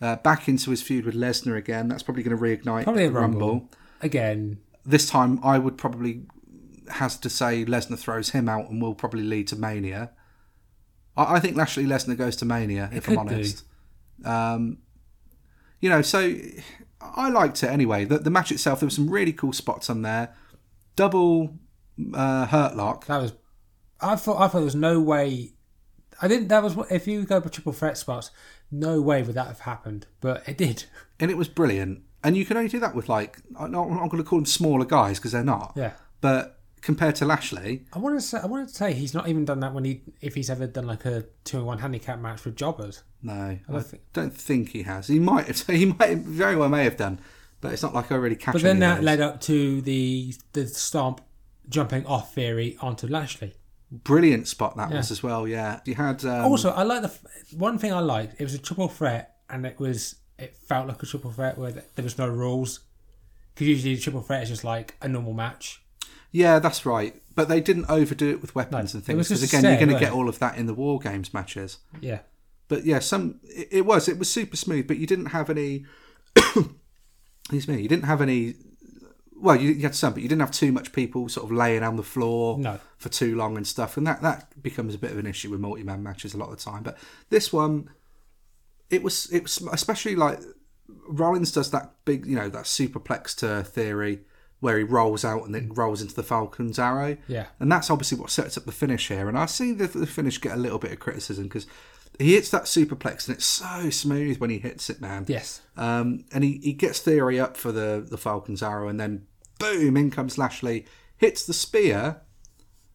Uh, 0.00 0.16
back 0.16 0.46
into 0.46 0.70
his 0.70 0.82
feud 0.82 1.06
with 1.06 1.14
Lesnar 1.14 1.56
again. 1.56 1.88
That's 1.88 2.02
probably 2.02 2.22
going 2.22 2.36
to 2.36 2.42
reignite 2.42 2.84
Probably 2.84 3.04
a 3.04 3.08
the 3.08 3.14
Rumble 3.14 3.40
Rumble. 3.48 3.70
again. 4.02 4.58
this 4.84 5.08
time 5.08 5.40
I 5.42 5.58
would 5.58 5.78
probably 5.78 6.22
has 6.90 7.16
to 7.16 7.30
say 7.30 7.64
Lesnar 7.64 7.98
throws 7.98 8.30
him 8.30 8.48
out 8.48 8.68
and 8.68 8.80
will 8.82 8.94
probably 8.94 9.22
lead 9.22 9.48
to 9.48 9.56
Mania. 9.56 10.10
I, 11.16 11.36
I 11.36 11.40
think 11.40 11.56
Lashley 11.56 11.84
Lesnar 11.84 12.16
goes 12.16 12.36
to 12.36 12.44
Mania 12.44 12.90
if 12.92 13.08
I'm 13.08 13.18
honest. 13.18 13.64
Um, 14.24 14.78
you 15.80 15.88
know, 15.88 16.02
so 16.02 16.34
I 17.00 17.30
liked 17.30 17.62
it 17.62 17.68
anyway. 17.70 18.04
The, 18.04 18.18
the 18.18 18.30
match 18.30 18.52
itself, 18.52 18.80
there 18.80 18.86
were 18.86 18.90
some 18.90 19.08
really 19.08 19.32
cool 19.32 19.52
spots 19.52 19.88
on 19.90 20.02
there. 20.02 20.34
Double 20.94 21.56
uh, 22.14 22.46
hurt 22.46 22.76
lock. 22.76 23.06
That 23.06 23.22
was. 23.22 23.32
I 24.00 24.16
thought. 24.16 24.36
I 24.36 24.48
thought 24.48 24.58
there 24.58 24.64
was 24.64 24.74
no 24.74 25.00
way. 25.00 25.52
I 26.20 26.28
didn't. 26.28 26.48
That 26.48 26.62
was 26.62 26.74
what- 26.74 26.90
if 26.92 27.06
you 27.06 27.24
go 27.24 27.40
for 27.40 27.48
triple 27.48 27.72
threat 27.72 27.98
spots. 27.98 28.30
No 28.70 29.00
way 29.00 29.22
would 29.22 29.34
that 29.36 29.46
have 29.46 29.60
happened, 29.60 30.06
but 30.20 30.42
it 30.48 30.58
did. 30.58 30.84
and 31.20 31.30
it 31.30 31.36
was 31.36 31.48
brilliant. 31.48 32.02
And 32.24 32.36
you 32.36 32.44
can 32.44 32.56
only 32.56 32.68
do 32.68 32.80
that 32.80 32.94
with 32.94 33.08
like 33.08 33.38
I'm 33.58 33.70
not, 33.70 33.84
I'm 33.88 33.96
not 33.96 34.10
going 34.10 34.22
to 34.22 34.28
call 34.28 34.38
them 34.38 34.46
smaller 34.46 34.84
guys 34.84 35.18
because 35.18 35.32
they're 35.32 35.44
not. 35.44 35.72
Yeah. 35.76 35.92
But 36.20 36.58
compared 36.80 37.14
to 37.16 37.24
Lashley, 37.24 37.84
I 37.92 37.98
want 37.98 38.16
to 38.16 38.20
say. 38.20 38.38
I 38.38 38.46
wanted 38.46 38.68
to 38.68 38.74
say 38.74 38.92
he's 38.94 39.14
not 39.14 39.28
even 39.28 39.44
done 39.44 39.60
that 39.60 39.72
when 39.74 39.84
he 39.84 40.02
if 40.20 40.34
he's 40.34 40.50
ever 40.50 40.66
done 40.66 40.86
like 40.86 41.04
a 41.04 41.24
two 41.44 41.58
and 41.58 41.66
one 41.66 41.78
handicap 41.78 42.18
match 42.18 42.44
with 42.44 42.56
jobbers. 42.56 43.02
no, 43.22 43.32
I 43.32 43.60
don't 43.68 43.86
think- 43.86 44.02
don't 44.12 44.34
think 44.34 44.70
he 44.70 44.82
has. 44.82 45.06
He 45.08 45.18
might 45.20 45.46
have. 45.46 45.60
He 45.68 45.86
might 45.86 46.18
very 46.18 46.56
well 46.56 46.68
may 46.68 46.84
have 46.84 46.96
done, 46.96 47.20
but 47.60 47.72
it's 47.72 47.82
not 47.82 47.94
like 47.94 48.10
I 48.10 48.16
really 48.16 48.36
catch. 48.36 48.54
But 48.54 48.62
then 48.62 48.80
that 48.80 49.04
led 49.04 49.20
up 49.20 49.40
to 49.42 49.80
the 49.82 50.34
the 50.52 50.66
stomp 50.66 51.20
jumping 51.68 52.04
off 52.06 52.34
Theory 52.34 52.76
onto 52.80 53.06
Lashley. 53.06 53.54
Brilliant 53.90 54.48
spot 54.48 54.76
that 54.76 54.90
Yeah. 54.90 54.96
was 54.98 55.10
as 55.10 55.22
well. 55.22 55.46
Yeah, 55.48 55.80
you 55.84 55.94
had 55.94 56.24
um, 56.24 56.44
Also, 56.46 56.70
I 56.70 56.82
like 56.82 57.02
the 57.02 57.12
one 57.56 57.78
thing 57.78 57.92
I 57.92 58.00
liked. 58.00 58.40
It 58.40 58.44
was 58.44 58.54
a 58.54 58.58
triple 58.58 58.88
threat, 58.88 59.36
and 59.48 59.64
it 59.66 59.78
was 59.78 60.16
it 60.38 60.56
felt 60.56 60.86
like 60.88 61.02
a 61.02 61.06
triple 61.06 61.32
threat 61.32 61.56
where 61.58 61.72
th- 61.72 61.84
there 61.94 62.02
was 62.02 62.18
no 62.18 62.28
rules. 62.28 62.80
Because 63.54 63.68
usually 63.68 63.94
a 63.94 63.98
triple 63.98 64.20
threat 64.20 64.42
is 64.42 64.48
just 64.50 64.64
like 64.64 64.96
a 65.00 65.08
normal 65.08 65.32
match. 65.32 65.80
yeah, 66.30 66.58
that's 66.58 66.84
right. 66.84 67.14
But 67.34 67.48
they 67.48 67.60
didn't 67.60 67.86
overdo 67.88 68.30
it 68.30 68.40
with 68.42 68.54
weapons 68.54 68.92
No, 68.94 68.98
and 68.98 69.04
things 69.06 69.28
because 69.28 69.42
again, 69.42 69.62
you're 69.64 69.76
going 69.76 69.88
to 69.98 69.98
get 69.98 70.12
all 70.12 70.28
of 70.28 70.38
that 70.40 70.56
in 70.58 70.66
the 70.66 70.74
war 70.74 70.98
games 70.98 71.32
matches. 71.34 71.78
Yeah, 72.00 72.20
But 72.68 72.84
yeah, 72.84 72.98
some 72.98 73.40
it, 73.44 73.68
it 73.70 73.86
was 73.86 74.08
it 74.08 74.18
was 74.18 74.30
super 74.30 74.56
smooth, 74.56 74.86
but 74.88 74.98
you 74.98 75.06
didn't 75.06 75.26
have 75.26 75.48
any. 75.48 75.86
excuse 77.44 77.68
me, 77.68 77.80
you 77.80 77.88
didn't 77.88 78.04
have 78.04 78.20
any. 78.20 78.54
Well, 79.38 79.56
you, 79.56 79.70
you 79.72 79.82
had 79.82 79.94
some, 79.94 80.14
but 80.14 80.22
you 80.22 80.28
didn't 80.28 80.40
have 80.40 80.50
too 80.50 80.72
much 80.72 80.92
people 80.92 81.28
sort 81.28 81.44
of 81.44 81.52
laying 81.52 81.82
on 81.82 81.96
the 81.96 82.02
floor 82.02 82.58
No. 82.58 82.80
for 82.96 83.08
too 83.08 83.36
long 83.36 83.56
and 83.56 83.66
stuff, 83.66 83.96
and 83.96 84.06
that 84.06 84.22
that 84.22 84.62
becomes 84.62 84.94
a 84.94 84.98
bit 84.98 85.12
of 85.12 85.18
an 85.18 85.26
issue 85.26 85.50
with 85.50 85.60
multi-man 85.60 86.02
matches 86.02 86.34
a 86.34 86.38
lot 86.38 86.50
of 86.50 86.56
the 86.56 86.70
time. 86.70 86.82
But 86.82 86.96
this 87.28 87.52
one, 87.52 87.90
it 88.88 89.02
was 89.02 89.30
it 89.32 89.42
was 89.42 89.58
especially 89.72 90.16
like 90.16 90.40
Rollins 91.08 91.52
does 91.52 91.70
that 91.70 91.92
big, 92.04 92.26
you 92.26 92.36
know, 92.36 92.48
that 92.48 92.64
superplex 92.64 93.36
to 93.36 93.62
theory 93.64 94.20
where 94.60 94.78
he 94.78 94.84
rolls 94.84 95.24
out 95.24 95.44
and 95.44 95.54
then 95.54 95.68
mm. 95.68 95.76
rolls 95.76 96.00
into 96.00 96.14
the 96.14 96.22
Falcon's 96.22 96.78
arrow. 96.78 97.16
Yeah. 97.28 97.46
And 97.60 97.70
that's 97.70 97.90
obviously 97.90 98.18
what 98.18 98.30
sets 98.30 98.56
up 98.56 98.64
the 98.64 98.72
finish 98.72 99.08
here. 99.08 99.28
And 99.28 99.38
I 99.38 99.46
see 99.46 99.72
the, 99.72 99.86
the 99.86 100.06
finish 100.06 100.40
get 100.40 100.52
a 100.52 100.60
little 100.60 100.78
bit 100.78 100.92
of 100.92 100.98
criticism 100.98 101.44
because 101.44 101.66
he 102.18 102.34
hits 102.34 102.50
that 102.50 102.64
superplex, 102.64 103.28
and 103.28 103.36
it's 103.36 103.46
so 103.46 103.90
smooth 103.90 104.38
when 104.38 104.50
he 104.50 104.58
hits 104.58 104.88
it, 104.90 105.00
man. 105.00 105.24
Yes. 105.28 105.60
Um, 105.76 106.24
and 106.32 106.44
he, 106.44 106.60
he 106.62 106.72
gets 106.72 107.00
Theory 107.00 107.38
up 107.38 107.56
for 107.56 107.72
the, 107.72 108.06
the 108.08 108.18
Falcon's 108.18 108.62
arrow, 108.62 108.88
and 108.88 108.98
then 108.98 109.26
boom, 109.58 109.96
in 109.96 110.10
comes 110.10 110.38
Lashley, 110.38 110.86
hits 111.16 111.46
the 111.46 111.54
spear, 111.54 112.22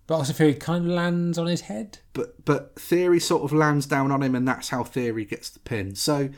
But 0.07 0.15
also 0.15 0.33
Theory 0.33 0.55
kind 0.55 0.85
of 0.85 0.91
lands 0.91 1.37
on 1.37 1.47
his 1.47 1.61
head. 1.61 1.99
but 2.13 2.43
but 2.45 2.75
Theory 2.79 3.19
sort 3.19 3.43
of 3.43 3.53
lands 3.53 3.85
down 3.85 4.11
on 4.11 4.21
him, 4.23 4.35
and 4.35 4.47
that's 4.47 4.69
how 4.69 4.83
Theory 4.83 5.25
gets 5.25 5.49
the 5.49 5.59
pin. 5.59 5.95
So, 5.95 6.29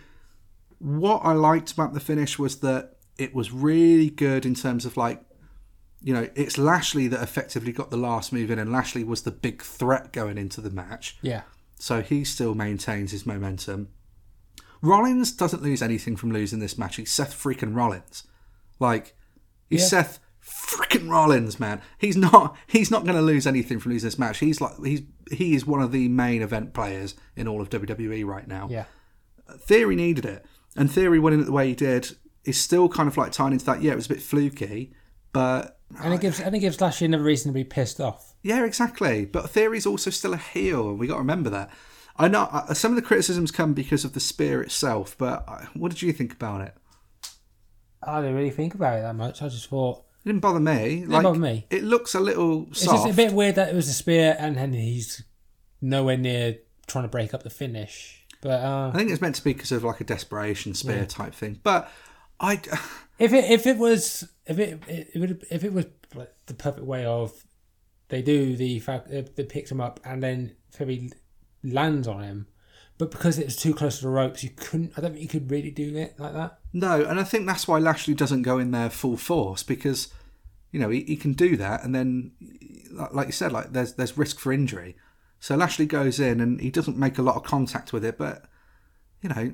what 0.79 1.21
I 1.23 1.33
liked 1.33 1.71
about 1.71 1.93
the 1.93 1.99
finish 1.99 2.37
was 2.37 2.59
that 2.59 2.95
it 3.17 3.33
was 3.33 3.51
really 3.51 4.09
good 4.09 4.45
in 4.45 4.55
terms 4.55 4.85
of 4.85 4.97
like, 4.97 5.23
you 6.01 6.13
know, 6.13 6.27
it's 6.35 6.57
Lashley 6.57 7.07
that 7.07 7.21
effectively 7.21 7.71
got 7.71 7.91
the 7.91 7.97
last 7.97 8.33
move 8.33 8.49
in, 8.51 8.59
and 8.59 8.71
Lashley 8.71 9.03
was 9.03 9.21
the 9.23 9.31
big 9.31 9.61
threat 9.61 10.11
going 10.11 10.37
into 10.37 10.61
the 10.61 10.71
match. 10.71 11.17
Yeah. 11.21 11.43
So 11.83 12.01
he 12.01 12.23
still 12.23 12.55
maintains 12.55 13.11
his 13.11 13.25
momentum. 13.25 13.89
Rollins 14.81 15.33
doesn't 15.33 15.61
lose 15.61 15.81
anything 15.81 16.15
from 16.15 16.31
losing 16.31 16.59
this 16.59 16.77
match. 16.77 16.95
He's 16.95 17.11
Seth 17.11 17.33
freaking 17.33 17.75
Rollins. 17.75 18.23
Like 18.79 19.17
he's 19.69 19.81
Yeah. 19.81 19.87
Seth 19.87 20.19
freaking 20.41 21.09
Rollins, 21.09 21.59
man. 21.59 21.81
He's 21.97 22.15
not 22.15 22.55
he's 22.67 22.89
not 22.89 23.03
going 23.03 23.17
to 23.17 23.21
lose 23.21 23.45
anything 23.45 23.81
from 23.81 23.91
losing 23.91 24.07
this 24.07 24.17
match. 24.17 24.37
He's 24.37 24.61
like 24.61 24.81
he's 24.81 25.01
he 25.29 25.55
is 25.55 25.65
one 25.65 25.81
of 25.81 25.91
the 25.91 26.07
main 26.07 26.41
event 26.41 26.73
players 26.73 27.15
in 27.35 27.49
all 27.49 27.59
of 27.59 27.69
WWE 27.69 28.25
right 28.25 28.47
now. 28.47 28.69
Yeah. 28.71 28.85
Theory 29.59 29.97
needed 29.97 30.23
it, 30.23 30.45
and 30.77 30.89
Theory 30.89 31.19
winning 31.19 31.41
it 31.41 31.47
the 31.47 31.51
way 31.51 31.67
he 31.67 31.75
did 31.75 32.15
is 32.45 32.57
still 32.57 32.87
kind 32.87 33.09
of 33.09 33.17
like 33.17 33.33
tying 33.33 33.51
into 33.51 33.65
that. 33.65 33.81
Yeah, 33.81 33.91
it 33.91 33.97
was 33.97 34.05
a 34.05 34.13
bit 34.13 34.21
fluky, 34.21 34.93
but 35.33 35.72
And 36.01 36.13
it 36.13 36.21
gives 36.21 36.39
and 36.39 36.55
it 36.55 36.59
gives 36.59 36.81
Lashley 36.81 37.05
another 37.05 37.23
reason 37.23 37.51
to 37.51 37.53
be 37.53 37.63
pissed 37.63 37.99
off. 37.99 38.33
Yeah, 38.41 38.65
exactly. 38.65 39.25
But 39.25 39.49
Theory's 39.49 39.85
also 39.85 40.09
still 40.09 40.33
a 40.33 40.37
heel, 40.37 40.93
we 40.93 41.07
got 41.07 41.15
to 41.15 41.19
remember 41.19 41.49
that. 41.51 41.69
I 42.17 42.27
know 42.27 42.43
uh, 42.51 42.73
some 42.73 42.91
of 42.91 42.95
the 42.95 43.01
criticisms 43.01 43.51
come 43.51 43.73
because 43.73 44.05
of 44.05 44.13
the 44.13 44.19
spear 44.19 44.61
itself, 44.61 45.15
but 45.17 45.43
uh, 45.47 45.65
what 45.73 45.91
did 45.91 46.01
you 46.01 46.13
think 46.13 46.33
about 46.33 46.61
it? 46.61 46.75
I 48.05 48.21
didn't 48.21 48.35
really 48.35 48.51
think 48.51 48.75
about 48.75 48.99
it 48.99 49.01
that 49.01 49.15
much. 49.15 49.41
I 49.41 49.47
just 49.47 49.67
thought 49.69 50.03
It 50.23 50.29
didn't 50.29 50.41
bother 50.41 50.59
me. 50.59 51.05
Like, 51.05 51.23
bother 51.23 51.39
me. 51.39 51.65
It 51.69 51.83
looks 51.83 52.13
a 52.13 52.19
little 52.19 52.67
it's 52.69 52.83
soft. 52.83 53.05
just 53.05 53.13
a 53.13 53.15
bit 53.15 53.33
weird 53.33 53.55
that 53.55 53.69
it 53.69 53.75
was 53.75 53.87
a 53.87 53.93
spear 53.93 54.35
and 54.37 54.57
then 54.57 54.73
he's 54.73 55.23
nowhere 55.81 56.17
near 56.17 56.57
trying 56.85 57.05
to 57.05 57.09
break 57.09 57.33
up 57.33 57.43
the 57.43 57.49
finish. 57.49 58.25
But 58.41 58.61
uh, 58.61 58.91
I 58.93 58.97
think 58.97 59.09
it's 59.09 59.21
meant 59.21 59.35
to 59.35 59.43
be 59.43 59.53
because 59.53 59.71
of 59.71 59.83
like 59.83 60.01
a 60.01 60.03
desperation 60.03 60.73
spear 60.73 61.05
type 61.05 61.33
thing. 61.33 61.61
But 61.63 61.89
I, 62.39 62.59
if 63.19 63.33
it 63.33 63.49
if 63.51 63.65
it 63.65 63.77
was 63.77 64.29
if 64.45 64.59
it, 64.59 64.81
it 64.87 65.43
if 65.49 65.63
it 65.63 65.73
was 65.73 65.85
like 66.15 66.33
the 66.45 66.53
perfect 66.53 66.85
way 66.85 67.05
of 67.05 67.43
they 68.09 68.21
do 68.21 68.55
the 68.55 68.79
fact 68.79 69.11
uh, 69.11 69.23
they 69.35 69.43
picks 69.43 69.71
him 69.71 69.81
up 69.81 69.99
and 70.03 70.21
then 70.21 70.55
Theory 70.71 71.11
lands 71.63 72.07
on 72.07 72.23
him, 72.23 72.47
but 72.97 73.11
because 73.11 73.37
it 73.37 73.45
was 73.45 73.55
too 73.55 73.73
close 73.73 73.97
to 73.97 74.05
the 74.05 74.09
ropes, 74.09 74.43
you 74.43 74.49
couldn't. 74.49 74.93
I 74.97 75.01
don't 75.01 75.11
think 75.11 75.23
you 75.23 75.29
could 75.29 75.49
really 75.49 75.71
do 75.71 75.95
it 75.95 76.19
like 76.19 76.33
that. 76.33 76.59
no, 76.73 77.03
and 77.03 77.19
I 77.19 77.23
think 77.23 77.45
that's 77.45 77.67
why 77.67 77.79
Lashley 77.79 78.13
doesn't 78.13 78.41
go 78.41 78.57
in 78.57 78.71
there 78.71 78.89
full 78.89 79.17
force 79.17 79.63
because 79.63 80.11
you 80.71 80.79
know 80.79 80.89
he, 80.89 81.03
he 81.03 81.15
can 81.15 81.33
do 81.33 81.55
that, 81.57 81.83
and 81.83 81.93
then 81.93 82.31
like 83.11 83.27
you 83.27 83.33
said, 83.33 83.51
like 83.51 83.73
there's 83.73 83.93
there's 83.93 84.17
risk 84.17 84.39
for 84.39 84.51
injury. 84.51 84.95
So 85.39 85.55
Lashley 85.55 85.85
goes 85.85 86.19
in 86.19 86.39
and 86.39 86.61
he 86.61 86.71
doesn't 86.71 86.97
make 86.97 87.17
a 87.17 87.21
lot 87.21 87.35
of 87.35 87.43
contact 87.43 87.91
with 87.91 88.05
it, 88.05 88.17
but 88.17 88.45
you 89.21 89.29
know 89.29 89.53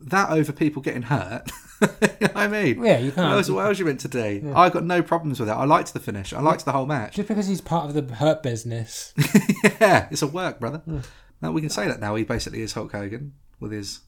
that 0.00 0.30
over 0.30 0.52
people 0.52 0.82
getting 0.82 1.02
hurt. 1.02 1.50
you 1.80 1.88
know 2.28 2.32
I 2.34 2.48
mean? 2.48 2.84
Yeah, 2.84 2.98
you 2.98 3.06
What 3.06 3.14
can't. 3.16 3.32
else, 3.34 3.50
what 3.50 3.66
else 3.66 3.78
you 3.78 3.84
meant 3.84 4.00
to 4.00 4.08
do? 4.08 4.52
I 4.54 4.68
got 4.70 4.84
no 4.84 5.02
problems 5.02 5.40
with 5.40 5.48
it. 5.48 5.52
I 5.52 5.64
liked 5.64 5.92
the 5.92 6.00
finish. 6.00 6.32
I 6.32 6.40
liked 6.40 6.64
the 6.64 6.72
whole 6.72 6.86
match. 6.86 7.16
Just 7.16 7.28
because 7.28 7.46
he's 7.48 7.60
part 7.60 7.86
of 7.88 7.94
the 7.94 8.14
hurt 8.14 8.42
business. 8.42 9.12
yeah, 9.80 10.08
it's 10.10 10.22
a 10.22 10.26
work, 10.26 10.60
brother. 10.60 10.82
Now 11.40 11.52
we 11.52 11.60
can 11.60 11.70
say 11.70 11.86
that 11.88 12.00
now. 12.00 12.14
He 12.14 12.24
basically 12.24 12.62
is 12.62 12.72
Hulk 12.72 12.92
Hogan 12.92 13.32
with 13.60 13.72
his 13.72 14.00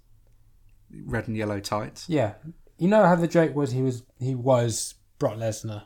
red 1.05 1.27
and 1.29 1.37
yellow 1.37 1.59
tights. 1.61 2.09
yeah, 2.09 2.35
you 2.79 2.89
know 2.89 3.05
how 3.05 3.17
the 3.17 3.27
joke 3.29 3.55
was 3.55 3.73
he 3.73 3.83
was 3.83 4.03
he 4.21 4.35
was 4.35 4.95
Brock 5.19 5.37
Lesnar 5.39 5.85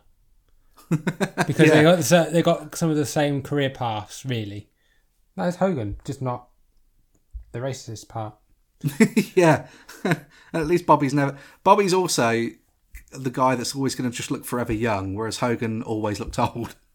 because 0.90 1.70
they 1.70 1.82
got 1.82 2.30
they 2.32 2.42
got 2.42 2.74
some 2.74 2.90
of 2.90 2.96
the 2.96 3.06
same 3.06 3.42
career 3.42 3.70
paths 3.70 4.24
really. 4.24 4.68
That's 5.36 5.56
Hogan, 5.56 5.96
just 6.04 6.20
not 6.20 6.48
the 7.52 7.60
racist 7.60 8.08
part. 8.08 8.34
yeah, 9.34 9.66
at 10.52 10.66
least 10.66 10.86
Bobby's 10.86 11.14
never. 11.14 11.36
Bobby's 11.64 11.94
also 11.94 12.48
the 13.12 13.30
guy 13.30 13.54
that's 13.54 13.74
always 13.74 13.94
going 13.94 14.10
to 14.10 14.16
just 14.16 14.30
look 14.30 14.44
forever 14.44 14.72
young, 14.72 15.14
whereas 15.14 15.38
Hogan 15.38 15.82
always 15.82 16.20
looked 16.20 16.38
old. 16.38 16.76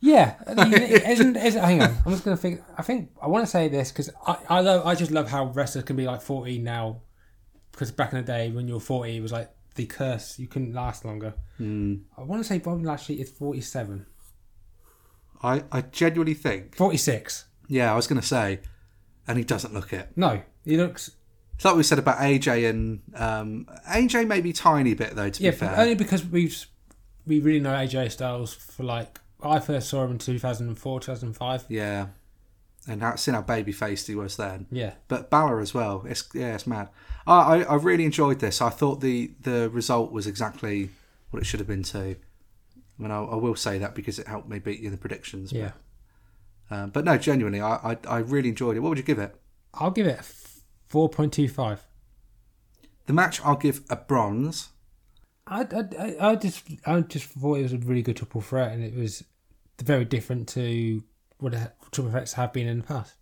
Yeah, 0.00 0.36
isn't, 0.46 1.36
isn't, 1.36 1.60
hang 1.60 1.82
on. 1.82 1.96
I'm 2.06 2.12
just 2.12 2.24
gonna 2.24 2.36
think. 2.36 2.62
I 2.78 2.82
think 2.82 3.10
I 3.20 3.26
want 3.26 3.44
to 3.44 3.50
say 3.50 3.66
this 3.66 3.90
because 3.90 4.10
I 4.24 4.36
I 4.48 4.60
love 4.60 4.86
I 4.86 4.94
just 4.94 5.10
love 5.10 5.28
how 5.28 5.46
wrestlers 5.46 5.84
can 5.84 5.96
be 5.96 6.06
like 6.06 6.22
40 6.22 6.58
now. 6.58 7.00
Because 7.72 7.90
back 7.90 8.12
in 8.12 8.18
the 8.18 8.24
day 8.24 8.52
when 8.52 8.68
you 8.68 8.74
were 8.74 8.80
40, 8.80 9.16
it 9.16 9.20
was 9.20 9.32
like 9.32 9.50
the 9.74 9.86
curse. 9.86 10.38
You 10.38 10.46
couldn't 10.46 10.72
last 10.72 11.04
longer. 11.04 11.34
Hmm. 11.56 11.94
I 12.16 12.22
want 12.22 12.40
to 12.40 12.48
say 12.48 12.58
Bobby 12.58 12.84
Lashley 12.84 13.20
is 13.20 13.30
47, 13.30 14.06
I, 15.42 15.64
I 15.72 15.80
genuinely 15.82 16.34
think. 16.34 16.76
46. 16.76 17.46
Yeah, 17.68 17.92
I 17.92 17.96
was 17.96 18.06
going 18.06 18.20
to 18.20 18.26
say, 18.26 18.60
and 19.26 19.38
he 19.38 19.44
doesn't 19.44 19.74
look 19.74 19.92
it. 19.92 20.10
No, 20.16 20.42
he 20.64 20.76
looks 20.76 21.10
It's 21.62 21.64
like 21.64 21.76
we 21.76 21.84
said 21.84 22.00
about 22.00 22.18
AJ 22.18 22.68
and 22.68 23.00
um, 23.14 23.68
AJ 23.88 24.26
maybe 24.26 24.52
tiny 24.52 24.94
bit 24.94 25.14
though. 25.14 25.30
To 25.30 25.42
yeah. 25.44 25.52
be 25.52 25.56
fair, 25.58 25.78
Only 25.78 25.94
because 25.94 26.26
we've 26.26 26.66
we 27.24 27.38
really 27.38 27.60
know 27.60 27.70
AJ 27.70 28.10
Styles 28.10 28.52
for 28.52 28.82
like 28.82 29.20
I 29.40 29.60
first 29.60 29.88
saw 29.88 30.02
him 30.04 30.10
in 30.10 30.18
2004, 30.18 30.98
2005. 30.98 31.66
yeah, 31.68 32.08
and 32.88 33.00
how, 33.00 33.14
seeing 33.14 33.36
how 33.36 33.42
baby 33.42 33.70
faced 33.70 34.08
he 34.08 34.16
was 34.16 34.36
then. 34.36 34.66
Yeah, 34.72 34.94
but 35.06 35.30
Balor 35.30 35.60
as 35.60 35.72
well. 35.72 36.04
It's 36.04 36.28
yeah, 36.34 36.56
it's 36.56 36.66
mad. 36.66 36.88
I, 37.28 37.38
I, 37.38 37.62
I 37.62 37.74
really 37.76 38.06
enjoyed 38.06 38.40
this. 38.40 38.60
I 38.60 38.70
thought 38.70 39.00
the 39.00 39.30
the 39.42 39.70
result 39.70 40.10
was 40.10 40.26
exactly 40.26 40.90
what 41.30 41.40
it 41.40 41.46
should 41.46 41.60
have 41.60 41.68
been 41.68 41.84
too. 41.84 42.16
I 42.98 43.02
mean, 43.02 43.12
I, 43.12 43.22
I 43.22 43.36
will 43.36 43.54
say 43.54 43.78
that 43.78 43.94
because 43.94 44.18
it 44.18 44.26
helped 44.26 44.48
me 44.48 44.58
beat 44.58 44.80
you 44.80 44.86
in 44.86 44.90
the 44.90 44.98
predictions. 44.98 45.52
But, 45.52 45.58
yeah. 45.60 45.72
um, 46.72 46.90
but 46.90 47.04
no, 47.04 47.16
genuinely, 47.18 47.60
I, 47.60 47.92
I 47.92 47.98
I 48.08 48.18
really 48.18 48.48
enjoyed 48.48 48.76
it. 48.76 48.80
What 48.80 48.88
would 48.88 48.98
you 48.98 49.04
give 49.04 49.20
it? 49.20 49.36
I'll 49.74 49.92
give 49.92 50.08
it 50.08 50.24
4.25. 50.92 51.78
The 53.06 53.12
match, 53.12 53.40
I'll 53.44 53.56
give 53.56 53.80
a 53.90 53.96
bronze. 53.96 54.68
I, 55.46 55.62
I, 55.62 56.16
I- 56.30 56.36
just 56.36 56.64
I 56.86 57.00
just 57.00 57.26
thought 57.26 57.58
it 57.58 57.62
was 57.62 57.72
a 57.72 57.78
really 57.78 58.02
good 58.02 58.16
triple 58.16 58.40
threat, 58.40 58.72
and 58.72 58.84
it 58.84 58.94
was 58.94 59.24
very 59.82 60.04
different 60.04 60.48
to 60.50 61.02
what 61.38 61.52
triple 61.90 62.10
threats 62.12 62.34
have 62.34 62.52
been 62.52 62.68
in 62.68 62.78
the 62.78 62.84
past. 62.84 63.14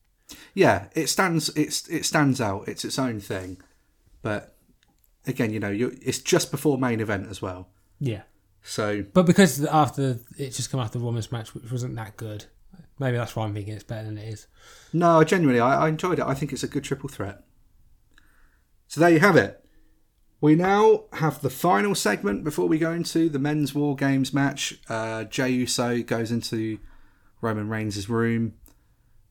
Yeah, 0.54 0.86
it 0.94 1.08
stands. 1.08 1.48
It's 1.56 1.88
it 1.88 2.04
stands 2.04 2.40
out. 2.40 2.68
It's 2.68 2.84
its 2.84 2.98
own 2.98 3.20
thing. 3.20 3.58
But 4.22 4.54
again, 5.26 5.50
you 5.52 5.60
know, 5.60 5.70
you 5.70 5.96
it's 6.02 6.18
just 6.18 6.50
before 6.50 6.76
main 6.76 7.00
event 7.00 7.28
as 7.30 7.40
well. 7.40 7.68
Yeah, 7.98 8.22
So 8.62 9.02
but 9.14 9.24
because 9.26 9.64
after 9.64 10.18
it's 10.38 10.56
just 10.56 10.70
come 10.70 10.80
after 10.80 10.98
the 10.98 11.04
women's 11.04 11.32
match, 11.32 11.54
which 11.54 11.70
wasn't 11.72 11.96
that 11.96 12.16
good, 12.16 12.44
maybe 12.98 13.16
that's 13.16 13.34
why 13.34 13.44
I'm 13.44 13.54
thinking 13.54 13.74
it's 13.74 13.84
better 13.84 14.04
than 14.04 14.18
it 14.18 14.28
is. 14.28 14.46
No, 14.92 15.22
genuinely, 15.24 15.60
I, 15.60 15.86
I 15.86 15.88
enjoyed 15.88 16.18
it. 16.18 16.24
I 16.26 16.34
think 16.34 16.52
it's 16.52 16.62
a 16.62 16.68
good 16.68 16.84
triple 16.84 17.08
threat. 17.08 17.42
So 18.90 19.00
there 19.00 19.10
you 19.10 19.20
have 19.20 19.36
it. 19.36 19.64
We 20.40 20.56
now 20.56 21.04
have 21.12 21.42
the 21.42 21.48
final 21.48 21.94
segment 21.94 22.42
before 22.42 22.66
we 22.66 22.76
go 22.76 22.90
into 22.90 23.28
the 23.28 23.38
men's 23.38 23.72
War 23.72 23.94
Games 23.94 24.34
match. 24.34 24.80
Uh, 24.88 25.22
Jey 25.24 25.50
Uso 25.50 26.02
goes 26.02 26.32
into 26.32 26.80
Roman 27.40 27.68
Reigns' 27.68 28.08
room 28.08 28.54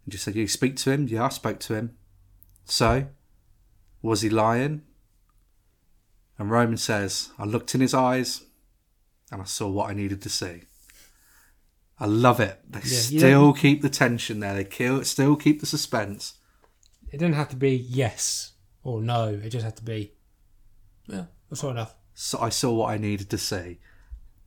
and 0.05 0.11
just 0.13 0.23
said, 0.23 0.37
You 0.37 0.47
speak 0.47 0.77
to 0.77 0.91
him? 0.91 1.09
Yeah, 1.09 1.25
I 1.25 1.29
spoke 1.29 1.59
to 1.59 1.75
him. 1.75 1.97
So, 2.63 3.07
was 4.01 4.21
he 4.21 4.29
lying? 4.29 4.83
And 6.37 6.49
Roman 6.49 6.77
says, 6.77 7.31
I 7.37 7.43
looked 7.43 7.75
in 7.75 7.81
his 7.81 7.93
eyes 7.93 8.45
and 9.29 9.41
I 9.41 9.45
saw 9.45 9.67
what 9.67 9.89
I 9.89 9.93
needed 9.93 10.21
to 10.21 10.29
see. 10.29 10.61
I 11.99 12.05
love 12.05 12.39
it. 12.39 12.61
They 12.65 12.79
you 12.79 12.85
still 12.85 13.51
keep 13.51 13.81
the 13.81 13.89
tension 13.89 14.39
there. 14.39 14.53
They 14.53 14.63
kill, 14.63 15.03
still 15.03 15.35
keep 15.35 15.59
the 15.59 15.65
suspense. 15.65 16.35
It 17.11 17.17
didn't 17.17 17.35
have 17.35 17.49
to 17.49 17.57
be 17.57 17.75
yes 17.75 18.53
or 18.89 19.01
no. 19.01 19.27
It 19.27 19.49
just 19.49 19.65
had 19.65 19.77
to 19.77 19.83
be 19.83 20.13
yeah, 21.07 21.25
that's 21.49 21.63
all 21.63 21.71
enough. 21.71 21.95
So 22.13 22.39
I 22.39 22.49
saw 22.49 22.73
what 22.73 22.91
I 22.91 22.97
needed 22.97 23.29
to 23.31 23.37
see. 23.37 23.79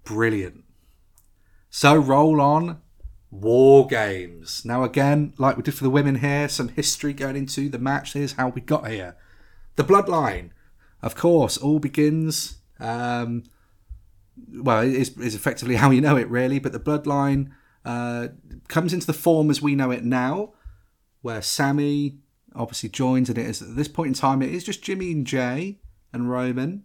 Brilliant. 0.05 0.65
So 1.71 1.97
roll 1.97 2.41
on 2.41 2.81
War 3.31 3.87
Games. 3.87 4.65
Now 4.65 4.85
again, 4.85 5.33
like 5.39 5.57
we 5.57 5.63
did 5.63 5.75
for 5.75 5.85
the 5.85 5.91
women 5.91 6.17
here, 6.17 6.49
some 6.49 6.69
history 6.69 7.13
going 7.13 7.37
into 7.37 7.69
the 7.69 7.79
match. 7.79 8.13
Here's 8.13 8.33
how 8.33 8.49
we 8.49 8.61
got 8.61 8.89
here. 8.89 9.17
The 9.77 9.85
bloodline, 9.85 10.51
of 11.01 11.15
course, 11.15 11.57
all 11.57 11.79
begins. 11.79 12.59
Um, 12.79 13.45
well, 14.55 14.83
it 14.83 14.95
is, 14.95 15.17
is 15.19 15.35
effectively 15.35 15.77
how 15.77 15.91
you 15.91 16.01
know 16.01 16.17
it, 16.17 16.29
really. 16.29 16.59
But 16.59 16.73
the 16.73 16.81
bloodline 16.81 17.53
uh, 17.85 18.29
comes 18.69 18.93
into 18.93 19.07
the 19.07 19.13
form 19.13 19.51
as 19.51 19.63
we 19.63 19.75
know 19.75 19.91
it 19.91 20.05
now, 20.05 20.53
where 21.23 21.41
Sami 21.41 22.19
obviously 22.55 22.89
joins, 22.89 23.29
and 23.29 23.39
it 23.39 23.47
is 23.47 23.63
at 23.63 23.77
this 23.77 23.89
point 23.89 24.09
in 24.09 24.15
time 24.15 24.43
it 24.43 24.53
is 24.53 24.65
just 24.65 24.83
Jimmy 24.83 25.13
and 25.13 25.27
Jey 25.27 25.79
and 26.13 26.31
Roman. 26.31 26.85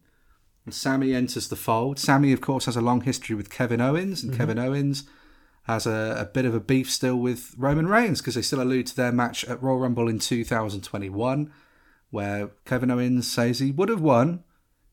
And 0.66 0.74
Sami 0.74 1.14
enters 1.14 1.48
the 1.48 1.56
fold. 1.56 1.98
Sami, 1.98 2.34
of 2.34 2.42
course, 2.42 2.66
has 2.66 2.76
a 2.76 2.82
long 2.82 3.02
history 3.02 3.36
with 3.36 3.50
Kevin 3.50 3.80
Owens, 3.80 4.22
and 4.22 4.32
mm-hmm. 4.32 4.42
Kevin 4.42 4.60
Owens 4.60 5.06
has 5.64 5.86
a, 5.86 6.18
a 6.20 6.26
bit 6.26 6.46
of 6.46 6.54
a 6.54 6.60
beef 6.60 6.92
still 6.92 7.18
with 7.18 7.54
Roman 7.58 7.88
Reigns 7.88 8.20
because 8.20 8.36
they 8.36 8.42
still 8.42 8.62
allude 8.62 8.88
to 8.88 8.96
their 8.96 9.12
match 9.12 9.46
at 9.46 9.62
Royal 9.62 9.80
Rumble 9.80 10.10
in 10.10 10.20
2021, 10.20 11.52
where 12.10 12.52
Kevin 12.66 12.92
Owens 12.92 13.30
says 13.30 13.60
he 13.60 13.72
would 13.72 13.90
have 13.90 14.02
won 14.02 14.44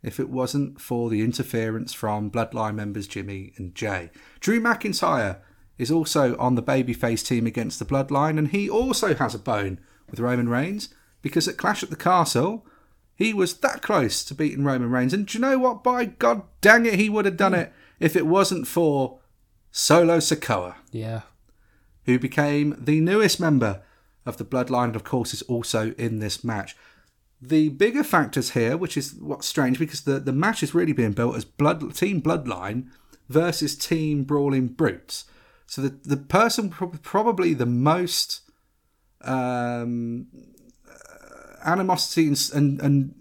if 0.03 0.21
it 0.21 0.29
wasn't 0.29 0.81
for 0.81 1.09
the 1.09 1.23
interference 1.23 1.93
from 1.93 2.31
Bloodline 2.31 2.75
members 2.75 3.09
Jimmy 3.09 3.53
and 3.57 3.75
Jey. 3.75 4.11
Drew 4.41 4.61
McIntyre 4.61 5.39
is 5.79 5.91
also 5.91 6.37
on 6.37 6.55
the 6.55 6.63
babyface 6.63 7.27
team 7.27 7.47
against 7.47 7.79
the 7.79 7.85
Bloodline, 7.85 8.39
and 8.39 8.49
he 8.49 8.69
also 8.69 9.15
has 9.15 9.35
a 9.35 9.39
bone 9.39 9.81
with 10.11 10.21
Roman 10.21 10.49
Reigns 10.49 10.89
because 11.23 11.49
at 11.49 11.57
Clash 11.57 11.83
at 11.83 11.91
the 11.91 11.97
Castle, 11.97 12.67
he 13.17 13.33
was 13.33 13.55
that 13.59 13.83
close 13.83 14.25
to 14.25 14.35
beating 14.35 14.65
Roman 14.65 14.91
Reigns. 14.91 15.15
And 15.15 15.27
do 15.27 15.39
you 15.39 15.41
know 15.41 15.59
what? 15.59 15.83
By 15.83 16.05
God 16.05 16.43
dang 16.61 16.87
it, 16.87 16.95
he 16.95 17.09
would 17.09 17.25
have 17.25 17.37
done 17.37 17.53
hmm. 17.53 17.61
it 17.61 17.73
if 18.01 18.17
it 18.17 18.27
wasn't 18.27 18.67
for 18.67 19.19
Solo 19.71 20.19
Sikoa, 20.19 20.77
Yeah. 20.93 21.23
who 22.05 22.19
became 22.19 22.77
the 22.79 23.01
newest 23.01 23.41
member 23.41 23.83
of 24.27 24.37
the 24.37 24.45
Bloodline, 24.45 24.85
and 24.85 24.97
of 24.97 25.05
course 25.05 25.35
is 25.35 25.43
also 25.43 25.93
in 25.93 26.19
this 26.19 26.45
match. 26.45 26.77
The 27.41 27.69
bigger 27.71 28.05
factors 28.05 28.51
here, 28.51 28.77
which 28.77 28.97
is 28.97 29.15
what's 29.15 29.47
strange, 29.47 29.79
because 29.79 30.03
the, 30.03 30.19
the 30.19 30.33
match 30.33 30.63
is 30.63 30.75
really 30.75 30.93
being 30.93 31.13
built 31.13 31.37
as 31.37 31.45
blood 31.45 31.95
Team 31.95 32.23
Bloodline 32.23 32.89
versus 33.29 33.77
Team 33.77 34.25
Brawling 34.25 34.69
Brutes. 34.69 35.25
So 35.67 35.83
the 35.83 35.91
the 36.05 36.17
person 36.17 36.71
prob- 36.71 37.03
probably 37.03 37.55
the 37.55 37.67
most 37.67 38.41
um, 39.29 40.27
uh, 40.89 41.57
animosity 41.71 42.27
and, 42.29 42.51
and 42.55 42.81
and 42.81 43.15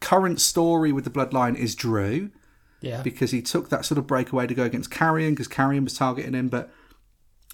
current 0.00 0.40
story 0.40 0.92
with 0.92 1.04
the 1.04 1.10
Bloodline 1.10 1.56
is 1.56 1.74
Drew 1.74 2.30
Yeah. 2.80 3.02
because 3.02 3.32
he 3.32 3.42
took 3.42 3.68
that 3.70 3.84
sort 3.84 3.98
of 3.98 4.06
breakaway 4.06 4.46
to 4.46 4.54
go 4.54 4.62
against 4.64 4.90
Karrion 4.90 5.30
because 5.30 5.48
Karrion 5.48 5.84
was 5.84 5.94
targeting 5.94 6.34
him, 6.34 6.48
but 6.48 6.70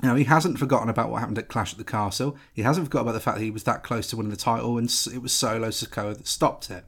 you 0.03 0.09
know 0.09 0.15
he 0.15 0.25
hasn't 0.25 0.59
forgotten 0.59 0.89
about 0.89 1.11
what 1.11 1.21
happened 1.21 1.39
at 1.39 1.49
Clash 1.49 1.73
at 1.73 1.79
the 1.79 1.85
Castle. 1.85 2.37
He 2.53 2.63
hasn't 2.63 2.87
forgotten 2.87 3.07
about 3.09 3.15
the 3.15 3.21
fact 3.21 3.39
that 3.39 3.45
he 3.45 3.51
was 3.51 3.65
that 3.65 3.83
close 3.83 4.09
to 4.09 4.17
winning 4.17 4.31
the 4.31 4.37
title, 4.37 4.77
and 4.77 4.89
it 5.13 5.23
was 5.23 5.33
Solo 5.33 5.69
Sikoa 5.69 6.17
that 6.17 6.27
stopped 6.27 6.71
it. 6.71 6.85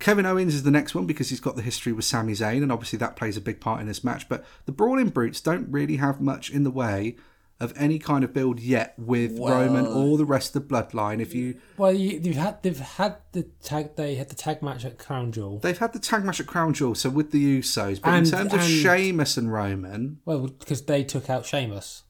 Kevin 0.00 0.26
Owens 0.26 0.54
is 0.54 0.62
the 0.62 0.70
next 0.70 0.94
one 0.94 1.06
because 1.06 1.28
he's 1.28 1.40
got 1.40 1.56
the 1.56 1.62
history 1.62 1.92
with 1.92 2.04
Sami 2.04 2.32
Zayn, 2.32 2.62
and 2.62 2.70
obviously 2.72 2.98
that 3.00 3.16
plays 3.16 3.36
a 3.36 3.40
big 3.40 3.60
part 3.60 3.80
in 3.80 3.86
this 3.88 4.04
match. 4.04 4.28
But 4.28 4.44
the 4.64 4.72
Brawling 4.72 5.08
Brutes 5.08 5.40
don't 5.40 5.70
really 5.70 5.96
have 5.96 6.20
much 6.20 6.50
in 6.50 6.62
the 6.64 6.70
way 6.70 7.16
of 7.60 7.72
any 7.76 7.98
kind 7.98 8.22
of 8.22 8.32
build 8.32 8.60
yet 8.60 8.94
with 8.96 9.36
Roman 9.38 9.84
or 9.84 10.16
the 10.16 10.24
rest 10.24 10.54
of 10.54 10.62
the 10.68 10.74
bloodline. 10.74 11.20
If 11.20 11.34
you 11.34 11.60
Well, 11.76 11.92
you, 11.92 12.20
they've 12.20 12.36
had 12.36 12.62
they've 12.62 12.78
had 12.78 13.16
the 13.32 13.44
tag. 13.62 13.96
They 13.96 14.14
had 14.14 14.28
the 14.28 14.36
tag 14.36 14.62
match 14.62 14.84
at 14.84 14.98
Crown 14.98 15.32
Jewel. 15.32 15.58
they've 15.58 15.78
had 15.78 15.92
the 15.92 15.98
tag 15.98 16.24
match 16.24 16.38
at 16.40 16.46
Crown 16.46 16.72
Jewel, 16.72 16.94
so 16.94 17.10
with 17.10 17.32
the 17.32 17.58
Usos, 17.60 18.00
but 18.00 18.10
And- 18.10 18.26
in 18.26 18.32
terms 18.32 18.52
of 18.54 18.60
and- 18.60 18.68
Sheamus 18.68 19.36
and 19.36 19.52
Roman, 19.52 20.20
Well, 20.24 20.46
because 20.48 20.82
they 20.82 21.02
took 21.02 21.28
out 21.28 21.44
Sheamus. 21.46 22.04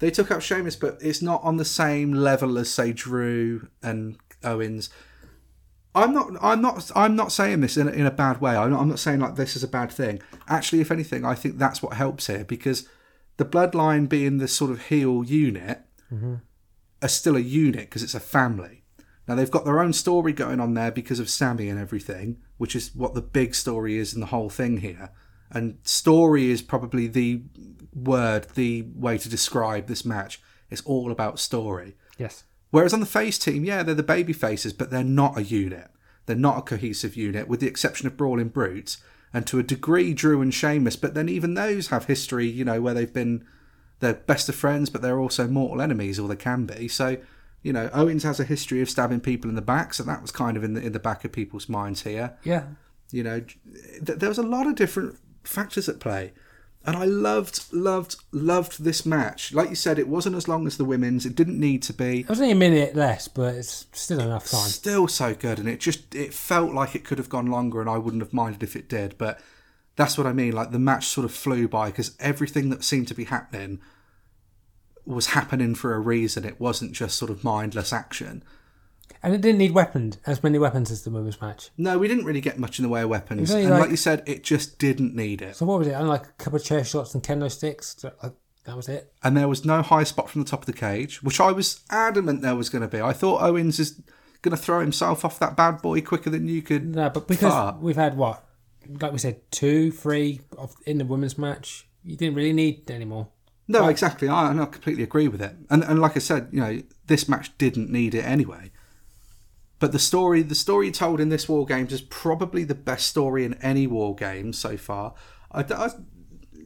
They 0.00 0.10
took 0.10 0.30
out 0.30 0.42
Sheamus, 0.42 0.76
but 0.76 0.98
it's 1.00 1.22
not 1.22 1.42
on 1.42 1.56
the 1.56 1.64
same 1.64 2.12
level 2.12 2.58
as 2.58 2.68
say 2.68 2.92
Drew 2.92 3.68
and 3.82 4.16
Owens. 4.42 4.90
I'm 5.94 6.12
not. 6.12 6.32
I'm 6.42 6.60
not. 6.60 6.90
I'm 6.96 7.14
not 7.16 7.30
saying 7.32 7.60
this 7.60 7.76
in 7.76 7.86
a, 7.88 7.92
in 7.92 8.04
a 8.04 8.10
bad 8.10 8.40
way. 8.40 8.56
I'm 8.56 8.70
not, 8.70 8.80
I'm 8.80 8.88
not 8.88 8.98
saying 8.98 9.20
like 9.20 9.36
this 9.36 9.54
is 9.54 9.62
a 9.62 9.68
bad 9.68 9.92
thing. 9.92 10.20
Actually, 10.48 10.80
if 10.80 10.90
anything, 10.90 11.24
I 11.24 11.34
think 11.36 11.56
that's 11.56 11.80
what 11.82 11.94
helps 11.94 12.26
here 12.26 12.44
because 12.44 12.88
the 13.36 13.44
bloodline 13.44 14.08
being 14.08 14.38
the 14.38 14.48
sort 14.48 14.70
of 14.70 14.86
heel 14.86 15.24
unit 15.24 15.82
mm-hmm. 16.12 16.36
are 17.02 17.08
still 17.08 17.36
a 17.36 17.40
unit 17.40 17.88
because 17.88 18.02
it's 18.02 18.14
a 18.14 18.20
family. 18.20 18.82
Now 19.26 19.34
they've 19.34 19.50
got 19.50 19.64
their 19.64 19.80
own 19.80 19.92
story 19.92 20.32
going 20.32 20.60
on 20.60 20.74
there 20.74 20.90
because 20.90 21.18
of 21.18 21.30
Sami 21.30 21.68
and 21.68 21.80
everything, 21.80 22.38
which 22.58 22.76
is 22.76 22.94
what 22.94 23.14
the 23.14 23.22
big 23.22 23.54
story 23.54 23.96
is 23.96 24.14
in 24.14 24.20
the 24.20 24.26
whole 24.26 24.50
thing 24.50 24.78
here. 24.78 25.10
And 25.50 25.78
story 25.82 26.50
is 26.50 26.62
probably 26.62 27.06
the 27.06 27.42
word, 27.94 28.48
the 28.54 28.82
way 28.94 29.18
to 29.18 29.28
describe 29.28 29.86
this 29.86 30.04
match. 30.04 30.40
It's 30.70 30.82
all 30.82 31.10
about 31.10 31.38
story. 31.38 31.96
Yes. 32.18 32.44
Whereas 32.70 32.92
on 32.92 33.00
the 33.00 33.06
face 33.06 33.38
team, 33.38 33.64
yeah, 33.64 33.82
they're 33.82 33.94
the 33.94 34.02
baby 34.02 34.32
faces, 34.32 34.72
but 34.72 34.90
they're 34.90 35.04
not 35.04 35.38
a 35.38 35.44
unit. 35.44 35.90
They're 36.26 36.36
not 36.36 36.58
a 36.58 36.62
cohesive 36.62 37.16
unit, 37.16 37.46
with 37.46 37.60
the 37.60 37.68
exception 37.68 38.06
of 38.06 38.16
Brawling 38.16 38.48
Brutes, 38.48 38.98
and 39.34 39.46
to 39.48 39.58
a 39.58 39.62
degree, 39.64 40.14
Drew 40.14 40.40
and 40.40 40.54
Sheamus. 40.54 40.94
But 40.94 41.14
then 41.14 41.28
even 41.28 41.54
those 41.54 41.88
have 41.88 42.06
history, 42.06 42.46
you 42.46 42.64
know, 42.64 42.80
where 42.80 42.94
they've 42.94 43.12
been 43.12 43.44
they're 43.98 44.14
best 44.14 44.48
of 44.48 44.54
friends, 44.54 44.90
but 44.90 45.02
they're 45.02 45.18
also 45.18 45.48
mortal 45.48 45.82
enemies, 45.82 46.18
or 46.18 46.28
they 46.28 46.36
can 46.36 46.66
be. 46.66 46.88
So, 46.88 47.16
you 47.62 47.72
know, 47.72 47.90
Owens 47.92 48.22
has 48.22 48.38
a 48.38 48.44
history 48.44 48.80
of 48.80 48.88
stabbing 48.88 49.20
people 49.20 49.48
in 49.48 49.56
the 49.56 49.62
back, 49.62 49.92
so 49.92 50.04
that 50.04 50.22
was 50.22 50.30
kind 50.30 50.56
of 50.56 50.62
in 50.62 50.74
the 50.74 50.80
in 50.80 50.92
the 50.92 51.00
back 51.00 51.24
of 51.24 51.32
people's 51.32 51.68
minds 51.68 52.02
here. 52.02 52.36
Yeah. 52.44 52.64
You 53.10 53.24
know, 53.24 53.40
th- 53.40 54.18
there 54.18 54.28
was 54.28 54.38
a 54.38 54.42
lot 54.42 54.66
of 54.66 54.76
different 54.76 55.18
factors 55.42 55.88
at 55.88 56.00
play. 56.00 56.32
And 56.86 56.96
I 56.96 57.04
loved, 57.04 57.72
loved, 57.72 58.16
loved 58.30 58.84
this 58.84 59.06
match. 59.06 59.54
Like 59.54 59.70
you 59.70 59.74
said, 59.74 59.98
it 59.98 60.06
wasn't 60.06 60.36
as 60.36 60.48
long 60.48 60.66
as 60.66 60.76
the 60.76 60.84
women's. 60.84 61.24
It 61.24 61.34
didn't 61.34 61.58
need 61.58 61.82
to 61.84 61.94
be. 61.94 62.20
It 62.20 62.28
was 62.28 62.40
only 62.40 62.52
a 62.52 62.56
minute 62.56 62.94
less, 62.94 63.26
but 63.26 63.54
it's 63.54 63.86
still 63.92 64.20
enough 64.20 64.50
time. 64.50 64.68
Still 64.68 65.08
so 65.08 65.34
good, 65.34 65.58
and 65.58 65.66
it 65.66 65.80
just 65.80 66.14
it 66.14 66.34
felt 66.34 66.72
like 66.72 66.94
it 66.94 67.04
could 67.04 67.16
have 67.16 67.30
gone 67.30 67.46
longer, 67.46 67.80
and 67.80 67.88
I 67.88 67.96
wouldn't 67.96 68.22
have 68.22 68.34
minded 68.34 68.62
if 68.62 68.76
it 68.76 68.88
did. 68.88 69.16
But 69.16 69.40
that's 69.96 70.18
what 70.18 70.26
I 70.26 70.34
mean. 70.34 70.52
Like 70.52 70.72
the 70.72 70.78
match 70.78 71.06
sort 71.06 71.24
of 71.24 71.32
flew 71.32 71.68
by 71.68 71.86
because 71.86 72.14
everything 72.20 72.68
that 72.68 72.84
seemed 72.84 73.08
to 73.08 73.14
be 73.14 73.24
happening 73.24 73.80
was 75.06 75.28
happening 75.28 75.74
for 75.74 75.94
a 75.94 76.00
reason. 76.00 76.44
It 76.44 76.60
wasn't 76.60 76.92
just 76.92 77.16
sort 77.16 77.30
of 77.30 77.44
mindless 77.44 77.92
action. 77.92 78.42
And 79.24 79.34
it 79.34 79.40
didn't 79.40 79.58
need 79.58 79.72
weapons, 79.72 80.18
as 80.26 80.42
many 80.42 80.58
weapons 80.58 80.90
as 80.90 81.02
the 81.02 81.10
women's 81.10 81.40
match. 81.40 81.70
No, 81.78 81.98
we 81.98 82.06
didn't 82.08 82.24
really 82.26 82.40
get 82.42 82.58
much 82.58 82.78
in 82.78 82.82
the 82.82 82.88
way 82.88 83.02
of 83.02 83.08
weapons, 83.08 83.50
and 83.50 83.70
like, 83.70 83.80
like- 83.80 83.90
you 83.90 83.96
said, 83.96 84.22
it 84.26 84.44
just 84.44 84.78
didn't 84.78 85.14
need 85.16 85.40
it. 85.42 85.56
So 85.56 85.66
what 85.66 85.78
was 85.78 85.88
it? 85.88 85.92
Only 85.94 86.08
like 86.10 86.26
a 86.26 86.32
couple 86.32 86.58
of 86.58 86.64
chair 86.64 86.84
shots 86.84 87.14
and 87.14 87.22
kendo 87.22 87.50
sticks. 87.50 87.96
So, 87.98 88.12
like, 88.22 88.32
that 88.64 88.76
was 88.76 88.88
it. 88.88 89.12
and 89.22 89.36
there 89.36 89.48
was 89.48 89.64
no 89.64 89.82
high 89.82 90.04
spot 90.04 90.30
from 90.30 90.42
the 90.42 90.48
top 90.48 90.60
of 90.60 90.66
the 90.66 90.72
cage, 90.72 91.22
which 91.22 91.40
I 91.40 91.52
was 91.52 91.80
adamant 91.90 92.42
there 92.42 92.54
was 92.56 92.68
going 92.70 92.82
to 92.82 92.88
be. 92.88 93.00
I 93.00 93.12
thought 93.12 93.42
Owens 93.42 93.78
is 93.80 94.00
going 94.42 94.56
to 94.56 94.62
throw 94.62 94.80
himself 94.80 95.24
off 95.24 95.38
that 95.38 95.56
bad 95.56 95.80
boy 95.82 96.00
quicker 96.02 96.30
than 96.30 96.46
you 96.48 96.62
could. 96.62 96.94
No, 96.94 97.08
but 97.10 97.26
because 97.28 97.74
we've 97.80 97.96
had 97.96 98.16
what, 98.16 98.44
like 99.00 99.12
we 99.12 99.18
said, 99.18 99.40
two, 99.50 99.90
three 99.90 100.40
of, 100.58 100.74
in 100.86 100.98
the 100.98 101.04
women's 101.04 101.36
match, 101.38 101.88
you 102.02 102.16
didn't 102.16 102.34
really 102.36 102.52
need 102.52 102.90
any 102.90 103.04
more. 103.06 103.28
No, 103.68 103.88
exactly. 103.88 104.28
I, 104.28 104.50
I 104.50 104.66
completely 104.66 105.02
agree 105.02 105.28
with 105.28 105.40
it. 105.40 105.54
And 105.70 105.82
and 105.82 105.98
like 105.98 106.16
I 106.16 106.20
said, 106.20 106.48
you 106.52 106.60
know, 106.60 106.82
this 107.06 107.26
match 107.30 107.56
didn't 107.56 107.88
need 107.90 108.14
it 108.14 108.22
anyway. 108.24 108.70
But 109.84 109.92
the 109.92 109.98
story, 109.98 110.40
the 110.40 110.54
story 110.54 110.90
told 110.90 111.20
in 111.20 111.28
this 111.28 111.46
War 111.46 111.66
Games 111.66 111.92
is 111.92 112.00
probably 112.00 112.64
the 112.64 112.74
best 112.74 113.06
story 113.06 113.44
in 113.44 113.52
any 113.62 113.86
War 113.86 114.14
Games 114.16 114.56
so 114.56 114.78
far. 114.78 115.12
I, 115.52 115.60
I, 115.60 115.90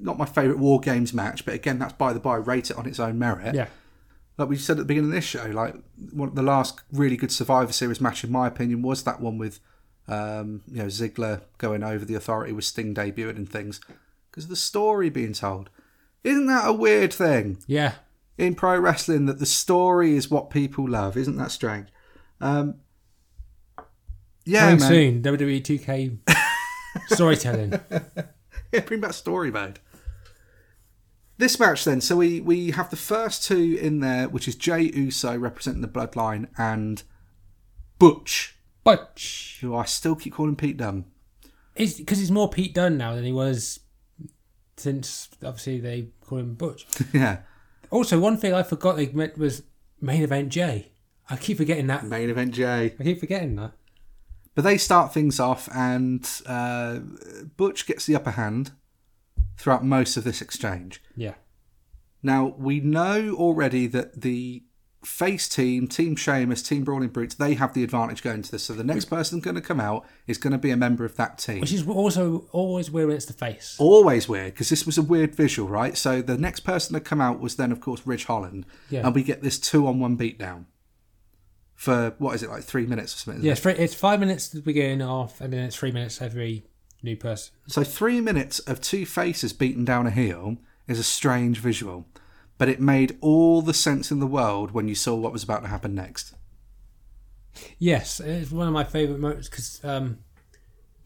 not 0.01 0.17
my 0.17 0.25
favourite 0.25 0.61
War 0.61 0.79
Games 0.79 1.13
match, 1.13 1.45
but 1.45 1.53
again, 1.55 1.81
that's 1.81 1.95
by 1.95 2.13
the 2.13 2.21
by. 2.21 2.37
Rate 2.37 2.71
it 2.71 2.79
on 2.79 2.87
its 2.87 3.01
own 3.01 3.19
merit. 3.19 3.57
Yeah. 3.57 3.67
like 4.37 4.49
we 4.49 4.57
said 4.57 4.75
at 4.75 4.79
the 4.79 4.85
beginning 4.85 5.11
of 5.11 5.15
this 5.17 5.25
show, 5.25 5.47
like 5.47 5.75
one 6.13 6.33
the 6.37 6.43
last 6.45 6.81
really 6.93 7.17
good 7.17 7.33
Survivor 7.33 7.73
Series 7.73 8.01
match, 8.01 8.23
in 8.23 8.31
my 8.31 8.47
opinion, 8.47 8.83
was 8.83 9.03
that 9.03 9.21
one 9.21 9.37
with, 9.37 9.59
um, 10.07 10.63
you 10.71 10.79
know, 10.79 10.87
Ziggler 10.87 11.41
going 11.59 11.83
over 11.83 12.05
the 12.05 12.15
Authority 12.15 12.53
with 12.53 12.67
Sting 12.67 12.95
debuting 12.95 13.35
and 13.35 13.51
things, 13.51 13.81
because 14.31 14.45
of 14.45 14.51
the 14.51 14.55
story 14.55 15.11
being 15.11 15.33
told. 15.33 15.71
Isn't 16.23 16.47
that 16.47 16.69
a 16.69 16.73
weird 16.73 17.13
thing 17.13 17.59
Yeah. 17.67 17.95
in 18.37 18.55
pro 18.55 18.79
wrestling 18.79 19.27
that 19.27 19.41
the 19.41 19.47
story 19.47 20.15
is 20.17 20.31
what 20.31 20.51
people 20.51 20.89
love? 20.89 21.17
Isn't 21.17 21.37
that 21.39 21.51
strange? 21.51 21.89
Um, 22.41 22.77
yeah, 24.49 24.61
Coming 24.77 24.81
man. 24.81 24.89
soon, 24.89 25.23
WWE 25.23 25.63
2K 25.63 26.19
storytelling. 27.15 27.79
Yeah, 28.73 28.81
bring 28.81 29.01
back 29.01 29.13
story 29.13 29.51
mode. 29.51 29.79
This 31.37 31.61
match 31.61 31.85
then, 31.85 32.01
so 32.01 32.17
we 32.17 32.41
we 32.41 32.73
have 32.73 32.91
the 32.91 32.97
first 32.97 33.45
two 33.45 33.79
in 33.81 34.01
there, 34.01 34.29
which 34.29 34.49
is 34.49 34.57
Jey 34.57 34.91
Uso 34.95 35.37
representing 35.39 35.83
the 35.83 35.89
Bloodline 35.89 36.49
and 36.59 37.03
Butch, 37.99 38.57
Butch. 38.83 39.59
who 39.61 39.77
I 39.77 39.85
still 39.85 40.17
keep 40.17 40.33
calling 40.35 40.57
Pete 40.57 40.77
Dunne. 40.79 41.05
It's 41.77 41.95
because 41.95 42.19
he's 42.19 42.33
more 42.33 42.51
Pete 42.51 42.75
Dunne 42.75 42.97
now 42.99 43.15
than 43.15 43.23
he 43.25 43.31
was 43.33 43.81
since 44.77 45.29
obviously 45.45 45.79
they 45.81 46.09
call 46.27 46.39
him 46.39 46.55
Butch. 46.55 46.87
yeah, 47.13 47.39
Also, 47.91 48.19
one 48.19 48.37
thing 48.37 48.53
I 48.53 48.63
forgot 48.65 48.97
they 48.97 49.07
meant 49.09 49.39
was 49.39 49.63
main 50.01 50.23
event 50.23 50.49
Jey. 50.49 50.91
I 51.31 51.37
keep 51.37 51.59
forgetting 51.59 51.87
that. 51.89 52.05
main 52.05 52.31
event 52.31 52.53
Jey. 52.55 52.95
I 52.99 53.03
keep 53.05 53.21
forgetting 53.21 53.55
that. 53.57 53.73
But 54.59 54.65
they 54.65 54.77
start 54.77 55.15
things 55.15 55.39
off, 55.39 55.69
and 55.73 56.29
uh, 56.45 56.99
Butch 57.57 57.87
gets 57.87 58.07
the 58.07 58.17
upper 58.17 58.33
hand 58.33 58.73
throughout 59.57 59.85
most 59.85 60.17
of 60.17 60.25
this 60.25 60.43
exchange. 60.43 61.01
Yeah. 61.15 61.35
Now 62.25 62.57
we 62.59 62.81
know 62.81 63.37
already 63.37 63.87
that 63.87 64.23
the 64.23 64.65
face 65.05 65.49
team, 65.49 65.87
Team 65.87 66.17
Sheamus, 66.17 66.61
Team 66.61 66.83
Brawling 66.83 67.11
Brutes, 67.11 67.37
they 67.37 67.55
have 67.55 67.73
the 67.73 67.85
advantage 67.85 68.21
going 68.21 68.43
to 68.43 68.51
this. 68.51 68.65
So 68.65 68.73
the 68.73 68.83
next 68.83 69.05
person 69.05 69.39
going 69.39 69.55
to 69.55 69.61
come 69.61 69.79
out 69.79 70.05
is 70.27 70.39
going 70.39 70.55
to 70.55 70.59
be 70.59 70.73
a 70.73 70.77
member 70.77 71.05
of 71.05 71.15
that 71.15 71.39
team. 71.39 71.61
Which 71.61 71.73
is 71.73 71.87
also 71.87 72.49
always 72.51 72.91
weird 72.91 73.07
when 73.07 73.17
it's 73.17 73.27
the 73.27 73.35
face. 73.35 73.77
Always 73.79 74.29
weird 74.29 74.55
because 74.55 74.71
this 74.71 74.85
was 74.85 74.99
a 74.99 75.03
weird 75.03 75.37
visual, 75.37 75.69
right? 75.69 75.97
So 75.97 76.21
the 76.21 76.37
next 76.37 76.61
person 76.61 76.95
to 76.95 77.01
come 77.01 77.21
out 77.21 77.39
was 77.39 77.55
then, 77.55 77.71
of 77.71 77.81
course, 77.81 78.05
Ridge 78.05 78.25
Holland, 78.25 78.67
Yeah. 78.91 79.07
and 79.07 79.15
we 79.15 79.23
get 79.23 79.41
this 79.41 79.57
two-on-one 79.57 80.19
beatdown 80.19 80.65
for 81.79 82.13
what 82.19 82.35
is 82.35 82.43
it 82.43 82.51
like 82.51 82.65
three 82.65 82.87
minutes 82.87 83.15
or 83.15 83.19
something? 83.19 83.45
Yeah, 83.45 83.51
it? 83.51 83.53
it's, 83.53 83.61
three, 83.61 83.73
it's 83.75 83.95
five 83.95 84.19
minutes 84.19 84.49
to 84.49 84.59
begin 84.59 85.01
off, 85.01 85.41
and 85.41 85.53
then 85.53 85.61
it's 85.61 85.77
three 85.77 85.93
minutes 85.93 86.21
every 86.21 86.65
new 87.05 87.17
person. 87.17 87.55
So 87.69 87.85
three 87.85 88.21
minutes 88.21 88.59
of 88.59 88.81
two 88.81 89.07
faces 89.07 89.53
beating 89.53 89.85
down 89.85 90.05
a 90.05 90.11
heel 90.11 90.57
is 90.89 90.99
a 90.99 91.05
strange 91.05 91.61
visual, 91.61 92.05
but 92.59 92.69
it 92.69 92.81
made 92.81 93.17
all 93.21 93.63
the 93.63 93.73
sense 93.73 94.11
in 94.11 94.19
the 94.19 94.27
world 94.27 94.73
when 94.73 94.89
you 94.89 94.97
saw 94.97 95.15
what 95.15 95.33
was 95.33 95.45
about 95.45 95.63
to 95.63 95.69
happen 95.69 95.95
next. 95.95 96.35
Yes, 97.79 98.19
it's 98.19 98.51
one 98.51 98.67
of 98.67 98.73
my 98.75 98.83
favourite 98.83 99.21
moments 99.21 99.49
because 99.49 99.81
um, 99.85 100.19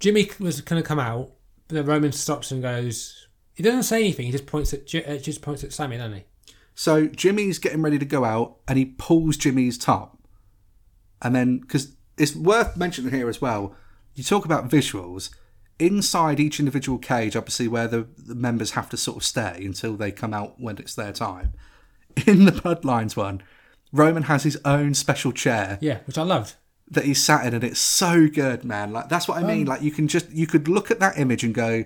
Jimmy 0.00 0.30
was 0.40 0.62
going 0.62 0.82
to 0.82 0.88
come 0.88 0.98
out, 0.98 1.32
but 1.68 1.74
then 1.74 1.84
Roman 1.84 2.12
stops 2.12 2.50
and 2.50 2.62
goes. 2.62 3.28
He 3.52 3.62
doesn't 3.62 3.82
say 3.82 4.00
anything. 4.00 4.24
He 4.24 4.32
just 4.32 4.46
points 4.46 4.72
at 4.72 4.94
uh, 4.94 5.18
just 5.18 5.42
points 5.42 5.64
at 5.64 5.74
Sami, 5.74 5.98
doesn't 5.98 6.16
he? 6.16 6.24
So 6.74 7.08
Jimmy's 7.08 7.58
getting 7.58 7.82
ready 7.82 7.98
to 7.98 8.06
go 8.06 8.24
out, 8.24 8.56
and 8.66 8.78
he 8.78 8.86
pulls 8.86 9.36
Jimmy's 9.36 9.76
top, 9.76 10.16
and 11.22 11.34
then 11.34 11.58
because 11.58 11.94
it's 12.18 12.34
worth 12.36 12.76
mentioning 12.76 13.12
here 13.12 13.28
as 13.28 13.40
well, 13.40 13.74
you 14.14 14.22
talk 14.22 14.44
about 14.44 14.68
visuals 14.68 15.30
inside 15.78 16.38
each 16.38 16.60
individual 16.60 16.98
cage, 16.98 17.34
obviously 17.34 17.66
where 17.66 17.88
the, 17.88 18.06
the 18.18 18.34
members 18.34 18.72
have 18.72 18.88
to 18.90 18.96
sort 18.96 19.16
of 19.16 19.24
stay 19.24 19.62
until 19.64 19.96
they 19.96 20.12
come 20.12 20.34
out 20.34 20.60
when 20.60 20.78
it's 20.78 20.94
their 20.94 21.12
time. 21.12 21.54
In 22.26 22.44
the 22.44 22.52
Bloodlines 22.52 23.16
one, 23.16 23.42
Roman 23.92 24.24
has 24.24 24.42
his 24.42 24.58
own 24.64 24.94
special 24.94 25.32
chair 25.32 25.78
Yeah, 25.80 25.98
which 26.06 26.18
I 26.18 26.22
loved. 26.22 26.56
that 26.90 27.04
he's 27.04 27.22
sat 27.22 27.46
in, 27.46 27.54
and 27.54 27.64
it's 27.64 27.80
so 27.80 28.28
good, 28.28 28.64
man. 28.64 28.92
Like 28.92 29.08
that's 29.08 29.26
what 29.26 29.38
I 29.42 29.46
mean. 29.46 29.62
Um, 29.62 29.66
like 29.68 29.82
you 29.82 29.90
can 29.90 30.08
just 30.08 30.30
you 30.30 30.46
could 30.46 30.68
look 30.68 30.90
at 30.90 31.00
that 31.00 31.18
image 31.18 31.42
and 31.42 31.54
go, 31.54 31.84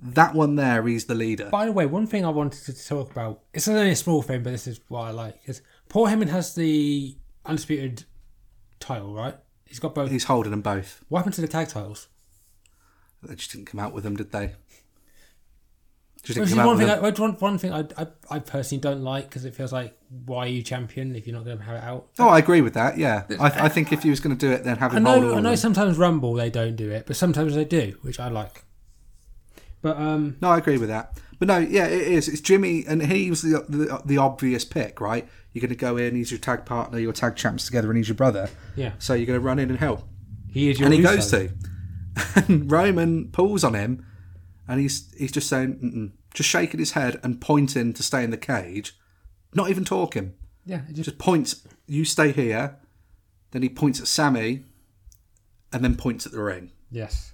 that 0.00 0.34
one 0.34 0.54
there, 0.56 0.86
he's 0.86 1.06
the 1.06 1.14
leader. 1.14 1.48
By 1.50 1.66
the 1.66 1.72
way, 1.72 1.86
one 1.86 2.06
thing 2.06 2.24
I 2.24 2.28
wanted 2.28 2.62
to 2.64 2.86
talk 2.86 3.10
about, 3.10 3.40
it's 3.52 3.66
only 3.68 3.90
a 3.90 3.96
small 3.96 4.22
thing, 4.22 4.42
but 4.42 4.50
this 4.50 4.66
is 4.66 4.80
what 4.88 5.02
I 5.02 5.10
like, 5.10 5.40
is 5.46 5.60
Paul 5.88 6.06
Heyman 6.06 6.28
has 6.28 6.54
the 6.54 7.16
Undisputed 7.46 8.04
title, 8.80 9.14
right? 9.14 9.36
He's 9.64 9.78
got 9.78 9.94
both. 9.94 10.10
He's 10.10 10.24
holding 10.24 10.50
them 10.50 10.62
both. 10.62 11.04
What 11.08 11.20
happened 11.20 11.34
to 11.34 11.40
the 11.40 11.48
tag 11.48 11.68
titles? 11.68 12.08
They 13.22 13.34
just 13.34 13.52
didn't 13.52 13.66
come 13.66 13.80
out 13.80 13.92
with 13.92 14.04
them, 14.04 14.16
did 14.16 14.32
they? 14.32 14.54
Just 16.22 16.36
didn't 16.36 16.44
is 16.44 16.50
come 16.50 16.60
out 16.60 16.66
one 16.66 16.76
with 16.78 16.86
thing, 16.86 17.02
them. 17.02 17.04
I, 17.04 17.20
one, 17.20 17.32
one 17.34 17.58
thing 17.58 17.72
I, 17.72 18.02
I, 18.02 18.06
I 18.30 18.38
personally 18.38 18.80
don't 18.80 19.02
like 19.02 19.28
because 19.28 19.44
it 19.44 19.54
feels 19.54 19.72
like, 19.72 19.96
why 20.24 20.44
are 20.44 20.48
you 20.48 20.62
champion 20.62 21.14
if 21.16 21.26
you're 21.26 21.36
not 21.36 21.44
going 21.44 21.58
to 21.58 21.64
have 21.64 21.76
it 21.76 21.84
out? 21.84 22.08
Oh, 22.18 22.28
I 22.28 22.38
agree 22.38 22.60
with 22.62 22.74
that. 22.74 22.96
Yeah, 22.96 23.24
I, 23.38 23.66
I 23.66 23.68
think 23.68 23.92
if 23.92 24.02
he 24.02 24.10
was 24.10 24.20
going 24.20 24.34
to 24.36 24.46
do 24.46 24.52
it, 24.52 24.64
then 24.64 24.78
have 24.78 24.92
I 24.92 24.96
him 24.96 25.04
hold 25.04 25.16
all 25.16 25.22
know, 25.22 25.34
I 25.34 25.38
of 25.38 25.42
know 25.42 25.50
them. 25.50 25.56
sometimes 25.58 25.98
Rumble 25.98 26.32
they 26.34 26.50
don't 26.50 26.76
do 26.76 26.90
it, 26.90 27.04
but 27.06 27.16
sometimes 27.16 27.54
they 27.54 27.64
do, 27.64 27.98
which 28.02 28.18
I 28.18 28.28
like. 28.28 28.64
But 29.82 29.98
um, 29.98 30.36
No, 30.40 30.48
I 30.48 30.58
agree 30.58 30.78
with 30.78 30.88
that. 30.88 31.18
But 31.38 31.48
no, 31.48 31.58
yeah, 31.58 31.86
it 31.86 32.08
is. 32.08 32.28
It's 32.28 32.40
Jimmy, 32.40 32.84
and 32.86 33.02
he 33.02 33.28
was 33.28 33.42
the 33.42 33.64
the, 33.68 34.00
the 34.04 34.16
obvious 34.18 34.64
pick, 34.64 35.00
right? 35.00 35.28
You're 35.54 35.60
going 35.62 35.70
to 35.70 35.76
go 35.76 35.96
in. 35.96 36.14
He's 36.16 36.30
your 36.30 36.40
tag 36.40 36.66
partner. 36.66 36.98
Your 36.98 37.12
tag 37.14 37.36
champs 37.36 37.64
together, 37.64 37.88
and 37.88 37.96
he's 37.96 38.08
your 38.08 38.16
brother. 38.16 38.50
yeah, 38.76 38.92
So 38.98 39.14
you're 39.14 39.24
going 39.26 39.40
to 39.40 39.44
run 39.46 39.58
in 39.58 39.70
and 39.70 39.78
help. 39.78 40.02
he 40.50 40.68
is 40.68 40.78
your. 40.78 40.86
and 40.86 40.94
he 40.94 41.00
Russo. 41.02 41.14
goes 41.16 41.30
to. 41.30 41.54
And 42.48 42.70
Roman 42.70 43.30
pulls 43.30 43.64
on 43.64 43.74
him, 43.74 44.04
and 44.68 44.80
he's 44.80 45.12
he's 45.16 45.32
just 45.32 45.48
saying, 45.48 45.78
Mm-mm, 45.82 46.12
just 46.34 46.48
shaking 46.50 46.78
his 46.80 46.92
head 46.92 47.18
and 47.24 47.40
pointing 47.40 47.92
to 47.94 48.02
stay 48.02 48.22
in 48.22 48.30
the 48.30 48.36
cage, 48.36 48.96
not 49.54 49.70
even 49.70 49.84
talking. 49.84 50.34
Yeah, 50.66 50.82
just, 50.92 51.04
Just 51.04 51.18
points, 51.18 51.66
you 51.86 52.04
stay 52.04 52.30
here. 52.32 52.76
Then 53.52 53.62
he 53.62 53.68
points 53.68 54.00
at 54.00 54.06
Sami, 54.08 54.64
and 55.72 55.82
then 55.84 55.94
points 55.96 56.26
at 56.26 56.32
the 56.32 56.42
ring. 56.42 56.72
yes. 56.90 57.32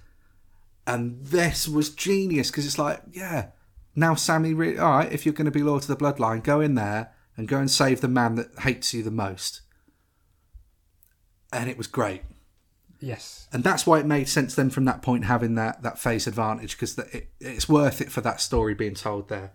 And 0.87 1.23
this 1.23 1.67
was 1.67 1.91
genius 1.91 2.49
because 2.49 2.65
it's 2.65 2.79
like, 2.79 3.01
yeah, 3.11 3.49
now 3.95 4.15
Sami, 4.15 4.53
all 4.79 4.89
right, 4.97 5.11
if 5.11 5.25
you're 5.25 5.33
going 5.33 5.45
to 5.45 5.51
be 5.51 5.61
loyal 5.61 5.79
to 5.79 5.87
the 5.87 5.95
bloodline, 5.95 6.43
go 6.43 6.59
in 6.59 6.73
there 6.73 7.13
and 7.41 7.47
go 7.47 7.57
and 7.57 7.71
save 7.71 8.01
the 8.01 8.07
man 8.07 8.35
that 8.35 8.59
hates 8.59 8.93
you 8.93 9.01
the 9.01 9.09
most. 9.09 9.61
And 11.51 11.67
it 11.67 11.75
was 11.77 11.87
great. 11.87 12.21
Yes. 13.03 13.47
and 13.51 13.63
that's 13.63 13.87
why 13.87 13.97
it 13.97 14.05
made 14.05 14.29
sense 14.29 14.53
then 14.53 14.69
from 14.69 14.85
that 14.85 15.01
point 15.01 15.25
having 15.25 15.55
that 15.55 15.81
that 15.81 15.97
face 15.97 16.27
advantage 16.27 16.73
because 16.73 16.95
it, 16.99 17.31
it's 17.39 17.67
worth 17.67 17.99
it 17.99 18.11
for 18.11 18.21
that 18.21 18.39
story 18.39 18.75
being 18.75 18.93
told 18.93 19.27
there. 19.27 19.53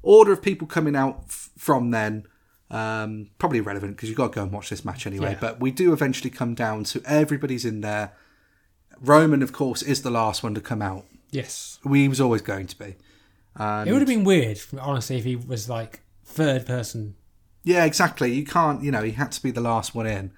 Order 0.00 0.30
of 0.30 0.42
people 0.42 0.68
coming 0.68 0.94
out 0.94 1.24
f- 1.26 1.50
from 1.58 1.90
then 1.90 2.28
um, 2.70 3.30
probably 3.40 3.58
irrelevant 3.58 3.96
because 3.96 4.08
you've 4.08 4.16
got 4.16 4.28
to 4.32 4.36
go 4.36 4.42
and 4.44 4.52
watch 4.52 4.70
this 4.70 4.84
match 4.84 5.08
anyway. 5.08 5.32
Yeah. 5.32 5.38
But 5.40 5.58
we 5.58 5.72
do 5.72 5.92
eventually 5.92 6.30
come 6.30 6.54
down 6.54 6.84
to 6.84 7.02
everybody's 7.04 7.64
in 7.64 7.80
there. 7.80 8.12
Roman, 9.00 9.42
of 9.42 9.52
course, 9.52 9.82
is 9.82 10.02
the 10.02 10.10
last 10.10 10.44
one 10.44 10.54
to 10.54 10.60
come 10.60 10.80
out. 10.80 11.04
Yes. 11.32 11.80
We 11.84 12.06
was 12.06 12.20
always 12.20 12.42
going 12.42 12.68
to 12.68 12.78
be. 12.78 12.94
It 13.58 13.90
would 13.92 14.02
have 14.02 14.06
been 14.06 14.22
weird, 14.22 14.60
honestly, 14.80 15.18
if 15.18 15.24
he 15.24 15.34
was 15.34 15.68
like 15.68 16.00
third 16.28 16.66
person. 16.66 17.14
Yeah, 17.64 17.84
exactly. 17.84 18.32
You 18.32 18.44
can't, 18.44 18.82
you 18.82 18.90
know, 18.90 19.02
he 19.02 19.12
had 19.12 19.32
to 19.32 19.42
be 19.42 19.50
the 19.50 19.60
last 19.60 19.94
one 19.94 20.06
in. 20.06 20.32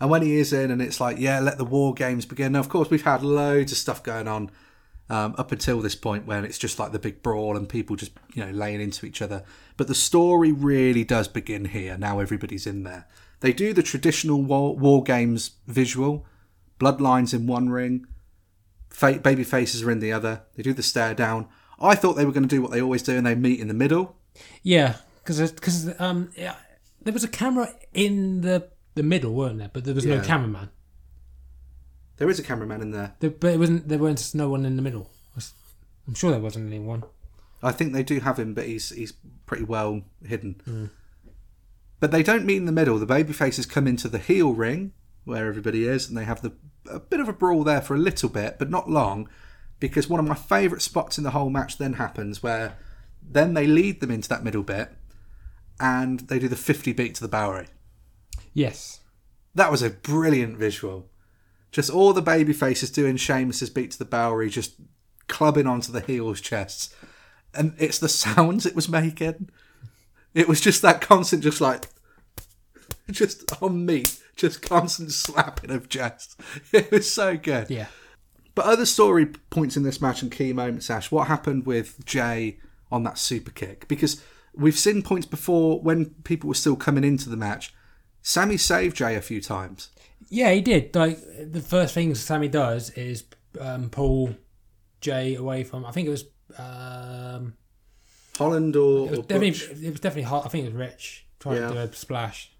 And 0.00 0.10
when 0.10 0.22
he 0.22 0.36
is 0.36 0.52
in, 0.52 0.70
and 0.70 0.82
it's 0.82 1.00
like, 1.00 1.18
yeah, 1.18 1.40
let 1.40 1.58
the 1.58 1.64
war 1.64 1.94
games 1.94 2.26
begin. 2.26 2.52
Now, 2.52 2.60
of 2.60 2.68
course, 2.68 2.90
we've 2.90 3.04
had 3.04 3.22
loads 3.22 3.70
of 3.70 3.78
stuff 3.78 4.02
going 4.02 4.26
on 4.26 4.50
um, 5.08 5.34
up 5.38 5.52
until 5.52 5.80
this 5.80 5.94
point 5.94 6.26
when 6.26 6.44
it's 6.44 6.58
just 6.58 6.78
like 6.78 6.92
the 6.92 6.98
big 6.98 7.22
brawl 7.22 7.56
and 7.56 7.68
people 7.68 7.94
just, 7.94 8.12
you 8.34 8.44
know, 8.44 8.50
laying 8.50 8.80
into 8.80 9.06
each 9.06 9.22
other. 9.22 9.44
But 9.76 9.86
the 9.86 9.94
story 9.94 10.50
really 10.50 11.04
does 11.04 11.28
begin 11.28 11.66
here. 11.66 11.96
Now 11.96 12.18
everybody's 12.18 12.66
in 12.66 12.82
there. 12.82 13.06
They 13.40 13.52
do 13.52 13.72
the 13.72 13.82
traditional 13.82 14.42
war, 14.42 14.76
war 14.76 15.02
games 15.02 15.52
visual 15.66 16.26
bloodlines 16.80 17.32
in 17.32 17.46
one 17.46 17.68
ring, 17.68 18.06
fa- 18.88 19.20
baby 19.22 19.44
faces 19.44 19.82
are 19.82 19.90
in 19.90 20.00
the 20.00 20.12
other. 20.12 20.42
They 20.56 20.62
do 20.62 20.72
the 20.72 20.82
stare 20.82 21.14
down. 21.14 21.48
I 21.80 21.94
thought 21.94 22.14
they 22.14 22.24
were 22.24 22.32
going 22.32 22.48
to 22.48 22.54
do 22.54 22.62
what 22.62 22.70
they 22.70 22.80
always 22.80 23.02
do 23.02 23.16
and 23.16 23.26
they 23.26 23.34
meet 23.34 23.60
in 23.60 23.68
the 23.68 23.74
middle. 23.74 24.16
Yeah, 24.62 24.96
because 25.24 25.52
because 25.52 25.98
um 26.00 26.30
yeah, 26.36 26.56
there 27.02 27.12
was 27.12 27.24
a 27.24 27.28
camera 27.28 27.68
in 27.92 28.42
the 28.42 28.68
the 28.94 29.02
middle, 29.02 29.32
weren't 29.34 29.58
there? 29.58 29.70
But 29.72 29.84
there 29.84 29.94
was 29.94 30.04
Yeah. 30.04 30.16
no 30.18 30.22
cameraman. 30.24 30.70
There 32.16 32.30
is 32.30 32.38
a 32.38 32.42
cameraman 32.44 32.80
in 32.80 32.90
there. 32.92 33.14
There, 33.18 33.30
but 33.30 33.54
it 33.54 33.58
wasn't. 33.58 33.88
There 33.88 33.98
weren't 33.98 34.34
no 34.34 34.48
one 34.48 34.64
in 34.64 34.76
the 34.76 34.82
middle. 34.82 35.10
I'm 36.06 36.14
sure 36.14 36.30
there 36.30 36.40
wasn't 36.40 36.66
anyone. 36.68 37.02
I 37.62 37.72
think 37.72 37.92
they 37.94 38.02
do 38.02 38.20
have 38.20 38.38
him, 38.38 38.52
but 38.54 38.66
he's 38.66 38.90
he's 38.90 39.14
pretty 39.46 39.64
well 39.64 40.02
hidden. 40.24 40.90
But 41.98 42.10
they 42.10 42.22
don't 42.22 42.44
meet 42.44 42.58
in 42.58 42.66
the 42.66 42.72
middle. 42.72 42.98
The 42.98 43.06
baby 43.06 43.32
faces 43.32 43.64
come 43.66 43.86
into 43.86 44.08
the 44.08 44.18
heel 44.18 44.52
ring 44.52 44.92
where 45.24 45.46
everybody 45.46 45.88
is, 45.88 46.06
and 46.08 46.16
they 46.18 46.24
have 46.24 46.42
the 46.42 46.52
a 46.90 47.00
bit 47.00 47.20
of 47.20 47.28
a 47.28 47.32
brawl 47.32 47.64
there 47.64 47.80
for 47.80 47.94
a 47.94 47.98
little 47.98 48.28
bit, 48.28 48.58
but 48.58 48.68
not 48.68 48.90
long, 48.90 49.26
because 49.80 50.06
one 50.08 50.20
of 50.20 50.26
my 50.26 50.34
favourite 50.34 50.82
spots 50.82 51.16
in 51.16 51.24
the 51.24 51.30
whole 51.30 51.48
match 51.48 51.78
then 51.78 51.94
happens 51.94 52.42
where 52.42 52.76
then 53.26 53.54
they 53.54 53.66
lead 53.66 54.00
them 54.00 54.10
into 54.10 54.28
that 54.28 54.44
middle 54.44 54.62
bit, 54.62 54.92
and 55.80 56.20
they 56.20 56.38
do 56.38 56.48
the 56.48 56.56
fifty 56.56 56.92
beat 56.92 57.14
to 57.16 57.22
the 57.22 57.28
Bowery. 57.28 57.66
Yes. 58.52 59.00
That 59.54 59.70
was 59.70 59.82
a 59.82 59.90
brilliant 59.90 60.56
visual. 60.56 61.10
Just 61.70 61.90
all 61.90 62.12
the 62.12 62.22
baby 62.22 62.52
faces 62.52 62.90
doing 62.90 63.16
Sheamus's 63.16 63.70
beat 63.70 63.90
to 63.92 63.98
the 63.98 64.04
Bowery, 64.04 64.48
just 64.48 64.74
clubbing 65.28 65.66
onto 65.66 65.92
the 65.92 66.00
heels' 66.00 66.40
chests. 66.40 66.94
And 67.52 67.74
it's 67.78 67.98
the 67.98 68.08
sounds 68.24 68.66
it 68.66 68.76
was 68.76 68.88
making. 68.88 69.50
It 70.34 70.48
was 70.48 70.60
just 70.60 70.82
that 70.82 71.00
constant, 71.00 71.42
just 71.42 71.60
like, 71.60 71.88
just 73.10 73.60
on 73.62 73.84
me, 73.86 74.04
just 74.36 74.62
constant 74.62 75.12
slapping 75.12 75.70
of 75.70 75.88
chests. 75.88 76.36
It 76.72 76.90
was 76.90 77.12
so 77.12 77.36
good. 77.36 77.70
Yeah. 77.70 77.86
But 78.54 78.66
other 78.66 78.86
story 78.86 79.26
points 79.26 79.76
in 79.76 79.82
this 79.82 80.00
match 80.00 80.22
and 80.22 80.30
key 80.30 80.52
moments, 80.52 80.90
Ash. 80.90 81.10
What 81.10 81.26
happened 81.26 81.66
with 81.66 82.04
Jey 82.04 82.58
on 82.90 83.02
that 83.02 83.18
super 83.18 83.50
kick? 83.50 83.88
Because 83.88 84.22
we've 84.56 84.78
seen 84.78 85.02
points 85.02 85.26
before 85.26 85.80
when 85.80 86.06
people 86.24 86.48
were 86.48 86.54
still 86.54 86.76
coming 86.76 87.04
into 87.04 87.28
the 87.28 87.36
match. 87.36 87.74
Sami 88.22 88.56
saved 88.56 88.96
Jey 88.96 89.16
a 89.16 89.20
few 89.20 89.40
times. 89.40 89.90
Yeah, 90.30 90.52
he 90.52 90.60
did. 90.60 90.94
Like 90.94 91.18
the 91.52 91.60
first 91.60 91.94
thing 91.94 92.14
Sami 92.14 92.48
does 92.48 92.90
is 92.90 93.24
um, 93.60 93.90
pull 93.90 94.34
Jey 95.00 95.34
away 95.34 95.64
from. 95.64 95.84
I 95.84 95.90
think 95.92 96.08
it 96.08 96.10
was. 96.10 96.24
Um, 96.58 97.54
Holland 98.38 98.74
or, 98.76 99.06
it 99.06 99.10
was 99.10 99.18
or 99.20 99.22
definitely. 99.22 99.86
It 99.86 99.90
was 99.90 100.00
definitely 100.00 100.22
hot. 100.22 100.46
I 100.46 100.48
think 100.48 100.64
it 100.66 100.72
was 100.72 100.78
Ridge 100.80 101.26
trying 101.38 101.56
Yeah. 101.56 101.68
to 101.68 101.74
do 101.74 101.78
a 101.80 101.92
splash. 101.92 102.50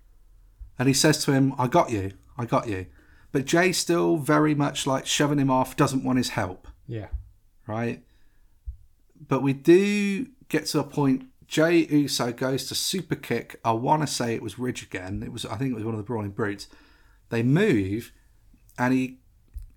and 0.78 0.88
he 0.88 0.94
says 0.94 1.24
to 1.24 1.32
him, 1.32 1.54
"I 1.58 1.66
got 1.68 1.90
you, 1.90 2.12
I 2.36 2.44
got 2.46 2.68
you." 2.68 2.86
But 3.32 3.44
Jey 3.46 3.72
still 3.72 4.16
very 4.18 4.54
much 4.54 4.86
like 4.86 5.06
shoving 5.06 5.38
him 5.38 5.50
off, 5.50 5.76
doesn't 5.76 6.04
want 6.04 6.18
his 6.18 6.30
help, 6.30 6.68
Yeah. 6.86 7.08
right? 7.66 8.04
But 9.28 9.42
we 9.42 9.52
do 9.52 10.26
get 10.48 10.66
to 10.66 10.80
a 10.80 10.84
point. 10.84 11.24
Jey 11.54 11.86
Uso 11.88 12.32
goes 12.32 12.66
to 12.66 12.74
super 12.74 13.14
kick. 13.14 13.60
I 13.64 13.70
want 13.70 14.02
to 14.02 14.08
say 14.08 14.34
it 14.34 14.42
was 14.42 14.58
Ridge 14.58 14.82
again. 14.82 15.22
It 15.22 15.30
was, 15.30 15.46
I 15.46 15.54
think 15.54 15.70
it 15.70 15.76
was 15.76 15.84
one 15.84 15.94
of 15.94 15.98
the 15.98 16.02
Brawling 16.02 16.32
Brutes. 16.32 16.66
They 17.28 17.44
move, 17.44 18.10
and 18.76 18.92
he 18.92 19.20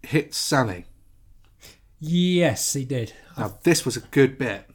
hits 0.01 0.39
Sami. 0.39 0.85
Yes, 1.99 2.73
he 2.73 2.83
did. 2.83 3.13
Now 3.37 3.59
this 3.61 3.85
was 3.85 3.95
a 3.95 3.99
good 3.99 4.39
bit. 4.39 4.67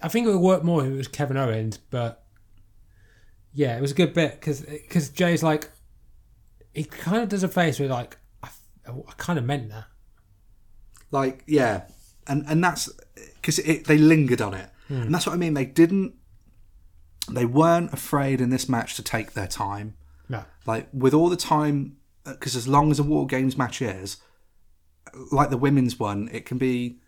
I 0.00 0.06
think 0.06 0.28
it 0.28 0.30
would 0.30 0.38
work 0.38 0.62
more 0.62 0.84
if 0.84 0.92
it 0.92 0.96
was 0.96 1.08
Kevin 1.08 1.36
Owens, 1.36 1.76
but 1.78 2.24
yeah, 3.52 3.76
it 3.76 3.80
was 3.80 3.90
a 3.90 3.94
good 3.94 4.14
bit 4.14 4.40
because 4.40 5.08
Jey's 5.08 5.42
like 5.42 5.72
he 6.72 6.84
kind 6.84 7.24
of 7.24 7.30
does 7.30 7.42
a 7.42 7.48
face 7.48 7.80
where 7.80 7.88
like 7.88 8.16
I, 8.44 8.50
I 8.86 9.12
kind 9.16 9.40
of 9.40 9.44
meant 9.44 9.70
that. 9.70 9.86
Like, 11.10 11.42
yeah, 11.48 11.88
and 12.28 12.44
and 12.46 12.62
that's 12.62 12.88
because 13.16 13.56
they 13.56 13.98
lingered 13.98 14.40
on 14.40 14.54
it, 14.54 14.70
Hmm. 14.92 15.02
and 15.02 15.14
that's 15.14 15.26
what 15.26 15.32
I 15.32 15.38
mean. 15.38 15.54
They 15.54 15.64
didn't, 15.64 16.14
they 17.30 17.46
weren't 17.46 17.94
afraid 17.94 18.42
in 18.42 18.50
this 18.50 18.68
match 18.68 18.94
to 18.96 19.02
take 19.02 19.32
their 19.32 19.46
time. 19.46 19.94
No, 20.28 20.44
Like 20.66 20.88
with 20.92 21.14
all 21.14 21.30
the 21.30 21.36
time, 21.36 21.96
uh, 22.26 22.32
because 22.32 22.56
as 22.56 22.68
long 22.68 22.90
as 22.90 22.98
a 22.98 23.02
War 23.02 23.26
Games 23.26 23.56
match 23.56 23.80
is, 23.80 24.18
like 25.30 25.50
the 25.50 25.56
women's 25.56 25.98
one, 25.98 26.28
it 26.32 26.44
can 26.44 26.58
be 26.58 26.98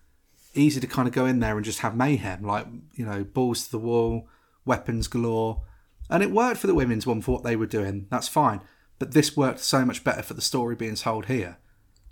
easy 0.54 0.80
to 0.80 0.86
kind 0.86 1.06
of 1.06 1.12
go 1.12 1.26
in 1.26 1.40
there 1.40 1.56
and 1.56 1.64
just 1.64 1.80
have 1.80 1.94
mayhem, 1.94 2.42
like 2.42 2.66
you 2.94 3.04
know, 3.04 3.22
balls 3.22 3.66
to 3.66 3.70
the 3.70 3.78
wall, 3.78 4.28
weapons 4.64 5.08
galore, 5.08 5.62
and 6.08 6.22
it 6.22 6.30
worked 6.30 6.58
for 6.58 6.66
the 6.66 6.74
women's 6.74 7.06
one 7.06 7.20
for 7.20 7.32
what 7.32 7.44
they 7.44 7.56
were 7.56 7.66
doing. 7.66 8.06
That's 8.10 8.28
fine, 8.28 8.62
but 8.98 9.12
this 9.12 9.36
worked 9.36 9.60
so 9.60 9.84
much 9.84 10.04
better 10.04 10.22
for 10.22 10.34
the 10.34 10.40
story 10.40 10.74
being 10.74 10.94
told 10.94 11.26
here. 11.26 11.58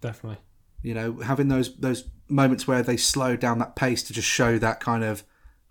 Definitely. 0.02 0.38
You 0.82 0.94
know, 0.94 1.20
having 1.20 1.48
those 1.48 1.74
those 1.76 2.04
moments 2.28 2.66
where 2.66 2.82
they 2.82 2.96
slow 2.96 3.36
down 3.36 3.58
that 3.58 3.76
pace 3.76 4.02
to 4.04 4.12
just 4.12 4.28
show 4.28 4.58
that 4.58 4.80
kind 4.80 5.04
of, 5.04 5.24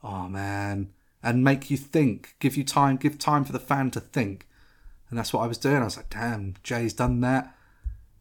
oh 0.03 0.27
man, 0.27 0.91
and 1.23 1.43
make 1.43 1.69
you 1.69 1.77
think, 1.77 2.35
give 2.39 2.57
you 2.57 2.63
time, 2.63 2.97
give 2.97 3.17
time 3.17 3.43
for 3.43 3.51
the 3.51 3.59
fan 3.59 3.91
to 3.91 3.99
think, 3.99 4.47
and 5.09 5.17
that's 5.17 5.33
what 5.33 5.41
I 5.41 5.47
was 5.47 5.57
doing. 5.57 5.77
I 5.77 5.85
was 5.85 5.97
like, 5.97 6.09
damn, 6.09 6.55
Jey's 6.63 6.93
done 6.93 7.21
that. 7.21 7.55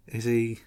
Is 0.06 0.24
he? 0.24 0.60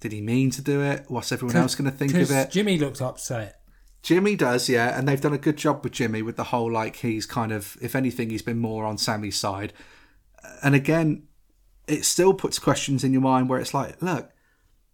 Did 0.00 0.12
he 0.12 0.20
mean 0.20 0.50
to 0.50 0.60
do 0.60 0.82
it? 0.82 1.06
What's 1.08 1.32
everyone 1.32 1.56
else 1.56 1.74
going 1.74 1.90
to 1.90 1.96
think 1.96 2.12
of 2.14 2.30
it? 2.30 2.50
Jimmy 2.50 2.76
looked 2.78 3.00
upset. 3.00 3.60
Jimmy 4.02 4.36
does, 4.36 4.68
yeah, 4.68 4.98
and 4.98 5.08
they've 5.08 5.20
done 5.20 5.32
a 5.32 5.38
good 5.38 5.56
job 5.56 5.82
with 5.82 5.94
Jimmy 5.94 6.20
with 6.20 6.36
the 6.36 6.44
whole 6.44 6.70
like 6.70 6.96
he's 6.96 7.24
kind 7.24 7.50
of, 7.50 7.78
if 7.80 7.96
anything, 7.96 8.28
he's 8.28 8.42
been 8.42 8.58
more 8.58 8.84
on 8.84 8.98
Sami's 8.98 9.36
side. 9.36 9.72
And 10.62 10.74
again, 10.74 11.22
it 11.88 12.04
still 12.04 12.34
puts 12.34 12.58
questions 12.58 13.02
in 13.02 13.14
your 13.14 13.22
mind 13.22 13.48
where 13.48 13.58
it's 13.58 13.72
like, 13.72 14.02
look, 14.02 14.30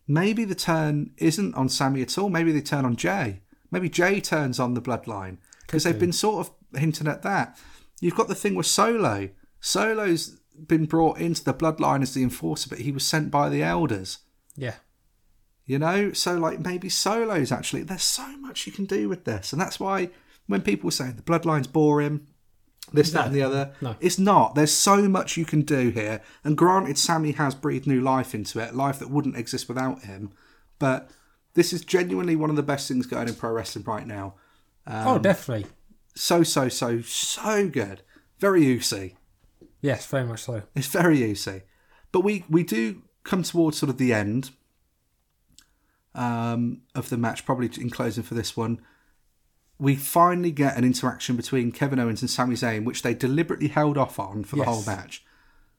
maybe 0.06 0.44
the 0.44 0.54
turn 0.54 1.10
isn't 1.16 1.56
on 1.56 1.68
Sami 1.68 2.02
at 2.02 2.16
all. 2.16 2.28
Maybe 2.28 2.52
they 2.52 2.60
turn 2.60 2.84
on 2.84 2.94
Jey. 2.94 3.40
Maybe 3.70 3.88
Jey 3.88 4.20
turns 4.20 4.58
on 4.58 4.74
the 4.74 4.82
bloodline 4.82 5.38
because 5.66 5.84
they've 5.84 5.98
been 5.98 6.12
sort 6.12 6.46
of 6.46 6.78
hinting 6.78 7.06
at 7.06 7.22
that. 7.22 7.58
You've 8.00 8.16
got 8.16 8.28
the 8.28 8.34
thing 8.34 8.54
with 8.54 8.66
Solo. 8.66 9.28
Solo's 9.60 10.40
been 10.66 10.86
brought 10.86 11.18
into 11.18 11.44
the 11.44 11.54
bloodline 11.54 12.02
as 12.02 12.14
the 12.14 12.22
enforcer, 12.22 12.68
but 12.68 12.80
he 12.80 12.92
was 12.92 13.06
sent 13.06 13.30
by 13.30 13.48
the 13.48 13.62
elders. 13.62 14.18
Yeah. 14.56 14.74
You 15.66 15.78
know, 15.78 16.12
so 16.12 16.36
like 16.36 16.58
maybe 16.58 16.88
solos 16.88 17.52
actually. 17.52 17.82
There's 17.82 18.02
so 18.02 18.36
much 18.38 18.66
you 18.66 18.72
can 18.72 18.86
do 18.86 19.08
with 19.08 19.24
this, 19.24 19.52
and 19.52 19.60
that's 19.60 19.78
why 19.78 20.10
when 20.48 20.62
people 20.62 20.90
say 20.90 21.10
the 21.10 21.22
bloodline's 21.22 21.68
boring, 21.68 22.26
this, 22.92 23.12
that, 23.12 23.26
and 23.26 23.34
the 23.34 23.42
other, 23.42 23.72
no. 23.80 23.94
it's 24.00 24.18
not. 24.18 24.56
There's 24.56 24.72
so 24.72 25.08
much 25.08 25.36
you 25.36 25.44
can 25.44 25.62
do 25.62 25.90
here, 25.90 26.22
and 26.42 26.56
granted, 26.56 26.98
Sami 26.98 27.32
has 27.32 27.54
breathed 27.54 27.86
new 27.86 28.00
life 28.00 28.34
into 28.34 28.58
it, 28.58 28.74
life 28.74 28.98
that 28.98 29.10
wouldn't 29.10 29.36
exist 29.36 29.68
without 29.68 30.02
him. 30.02 30.32
But 30.80 31.10
this 31.54 31.72
is 31.72 31.84
genuinely 31.84 32.36
one 32.36 32.50
of 32.50 32.56
the 32.56 32.62
best 32.62 32.88
things 32.88 33.06
going 33.06 33.28
in 33.28 33.34
pro 33.34 33.50
wrestling 33.50 33.84
right 33.84 34.06
now. 34.06 34.34
oh, 34.86 35.18
definitely. 35.18 35.66
So, 36.14 36.42
so, 36.42 36.68
so, 36.68 37.00
so 37.02 37.68
good. 37.68 38.02
Very 38.38 38.62
juicy. 38.62 39.16
Yes, 39.80 40.06
very 40.06 40.24
much 40.24 40.42
so. 40.42 40.62
It's 40.74 40.88
very 40.88 41.18
juicy. 41.18 41.62
But 42.12 42.20
we, 42.20 42.44
we 42.48 42.64
do 42.64 43.02
come 43.22 43.42
towards 43.42 43.78
sort 43.78 43.90
of 43.90 43.98
the 43.98 44.12
end 44.12 44.50
um, 46.14 46.82
of 46.94 47.08
the 47.10 47.16
match, 47.16 47.44
probably 47.44 47.70
in 47.80 47.90
closing 47.90 48.22
for 48.22 48.34
this 48.34 48.56
one. 48.56 48.80
We 49.78 49.96
finally 49.96 50.50
get 50.50 50.76
an 50.76 50.84
interaction 50.84 51.36
between 51.36 51.72
Kevin 51.72 51.98
Owens 51.98 52.20
and 52.20 52.30
Sami 52.30 52.54
Zayn, 52.54 52.84
which 52.84 53.02
they 53.02 53.14
deliberately 53.14 53.68
held 53.68 53.96
off 53.96 54.18
on 54.18 54.44
for 54.44 54.56
the 54.56 54.64
whole 54.64 54.84
match. 54.84 55.24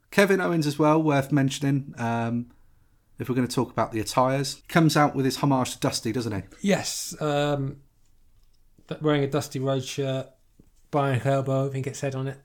Kevin 0.09 0.41
Owens, 0.41 0.65
as 0.65 0.79
well, 0.79 1.01
worth 1.01 1.31
mentioning. 1.31 1.93
Um, 1.97 2.47
if 3.21 3.29
we're 3.29 3.35
going 3.35 3.47
to 3.47 3.53
talk 3.53 3.71
about 3.71 3.91
the 3.91 3.99
attires, 3.99 4.61
comes 4.67 4.97
out 4.97 5.15
with 5.15 5.25
his 5.25 5.37
homage 5.37 5.73
to 5.73 5.79
Dusty, 5.79 6.11
doesn't 6.11 6.31
he? 6.33 6.41
Yes. 6.67 7.15
Um, 7.21 7.77
wearing 9.01 9.23
a 9.23 9.27
Dusty 9.27 9.59
Rhodes 9.59 9.87
shirt, 9.87 10.27
buying 10.89 11.19
bionic 11.19 11.25
elbow, 11.25 11.67
I 11.67 11.71
think 11.71 11.87
it 11.87 11.95
said 11.95 12.15
on 12.15 12.27
it. 12.27 12.37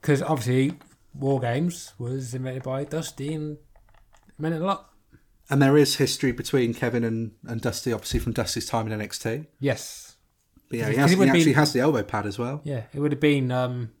Because 0.00 0.22
obviously, 0.22 0.78
War 1.14 1.40
Games 1.40 1.92
was 1.98 2.34
invented 2.34 2.62
by 2.62 2.84
Dusty 2.84 3.34
and 3.34 3.56
it 3.56 4.34
meant 4.38 4.54
a 4.54 4.58
lot. 4.58 4.90
And 5.50 5.60
there 5.60 5.76
is 5.76 5.96
history 5.96 6.32
between 6.32 6.72
Kevin 6.72 7.04
and, 7.04 7.32
and 7.46 7.60
Dusty, 7.60 7.92
obviously 7.92 8.20
from 8.20 8.32
Dusty's 8.32 8.66
time 8.66 8.90
in 8.90 8.98
NXT. 8.98 9.46
Yes. 9.60 10.16
But 10.68 10.78
yeah, 10.78 10.88
he, 10.88 10.96
has, 10.96 11.12
he 11.12 11.28
actually 11.28 11.52
has 11.52 11.72
the 11.72 11.80
elbow 11.80 12.02
pad 12.02 12.24
as 12.24 12.38
well. 12.38 12.62
Yeah, 12.64 12.84
it 12.94 13.00
would 13.00 13.12
have 13.12 13.20
been 13.20 13.52
um, 13.52 13.92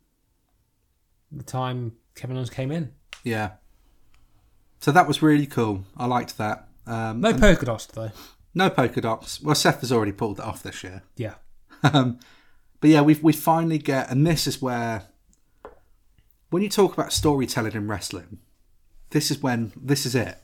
the 1.30 1.42
time 1.42 1.92
Kevin 2.14 2.36
Owens 2.36 2.48
came 2.48 2.70
in. 2.72 2.92
Yeah. 3.24 3.52
So 4.82 4.90
that 4.92 5.06
was 5.08 5.22
really 5.22 5.46
cool. 5.46 5.84
I 5.96 6.06
liked 6.06 6.36
that. 6.38 6.68
Um, 6.86 7.20
No 7.20 7.32
polka 7.32 7.64
dots, 7.66 7.86
though. 7.86 8.10
no 8.52 8.68
polka 8.68 9.00
dots. 9.00 9.40
Well, 9.40 9.54
Seth 9.54 9.80
has 9.80 9.92
already 9.92 10.10
pulled 10.12 10.36
that 10.38 10.44
off 10.44 10.62
this 10.62 10.82
year. 10.84 11.02
Yeah. 11.16 11.34
Um, 11.84 12.20
but 12.80 12.90
yeah, 12.90 13.00
we 13.00 13.14
we 13.14 13.32
finally 13.32 13.78
get, 13.78 14.08
and 14.08 14.24
this 14.24 14.46
is 14.46 14.62
where, 14.62 15.02
when 16.50 16.62
you 16.62 16.68
talk 16.68 16.92
about 16.92 17.12
storytelling 17.12 17.72
in 17.72 17.88
wrestling, 17.88 18.38
this 19.10 19.32
is 19.32 19.42
when 19.42 19.72
this 19.76 20.06
is 20.06 20.14
it. 20.14 20.38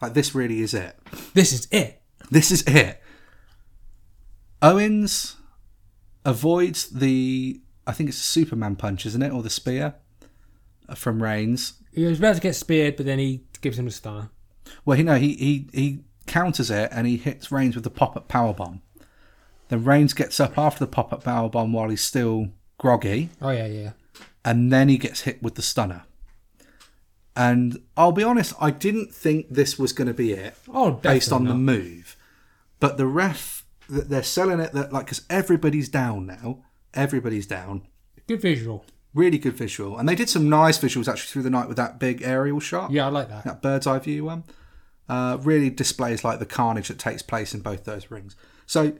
Like 0.00 0.14
this 0.14 0.34
really 0.34 0.60
is 0.62 0.72
it. 0.72 0.96
This 1.34 1.52
is 1.52 1.68
it. 1.70 2.00
This 2.30 2.50
is 2.50 2.62
it. 2.62 3.02
Owens 4.62 5.36
avoids 6.24 6.88
the, 6.88 7.60
I 7.86 7.92
think 7.92 8.08
it's 8.08 8.18
a 8.20 8.22
Superman 8.24 8.76
punch, 8.76 9.04
isn't 9.06 9.22
it, 9.22 9.30
or 9.32 9.42
the 9.42 9.50
spear 9.50 9.94
from 10.94 11.22
Reigns. 11.22 11.74
He 11.96 12.04
was 12.04 12.18
about 12.20 12.36
to 12.36 12.40
get 12.40 12.54
speared, 12.54 12.94
but 12.96 13.06
then 13.06 13.18
he 13.18 13.42
gives 13.60 13.76
him 13.78 13.88
a 13.88 13.90
stunner. 13.90 14.30
Well, 14.84 14.96
you 14.98 15.02
know, 15.04 15.16
he 15.16 15.34
he 15.34 15.68
he 15.72 16.04
counters 16.26 16.70
it 16.70 16.88
and 16.92 17.06
he 17.06 17.16
hits 17.16 17.50
Reigns 17.50 17.74
with 17.74 17.84
the 17.84 17.90
pop 17.90 18.16
up 18.16 18.28
power 18.28 18.52
bomb. 18.52 18.82
Then 19.68 19.82
Reigns 19.84 20.12
gets 20.12 20.38
up 20.38 20.56
after 20.58 20.84
the 20.84 20.90
pop 20.90 21.12
up 21.12 21.24
power 21.24 21.48
bomb 21.48 21.72
while 21.72 21.88
he's 21.88 22.00
still 22.02 22.50
groggy, 22.78 23.30
Oh, 23.42 23.50
yeah, 23.50 23.66
yeah. 23.66 23.90
and 24.44 24.72
then 24.72 24.88
he 24.88 24.98
gets 24.98 25.22
hit 25.22 25.42
with 25.42 25.54
the 25.56 25.62
stunner. 25.62 26.04
And 27.34 27.82
I'll 27.96 28.12
be 28.12 28.22
honest, 28.22 28.54
I 28.60 28.70
didn't 28.70 29.12
think 29.12 29.46
this 29.50 29.78
was 29.78 29.92
going 29.92 30.08
to 30.08 30.14
be 30.14 30.32
it 30.32 30.54
Oh, 30.72 30.92
based 30.92 31.32
on 31.32 31.44
definitely 31.44 31.74
the 31.74 31.80
move, 31.80 32.16
but 32.80 32.96
the 32.96 33.06
ref 33.06 33.64
that 33.88 34.08
they're 34.08 34.22
selling 34.22 34.58
it 34.60 34.72
that 34.72 34.92
like 34.92 35.06
because 35.06 35.22
everybody's 35.30 35.88
down 35.88 36.26
now, 36.26 36.62
everybody's 36.94 37.46
down. 37.46 37.82
Good 38.26 38.40
visual. 38.42 38.84
Really 39.16 39.38
good 39.38 39.54
visual, 39.56 39.96
and 39.98 40.06
they 40.08 40.14
did 40.14 40.28
some 40.28 40.48
nice 40.50 40.78
visuals 40.78 41.08
actually 41.08 41.30
through 41.32 41.42
the 41.44 41.50
night 41.58 41.68
with 41.68 41.78
that 41.78 41.98
big 41.98 42.20
aerial 42.22 42.60
shot 42.60 42.90
Yeah, 42.90 43.06
I 43.06 43.08
like 43.08 43.28
that. 43.30 43.44
that 43.44 43.62
bird's 43.62 43.86
eye 43.86 43.98
view 43.98 44.24
one 44.26 44.44
uh, 45.08 45.38
really 45.40 45.70
displays 45.70 46.22
like 46.22 46.38
the 46.38 46.44
carnage 46.46 46.88
that 46.88 46.98
takes 46.98 47.22
place 47.22 47.54
in 47.54 47.60
both 47.60 47.84
those 47.84 48.10
rings. 48.10 48.36
So 48.66 48.92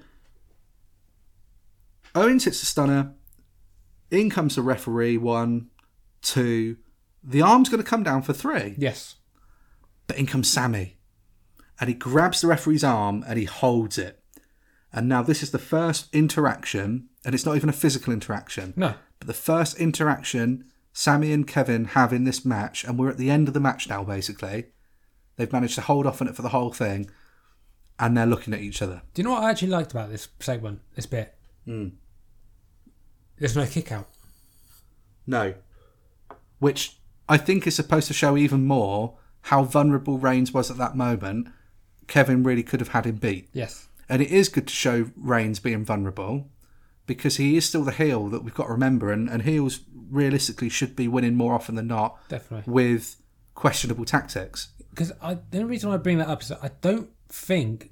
Owens 2.15 2.45
hits 2.45 2.61
the 2.61 2.67
stunner. 2.67 3.13
In 4.11 4.31
comes 4.31 4.55
the 4.57 4.63
referee. 4.63 5.19
One, 5.19 5.69
two. 6.23 6.77
The 7.23 7.43
arm's 7.43 7.69
going 7.69 7.83
to 7.83 7.89
come 7.89 8.03
down 8.05 8.23
for 8.23 8.33
three, 8.33 8.75
Yes. 8.79 9.17
but 10.07 10.17
in 10.17 10.27
comes 10.27 10.49
Sami, 10.51 10.97
and 11.81 11.89
he 11.89 11.95
grabs 11.95 12.41
the 12.41 12.47
referee's 12.47 12.85
arm 12.85 13.25
and 13.27 13.37
he 13.39 13.45
holds 13.47 13.99
it. 13.99 14.23
And 14.93 15.09
now 15.09 15.23
this 15.23 15.43
is 15.43 15.51
the 15.51 15.59
first 15.59 16.09
interaction, 16.15 17.09
and 17.25 17.35
it's 17.35 17.45
not 17.45 17.57
even 17.57 17.69
a 17.69 17.73
physical 17.73 18.13
interaction. 18.13 18.73
No. 18.77 18.95
The 19.27 19.35
first 19.35 19.77
interaction 19.79 20.67
Sami 20.93 21.33
and 21.33 21.47
Kevin 21.47 21.87
have 21.87 22.13
in 22.13 22.25
this 22.25 22.45
match, 22.45 22.85
and 22.85 22.97
we're 22.97 23.11
at 23.11 23.19
the 23.19 23.29
end 23.29 23.49
of 23.49 23.55
the 23.55 23.61
match 23.61 23.89
now, 23.89 24.05
basically. 24.05 24.67
They've 25.35 25.53
managed 25.53 25.75
to 25.75 25.81
hold 25.83 26.07
off 26.07 26.23
on 26.23 26.29
it 26.29 26.37
for 26.37 26.43
the 26.43 26.51
whole 26.51 26.73
thing, 26.73 27.11
and 27.99 28.17
they're 28.17 28.25
looking 28.25 28.55
at 28.55 28.61
each 28.61 28.81
other. 28.81 29.03
Do 29.13 29.21
you 29.21 29.25
know 29.25 29.33
what 29.33 29.43
I 29.43 29.51
actually 29.51 29.73
liked 29.73 29.91
about 29.91 30.11
this 30.11 30.29
segment, 30.39 30.81
this 30.95 31.07
bit? 31.07 31.35
Hmm. 31.65 31.89
There's 33.37 33.57
no 33.57 33.67
kick 33.67 33.91
out. 33.91 34.09
No. 35.27 35.55
Which 36.61 36.97
I 37.29 37.37
think 37.37 37.67
is 37.67 37.75
supposed 37.75 38.07
to 38.07 38.15
show 38.15 38.37
even 38.37 38.65
more 38.65 39.19
how 39.43 39.65
vulnerable 39.65 40.19
Reigns 40.19 40.55
was 40.55 40.71
at 40.71 40.79
that 40.79 40.97
moment. 40.97 41.49
Kevin 42.07 42.45
really 42.45 42.63
could 42.63 42.81
have 42.81 42.91
had 42.91 43.05
him 43.05 43.17
beat. 43.17 43.49
Yes. 43.53 43.89
And 44.09 44.23
it 44.23 44.31
is 44.31 44.49
good 44.49 44.69
to 44.69 44.75
show 44.75 45.11
Reigns 45.17 45.59
being 45.59 45.85
vulnerable 45.85 46.49
because 47.07 47.37
he 47.37 47.57
is 47.57 47.65
still 47.67 47.85
the 47.85 47.93
heel 47.93 48.29
that 48.29 48.43
we've 48.43 48.55
got 48.55 48.67
to 48.67 48.73
remember, 48.73 49.13
and, 49.13 49.29
and 49.29 49.43
heels 49.43 49.81
realistically 50.11 50.69
should 50.69 50.97
be 50.97 51.09
winning 51.09 51.35
more 51.35 51.55
often 51.55 51.75
than 51.75 51.87
not 51.87 52.19
Definitely. 52.29 52.73
with 52.73 53.17
questionable 53.55 54.05
tactics. 54.05 54.69
Because 54.91 55.13
I, 55.23 55.35
the 55.35 55.59
only 55.59 55.71
reason 55.71 55.91
I 55.91 55.97
bring 55.97 56.19
that 56.19 56.29
up 56.29 56.43
is 56.43 56.49
that 56.49 56.61
I 56.63 56.71
don't 56.81 57.11
think 57.29 57.91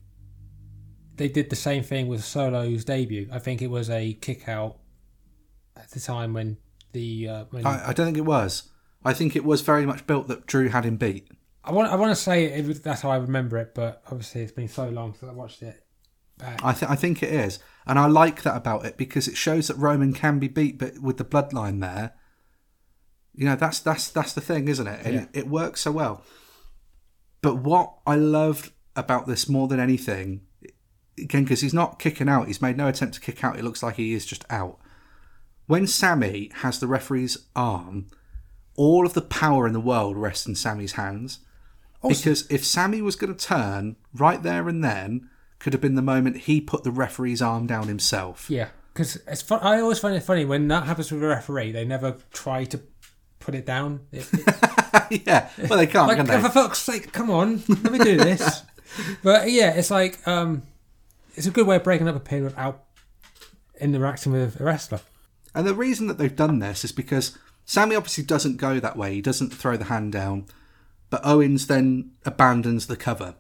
they 1.17 1.29
did 1.29 1.51
the 1.51 1.57
same 1.57 1.83
thing 1.83 2.09
with 2.09 2.25
Solo's 2.25 2.85
debut. 2.85 3.29
I 3.33 3.39
think 3.39 3.63
it 3.63 3.69
was 3.69 3.91
a 3.91 4.15
kick 4.15 4.49
out 4.49 4.79
at 5.77 5.91
the 5.91 6.01
time 6.01 6.33
when 6.33 6.57
the 6.93 7.29
uh, 7.29 7.45
when 7.51 7.67
I, 7.67 7.89
I, 7.89 7.93
don't 7.93 8.07
think 8.07 8.19
it 8.19 8.23
was. 8.23 8.71
I 9.05 9.13
think 9.13 9.37
it 9.37 9.45
was 9.45 9.61
very 9.61 9.87
much 9.87 10.07
built 10.07 10.29
that 10.29 10.47
Drew 10.47 10.69
had 10.69 10.85
him 10.85 10.97
beat. 10.97 11.29
I 11.63 11.73
want 11.73 11.91
I 11.91 11.97
want 11.97 12.11
to 12.11 12.21
say 12.21 12.45
it 12.45 12.67
was, 12.67 12.81
that's 12.81 13.03
how 13.03 13.11
I 13.11 13.17
remember 13.17 13.59
it, 13.59 13.75
but 13.75 14.03
obviously 14.07 14.43
it's 14.43 14.53
been 14.53 14.69
so 14.69 14.89
long 14.89 15.15
since 15.15 15.31
I 15.31 15.35
watched 15.35 15.63
it. 15.63 15.84
Back. 16.45 16.65
I, 16.65 16.73
th- 16.73 16.91
I 16.91 16.95
think 16.97 17.23
it 17.23 17.33
is. 17.33 17.59
And 17.87 17.99
I 17.99 18.07
like 18.07 18.43
that 18.43 18.57
about 18.57 18.85
it 18.85 18.97
because 18.97 19.29
it 19.29 19.37
shows 19.37 19.69
that 19.69 19.77
Roman 19.77 20.13
can 20.13 20.39
be 20.39 20.49
beat, 20.49 20.79
but 20.79 20.99
with 20.99 21.17
the 21.19 21.25
bloodline 21.25 21.81
there, 21.81 22.15
you 23.35 23.45
know, 23.47 23.57
that's 23.57 23.81
that's 23.81 24.09
that's 24.11 24.33
the 24.33 24.41
thing, 24.41 24.69
isn't 24.69 24.87
it? 24.87 25.01
And 25.05 25.15
Yeah. 25.15 25.23
it, 25.23 25.29
it 25.33 25.49
works 25.49 25.81
so 25.83 25.93
well. 25.93 26.23
But 27.43 27.57
what 27.57 27.95
I 28.07 28.15
loved 28.17 28.73
about 28.97 29.27
this 29.27 29.49
more 29.49 29.69
than 29.69 29.81
anything, 29.81 30.43
again, 31.19 31.45
because 31.45 31.61
he's 31.61 31.75
not 31.75 31.99
kicking 31.99 32.29
out, 32.29 32.47
he's 32.47 32.63
made 32.63 32.77
no 32.77 32.89
attempt 32.89 33.15
to 33.17 33.21
kick 33.21 33.43
out, 33.45 33.59
it 33.59 33.65
looks 33.65 33.83
like 33.83 33.97
he 33.97 34.15
is 34.15 34.25
just 34.25 34.45
out. 34.51 34.79
When 35.67 35.87
Sami 35.87 36.51
has 36.57 36.79
the 36.79 36.87
referee's 36.87 37.37
arm, 37.57 38.07
all 38.77 39.05
of 39.05 39.15
the 39.15 39.23
power 39.23 39.67
in 39.67 39.73
the 39.73 39.81
world 39.81 40.17
rests 40.17 40.47
in 40.47 40.55
Sami's 40.55 40.93
hands. 40.93 41.41
Because 42.07 42.47
if 42.51 42.65
Sami 42.67 43.01
was 43.01 43.17
going 43.17 43.35
to 43.35 43.47
turn 43.47 43.97
right 44.13 44.43
there 44.43 44.69
and 44.69 44.85
then, 44.85 45.31
could 45.65 45.73
have 45.73 45.81
been 45.81 45.95
the 45.95 46.03
moment 46.03 46.37
he 46.37 46.61
put 46.61 46.85
the 46.85 46.91
referee's 46.91 47.41
arm 47.41 47.67
down 47.67 47.89
himself. 47.89 48.51
Yeah, 48.51 48.69
because 48.93 49.17
it's 49.27 49.41
fun. 49.41 49.61
I 49.63 49.81
always 49.81 49.99
find 49.99 50.15
it 50.15 50.21
funny 50.23 50.45
when 50.45 50.69
that 50.69 50.85
happens 50.85 51.11
with 51.11 51.23
a 51.25 51.27
referee. 51.27 51.73
They 51.73 51.87
never 51.87 52.17
try 52.33 52.65
to 52.67 52.81
put 53.41 53.55
it 53.55 53.65
down. 53.65 54.01
It- 54.13 54.29
it- 54.33 55.23
yeah, 55.27 55.49
well 55.69 55.79
they 55.79 55.87
can't, 55.87 56.07
like, 56.07 56.19
can 56.19 56.27
they? 56.27 56.41
for 56.41 56.51
fuck's 56.51 56.79
sake, 56.79 57.13
come 57.13 57.31
on, 57.31 57.63
let 57.69 57.91
me 57.93 57.99
do 57.99 58.17
this. 58.19 58.63
but 59.25 59.51
yeah, 59.51 59.71
it's 59.73 59.91
like 59.91 60.27
um, 60.29 60.63
it's 61.35 61.47
a 61.47 61.51
good 61.51 61.67
way 61.67 61.77
of 61.77 61.83
breaking 61.83 62.09
up 62.09 62.15
a 62.15 62.21
pin 62.21 62.45
without 62.45 62.85
interacting 63.81 64.33
with 64.33 64.61
a 64.61 64.65
wrestler. 64.65 65.01
And 65.55 65.67
the 65.67 65.75
reason 65.75 66.07
that 66.09 66.19
they've 66.19 66.35
done 66.35 66.59
this 66.59 66.85
is 66.85 66.93
because 66.93 67.37
Sami 67.65 67.97
obviously 67.97 68.25
doesn't 68.25 68.57
go 68.59 68.79
that 68.81 68.97
way. 68.97 69.15
He 69.15 69.23
doesn't 69.23 69.51
throw 69.55 69.77
the 69.77 69.85
hand 69.85 70.13
down, 70.13 70.47
but 71.11 71.25
Owens 71.25 71.67
then 71.69 72.13
abandons 72.25 72.87
the 72.87 72.97
cover. 72.97 73.35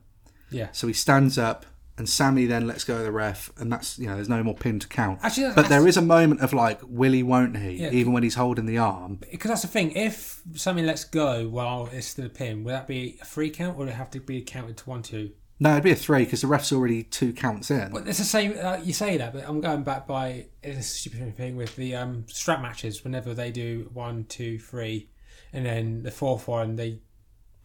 Yeah. 0.50 0.68
So 0.72 0.86
he 0.86 0.92
stands 0.92 1.36
up, 1.38 1.66
and 1.96 2.08
Sami 2.08 2.46
then 2.46 2.66
lets 2.66 2.84
go 2.84 2.96
of 2.96 3.04
the 3.04 3.12
ref, 3.12 3.52
and 3.58 3.72
that's 3.72 3.98
you 3.98 4.06
know 4.06 4.14
there's 4.16 4.28
no 4.28 4.42
more 4.42 4.54
pin 4.54 4.78
to 4.80 4.88
count. 4.88 5.20
Actually, 5.22 5.52
but 5.54 5.68
there 5.68 5.86
is 5.86 5.96
a 5.96 6.02
moment 6.02 6.40
of 6.40 6.52
like, 6.52 6.80
will 6.82 7.12
he, 7.12 7.22
won't 7.22 7.56
he? 7.56 7.74
Yeah. 7.82 7.90
Even 7.90 8.12
when 8.12 8.22
he's 8.22 8.34
holding 8.34 8.66
the 8.66 8.78
arm. 8.78 9.20
Because 9.30 9.48
that's 9.50 9.62
the 9.62 9.68
thing. 9.68 9.92
If 9.92 10.42
Sami 10.54 10.82
lets 10.82 11.04
go 11.04 11.48
while 11.48 11.88
it's 11.92 12.06
still 12.08 12.26
a 12.26 12.28
pin, 12.30 12.64
would 12.64 12.72
that 12.74 12.86
be 12.88 13.18
a 13.22 13.24
free 13.24 13.50
count 13.50 13.76
or 13.76 13.80
would 13.80 13.88
it 13.88 13.94
have 13.94 14.10
to 14.12 14.20
be 14.20 14.42
counted 14.42 14.76
to 14.78 14.90
one, 14.90 15.02
two? 15.02 15.30
No, 15.60 15.70
it'd 15.70 15.84
be 15.84 15.92
a 15.92 15.96
three 15.96 16.24
because 16.24 16.40
the 16.40 16.48
ref's 16.48 16.72
already 16.72 17.04
two 17.04 17.32
counts 17.32 17.70
in. 17.70 17.92
But 17.92 18.08
it's 18.08 18.18
the 18.18 18.24
same. 18.24 18.56
Uh, 18.60 18.78
you 18.82 18.92
say 18.92 19.16
that, 19.16 19.32
but 19.32 19.48
I'm 19.48 19.60
going 19.60 19.84
back 19.84 20.04
by 20.04 20.46
it's 20.64 20.78
a 20.78 20.82
stupid 20.82 21.36
thing 21.36 21.54
with 21.54 21.76
the 21.76 21.94
um, 21.94 22.24
strap 22.26 22.60
matches. 22.60 23.04
Whenever 23.04 23.34
they 23.34 23.52
do 23.52 23.88
one, 23.94 24.24
two, 24.24 24.58
three, 24.58 25.08
and 25.52 25.64
then 25.64 26.02
the 26.02 26.10
fourth 26.10 26.48
one, 26.48 26.74
they 26.74 26.98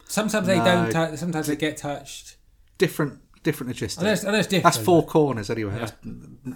sometimes 0.06 0.46
they 0.46 0.58
No. 0.58 0.64
don't. 0.64 1.10
tou 1.10 1.16
sometimes 1.16 1.48
they 1.48 1.56
get 1.56 1.76
touched. 1.78 2.36
Different, 2.78 3.18
different 3.42 3.68
logistics. 3.68 4.02
I 4.02 4.06
know 4.06 4.12
it's, 4.12 4.24
I 4.24 4.30
know 4.32 4.38
it's 4.38 4.48
different. 4.48 4.74
That's 4.74 4.84
four 4.84 5.04
corners 5.06 5.50
anyway. 5.50 5.78
That's 5.78 5.92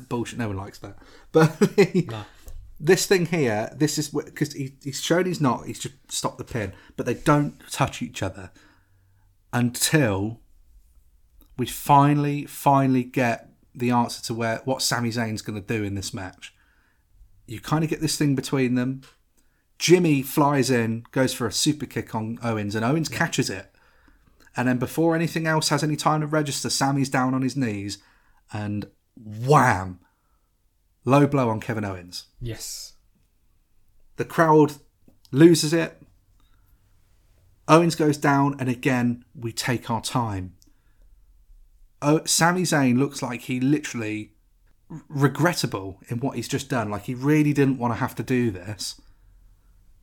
bullshit. 0.08 0.38
No 0.38 0.48
one 0.48 0.56
likes 0.56 0.78
that. 0.78 0.98
But 1.32 1.56
No. 2.10 2.24
this 2.80 3.06
thing 3.06 3.26
here, 3.26 3.72
this 3.76 3.98
is 3.98 4.08
because 4.10 4.52
he, 4.52 4.76
he's 4.82 5.00
shown 5.00 5.26
he's 5.26 5.40
not. 5.40 5.66
He's 5.66 5.78
just 5.78 5.94
stopped 6.10 6.38
the 6.38 6.44
pin, 6.44 6.72
but 6.96 7.06
they 7.06 7.14
don't 7.14 7.60
touch 7.70 8.02
each 8.02 8.22
other 8.22 8.50
until 9.52 10.40
we 11.56 11.66
finally, 11.66 12.44
finally 12.46 13.04
get 13.04 13.48
the 13.74 13.90
answer 13.90 14.22
to 14.24 14.34
where 14.34 14.60
what 14.64 14.82
Sami 14.82 15.10
Zayn's 15.10 15.42
going 15.42 15.60
to 15.60 15.66
do 15.66 15.84
in 15.84 15.94
this 15.94 16.12
match. 16.12 16.54
You 17.46 17.60
kind 17.60 17.84
of 17.84 17.90
get 17.90 18.00
this 18.00 18.16
thing 18.16 18.34
between 18.34 18.74
them. 18.74 19.02
Jimmy 19.78 20.22
flies 20.22 20.70
in, 20.70 21.04
goes 21.10 21.34
for 21.34 21.46
a 21.46 21.52
super 21.52 21.84
kick 21.86 22.14
on 22.14 22.38
Owens, 22.42 22.74
and 22.74 22.84
Owens 22.84 23.08
catches 23.08 23.50
it. 23.50 23.73
And 24.56 24.68
then 24.68 24.78
before 24.78 25.14
anything 25.14 25.46
else 25.46 25.68
has 25.70 25.82
any 25.82 25.96
time 25.96 26.20
to 26.20 26.26
register, 26.26 26.70
Sami's 26.70 27.08
down 27.08 27.34
on 27.34 27.42
his 27.42 27.56
knees, 27.56 27.98
and 28.52 28.86
wham! 29.16 30.00
Low 31.04 31.26
blow 31.26 31.50
on 31.50 31.60
Kevin 31.60 31.84
Owens. 31.84 32.26
Yes. 32.40 32.94
The 34.16 34.24
crowd 34.24 34.74
loses 35.30 35.72
it. 35.72 36.00
Owens 37.66 37.94
goes 37.94 38.16
down, 38.16 38.56
and 38.58 38.68
again, 38.68 39.24
we 39.34 39.52
take 39.52 39.90
our 39.90 40.00
time. 40.00 40.54
Oh, 42.00 42.22
Sami 42.24 42.62
Zayn 42.62 42.98
looks 42.98 43.22
like 43.22 43.42
he 43.42 43.60
literally 43.60 44.32
regrettable 45.08 46.00
in 46.08 46.20
what 46.20 46.36
he's 46.36 46.48
just 46.48 46.68
done. 46.68 46.90
Like 46.90 47.04
he 47.04 47.14
really 47.14 47.52
didn't 47.52 47.78
want 47.78 47.94
to 47.94 48.00
have 48.00 48.14
to 48.16 48.22
do 48.22 48.50
this. 48.50 49.00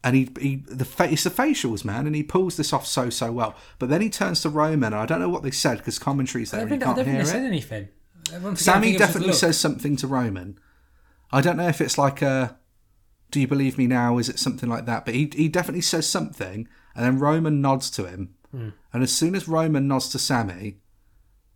And 0.04 0.16
he, 0.16 0.30
he 0.40 0.56
the 0.68 0.86
fa- 0.86 1.12
it's 1.12 1.24
the 1.24 1.30
facials, 1.30 1.86
man, 1.86 2.08
and 2.08 2.16
he 2.16 2.24
pulls 2.24 2.58
this 2.58 2.74
off 2.74 2.88
so 2.88 3.10
so 3.10 3.32
well. 3.32 3.56
But 3.78 3.90
then 3.90 4.02
he 4.02 4.10
turns 4.10 4.42
to 4.42 4.50
Roman, 4.50 4.94
and 4.94 4.96
I 4.96 5.06
don't 5.06 5.20
know 5.20 5.30
what 5.30 5.44
they 5.44 5.52
said 5.52 5.78
because 5.78 6.00
commentary's 6.00 6.54
I 6.54 6.58
there, 6.58 6.66
don't 6.66 6.74
and 6.74 6.82
you 6.82 6.84
think, 6.84 6.84
I 6.84 6.86
can't 6.86 6.96
don't 6.96 7.06
think 7.06 7.16
hear 7.16 7.24
they 7.24 7.30
it. 7.30 7.32
said 7.32 7.46
anything. 7.46 7.90
Sami 8.32 8.48
think 8.48 8.64
it 8.64 8.64
was 8.64 8.66
just 8.66 8.84
a 8.86 8.98
definitely 8.98 9.34
says 9.34 9.60
something 9.60 9.96
to 9.98 10.08
Roman. 10.08 10.58
I 11.32 11.42
don't 11.42 11.58
know 11.58 11.68
if 11.68 11.82
it's 11.82 11.98
like 12.00 12.22
a 12.24 12.58
"Do 13.30 13.40
you 13.40 13.48
believe 13.48 13.78
me 13.78 13.86
now?" 13.86 14.18
Is 14.18 14.28
it 14.28 14.40
something 14.40 14.70
like 14.70 14.86
that? 14.86 15.06
But 15.06 15.14
he 15.14 15.30
he 15.36 15.48
definitely 15.48 15.82
says 15.82 16.08
something, 16.08 16.68
and 16.96 17.06
then 17.06 17.20
Roman 17.20 17.62
nods 17.62 17.92
to 17.92 18.06
him, 18.06 18.34
hmm. 18.50 18.70
and 18.92 19.04
as 19.04 19.14
soon 19.14 19.36
as 19.36 19.48
Roman 19.48 19.88
nods 19.88 20.10
to 20.10 20.20
Sami, 20.20 20.78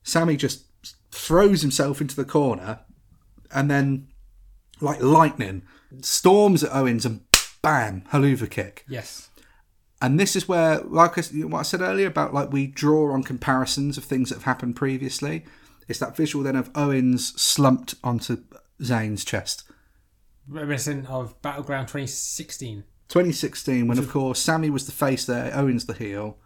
Sami 0.03 0.37
just 0.37 0.65
throws 1.09 1.61
himself 1.61 1.99
into 1.99 2.15
the 2.15 2.25
corner, 2.25 2.81
and 3.51 3.71
then 3.71 4.07
like 4.81 5.01
lightning 5.01 5.63
storms 6.01 6.63
at 6.63 6.75
Owens 6.75 7.05
and 7.05 7.24
bam, 7.65 8.03
Helluva 8.13 8.47
kick. 8.47 8.85
Yes. 8.87 9.31
And 9.99 10.19
this 10.19 10.35
is 10.35 10.47
where, 10.47 10.81
like 10.81 11.17
I, 11.17 11.21
what 11.47 11.61
I 11.61 11.63
said 11.63 11.81
earlier 11.81 12.05
about 12.05 12.31
like 12.31 12.51
we 12.51 12.67
draw 12.67 13.11
on 13.11 13.23
comparisons 13.23 13.97
of 13.97 14.03
things 14.03 14.29
that 14.29 14.35
have 14.35 14.43
happened 14.43 14.75
previously. 14.75 15.45
It's 15.87 15.97
that 15.97 16.15
visual 16.15 16.43
then 16.43 16.55
of 16.55 16.69
Owens 16.75 17.41
slumped 17.41 17.95
onto 18.03 18.43
Zayn's 18.81 19.25
chest. 19.25 19.63
Reminiscent 20.47 21.09
of 21.09 21.41
Battleground 21.41 21.87
2016. 21.87 22.83
2016, 23.07 23.87
when 23.87 23.97
of 23.97 24.11
course 24.11 24.39
Sami 24.39 24.69
was 24.69 24.85
the 24.85 24.91
face 24.91 25.25
there, 25.25 25.51
Owens 25.55 25.85
the 25.85 25.93
heel, 25.95 26.37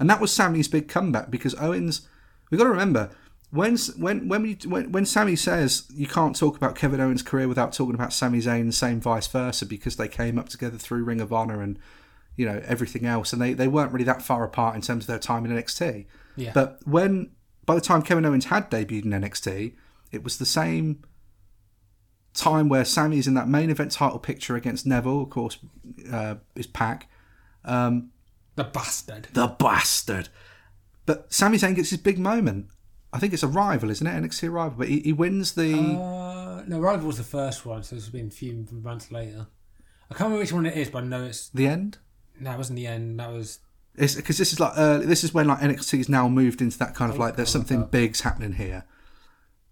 and 0.00 0.10
that 0.10 0.20
was 0.20 0.32
Sami's 0.32 0.66
big 0.66 0.88
comeback 0.88 1.30
because 1.30 1.54
Owens. 1.54 2.08
We've 2.50 2.58
got 2.58 2.64
to 2.64 2.70
remember 2.70 3.10
when 3.54 3.76
when 3.96 4.28
when 4.28 4.42
we 4.42 4.58
when, 4.66 4.90
when 4.90 5.06
Sami 5.06 5.36
says 5.36 5.84
you 5.94 6.06
can't 6.06 6.34
talk 6.36 6.56
about 6.56 6.74
Kevin 6.74 7.00
Owens' 7.00 7.22
career 7.22 7.46
without 7.46 7.72
talking 7.72 7.94
about 7.94 8.12
Sami 8.12 8.38
Zayn, 8.40 8.72
same 8.72 9.00
vice 9.00 9.28
versa, 9.28 9.64
because 9.64 9.96
they 9.96 10.08
came 10.08 10.38
up 10.38 10.48
together 10.48 10.76
through 10.76 11.04
Ring 11.04 11.20
of 11.20 11.32
Honor 11.32 11.62
and 11.62 11.78
you 12.36 12.44
know 12.46 12.60
everything 12.66 13.06
else, 13.06 13.32
and 13.32 13.40
they 13.40 13.52
they 13.54 13.68
weren't 13.68 13.92
really 13.92 14.04
that 14.04 14.22
far 14.22 14.42
apart 14.44 14.74
in 14.74 14.80
terms 14.82 15.04
of 15.04 15.06
their 15.06 15.18
time 15.18 15.44
in 15.44 15.52
NXT. 15.52 16.06
Yeah. 16.36 16.50
But 16.52 16.80
when 16.84 17.30
by 17.64 17.76
the 17.76 17.80
time 17.80 18.02
Kevin 18.02 18.26
Owens 18.26 18.46
had 18.46 18.70
debuted 18.70 19.04
in 19.04 19.10
NXT, 19.12 19.74
it 20.10 20.24
was 20.24 20.38
the 20.38 20.46
same 20.46 21.02
time 22.34 22.68
where 22.68 22.84
Sami's 22.84 23.28
in 23.28 23.34
that 23.34 23.48
main 23.48 23.70
event 23.70 23.92
title 23.92 24.18
picture 24.18 24.56
against 24.56 24.84
Neville, 24.84 25.22
of 25.22 25.30
course, 25.30 25.58
uh, 26.12 26.34
his 26.56 26.66
pack, 26.66 27.08
The 27.64 28.64
bastard. 28.64 29.28
the 29.32 29.46
bastard. 29.46 30.28
But 31.06 31.32
Sami 31.32 31.58
Zayn 31.58 31.76
gets 31.76 31.90
his 31.90 32.00
big 32.00 32.18
moment. 32.18 32.66
I 33.14 33.18
think 33.18 33.32
it's 33.32 33.44
a 33.44 33.48
rival, 33.48 33.90
isn't 33.90 34.04
it? 34.04 34.10
NXT 34.10 34.52
rival, 34.52 34.76
but 34.76 34.88
he, 34.88 34.98
he 34.98 35.12
wins 35.12 35.54
the. 35.54 35.72
Uh, 35.72 36.64
no, 36.66 36.80
Rival 36.80 37.06
was 37.06 37.18
the 37.18 37.22
first 37.22 37.64
one, 37.64 37.84
so 37.84 37.94
it's 37.94 38.08
been 38.08 38.26
a 38.26 38.30
few 38.30 38.66
months 38.72 39.12
later. 39.12 39.46
I 40.10 40.14
can't 40.14 40.22
remember 40.22 40.40
which 40.40 40.52
one 40.52 40.66
it 40.66 40.76
is, 40.76 40.90
but 40.90 41.04
I 41.04 41.06
know 41.06 41.24
it's. 41.24 41.48
the 41.50 41.68
end. 41.68 41.98
No, 42.40 42.50
it 42.50 42.58
wasn't 42.58 42.76
the 42.76 42.88
end. 42.88 43.20
That 43.20 43.30
was. 43.30 43.60
It's 43.94 44.16
because 44.16 44.36
this 44.38 44.52
is 44.52 44.58
like 44.58 44.72
early, 44.76 45.06
this 45.06 45.22
is 45.22 45.32
when 45.32 45.46
like 45.46 45.60
NXT's 45.60 46.08
now 46.08 46.28
moved 46.28 46.60
into 46.60 46.76
that 46.78 46.96
kind 46.96 47.12
of 47.12 47.18
like 47.18 47.36
there's 47.36 47.50
something 47.50 47.84
big's 47.84 48.22
happening 48.22 48.54
here. 48.54 48.84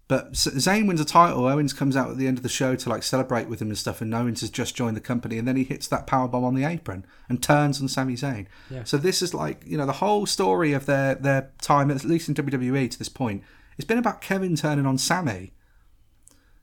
But 0.09 0.33
Zayn 0.33 0.85
wins 0.85 0.99
a 0.99 1.05
title. 1.05 1.45
Owens 1.47 1.71
comes 1.71 1.95
out 1.95 2.11
at 2.11 2.17
the 2.17 2.27
end 2.27 2.37
of 2.37 2.43
the 2.43 2.49
show 2.49 2.75
to 2.75 2.89
like 2.89 3.03
celebrate 3.03 3.47
with 3.47 3.61
him 3.61 3.69
and 3.69 3.77
stuff, 3.77 4.01
and 4.01 4.13
Owens 4.13 4.41
has 4.41 4.49
just 4.49 4.75
joined 4.75 4.97
the 4.97 5.01
company, 5.01 5.37
and 5.37 5.47
then 5.47 5.55
he 5.55 5.63
hits 5.63 5.87
that 5.87 6.07
power 6.07 6.27
bomb 6.27 6.43
on 6.43 6.55
the 6.55 6.65
apron 6.65 7.05
and 7.29 7.41
turns 7.41 7.81
on 7.81 7.87
Sami 7.87 8.15
Zayn. 8.15 8.47
Yeah. 8.69 8.83
So 8.83 8.97
this 8.97 9.21
is 9.21 9.33
like 9.33 9.63
you 9.65 9.77
know 9.77 9.85
the 9.85 9.93
whole 9.93 10.25
story 10.25 10.73
of 10.73 10.85
their 10.85 11.15
their 11.15 11.51
time, 11.61 11.89
at 11.89 12.03
least 12.03 12.27
in 12.27 12.35
WWE 12.35 12.91
to 12.91 12.99
this 12.99 13.07
point, 13.09 13.43
it's 13.77 13.87
been 13.87 13.97
about 13.97 14.19
Kevin 14.21 14.55
turning 14.57 14.85
on 14.85 14.97
Sami. 14.97 15.53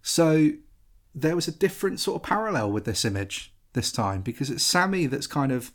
So 0.03 0.51
there 1.15 1.35
was 1.35 1.49
a 1.49 1.53
different 1.53 2.01
sort 2.01 2.17
of 2.17 2.29
parallel 2.29 2.71
with 2.73 2.85
this 2.85 3.05
image 3.05 3.55
this 3.73 3.91
time 3.93 4.21
because 4.23 4.51
it's 4.51 4.63
Sami 4.63 5.07
that's 5.07 5.27
kind 5.27 5.53
of, 5.53 5.73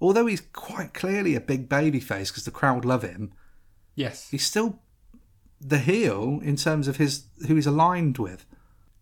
although 0.00 0.26
he's 0.26 0.40
quite 0.52 0.94
clearly 0.94 1.34
a 1.34 1.40
big 1.40 1.68
baby 1.68 2.00
face 2.00 2.30
because 2.30 2.44
the 2.44 2.50
crowd 2.50 2.84
love 2.84 3.02
him, 3.02 3.32
Yes. 3.94 4.28
he's 4.30 4.44
still 4.44 4.80
the 5.66 5.78
heel 5.78 6.40
in 6.42 6.56
terms 6.56 6.86
of 6.88 6.98
his 6.98 7.24
who 7.48 7.54
he's 7.54 7.66
aligned 7.66 8.18
with. 8.18 8.44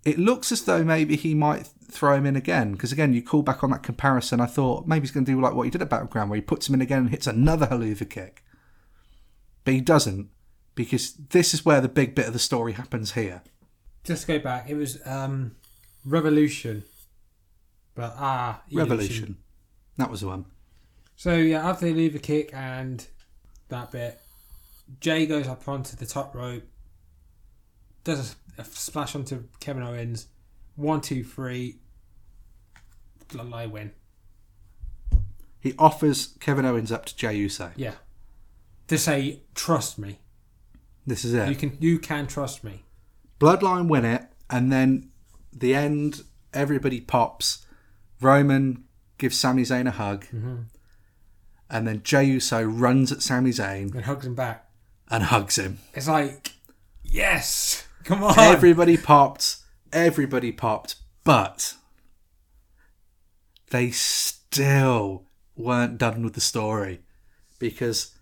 It 0.04 0.18
looks 0.18 0.50
as 0.50 0.64
though 0.64 0.82
maybe 0.82 1.16
he 1.16 1.34
might 1.34 1.68
throw 1.90 2.14
him 2.14 2.26
in 2.26 2.36
again 2.36 2.72
because 2.72 2.92
again, 2.92 3.12
you 3.12 3.22
call 3.22 3.42
back 3.42 3.62
on 3.62 3.70
that 3.70 3.82
comparison. 3.82 4.40
I 4.40 4.46
thought 4.46 4.86
maybe 4.86 5.02
he's 5.02 5.10
going 5.10 5.24
to 5.24 5.32
do 5.32 5.40
like 5.40 5.54
what 5.54 5.64
he 5.64 5.70
did 5.70 5.82
at 5.82 5.90
Battleground, 5.90 6.30
where 6.30 6.36
he 6.36 6.42
puts 6.42 6.68
him 6.68 6.74
in 6.74 6.80
again 6.80 7.00
and 7.00 7.10
hits 7.10 7.26
another 7.26 7.66
Helluva 7.66 8.08
kick, 8.08 8.44
but 9.64 9.74
he 9.74 9.80
doesn't 9.80 10.28
because 10.74 11.14
this 11.14 11.52
is 11.52 11.64
where 11.64 11.80
the 11.80 11.88
big 11.88 12.14
bit 12.14 12.26
of 12.26 12.32
the 12.32 12.38
story 12.38 12.72
happens 12.72 13.12
here. 13.12 13.42
Just 14.04 14.26
go 14.26 14.38
back, 14.38 14.70
it 14.70 14.74
was 14.74 14.98
um, 15.06 15.56
Revolution. 16.04 16.84
But 17.94 18.14
ah, 18.16 18.62
Evolution. 18.70 18.88
Revolution, 18.88 19.36
that 19.98 20.10
was 20.10 20.22
the 20.22 20.28
one. 20.28 20.46
So 21.16 21.34
yeah, 21.34 21.68
after 21.68 21.84
they 21.84 21.92
leave 21.92 22.14
the 22.14 22.18
kick 22.18 22.50
and 22.54 23.06
that 23.68 23.92
bit, 23.92 24.18
Jey 25.00 25.26
goes 25.26 25.48
up 25.48 25.68
onto 25.68 25.96
the 25.96 26.06
top 26.06 26.34
rope, 26.34 26.64
does 28.04 28.36
a, 28.58 28.62
a 28.62 28.64
splash 28.64 29.14
onto 29.14 29.44
Kevin 29.60 29.82
Owens. 29.82 30.26
One, 30.76 31.00
two, 31.00 31.24
three. 31.24 31.78
Bloodline 33.28 33.70
win. 33.70 33.92
He 35.60 35.74
offers 35.78 36.36
Kevin 36.40 36.64
Owens 36.64 36.90
up 36.90 37.04
to 37.06 37.16
Jey 37.16 37.36
Uso. 37.36 37.70
Yeah. 37.76 37.94
To 38.88 38.98
say, 38.98 39.40
trust 39.54 39.98
me. 39.98 40.18
This 41.06 41.24
is 41.24 41.34
it. 41.34 41.48
You 41.48 41.54
can 41.56 41.76
you 41.80 41.98
can 41.98 42.26
trust 42.26 42.62
me. 42.62 42.84
Bloodline 43.40 43.88
win 43.88 44.04
it, 44.04 44.26
and 44.50 44.72
then 44.72 45.10
the 45.52 45.74
end, 45.74 46.22
everybody 46.54 47.00
pops. 47.00 47.66
Roman 48.20 48.84
gives 49.18 49.38
Sami 49.38 49.62
Zayn 49.62 49.88
a 49.88 49.92
hug, 49.92 50.26
mm-hmm. 50.26 50.56
and 51.68 51.88
then 51.88 52.02
Jey 52.02 52.24
Uso 52.24 52.62
runs 52.62 53.10
at 53.10 53.22
Sami 53.22 53.50
Zayn 53.50 53.92
And 53.94 54.04
hugs 54.04 54.26
him 54.26 54.34
back. 54.34 54.68
And 55.12 55.24
hugs 55.24 55.56
him. 55.58 55.78
It's 55.94 56.08
like 56.08 56.52
Yes. 57.04 57.86
Come 58.04 58.24
on. 58.24 58.36
Everybody 58.38 58.96
popped. 58.96 59.58
Everybody 59.92 60.50
popped. 60.50 60.96
But 61.22 61.74
they 63.70 63.90
still 63.90 65.26
weren't 65.56 65.98
done 65.98 66.22
with 66.24 66.32
the 66.34 66.40
story 66.40 67.00
because 67.58 68.16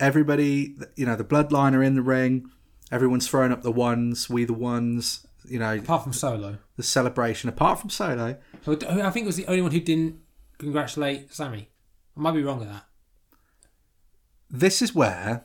everybody, 0.00 0.76
you 0.96 1.06
know, 1.06 1.16
the 1.16 1.24
bloodline 1.24 1.74
are 1.74 1.82
in 1.82 1.94
the 1.94 2.02
ring. 2.02 2.50
Everyone's 2.92 3.28
throwing 3.28 3.50
up 3.52 3.62
the 3.62 3.72
ones, 3.72 4.28
we 4.28 4.44
the 4.44 4.52
ones, 4.52 5.26
you 5.48 5.58
know, 5.58 5.74
Apart 5.76 6.02
from 6.04 6.12
Solo. 6.12 6.58
the 6.76 6.82
celebration. 6.82 7.48
Apart 7.48 7.80
from 7.80 7.90
Solo, 7.90 8.36
So 8.64 8.72
I 8.72 9.10
think 9.10 9.24
it 9.24 9.26
was 9.26 9.36
the 9.36 9.46
only 9.46 9.62
one 9.62 9.72
who 9.72 9.80
didn't 9.80 10.16
congratulate 10.58 11.32
Sami. 11.32 11.70
I 12.16 12.20
might 12.20 12.32
be 12.32 12.42
wrong 12.42 12.58
with 12.58 12.68
that. 12.68 12.84
this 14.50 14.82
is 14.82 14.94
where 14.94 15.44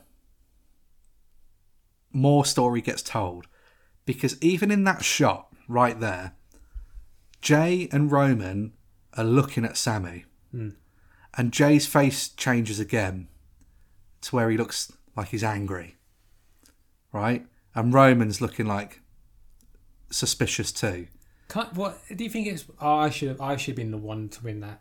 more 2.12 2.44
story 2.44 2.80
gets 2.80 3.02
told 3.02 3.46
because 4.04 4.40
even 4.42 4.70
in 4.70 4.84
that 4.84 5.04
shot 5.04 5.48
right 5.68 5.98
there, 6.00 6.32
Jey 7.40 7.88
and 7.92 8.10
Roman 8.10 8.72
are 9.16 9.24
looking 9.24 9.64
at 9.64 9.76
Sami, 9.76 10.24
hmm. 10.50 10.70
and 11.36 11.52
Jey's 11.52 11.86
face 11.86 12.28
changes 12.28 12.78
again 12.78 13.28
to 14.22 14.36
where 14.36 14.50
he 14.50 14.56
looks 14.56 14.92
like 15.16 15.28
he's 15.28 15.44
angry, 15.44 15.96
right? 17.12 17.46
And 17.74 17.94
Roman's 17.94 18.40
looking 18.40 18.66
like 18.66 19.00
suspicious 20.10 20.72
too. 20.72 21.06
Can't, 21.48 21.72
what 21.74 21.98
do 22.14 22.22
you 22.22 22.30
think 22.30 22.46
it's? 22.46 22.64
Oh, 22.80 22.96
I 22.96 23.10
should 23.10 23.28
have. 23.28 23.40
I 23.40 23.56
should 23.56 23.72
have 23.72 23.76
been 23.76 23.90
the 23.90 23.96
one 23.96 24.28
to 24.30 24.44
win 24.44 24.60
that. 24.60 24.80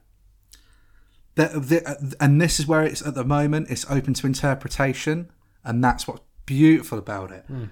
the, 1.36 1.60
the, 1.60 1.90
uh, 1.90 1.96
and 2.20 2.42
this 2.42 2.60
is 2.60 2.68
where 2.68 2.84
it's 2.84 3.02
at 3.02 3.16
the 3.16 3.24
moment 3.24 3.70
it's 3.70 3.90
open 3.90 4.14
to 4.16 4.28
interpretation 4.28 5.32
and 5.64 5.84
that's 5.84 6.08
what's 6.08 6.22
beautiful 6.50 6.98
about 6.98 7.32
it 7.32 7.44
hmm. 7.48 7.66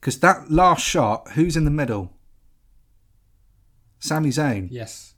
because 0.00 0.18
that 0.20 0.50
last 0.50 0.84
shot 0.84 1.32
who's 1.32 1.56
in 1.56 1.64
the 1.64 1.70
middle 1.70 2.12
Sami 4.00 4.30
Zayn 4.30 4.68
Yes. 4.70 5.14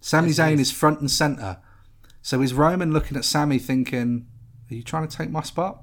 Sami 0.00 0.28
Yes, 0.28 0.38
Zayn 0.38 0.54
is. 0.54 0.60
is 0.68 0.72
front 0.72 1.00
and 1.00 1.10
center 1.10 1.58
so 2.22 2.40
is 2.40 2.54
Roman 2.54 2.92
looking 2.92 3.16
at 3.16 3.24
Sami 3.24 3.58
thinking 3.58 4.26
are 4.70 4.74
you 4.74 4.82
trying 4.82 5.08
to 5.08 5.16
take 5.16 5.30
my 5.30 5.42
spot 5.42 5.82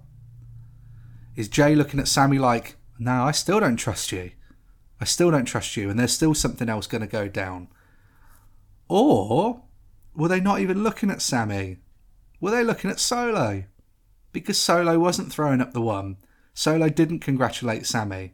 is 1.35 1.49
Jey 1.49 1.75
looking 1.75 1.99
at 1.99 2.07
Sami 2.07 2.39
like 2.39 2.77
no 2.97 3.23
I 3.23 3.31
still 3.31 3.59
don't 3.59 3.77
trust 3.77 4.11
you 4.11 4.31
I 5.01 5.05
still 5.05 5.31
don't 5.31 5.45
trust 5.45 5.75
you 5.77 5.89
and 5.89 5.99
there's 5.99 6.13
still 6.13 6.33
something 6.33 6.69
else 6.69 6.87
going 6.87 7.01
to 7.01 7.07
go 7.07 7.27
down 7.27 7.67
or 8.87 9.61
were 10.15 10.27
they 10.27 10.41
not 10.41 10.59
even 10.59 10.83
looking 10.83 11.11
at 11.11 11.21
Sami? 11.21 11.77
Were 12.41 12.51
they 12.51 12.63
looking 12.63 12.89
at 12.89 12.99
Solo? 12.99 13.63
Because 14.33 14.57
Solo 14.57 14.99
wasn't 14.99 15.31
throwing 15.31 15.61
up 15.61 15.71
the 15.71 15.81
one. 15.81 16.17
Solo 16.59 16.89
didn't 16.89 17.19
congratulate 17.19 17.85
Sami. 17.85 18.33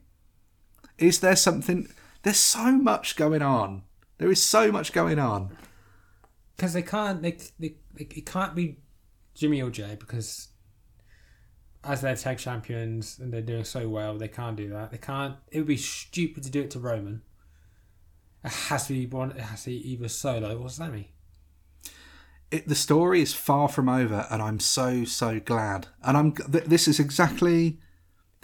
Is 0.98 1.20
there 1.20 1.36
something? 1.36 1.88
There's 2.24 2.40
so 2.40 2.72
much 2.72 3.18
going 3.18 3.44
on. 3.44 3.84
There 4.18 4.32
is 4.32 4.42
so 4.42 4.72
much 4.72 4.94
going 4.94 5.20
on. 5.20 5.56
Because 6.56 6.74
they 6.74 6.82
can't. 6.82 7.22
They, 7.22 7.38
they, 7.60 7.76
they 7.94 8.08
it 8.16 8.26
can't 8.26 8.56
be 8.56 8.80
Jimmy 9.36 9.62
or 9.62 9.70
Jey 9.70 9.96
because 10.00 10.48
as 11.84 12.02
they're 12.02 12.16
tag 12.16 12.40
champions 12.40 13.20
and 13.20 13.32
they're 13.32 13.44
doing 13.44 13.64
so 13.64 13.88
well, 13.88 14.18
they 14.18 14.28
can't 14.28 14.56
do 14.56 14.70
that. 14.70 14.90
They 14.90 14.98
can't. 14.98 15.36
It 15.52 15.60
would 15.60 15.68
be 15.68 15.78
stupid 15.78 16.42
to 16.46 16.50
do 16.50 16.62
it 16.62 16.72
to 16.72 16.80
Roman. 16.80 17.22
It 18.44 18.52
has 18.52 18.88
to 18.88 18.94
be 18.94 19.06
one. 19.06 19.34
It 19.34 19.42
has 19.42 19.66
to 19.66 19.70
be 19.70 19.92
either 19.92 20.08
Solo 20.08 20.58
or 20.58 20.70
Sami. 20.70 21.12
It, 22.50 22.68
the 22.68 22.74
story 22.74 23.22
is 23.22 23.36
far 23.36 23.70
from 23.70 23.88
over, 23.88 24.26
and 24.32 24.42
I'm 24.42 24.60
so 24.60 25.06
so 25.06 25.40
glad. 25.40 25.90
And 26.02 26.18
I'm. 26.18 26.32
Th- 26.32 26.64
this 26.64 26.88
is 26.88 27.00
exactly. 27.00 27.78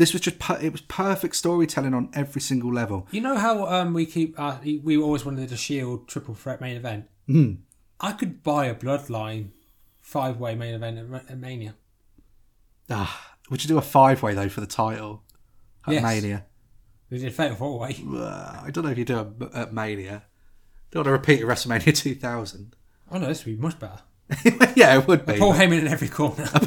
This 0.02 0.14
was 0.14 0.22
just. 0.24 0.40
Per- 0.40 0.58
it 0.60 0.72
was 0.72 0.82
perfect 0.82 1.36
storytelling 1.36 1.94
on 1.94 2.10
every 2.16 2.42
single 2.42 2.74
level. 2.74 3.08
You 3.12 3.22
know 3.22 3.38
how 3.38 3.68
um 3.68 3.94
we 3.94 4.08
keep 4.08 4.34
uh, 4.40 4.58
we 4.82 4.98
always 4.98 5.24
wanted 5.24 5.52
a 5.52 5.56
Shield 5.56 6.08
triple 6.08 6.34
threat 6.34 6.60
main 6.60 6.76
event. 6.76 7.08
Mm. 7.30 7.60
I 8.00 8.14
could 8.14 8.42
buy 8.42 8.66
a 8.66 8.74
Bloodline 8.74 9.50
five 10.00 10.38
way 10.40 10.56
main 10.56 10.74
event 10.74 10.98
at, 10.98 11.30
at 11.30 11.38
Mania. 11.38 11.76
Ah, 12.90 13.36
would 13.52 13.64
you 13.64 13.68
do 13.68 13.78
a 13.78 13.82
five 13.84 14.24
way 14.24 14.34
though 14.34 14.50
for 14.50 14.60
the 14.60 14.66
title 14.66 15.22
at 15.86 15.94
Yes. 15.94 16.02
Mania? 16.02 16.46
We 17.12 17.20
did 17.20 17.32
fatal 17.36 17.58
four 17.58 17.78
way. 17.78 17.90
I 18.12 18.72
don't 18.72 18.84
know 18.84 18.90
if 18.90 18.98
you 18.98 19.06
do 19.06 19.20
it 19.20 19.52
at 19.54 19.72
Mania. 19.72 20.24
Don't 20.90 21.02
want 21.06 21.08
to 21.10 21.12
repeat 21.12 21.46
WrestleMania 21.46 21.96
2000. 21.96 22.76
Oh 23.12 23.20
no, 23.20 23.28
this 23.28 23.46
would 23.46 23.56
be 23.56 23.62
much 23.62 23.78
better. 23.78 24.00
yeah, 24.76 24.98
it 24.98 25.08
would 25.08 25.28
be. 25.28 25.38
Paul 25.38 25.54
Heyman 25.54 25.82
in 25.82 25.88
every 25.88 26.08
corner. 26.08 26.50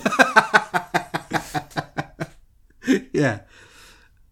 yeah. 3.13 3.41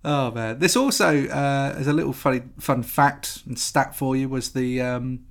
Oh 0.05 0.31
man, 0.33 0.59
this 0.59 0.77
also 0.77 1.29
uh, 1.29 1.75
as 1.77 1.87
a 1.87 1.93
little 1.93 2.13
funny 2.13 2.43
fun 2.59 2.83
fact 2.83 3.43
and 3.47 3.59
stat 3.59 3.95
for 3.95 4.17
you 4.17 4.29
was 4.29 4.53
the, 4.53 4.81
um, 4.81 5.27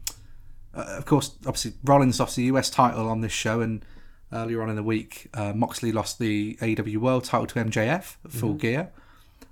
uh, 0.74 0.96
of 0.98 1.06
course, 1.06 1.36
obviously 1.46 1.74
Rollins 1.84 2.20
lost 2.20 2.38
the 2.38 2.44
US 2.44 2.70
title 2.70 3.10
on 3.10 3.20
this 3.22 3.34
show, 3.34 3.60
and 3.60 3.84
earlier 4.32 4.62
on 4.62 4.70
in 4.70 4.78
the 4.78 4.84
week, 4.84 5.28
uh, 5.34 5.52
Moxley 5.54 5.92
lost 5.92 6.20
the 6.20 6.56
AEW 6.62 6.98
World 6.98 7.26
title 7.26 7.48
to 7.48 7.56
MJF 7.56 8.16
at 8.24 8.32
Full 8.32 8.54
Gear. 8.54 8.92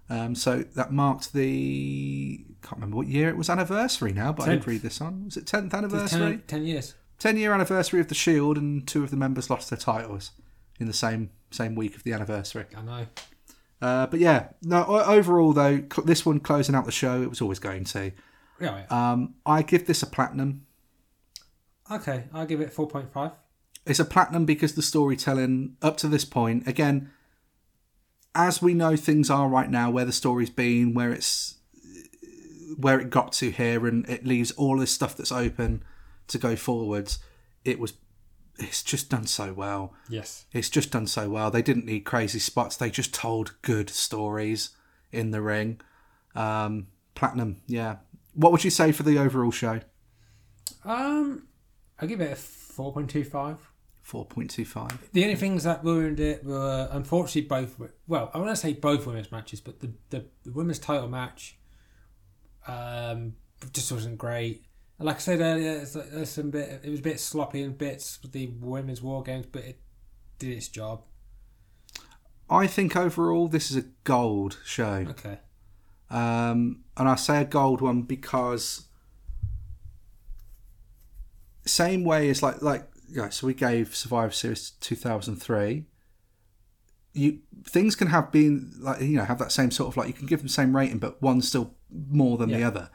Um, 0.10 0.34
so 0.36 0.64
that 0.76 0.92
marked 0.92 1.34
the 1.34 2.44
can't 2.64 2.76
remember 2.76 2.98
what 2.98 3.08
year 3.08 3.30
it 3.30 3.38
was 3.38 3.50
anniversary 3.50 4.12
now, 4.12 4.32
but 4.32 4.48
I 4.48 4.56
did 4.56 4.68
read 4.68 4.82
this 4.82 5.02
on. 5.02 5.26
Was 5.26 5.38
it 5.38 5.46
tenth 5.46 5.74
anniversary? 5.74 6.20
ten, 6.20 6.44
ten 6.48 6.66
years. 6.66 6.96
10 7.20 7.36
year 7.36 7.54
anniversary 7.54 8.00
of 8.00 8.08
the 8.08 8.16
Shield, 8.16 8.58
and 8.58 8.88
two 8.88 9.04
of 9.04 9.12
the 9.12 9.18
members 9.18 9.50
lost 9.50 9.70
their 9.70 9.78
titles 9.78 10.32
in 10.80 10.88
the 10.88 10.94
same 10.94 11.30
same 11.52 11.76
week 11.76 11.96
of 11.96 12.04
the 12.04 12.14
anniversary. 12.14 12.66
I 12.76 12.82
know. 12.82 13.06
Uh, 13.82 14.08
but 14.08 14.20
yeah, 14.20 14.50
no. 14.62 14.86
Overall, 14.86 15.54
though, 15.54 15.78
cl- 15.78 16.06
this 16.06 16.26
one 16.26 16.40
closing 16.40 16.76
out 16.76 16.86
the 16.86 16.92
show, 16.92 17.22
it 17.22 17.30
was 17.30 17.42
always 17.42 17.60
going 17.60 17.86
to. 17.86 18.12
Yeah, 18.60 18.84
yeah. 18.90 19.12
Um, 19.12 19.36
I 19.46 19.62
give 19.62 19.88
this 19.88 20.04
a 20.04 20.08
platinum. 20.08 20.66
Okay, 21.90 22.26
I'll 22.34 22.46
give 22.46 22.62
it 22.62 22.74
four 22.74 22.88
point 22.88 23.12
five. 23.14 23.32
It's 23.86 24.00
a 24.00 24.06
platinum 24.06 24.46
because 24.46 24.76
the 24.76 24.82
storytelling 24.82 25.78
up 25.82 25.98
to 25.98 26.08
this 26.08 26.26
point, 26.26 26.68
again, 26.68 27.10
as 28.36 28.62
we 28.62 28.74
know 28.74 28.96
things 28.96 29.30
are 29.30 29.48
right 29.48 29.70
now, 29.70 29.90
where 29.90 30.06
the 30.06 30.12
story's 30.12 30.50
been, 30.50 30.94
where 30.94 31.12
it's 31.12 31.56
where 32.78 33.00
it 33.00 33.10
got 33.10 33.32
to 33.34 33.50
here, 33.50 33.88
and 33.88 34.08
it 34.10 34.26
leaves 34.26 34.52
all 34.52 34.78
this 34.78 34.92
stuff 34.92 35.18
that's 35.18 35.32
open 35.32 35.84
to 36.28 36.38
go 36.38 36.56
forwards. 36.56 37.20
It 37.66 37.80
was, 37.80 37.94
it's 38.60 38.84
just 38.84 39.10
done 39.10 39.26
so 39.26 39.54
well. 39.54 39.94
Yes. 40.10 40.46
It's 40.52 40.70
just 40.70 40.92
done 40.92 41.08
so 41.08 41.30
well. 41.30 41.50
They 41.50 41.62
didn't 41.62 41.86
need 41.86 42.02
crazy 42.02 42.40
spots. 42.40 42.78
They 42.78 42.90
just 42.90 43.14
told 43.14 43.56
good 43.62 43.90
stories 43.90 44.72
in 45.12 45.32
the 45.32 45.42
ring. 45.42 45.82
Um, 46.36 46.88
platinum, 47.16 47.62
yeah. 47.68 47.98
What 48.34 48.52
would 48.52 48.64
you 48.64 48.70
say 48.70 48.92
for 48.92 49.04
the 49.04 49.18
overall 49.18 49.52
show? 49.52 49.82
Um, 50.86 51.48
I'll 52.00 52.08
give 52.08 52.22
it 52.22 52.32
a 52.32 52.36
four 52.36 52.94
point 52.94 53.10
two 53.10 53.24
five. 53.24 53.58
Four 54.02 54.26
point 54.26 54.50
two 54.50 54.66
five. 54.66 55.10
The 55.12 55.24
only 55.24 55.36
things 55.36 55.64
that 55.64 55.84
ruined 55.84 56.20
it 56.20 56.44
were 56.44 56.88
unfortunately 56.92 57.48
both. 57.48 57.80
Well, 58.08 58.32
I 58.34 58.38
want 58.38 58.50
to 58.52 58.56
say 58.56 58.74
both 58.74 59.06
women's 59.06 59.32
matches, 59.32 59.62
but 59.62 59.80
the, 59.80 59.92
the, 60.10 60.26
the 60.44 60.52
women's 60.52 60.80
title 60.80 61.08
match 61.08 61.58
um, 62.68 63.34
just 63.74 63.92
wasn't 63.92 64.18
great. 64.18 64.66
Like 65.02 65.16
I 65.16 65.20
said 65.20 65.40
earlier, 65.40 65.72
it's 65.80 65.96
like, 65.96 66.10
there's 66.12 66.30
some 66.30 66.50
bit. 66.50 66.82
It 66.84 66.90
was 66.90 67.00
a 67.00 67.04
bit 67.04 67.20
sloppy 67.20 67.62
in 67.64 67.74
bits 67.74 68.20
with 68.22 68.34
the 68.34 68.48
women's 68.60 69.02
war 69.02 69.24
games, 69.24 69.46
but 69.50 69.64
it 69.64 69.80
did 70.40 70.58
its 70.58 70.68
job. 70.68 71.04
I 72.50 72.68
think 72.68 72.96
overall 72.98 73.48
this 73.48 73.72
is 73.72 73.78
a 73.78 73.86
gold 74.04 74.58
show, 74.66 75.06
Okay. 75.10 75.38
um, 76.10 76.84
and 76.98 77.08
I 77.08 77.16
say 77.16 77.42
a 77.42 77.46
gold 77.46 77.80
one 77.80 78.02
because 78.02 78.86
same 81.66 82.04
way 82.04 82.30
as 82.30 82.42
like 82.42 82.62
like 82.62 82.90
yeah. 83.08 83.30
So 83.30 83.48
we 83.48 83.54
gave 83.54 83.96
Survivor 83.96 84.32
Series 84.32 84.72
two 84.82 84.96
thousand 84.96 85.38
three. 85.38 85.86
You 87.14 87.40
things 87.66 87.96
can 87.96 88.08
have 88.08 88.32
been 88.32 88.72
like 88.80 89.02
you 89.02 89.18
know 89.18 89.26
have 89.26 89.40
that 89.40 89.52
same 89.52 89.72
sort 89.72 89.90
of 89.90 89.98
like 89.98 90.08
you 90.08 90.14
can 90.14 90.26
give 90.28 90.40
them 90.40 90.48
the 90.48 90.54
same 90.54 90.76
rating, 90.76 91.00
but 91.00 91.22
one's 91.22 91.48
still 91.48 91.74
more 92.10 92.38
than 92.38 92.52
the 92.52 92.64
other, 92.64 92.90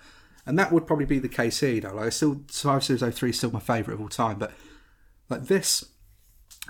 and 0.47 0.59
that 0.59 0.73
would 0.73 0.87
probably 0.87 1.07
be 1.07 1.19
the 1.19 1.29
case 1.29 1.61
here. 1.61 1.71
You 1.71 1.81
know, 1.83 1.95
like 1.95 2.07
I 2.07 2.11
still 2.11 2.43
Survivor 2.51 2.81
Series 2.81 3.17
03 3.17 3.31
is 3.31 3.39
still 3.39 3.51
my 3.51 3.61
favourite 3.61 3.95
of 3.95 4.01
all 4.01 4.09
time, 4.09 4.39
but 4.39 4.53
like 5.29 5.45
this 5.45 5.85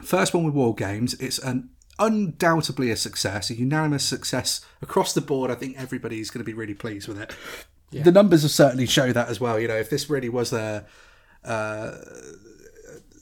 first 0.02 0.34
one 0.34 0.44
with 0.44 0.54
War 0.54 0.74
Games, 0.74 1.14
it's 1.14 1.38
an 1.38 1.70
undoubtedly 1.98 2.90
a 2.90 2.96
success, 2.96 3.50
a 3.50 3.54
unanimous 3.54 4.04
success 4.04 4.64
across 4.82 5.12
the 5.12 5.20
board. 5.20 5.50
I 5.50 5.54
think 5.54 5.76
everybody's 5.78 6.30
going 6.30 6.40
to 6.40 6.44
be 6.44 6.54
really 6.54 6.74
pleased 6.74 7.08
with 7.08 7.20
it. 7.20 7.34
The 8.02 8.10
numbers 8.10 8.42
have 8.42 8.50
certainly 8.50 8.86
show 8.86 9.12
that 9.12 9.28
as 9.28 9.40
well. 9.40 9.60
You 9.60 9.68
know, 9.68 9.76
if 9.76 9.88
this 9.88 10.10
really 10.10 10.28
was 10.28 10.52
a, 10.52 10.84
uh, 11.44 11.92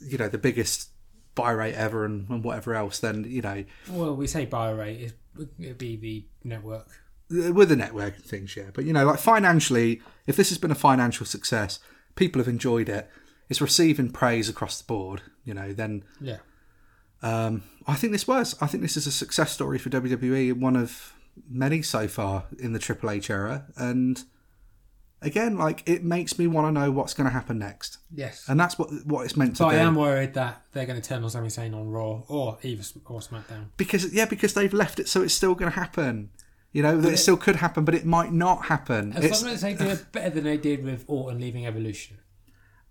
you 0.01 0.17
know, 0.17 0.27
the 0.27 0.39
biggest 0.39 0.89
buy 1.35 1.51
rate 1.51 1.75
ever 1.75 2.05
and, 2.05 2.27
and 2.29 2.43
whatever 2.43 2.73
else, 2.73 2.99
then 2.99 3.23
you 3.27 3.41
know, 3.41 3.63
Well, 3.89 4.15
we 4.15 4.25
say 4.25 4.45
buy 4.45 4.71
rate. 4.71 5.13
It, 5.37 5.49
it'd 5.59 5.77
be 5.77 5.95
the 5.95 6.25
network. 6.43 6.87
With 7.29 7.69
the 7.69 7.75
network 7.75 8.15
and 8.15 8.23
things, 8.25 8.55
yeah. 8.55 8.69
But 8.73 8.85
you 8.85 8.93
know, 8.93 9.05
like 9.05 9.19
financially, 9.19 10.01
if 10.27 10.35
this 10.35 10.49
has 10.49 10.57
been 10.57 10.71
a 10.71 10.75
financial 10.75 11.25
success, 11.25 11.79
people 12.15 12.39
have 12.39 12.47
enjoyed 12.47 12.89
it. 12.89 13.09
It's 13.49 13.61
receiving 13.61 14.09
praise 14.11 14.49
across 14.49 14.79
the 14.79 14.85
board. 14.85 15.21
You 15.43 15.53
know, 15.53 15.73
then 15.73 16.03
Yeah. 16.21 16.37
Um, 17.21 17.63
I 17.87 17.95
think 17.95 18.11
this 18.11 18.27
was. 18.27 18.55
I 18.61 18.67
think 18.67 18.83
this 18.83 18.97
is 18.97 19.07
a 19.07 19.11
success 19.11 19.51
story 19.51 19.77
for 19.77 19.89
WWE. 19.89 20.53
One 20.59 20.75
of 20.75 21.13
many 21.49 21.81
so 21.81 22.07
far 22.07 22.45
in 22.59 22.73
the 22.73 22.79
Triple 22.79 23.09
H 23.09 23.29
era, 23.29 23.65
and 23.77 24.21
again, 25.21 25.57
like 25.57 25.87
it 25.87 26.03
makes 26.03 26.37
me 26.37 26.47
want 26.47 26.67
to 26.67 26.71
know 26.71 26.91
what's 26.91 27.13
going 27.13 27.25
to 27.25 27.33
happen 27.33 27.57
next, 27.59 27.97
Yes. 28.13 28.43
and 28.49 28.59
that's 28.59 28.77
what 28.77 28.89
what 29.05 29.23
it's 29.25 29.37
meant 29.37 29.55
to 29.57 29.63
But 29.63 29.71
do. 29.71 29.77
I 29.77 29.79
am 29.79 29.95
worried 29.95 30.33
that 30.33 30.63
they're 30.73 30.85
going 30.85 31.01
to 31.01 31.07
turn 31.07 31.23
on 31.23 31.29
Sami 31.29 31.47
Zayn 31.47 31.73
on 31.73 31.87
Raw 31.89 32.23
or 32.27 32.57
either 32.61 32.83
or 33.05 33.19
SmackDown. 33.21 33.67
because 33.77 34.13
yeah, 34.13 34.25
because 34.25 34.53
they've 34.53 34.73
left 34.73 34.99
it 34.99 35.07
so 35.07 35.21
it's 35.23 35.33
still 35.33 35.55
going 35.55 35.71
to 35.71 35.79
happen. 35.79 36.29
You 36.73 36.83
know, 36.83 36.99
that 36.99 37.13
it 37.13 37.17
still 37.17 37.37
could 37.37 37.57
happen, 37.57 37.85
but 37.85 37.95
it 37.95 38.05
might 38.05 38.33
not 38.33 38.65
happen. 38.65 39.13
As 39.13 39.23
It's, 39.23 39.43
long 39.43 39.53
as 39.53 39.61
they 39.61 39.73
do 39.75 39.85
it 39.85 40.11
better 40.11 40.31
than 40.31 40.43
they 40.43 40.57
did 40.57 40.83
with 40.83 41.05
Orton 41.07 41.39
leaving 41.39 41.65
Evolution. 41.65 42.17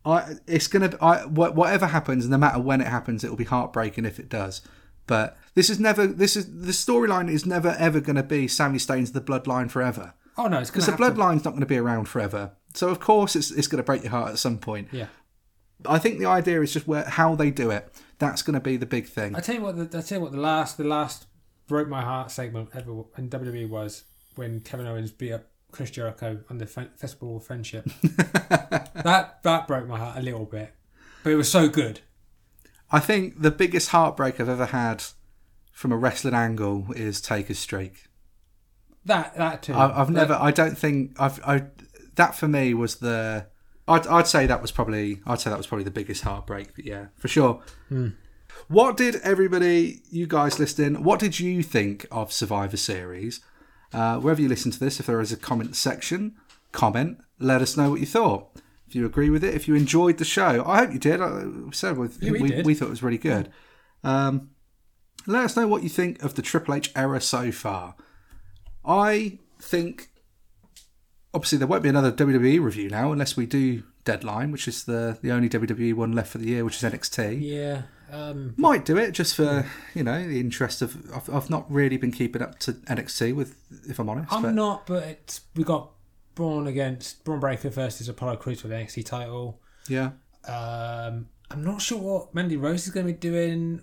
I, 0.04 0.36
it's 0.46 0.68
gonna. 0.68 0.96
I, 1.00 1.26
whatever 1.26 1.86
happens, 1.86 2.28
no 2.28 2.38
matter 2.38 2.60
when 2.60 2.80
it 2.80 2.86
happens, 2.86 3.22
it 3.22 3.28
will 3.30 3.36
be 3.36 3.44
heartbreaking 3.44 4.04
if 4.04 4.18
it 4.18 4.28
does. 4.28 4.62
But 5.06 5.36
this 5.54 5.68
is 5.68 5.78
never. 5.78 6.06
This 6.06 6.36
is 6.36 6.46
the 6.46 6.72
storyline 6.72 7.30
is 7.30 7.44
never 7.44 7.76
ever 7.78 8.00
going 8.00 8.16
to 8.16 8.22
be 8.22 8.48
Sami 8.48 8.78
stains 8.78 9.12
the 9.12 9.20
bloodline 9.20 9.70
forever 9.70 10.14
Oh 10.36 10.46
no, 10.46 10.60
it's 10.60 10.70
because 10.70 10.86
because 10.86 10.98
the 10.98 11.04
bloodline's 11.04 11.44
not 11.44 11.50
going 11.50 11.60
to 11.60 11.66
be 11.66 11.76
around 11.76 12.06
forever. 12.06 12.52
So 12.74 12.88
of 12.88 13.00
course 13.00 13.36
it's 13.36 13.50
it's 13.50 13.66
going 13.66 13.78
to 13.78 13.82
break 13.82 14.02
your 14.02 14.10
heart 14.10 14.30
at 14.32 14.38
some 14.38 14.58
point. 14.58 14.88
Yeah. 14.92 15.06
I 15.86 15.98
think 15.98 16.18
the 16.18 16.26
idea 16.26 16.62
is 16.62 16.72
just 16.72 16.86
where 16.86 17.04
how 17.04 17.34
they 17.34 17.50
do 17.50 17.70
it. 17.70 17.92
That's 18.18 18.42
going 18.42 18.54
to 18.54 18.60
be 18.60 18.76
the 18.76 18.86
big 18.86 19.06
thing. 19.06 19.34
I 19.34 19.40
tell 19.40 19.56
you 19.56 19.62
what, 19.62 19.76
the, 19.76 19.98
I 19.98 20.00
tell 20.00 20.18
you 20.18 20.22
what, 20.22 20.32
the 20.32 20.40
last, 20.40 20.78
the 20.78 20.84
last 20.84 21.26
broke 21.72 21.88
my 21.88 22.02
heart 22.02 22.30
segment 22.30 22.68
ever 22.74 23.04
in 23.16 23.30
WWE 23.30 23.66
was 23.66 24.04
when 24.34 24.60
Kevin 24.60 24.86
Owens 24.86 25.10
beat 25.10 25.32
up 25.32 25.46
Chris 25.70 25.90
Jericho 25.90 26.40
on 26.50 26.58
the 26.58 26.66
Festival 26.66 27.38
of 27.38 27.44
Friendship. 27.44 27.86
that 28.02 29.38
that 29.42 29.66
broke 29.66 29.88
my 29.88 29.98
heart 29.98 30.18
a 30.18 30.20
little 30.20 30.44
bit, 30.44 30.74
but 31.24 31.32
it 31.32 31.36
was 31.36 31.50
so 31.50 31.70
good. 31.70 32.00
I 32.90 33.00
think 33.00 33.40
the 33.40 33.50
biggest 33.50 33.88
heartbreak 33.88 34.38
I've 34.38 34.50
ever 34.50 34.66
had 34.66 35.02
from 35.72 35.92
a 35.92 35.96
wrestling 35.96 36.34
angle 36.34 36.88
is 36.94 37.22
Taker's 37.22 37.58
streak. 37.58 38.04
That 39.06 39.34
that 39.38 39.62
too. 39.62 39.72
I, 39.72 39.98
I've 39.98 40.10
never. 40.10 40.34
I 40.34 40.50
don't 40.50 40.76
think 40.76 41.18
I've. 41.18 41.40
I 41.42 41.64
that 42.16 42.34
for 42.34 42.48
me 42.48 42.74
was 42.74 42.96
the. 42.96 43.46
I'd, 43.88 44.06
I'd 44.08 44.26
say 44.26 44.44
that 44.44 44.60
was 44.60 44.70
probably. 44.70 45.22
I'd 45.26 45.40
say 45.40 45.48
that 45.48 45.56
was 45.56 45.66
probably 45.66 45.84
the 45.84 45.90
biggest 45.90 46.22
heartbreak. 46.22 46.74
But 46.76 46.84
yeah, 46.84 47.06
for 47.16 47.28
sure. 47.28 47.62
Hmm. 47.88 48.08
What 48.68 48.96
did 48.96 49.16
everybody, 49.16 50.00
you 50.10 50.26
guys 50.26 50.58
listening, 50.58 51.02
what 51.02 51.20
did 51.20 51.38
you 51.40 51.62
think 51.62 52.06
of 52.10 52.32
Survivor 52.32 52.76
Series? 52.76 53.40
Uh, 53.92 54.18
wherever 54.18 54.40
you 54.40 54.48
listen 54.48 54.70
to 54.70 54.78
this, 54.80 54.98
if 55.00 55.06
there 55.06 55.20
is 55.20 55.32
a 55.32 55.36
comment 55.36 55.76
section, 55.76 56.36
comment. 56.72 57.18
Let 57.38 57.60
us 57.60 57.76
know 57.76 57.90
what 57.90 58.00
you 58.00 58.06
thought. 58.06 58.48
If 58.88 58.94
you 58.94 59.04
agree 59.06 59.30
with 59.30 59.44
it, 59.44 59.54
if 59.54 59.68
you 59.68 59.74
enjoyed 59.74 60.18
the 60.18 60.24
show, 60.24 60.64
I 60.66 60.78
hope 60.78 60.92
you 60.92 60.98
did. 60.98 61.20
I 61.20 61.44
said 61.72 61.96
we, 61.96 62.08
Yeah, 62.20 62.32
we 62.32 62.40
we, 62.40 62.62
we 62.62 62.74
thought 62.74 62.86
it 62.86 62.90
was 62.90 63.02
really 63.02 63.18
good. 63.18 63.50
Um, 64.04 64.50
let 65.26 65.44
us 65.44 65.56
know 65.56 65.66
what 65.68 65.82
you 65.82 65.88
think 65.88 66.22
of 66.22 66.34
the 66.34 66.42
Triple 66.42 66.74
H 66.74 66.90
era 66.96 67.20
so 67.20 67.52
far. 67.52 67.94
I 68.84 69.38
think 69.60 70.10
obviously 71.32 71.58
there 71.58 71.68
won't 71.68 71.82
be 71.82 71.88
another 71.88 72.12
WWE 72.12 72.62
review 72.62 72.88
now 72.90 73.12
unless 73.12 73.36
we 73.36 73.46
do 73.46 73.82
Deadline, 74.04 74.50
which 74.50 74.66
is 74.66 74.84
the 74.84 75.18
the 75.22 75.30
only 75.30 75.48
WWE 75.48 75.94
one 75.94 76.12
left 76.12 76.32
for 76.32 76.38
the 76.38 76.48
year, 76.48 76.64
which 76.64 76.82
is 76.82 76.82
NXT. 76.82 77.40
yeah. 77.40 77.82
Um, 78.12 78.52
Might 78.58 78.84
do 78.84 78.98
it 78.98 79.12
just 79.12 79.34
for 79.34 79.64
you 79.94 80.04
know 80.04 80.26
the 80.28 80.38
interest 80.38 80.82
of. 80.82 80.96
I've, 81.14 81.34
I've 81.34 81.50
not 81.50 81.70
really 81.72 81.96
been 81.96 82.12
keeping 82.12 82.42
up 82.42 82.58
to 82.60 82.74
NXT 82.74 83.34
with, 83.34 83.56
if 83.88 83.98
I'm 83.98 84.08
honest. 84.10 84.32
I'm 84.32 84.42
but 84.42 84.54
not, 84.54 84.86
but 84.86 85.02
it's, 85.04 85.40
we 85.56 85.64
got 85.64 85.90
Bron 86.34 86.66
against 86.66 87.24
Bron 87.24 87.40
Breakker 87.40 87.70
versus 87.70 88.08
Apollo 88.08 88.36
Crews 88.36 88.60
for 88.60 88.68
the 88.68 88.74
NXT 88.74 89.06
title. 89.06 89.60
yeah, 89.88 90.10
Um, 90.46 91.28
I'm 91.50 91.64
not 91.64 91.80
sure 91.80 91.98
what 91.98 92.34
Mandy 92.34 92.56
Rose 92.58 92.86
is 92.86 92.92
going 92.92 93.06
to 93.06 93.12
be 93.12 93.18
doing 93.18 93.80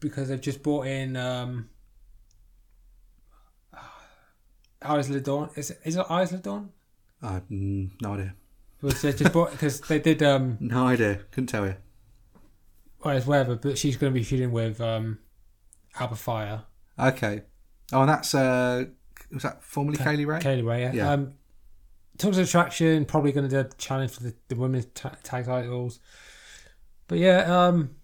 because 0.00 0.28
they've 0.28 0.40
just 0.40 0.62
brought 0.62 0.86
in 0.86 1.16
um, 1.16 1.68
Isla 4.84 5.20
Dawn. 5.20 5.50
Is 5.56 5.70
it, 5.70 5.80
is 5.84 5.96
it 5.96 6.06
Isla 6.10 6.38
Dawn? 6.42 6.70
Mm, 7.22 7.90
no 8.00 8.14
idea. 8.14 8.34
Which 8.80 9.02
they 9.02 9.12
just 9.12 9.32
brought 9.32 9.52
because 9.52 9.80
they 9.82 9.98
did 9.98 10.22
um, 10.22 10.56
No 10.60 10.86
idea. 10.86 11.20
Couldn't 11.30 11.48
tell 11.48 11.66
you. 11.66 11.76
Well, 13.02 13.16
it's 13.16 13.26
whatever. 13.26 13.56
But 13.56 13.78
she's 13.78 13.96
going 13.96 14.12
to 14.12 14.18
be 14.18 14.24
feuding 14.24 14.52
with 14.52 14.80
um, 14.80 15.18
Alba 15.98 16.16
Fire, 16.16 16.62
Okay. 16.98 17.42
Oh, 17.92 18.00
and 18.02 18.08
that's 18.08 18.34
uh, 18.34 18.84
was 19.32 19.42
that 19.42 19.62
formerly 19.64 19.96
Kay 19.98 20.16
Lee 20.16 20.24
Ray? 20.24 20.40
Kay 20.40 20.56
Lee 20.56 20.62
Ray. 20.62 20.82
Yeah. 20.82 20.92
Yeah. 20.92 21.12
Um, 21.12 21.32
Toxic 22.18 22.46
Attraction, 22.46 23.06
probably 23.06 23.32
going 23.32 23.48
to 23.48 23.62
do 23.62 23.66
a 23.68 23.72
challenge 23.78 24.10
for 24.12 24.22
the, 24.22 24.34
the 24.48 24.54
women's 24.54 24.84
ta- 24.94 25.16
tag 25.22 25.46
titles. 25.46 25.98
But 27.08 27.18
yeah, 27.18 27.66
um, 27.66 27.96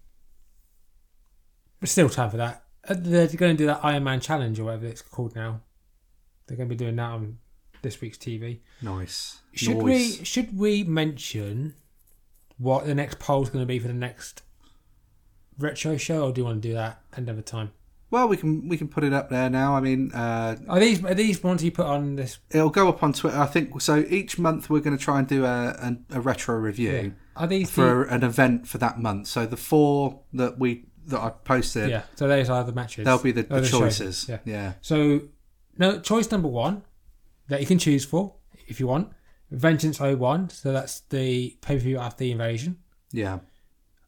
but 1.79 1.87
still 1.89 2.09
time 2.09 2.31
for 2.31 2.37
that. 2.37 2.63
Uh, 2.87 2.95
They're 2.97 3.27
going 3.27 3.55
to 3.55 3.57
do 3.57 3.67
that 3.67 3.81
Iron 3.83 4.03
Man 4.03 4.19
challenge 4.19 4.59
or 4.59 4.65
whatever 4.65 4.87
it's 4.87 5.01
called 5.03 5.35
now. 5.35 5.61
They're 6.47 6.57
going 6.57 6.67
to 6.67 6.73
be 6.75 6.77
doing 6.83 6.95
that 6.95 7.11
on 7.11 7.37
this 7.83 8.01
week's 8.01 8.17
TV. 8.17 8.59
Nice. 8.81 9.39
Should 9.53 9.77
Nice. 9.77 9.83
we 9.83 10.25
should 10.25 10.57
we 10.57 10.83
mention 10.83 11.75
what 12.57 12.85
the 12.87 12.95
next 12.95 13.19
poll 13.19 13.43
is 13.43 13.49
going 13.49 13.61
to 13.63 13.67
be 13.67 13.77
for 13.79 13.87
the 13.87 13.93
next 13.93 14.41
retro 15.57 15.97
show, 15.97 16.25
or 16.25 16.31
do 16.31 16.41
you 16.41 16.45
want 16.45 16.61
to 16.61 16.67
do 16.67 16.73
that 16.73 17.01
another 17.13 17.41
time? 17.41 17.71
Well, 18.09 18.27
we 18.29 18.37
can 18.37 18.69
we 18.69 18.77
can 18.77 18.87
put 18.87 19.03
it 19.03 19.11
up 19.11 19.29
there 19.29 19.49
now. 19.49 19.75
I 19.75 19.81
mean, 19.81 20.13
uh, 20.13 20.55
Are 20.69 20.79
these 20.79 21.03
are 21.03 21.13
these 21.13 21.43
ones 21.43 21.63
you 21.63 21.71
put 21.71 21.85
on 21.85 22.15
this? 22.15 22.39
it'll 22.51 22.69
go 22.69 22.87
up 22.87 23.03
on 23.03 23.11
Twitter. 23.11 23.37
I 23.37 23.45
think 23.47 23.81
so. 23.81 24.05
Each 24.09 24.39
month 24.39 24.69
we're 24.69 24.79
going 24.79 24.97
to 24.97 25.03
try 25.03 25.19
and 25.19 25.27
do 25.27 25.43
a 25.43 25.69
a, 25.69 25.97
a 26.11 26.21
retro 26.21 26.55
review 26.55 27.15
Are 27.35 27.47
these 27.47 27.67
the, 27.67 27.73
for 27.73 28.03
an 28.03 28.23
event 28.23 28.67
for 28.67 28.77
that 28.77 28.99
month. 28.99 29.27
So 29.27 29.45
the 29.45 29.57
four 29.57 30.21
that 30.33 30.57
we 30.57 30.85
that 31.07 31.19
I 31.19 31.29
posted, 31.29 31.89
yeah? 31.89 32.03
So 32.15 32.27
those 32.27 32.49
are 32.49 32.63
the 32.63 32.71
matches. 32.71 33.05
they'll 33.05 33.21
be 33.21 33.31
the, 33.31 33.43
the 33.43 33.61
the 33.61 33.67
choices. 33.67 34.27
yeah. 34.29 34.39
yeah. 34.45 34.73
So, 34.81 35.21
no 35.77 35.99
choice 35.99 36.31
number 36.31 36.47
one 36.47 36.83
that 37.47 37.59
you 37.59 37.65
can 37.65 37.79
choose 37.79 38.05
for 38.05 38.35
if 38.67 38.79
you 38.79 38.87
want. 38.87 39.11
Vengeance 39.49 39.99
01, 40.01 40.49
so 40.49 40.73
that's 40.73 40.99
the 41.01 41.57
pay 41.61 41.75
per 41.75 41.79
view 41.79 41.97
after 41.97 42.25
the 42.25 42.31
invasion. 42.31 42.79
Yeah. 43.13 43.39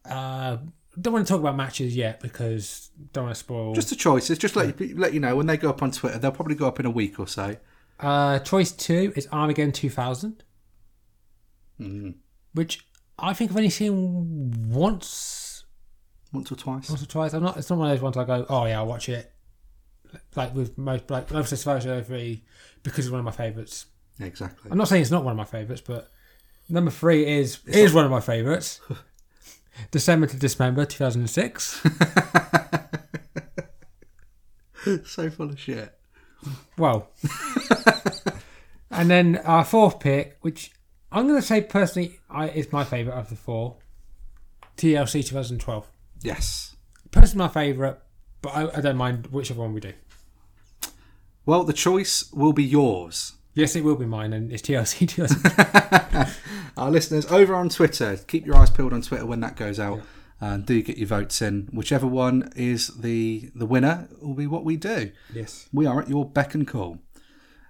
Uh, 0.03 0.57
don't 1.01 1.13
want 1.13 1.25
to 1.27 1.31
talk 1.33 1.39
about 1.39 1.55
matches 1.55 1.95
yet 1.95 2.19
because 2.19 2.89
don't 3.13 3.25
want 3.25 3.35
to 3.35 3.39
spoil. 3.39 3.73
Just 3.73 3.89
the 3.89 3.95
choices. 3.95 4.37
Just 4.37 4.55
let 4.55 4.79
you, 4.79 4.95
let 4.97 5.13
you 5.13 5.19
know 5.19 5.35
when 5.35 5.45
they 5.47 5.57
go 5.57 5.69
up 5.69 5.81
on 5.83 5.91
Twitter. 5.91 6.17
They'll 6.19 6.31
probably 6.31 6.55
go 6.55 6.67
up 6.67 6.79
in 6.79 6.85
a 6.85 6.89
week 6.91 7.19
or 7.19 7.27
so. 7.27 7.55
uh, 7.99 8.39
choice 8.39 8.71
two 8.71 9.13
is 9.15 9.27
Armageddon 9.31 9.71
2000, 9.71 10.43
Mm. 11.79 12.15
which 12.53 12.85
I 13.17 13.33
think 13.33 13.51
I've 13.51 13.57
only 13.57 13.69
seen 13.69 14.69
once, 14.69 15.63
Once 16.33 16.51
or 16.51 16.55
twice. 16.55 16.89
once 16.89 17.01
or 17.01 17.05
twice. 17.05 17.33
I'm 17.33 17.43
not. 17.43 17.57
It's 17.57 17.69
not 17.69 17.79
one 17.79 17.89
of 17.89 17.95
those 17.97 18.03
ones 18.03 18.17
I 18.17 18.23
go, 18.25 18.45
oh 18.49 18.65
yeah, 18.65 18.79
I'll 18.79 18.85
watch 18.87 19.07
it. 19.09 19.31
Like 20.35 20.53
with 20.55 20.77
most, 20.77 21.09
like 21.09 21.31
most 21.31 21.51
of 21.51 21.59
Survivor 21.59 22.01
three, 22.03 22.43
because 22.83 23.05
it's 23.05 23.11
one 23.11 23.19
of 23.19 23.25
my 23.25 23.31
favourites. 23.31 23.85
Exactly. 24.19 24.69
I'm 24.71 24.77
not 24.77 24.87
saying 24.89 25.01
it's 25.03 25.11
not 25.11 25.23
one 25.23 25.31
of 25.31 25.37
my 25.37 25.45
favourites, 25.45 25.81
but 25.85 26.09
number 26.67 26.91
three 26.91 27.25
is 27.25 27.59
is 27.67 27.93
one 27.93 28.05
of 28.05 28.11
my 28.11 28.19
favourites. 28.21 28.81
December 29.91 30.27
to 30.27 30.37
Dismember 30.37 30.85
2006. 30.85 31.81
so 35.05 35.29
full 35.29 35.49
of 35.49 35.59
shit. 35.59 35.93
Well, 36.77 37.09
and 38.91 39.09
then 39.09 39.37
our 39.37 39.63
fourth 39.63 39.99
pick, 39.99 40.37
which 40.41 40.71
I'm 41.11 41.27
going 41.27 41.39
to 41.39 41.45
say 41.45 41.61
personally 41.61 42.19
I, 42.29 42.49
is 42.49 42.71
my 42.71 42.83
favourite 42.83 43.17
of 43.17 43.29
the 43.29 43.35
four, 43.35 43.77
TLC 44.77 45.25
2012. 45.25 45.87
Yes. 46.21 46.75
Personally, 47.11 47.47
my 47.47 47.53
favourite, 47.53 47.97
but 48.41 48.49
I, 48.49 48.77
I 48.77 48.81
don't 48.81 48.97
mind 48.97 49.27
whichever 49.27 49.61
one 49.61 49.73
we 49.73 49.81
do. 49.81 49.93
Well, 51.45 51.63
the 51.63 51.73
choice 51.73 52.31
will 52.31 52.53
be 52.53 52.63
yours. 52.63 53.33
Yes, 53.53 53.75
it 53.75 53.83
will 53.83 53.95
be 53.95 54.05
mine, 54.05 54.31
and 54.33 54.51
it's 54.51 54.61
TLC 54.61 55.07
2012. 55.09 56.39
Our 56.77 56.91
listeners 56.91 57.25
over 57.27 57.55
on 57.55 57.69
Twitter, 57.69 58.17
keep 58.27 58.45
your 58.45 58.55
eyes 58.55 58.69
peeled 58.69 58.93
on 58.93 59.01
Twitter 59.01 59.25
when 59.25 59.41
that 59.41 59.55
goes 59.57 59.79
out, 59.79 60.01
and 60.39 60.65
do 60.65 60.81
get 60.81 60.97
your 60.97 61.07
votes 61.07 61.41
in. 61.41 61.67
Whichever 61.73 62.07
one 62.07 62.51
is 62.55 62.87
the 62.87 63.51
the 63.53 63.65
winner 63.65 64.07
will 64.21 64.35
be 64.35 64.47
what 64.47 64.63
we 64.63 64.77
do. 64.77 65.11
yes. 65.33 65.67
We 65.73 65.85
are 65.85 66.01
at 66.01 66.09
your 66.09 66.25
beck 66.25 66.53
and 66.55 66.67
call. 66.67 66.99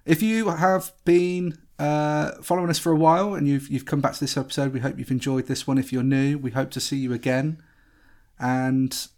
If 0.04 0.22
you 0.22 0.48
have 0.50 0.92
been 1.04 1.58
uh, 1.78 2.32
following 2.42 2.70
us 2.70 2.78
for 2.78 2.92
a 2.92 2.96
while 2.96 3.34
and 3.34 3.48
you've 3.48 3.68
you've 3.68 3.86
come 3.86 4.00
back 4.00 4.12
to 4.12 4.20
this 4.20 4.36
episode, 4.36 4.72
we 4.72 4.80
hope 4.80 4.98
you've 4.98 5.10
enjoyed 5.10 5.46
this 5.46 5.66
one. 5.66 5.78
If 5.78 5.92
you're 5.92 6.02
new, 6.04 6.38
we 6.38 6.52
hope 6.52 6.70
to 6.72 6.80
see 6.80 6.96
you 6.98 7.12
again, 7.12 7.60
and 8.38 9.08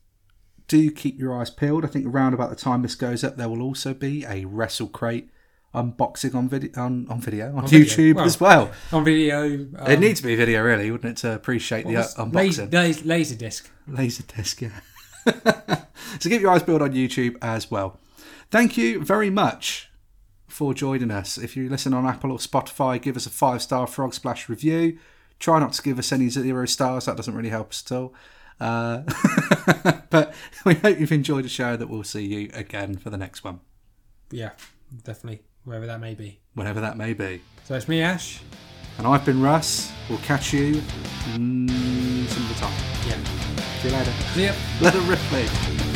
do 0.68 0.90
keep 0.90 1.18
your 1.18 1.39
eyes 1.39 1.51
peeled. 1.51 1.84
I 1.84 1.89
think 1.89 2.06
around 2.06 2.32
about 2.32 2.48
the 2.48 2.56
time 2.56 2.80
this 2.82 2.94
goes 2.94 3.22
up, 3.22 3.36
there 3.36 3.48
will 3.48 3.60
also 3.62 3.93
be 3.93 4.24
a 4.24 4.47
Wrestle 4.47 4.89
Crate 4.89 5.28
unboxing 5.74 6.34
on 6.34 6.48
video 6.48 6.70
on, 6.76 7.06
on 7.08 7.20
video 7.20 7.56
on, 7.56 7.66
video. 7.66 7.86
YouTube 7.86 8.14
Well, 8.16 8.24
as 8.24 8.40
well. 8.40 8.70
On 8.92 9.04
video. 9.04 9.44
Um, 9.44 9.76
it 9.86 10.00
needs 10.00 10.20
to 10.20 10.26
be 10.26 10.34
video, 10.34 10.62
really, 10.62 10.90
wouldn't 10.90 11.18
it, 11.18 11.20
to 11.22 11.34
appreciate 11.34 11.86
the 11.86 11.96
uh, 11.96 12.24
laser, 12.34 12.66
unboxing? 12.66 12.72
laser, 12.72 13.04
laser 13.04 13.34
disc. 13.36 13.70
Laser 13.86 14.22
disc, 14.24 14.60
yeah. 14.60 14.80
so 16.20 16.28
keep 16.28 16.40
your 16.40 16.50
eyes 16.50 16.62
peeled 16.62 16.82
on 16.82 16.92
YouTube 16.92 17.36
as 17.40 17.70
well. 17.70 17.98
Thank 18.50 18.76
you 18.76 19.02
very 19.02 19.30
much 19.30 19.90
for 20.46 20.74
joining 20.74 21.10
us. 21.10 21.38
If 21.38 21.56
you 21.56 21.68
listen 21.70 21.94
on 21.94 22.06
Apple 22.06 22.32
or 22.32 22.38
Spotify, 22.38 23.00
give 23.00 23.16
us 23.16 23.24
a 23.24 23.30
five 23.30 23.62
star 23.62 23.86
Frog 23.86 24.12
Splash 24.12 24.48
review. 24.48 24.98
Try 25.38 25.58
not 25.58 25.72
to 25.72 25.82
give 25.82 25.98
us 25.98 26.12
any 26.12 26.28
zero 26.28 26.66
stars, 26.66 27.06
that 27.06 27.16
doesn't 27.16 27.34
really 27.34 27.48
help 27.48 27.70
us 27.70 27.82
at 27.86 27.96
all. 27.96 28.14
Uh, 28.60 29.02
but 30.10 30.34
we 30.64 30.74
hope 30.74 31.00
you've 31.00 31.10
enjoyed 31.10 31.44
the 31.44 31.48
show, 31.48 31.76
that 31.76 31.88
we'll 31.88 32.04
see 32.04 32.24
you 32.24 32.50
again 32.52 32.96
for 32.96 33.10
the 33.10 33.16
next 33.16 33.42
one. 33.42 33.60
yeah, 34.30 34.50
definitely 35.02 35.42
wherever 35.64 35.86
that 35.86 36.01
may 36.01 36.14
be. 36.14 36.39
whenever 36.55 36.80
that 36.80 36.97
may 36.97 37.12
be. 37.14 37.40
So 37.64 37.74
it's 37.74 37.89
me, 37.89 38.02
Ash. 38.02 38.40
And 38.98 39.06
I've 39.06 39.24
been 39.24 39.40
Russ. 39.40 39.90
We'll 40.09 40.18
catch 40.18 40.52
you 40.52 40.74
mm, 41.34 42.26
some 42.28 42.44
other 42.47 42.55
time. 42.55 42.72
Yeah. 43.06 43.24
See 43.80 43.89
you 43.89 43.94
later. 43.94 44.12
See 44.34 44.44
ya. 44.44 44.52
Let 44.80 44.94
it 44.94 45.01
rip, 45.09 45.18
please. 45.30 45.91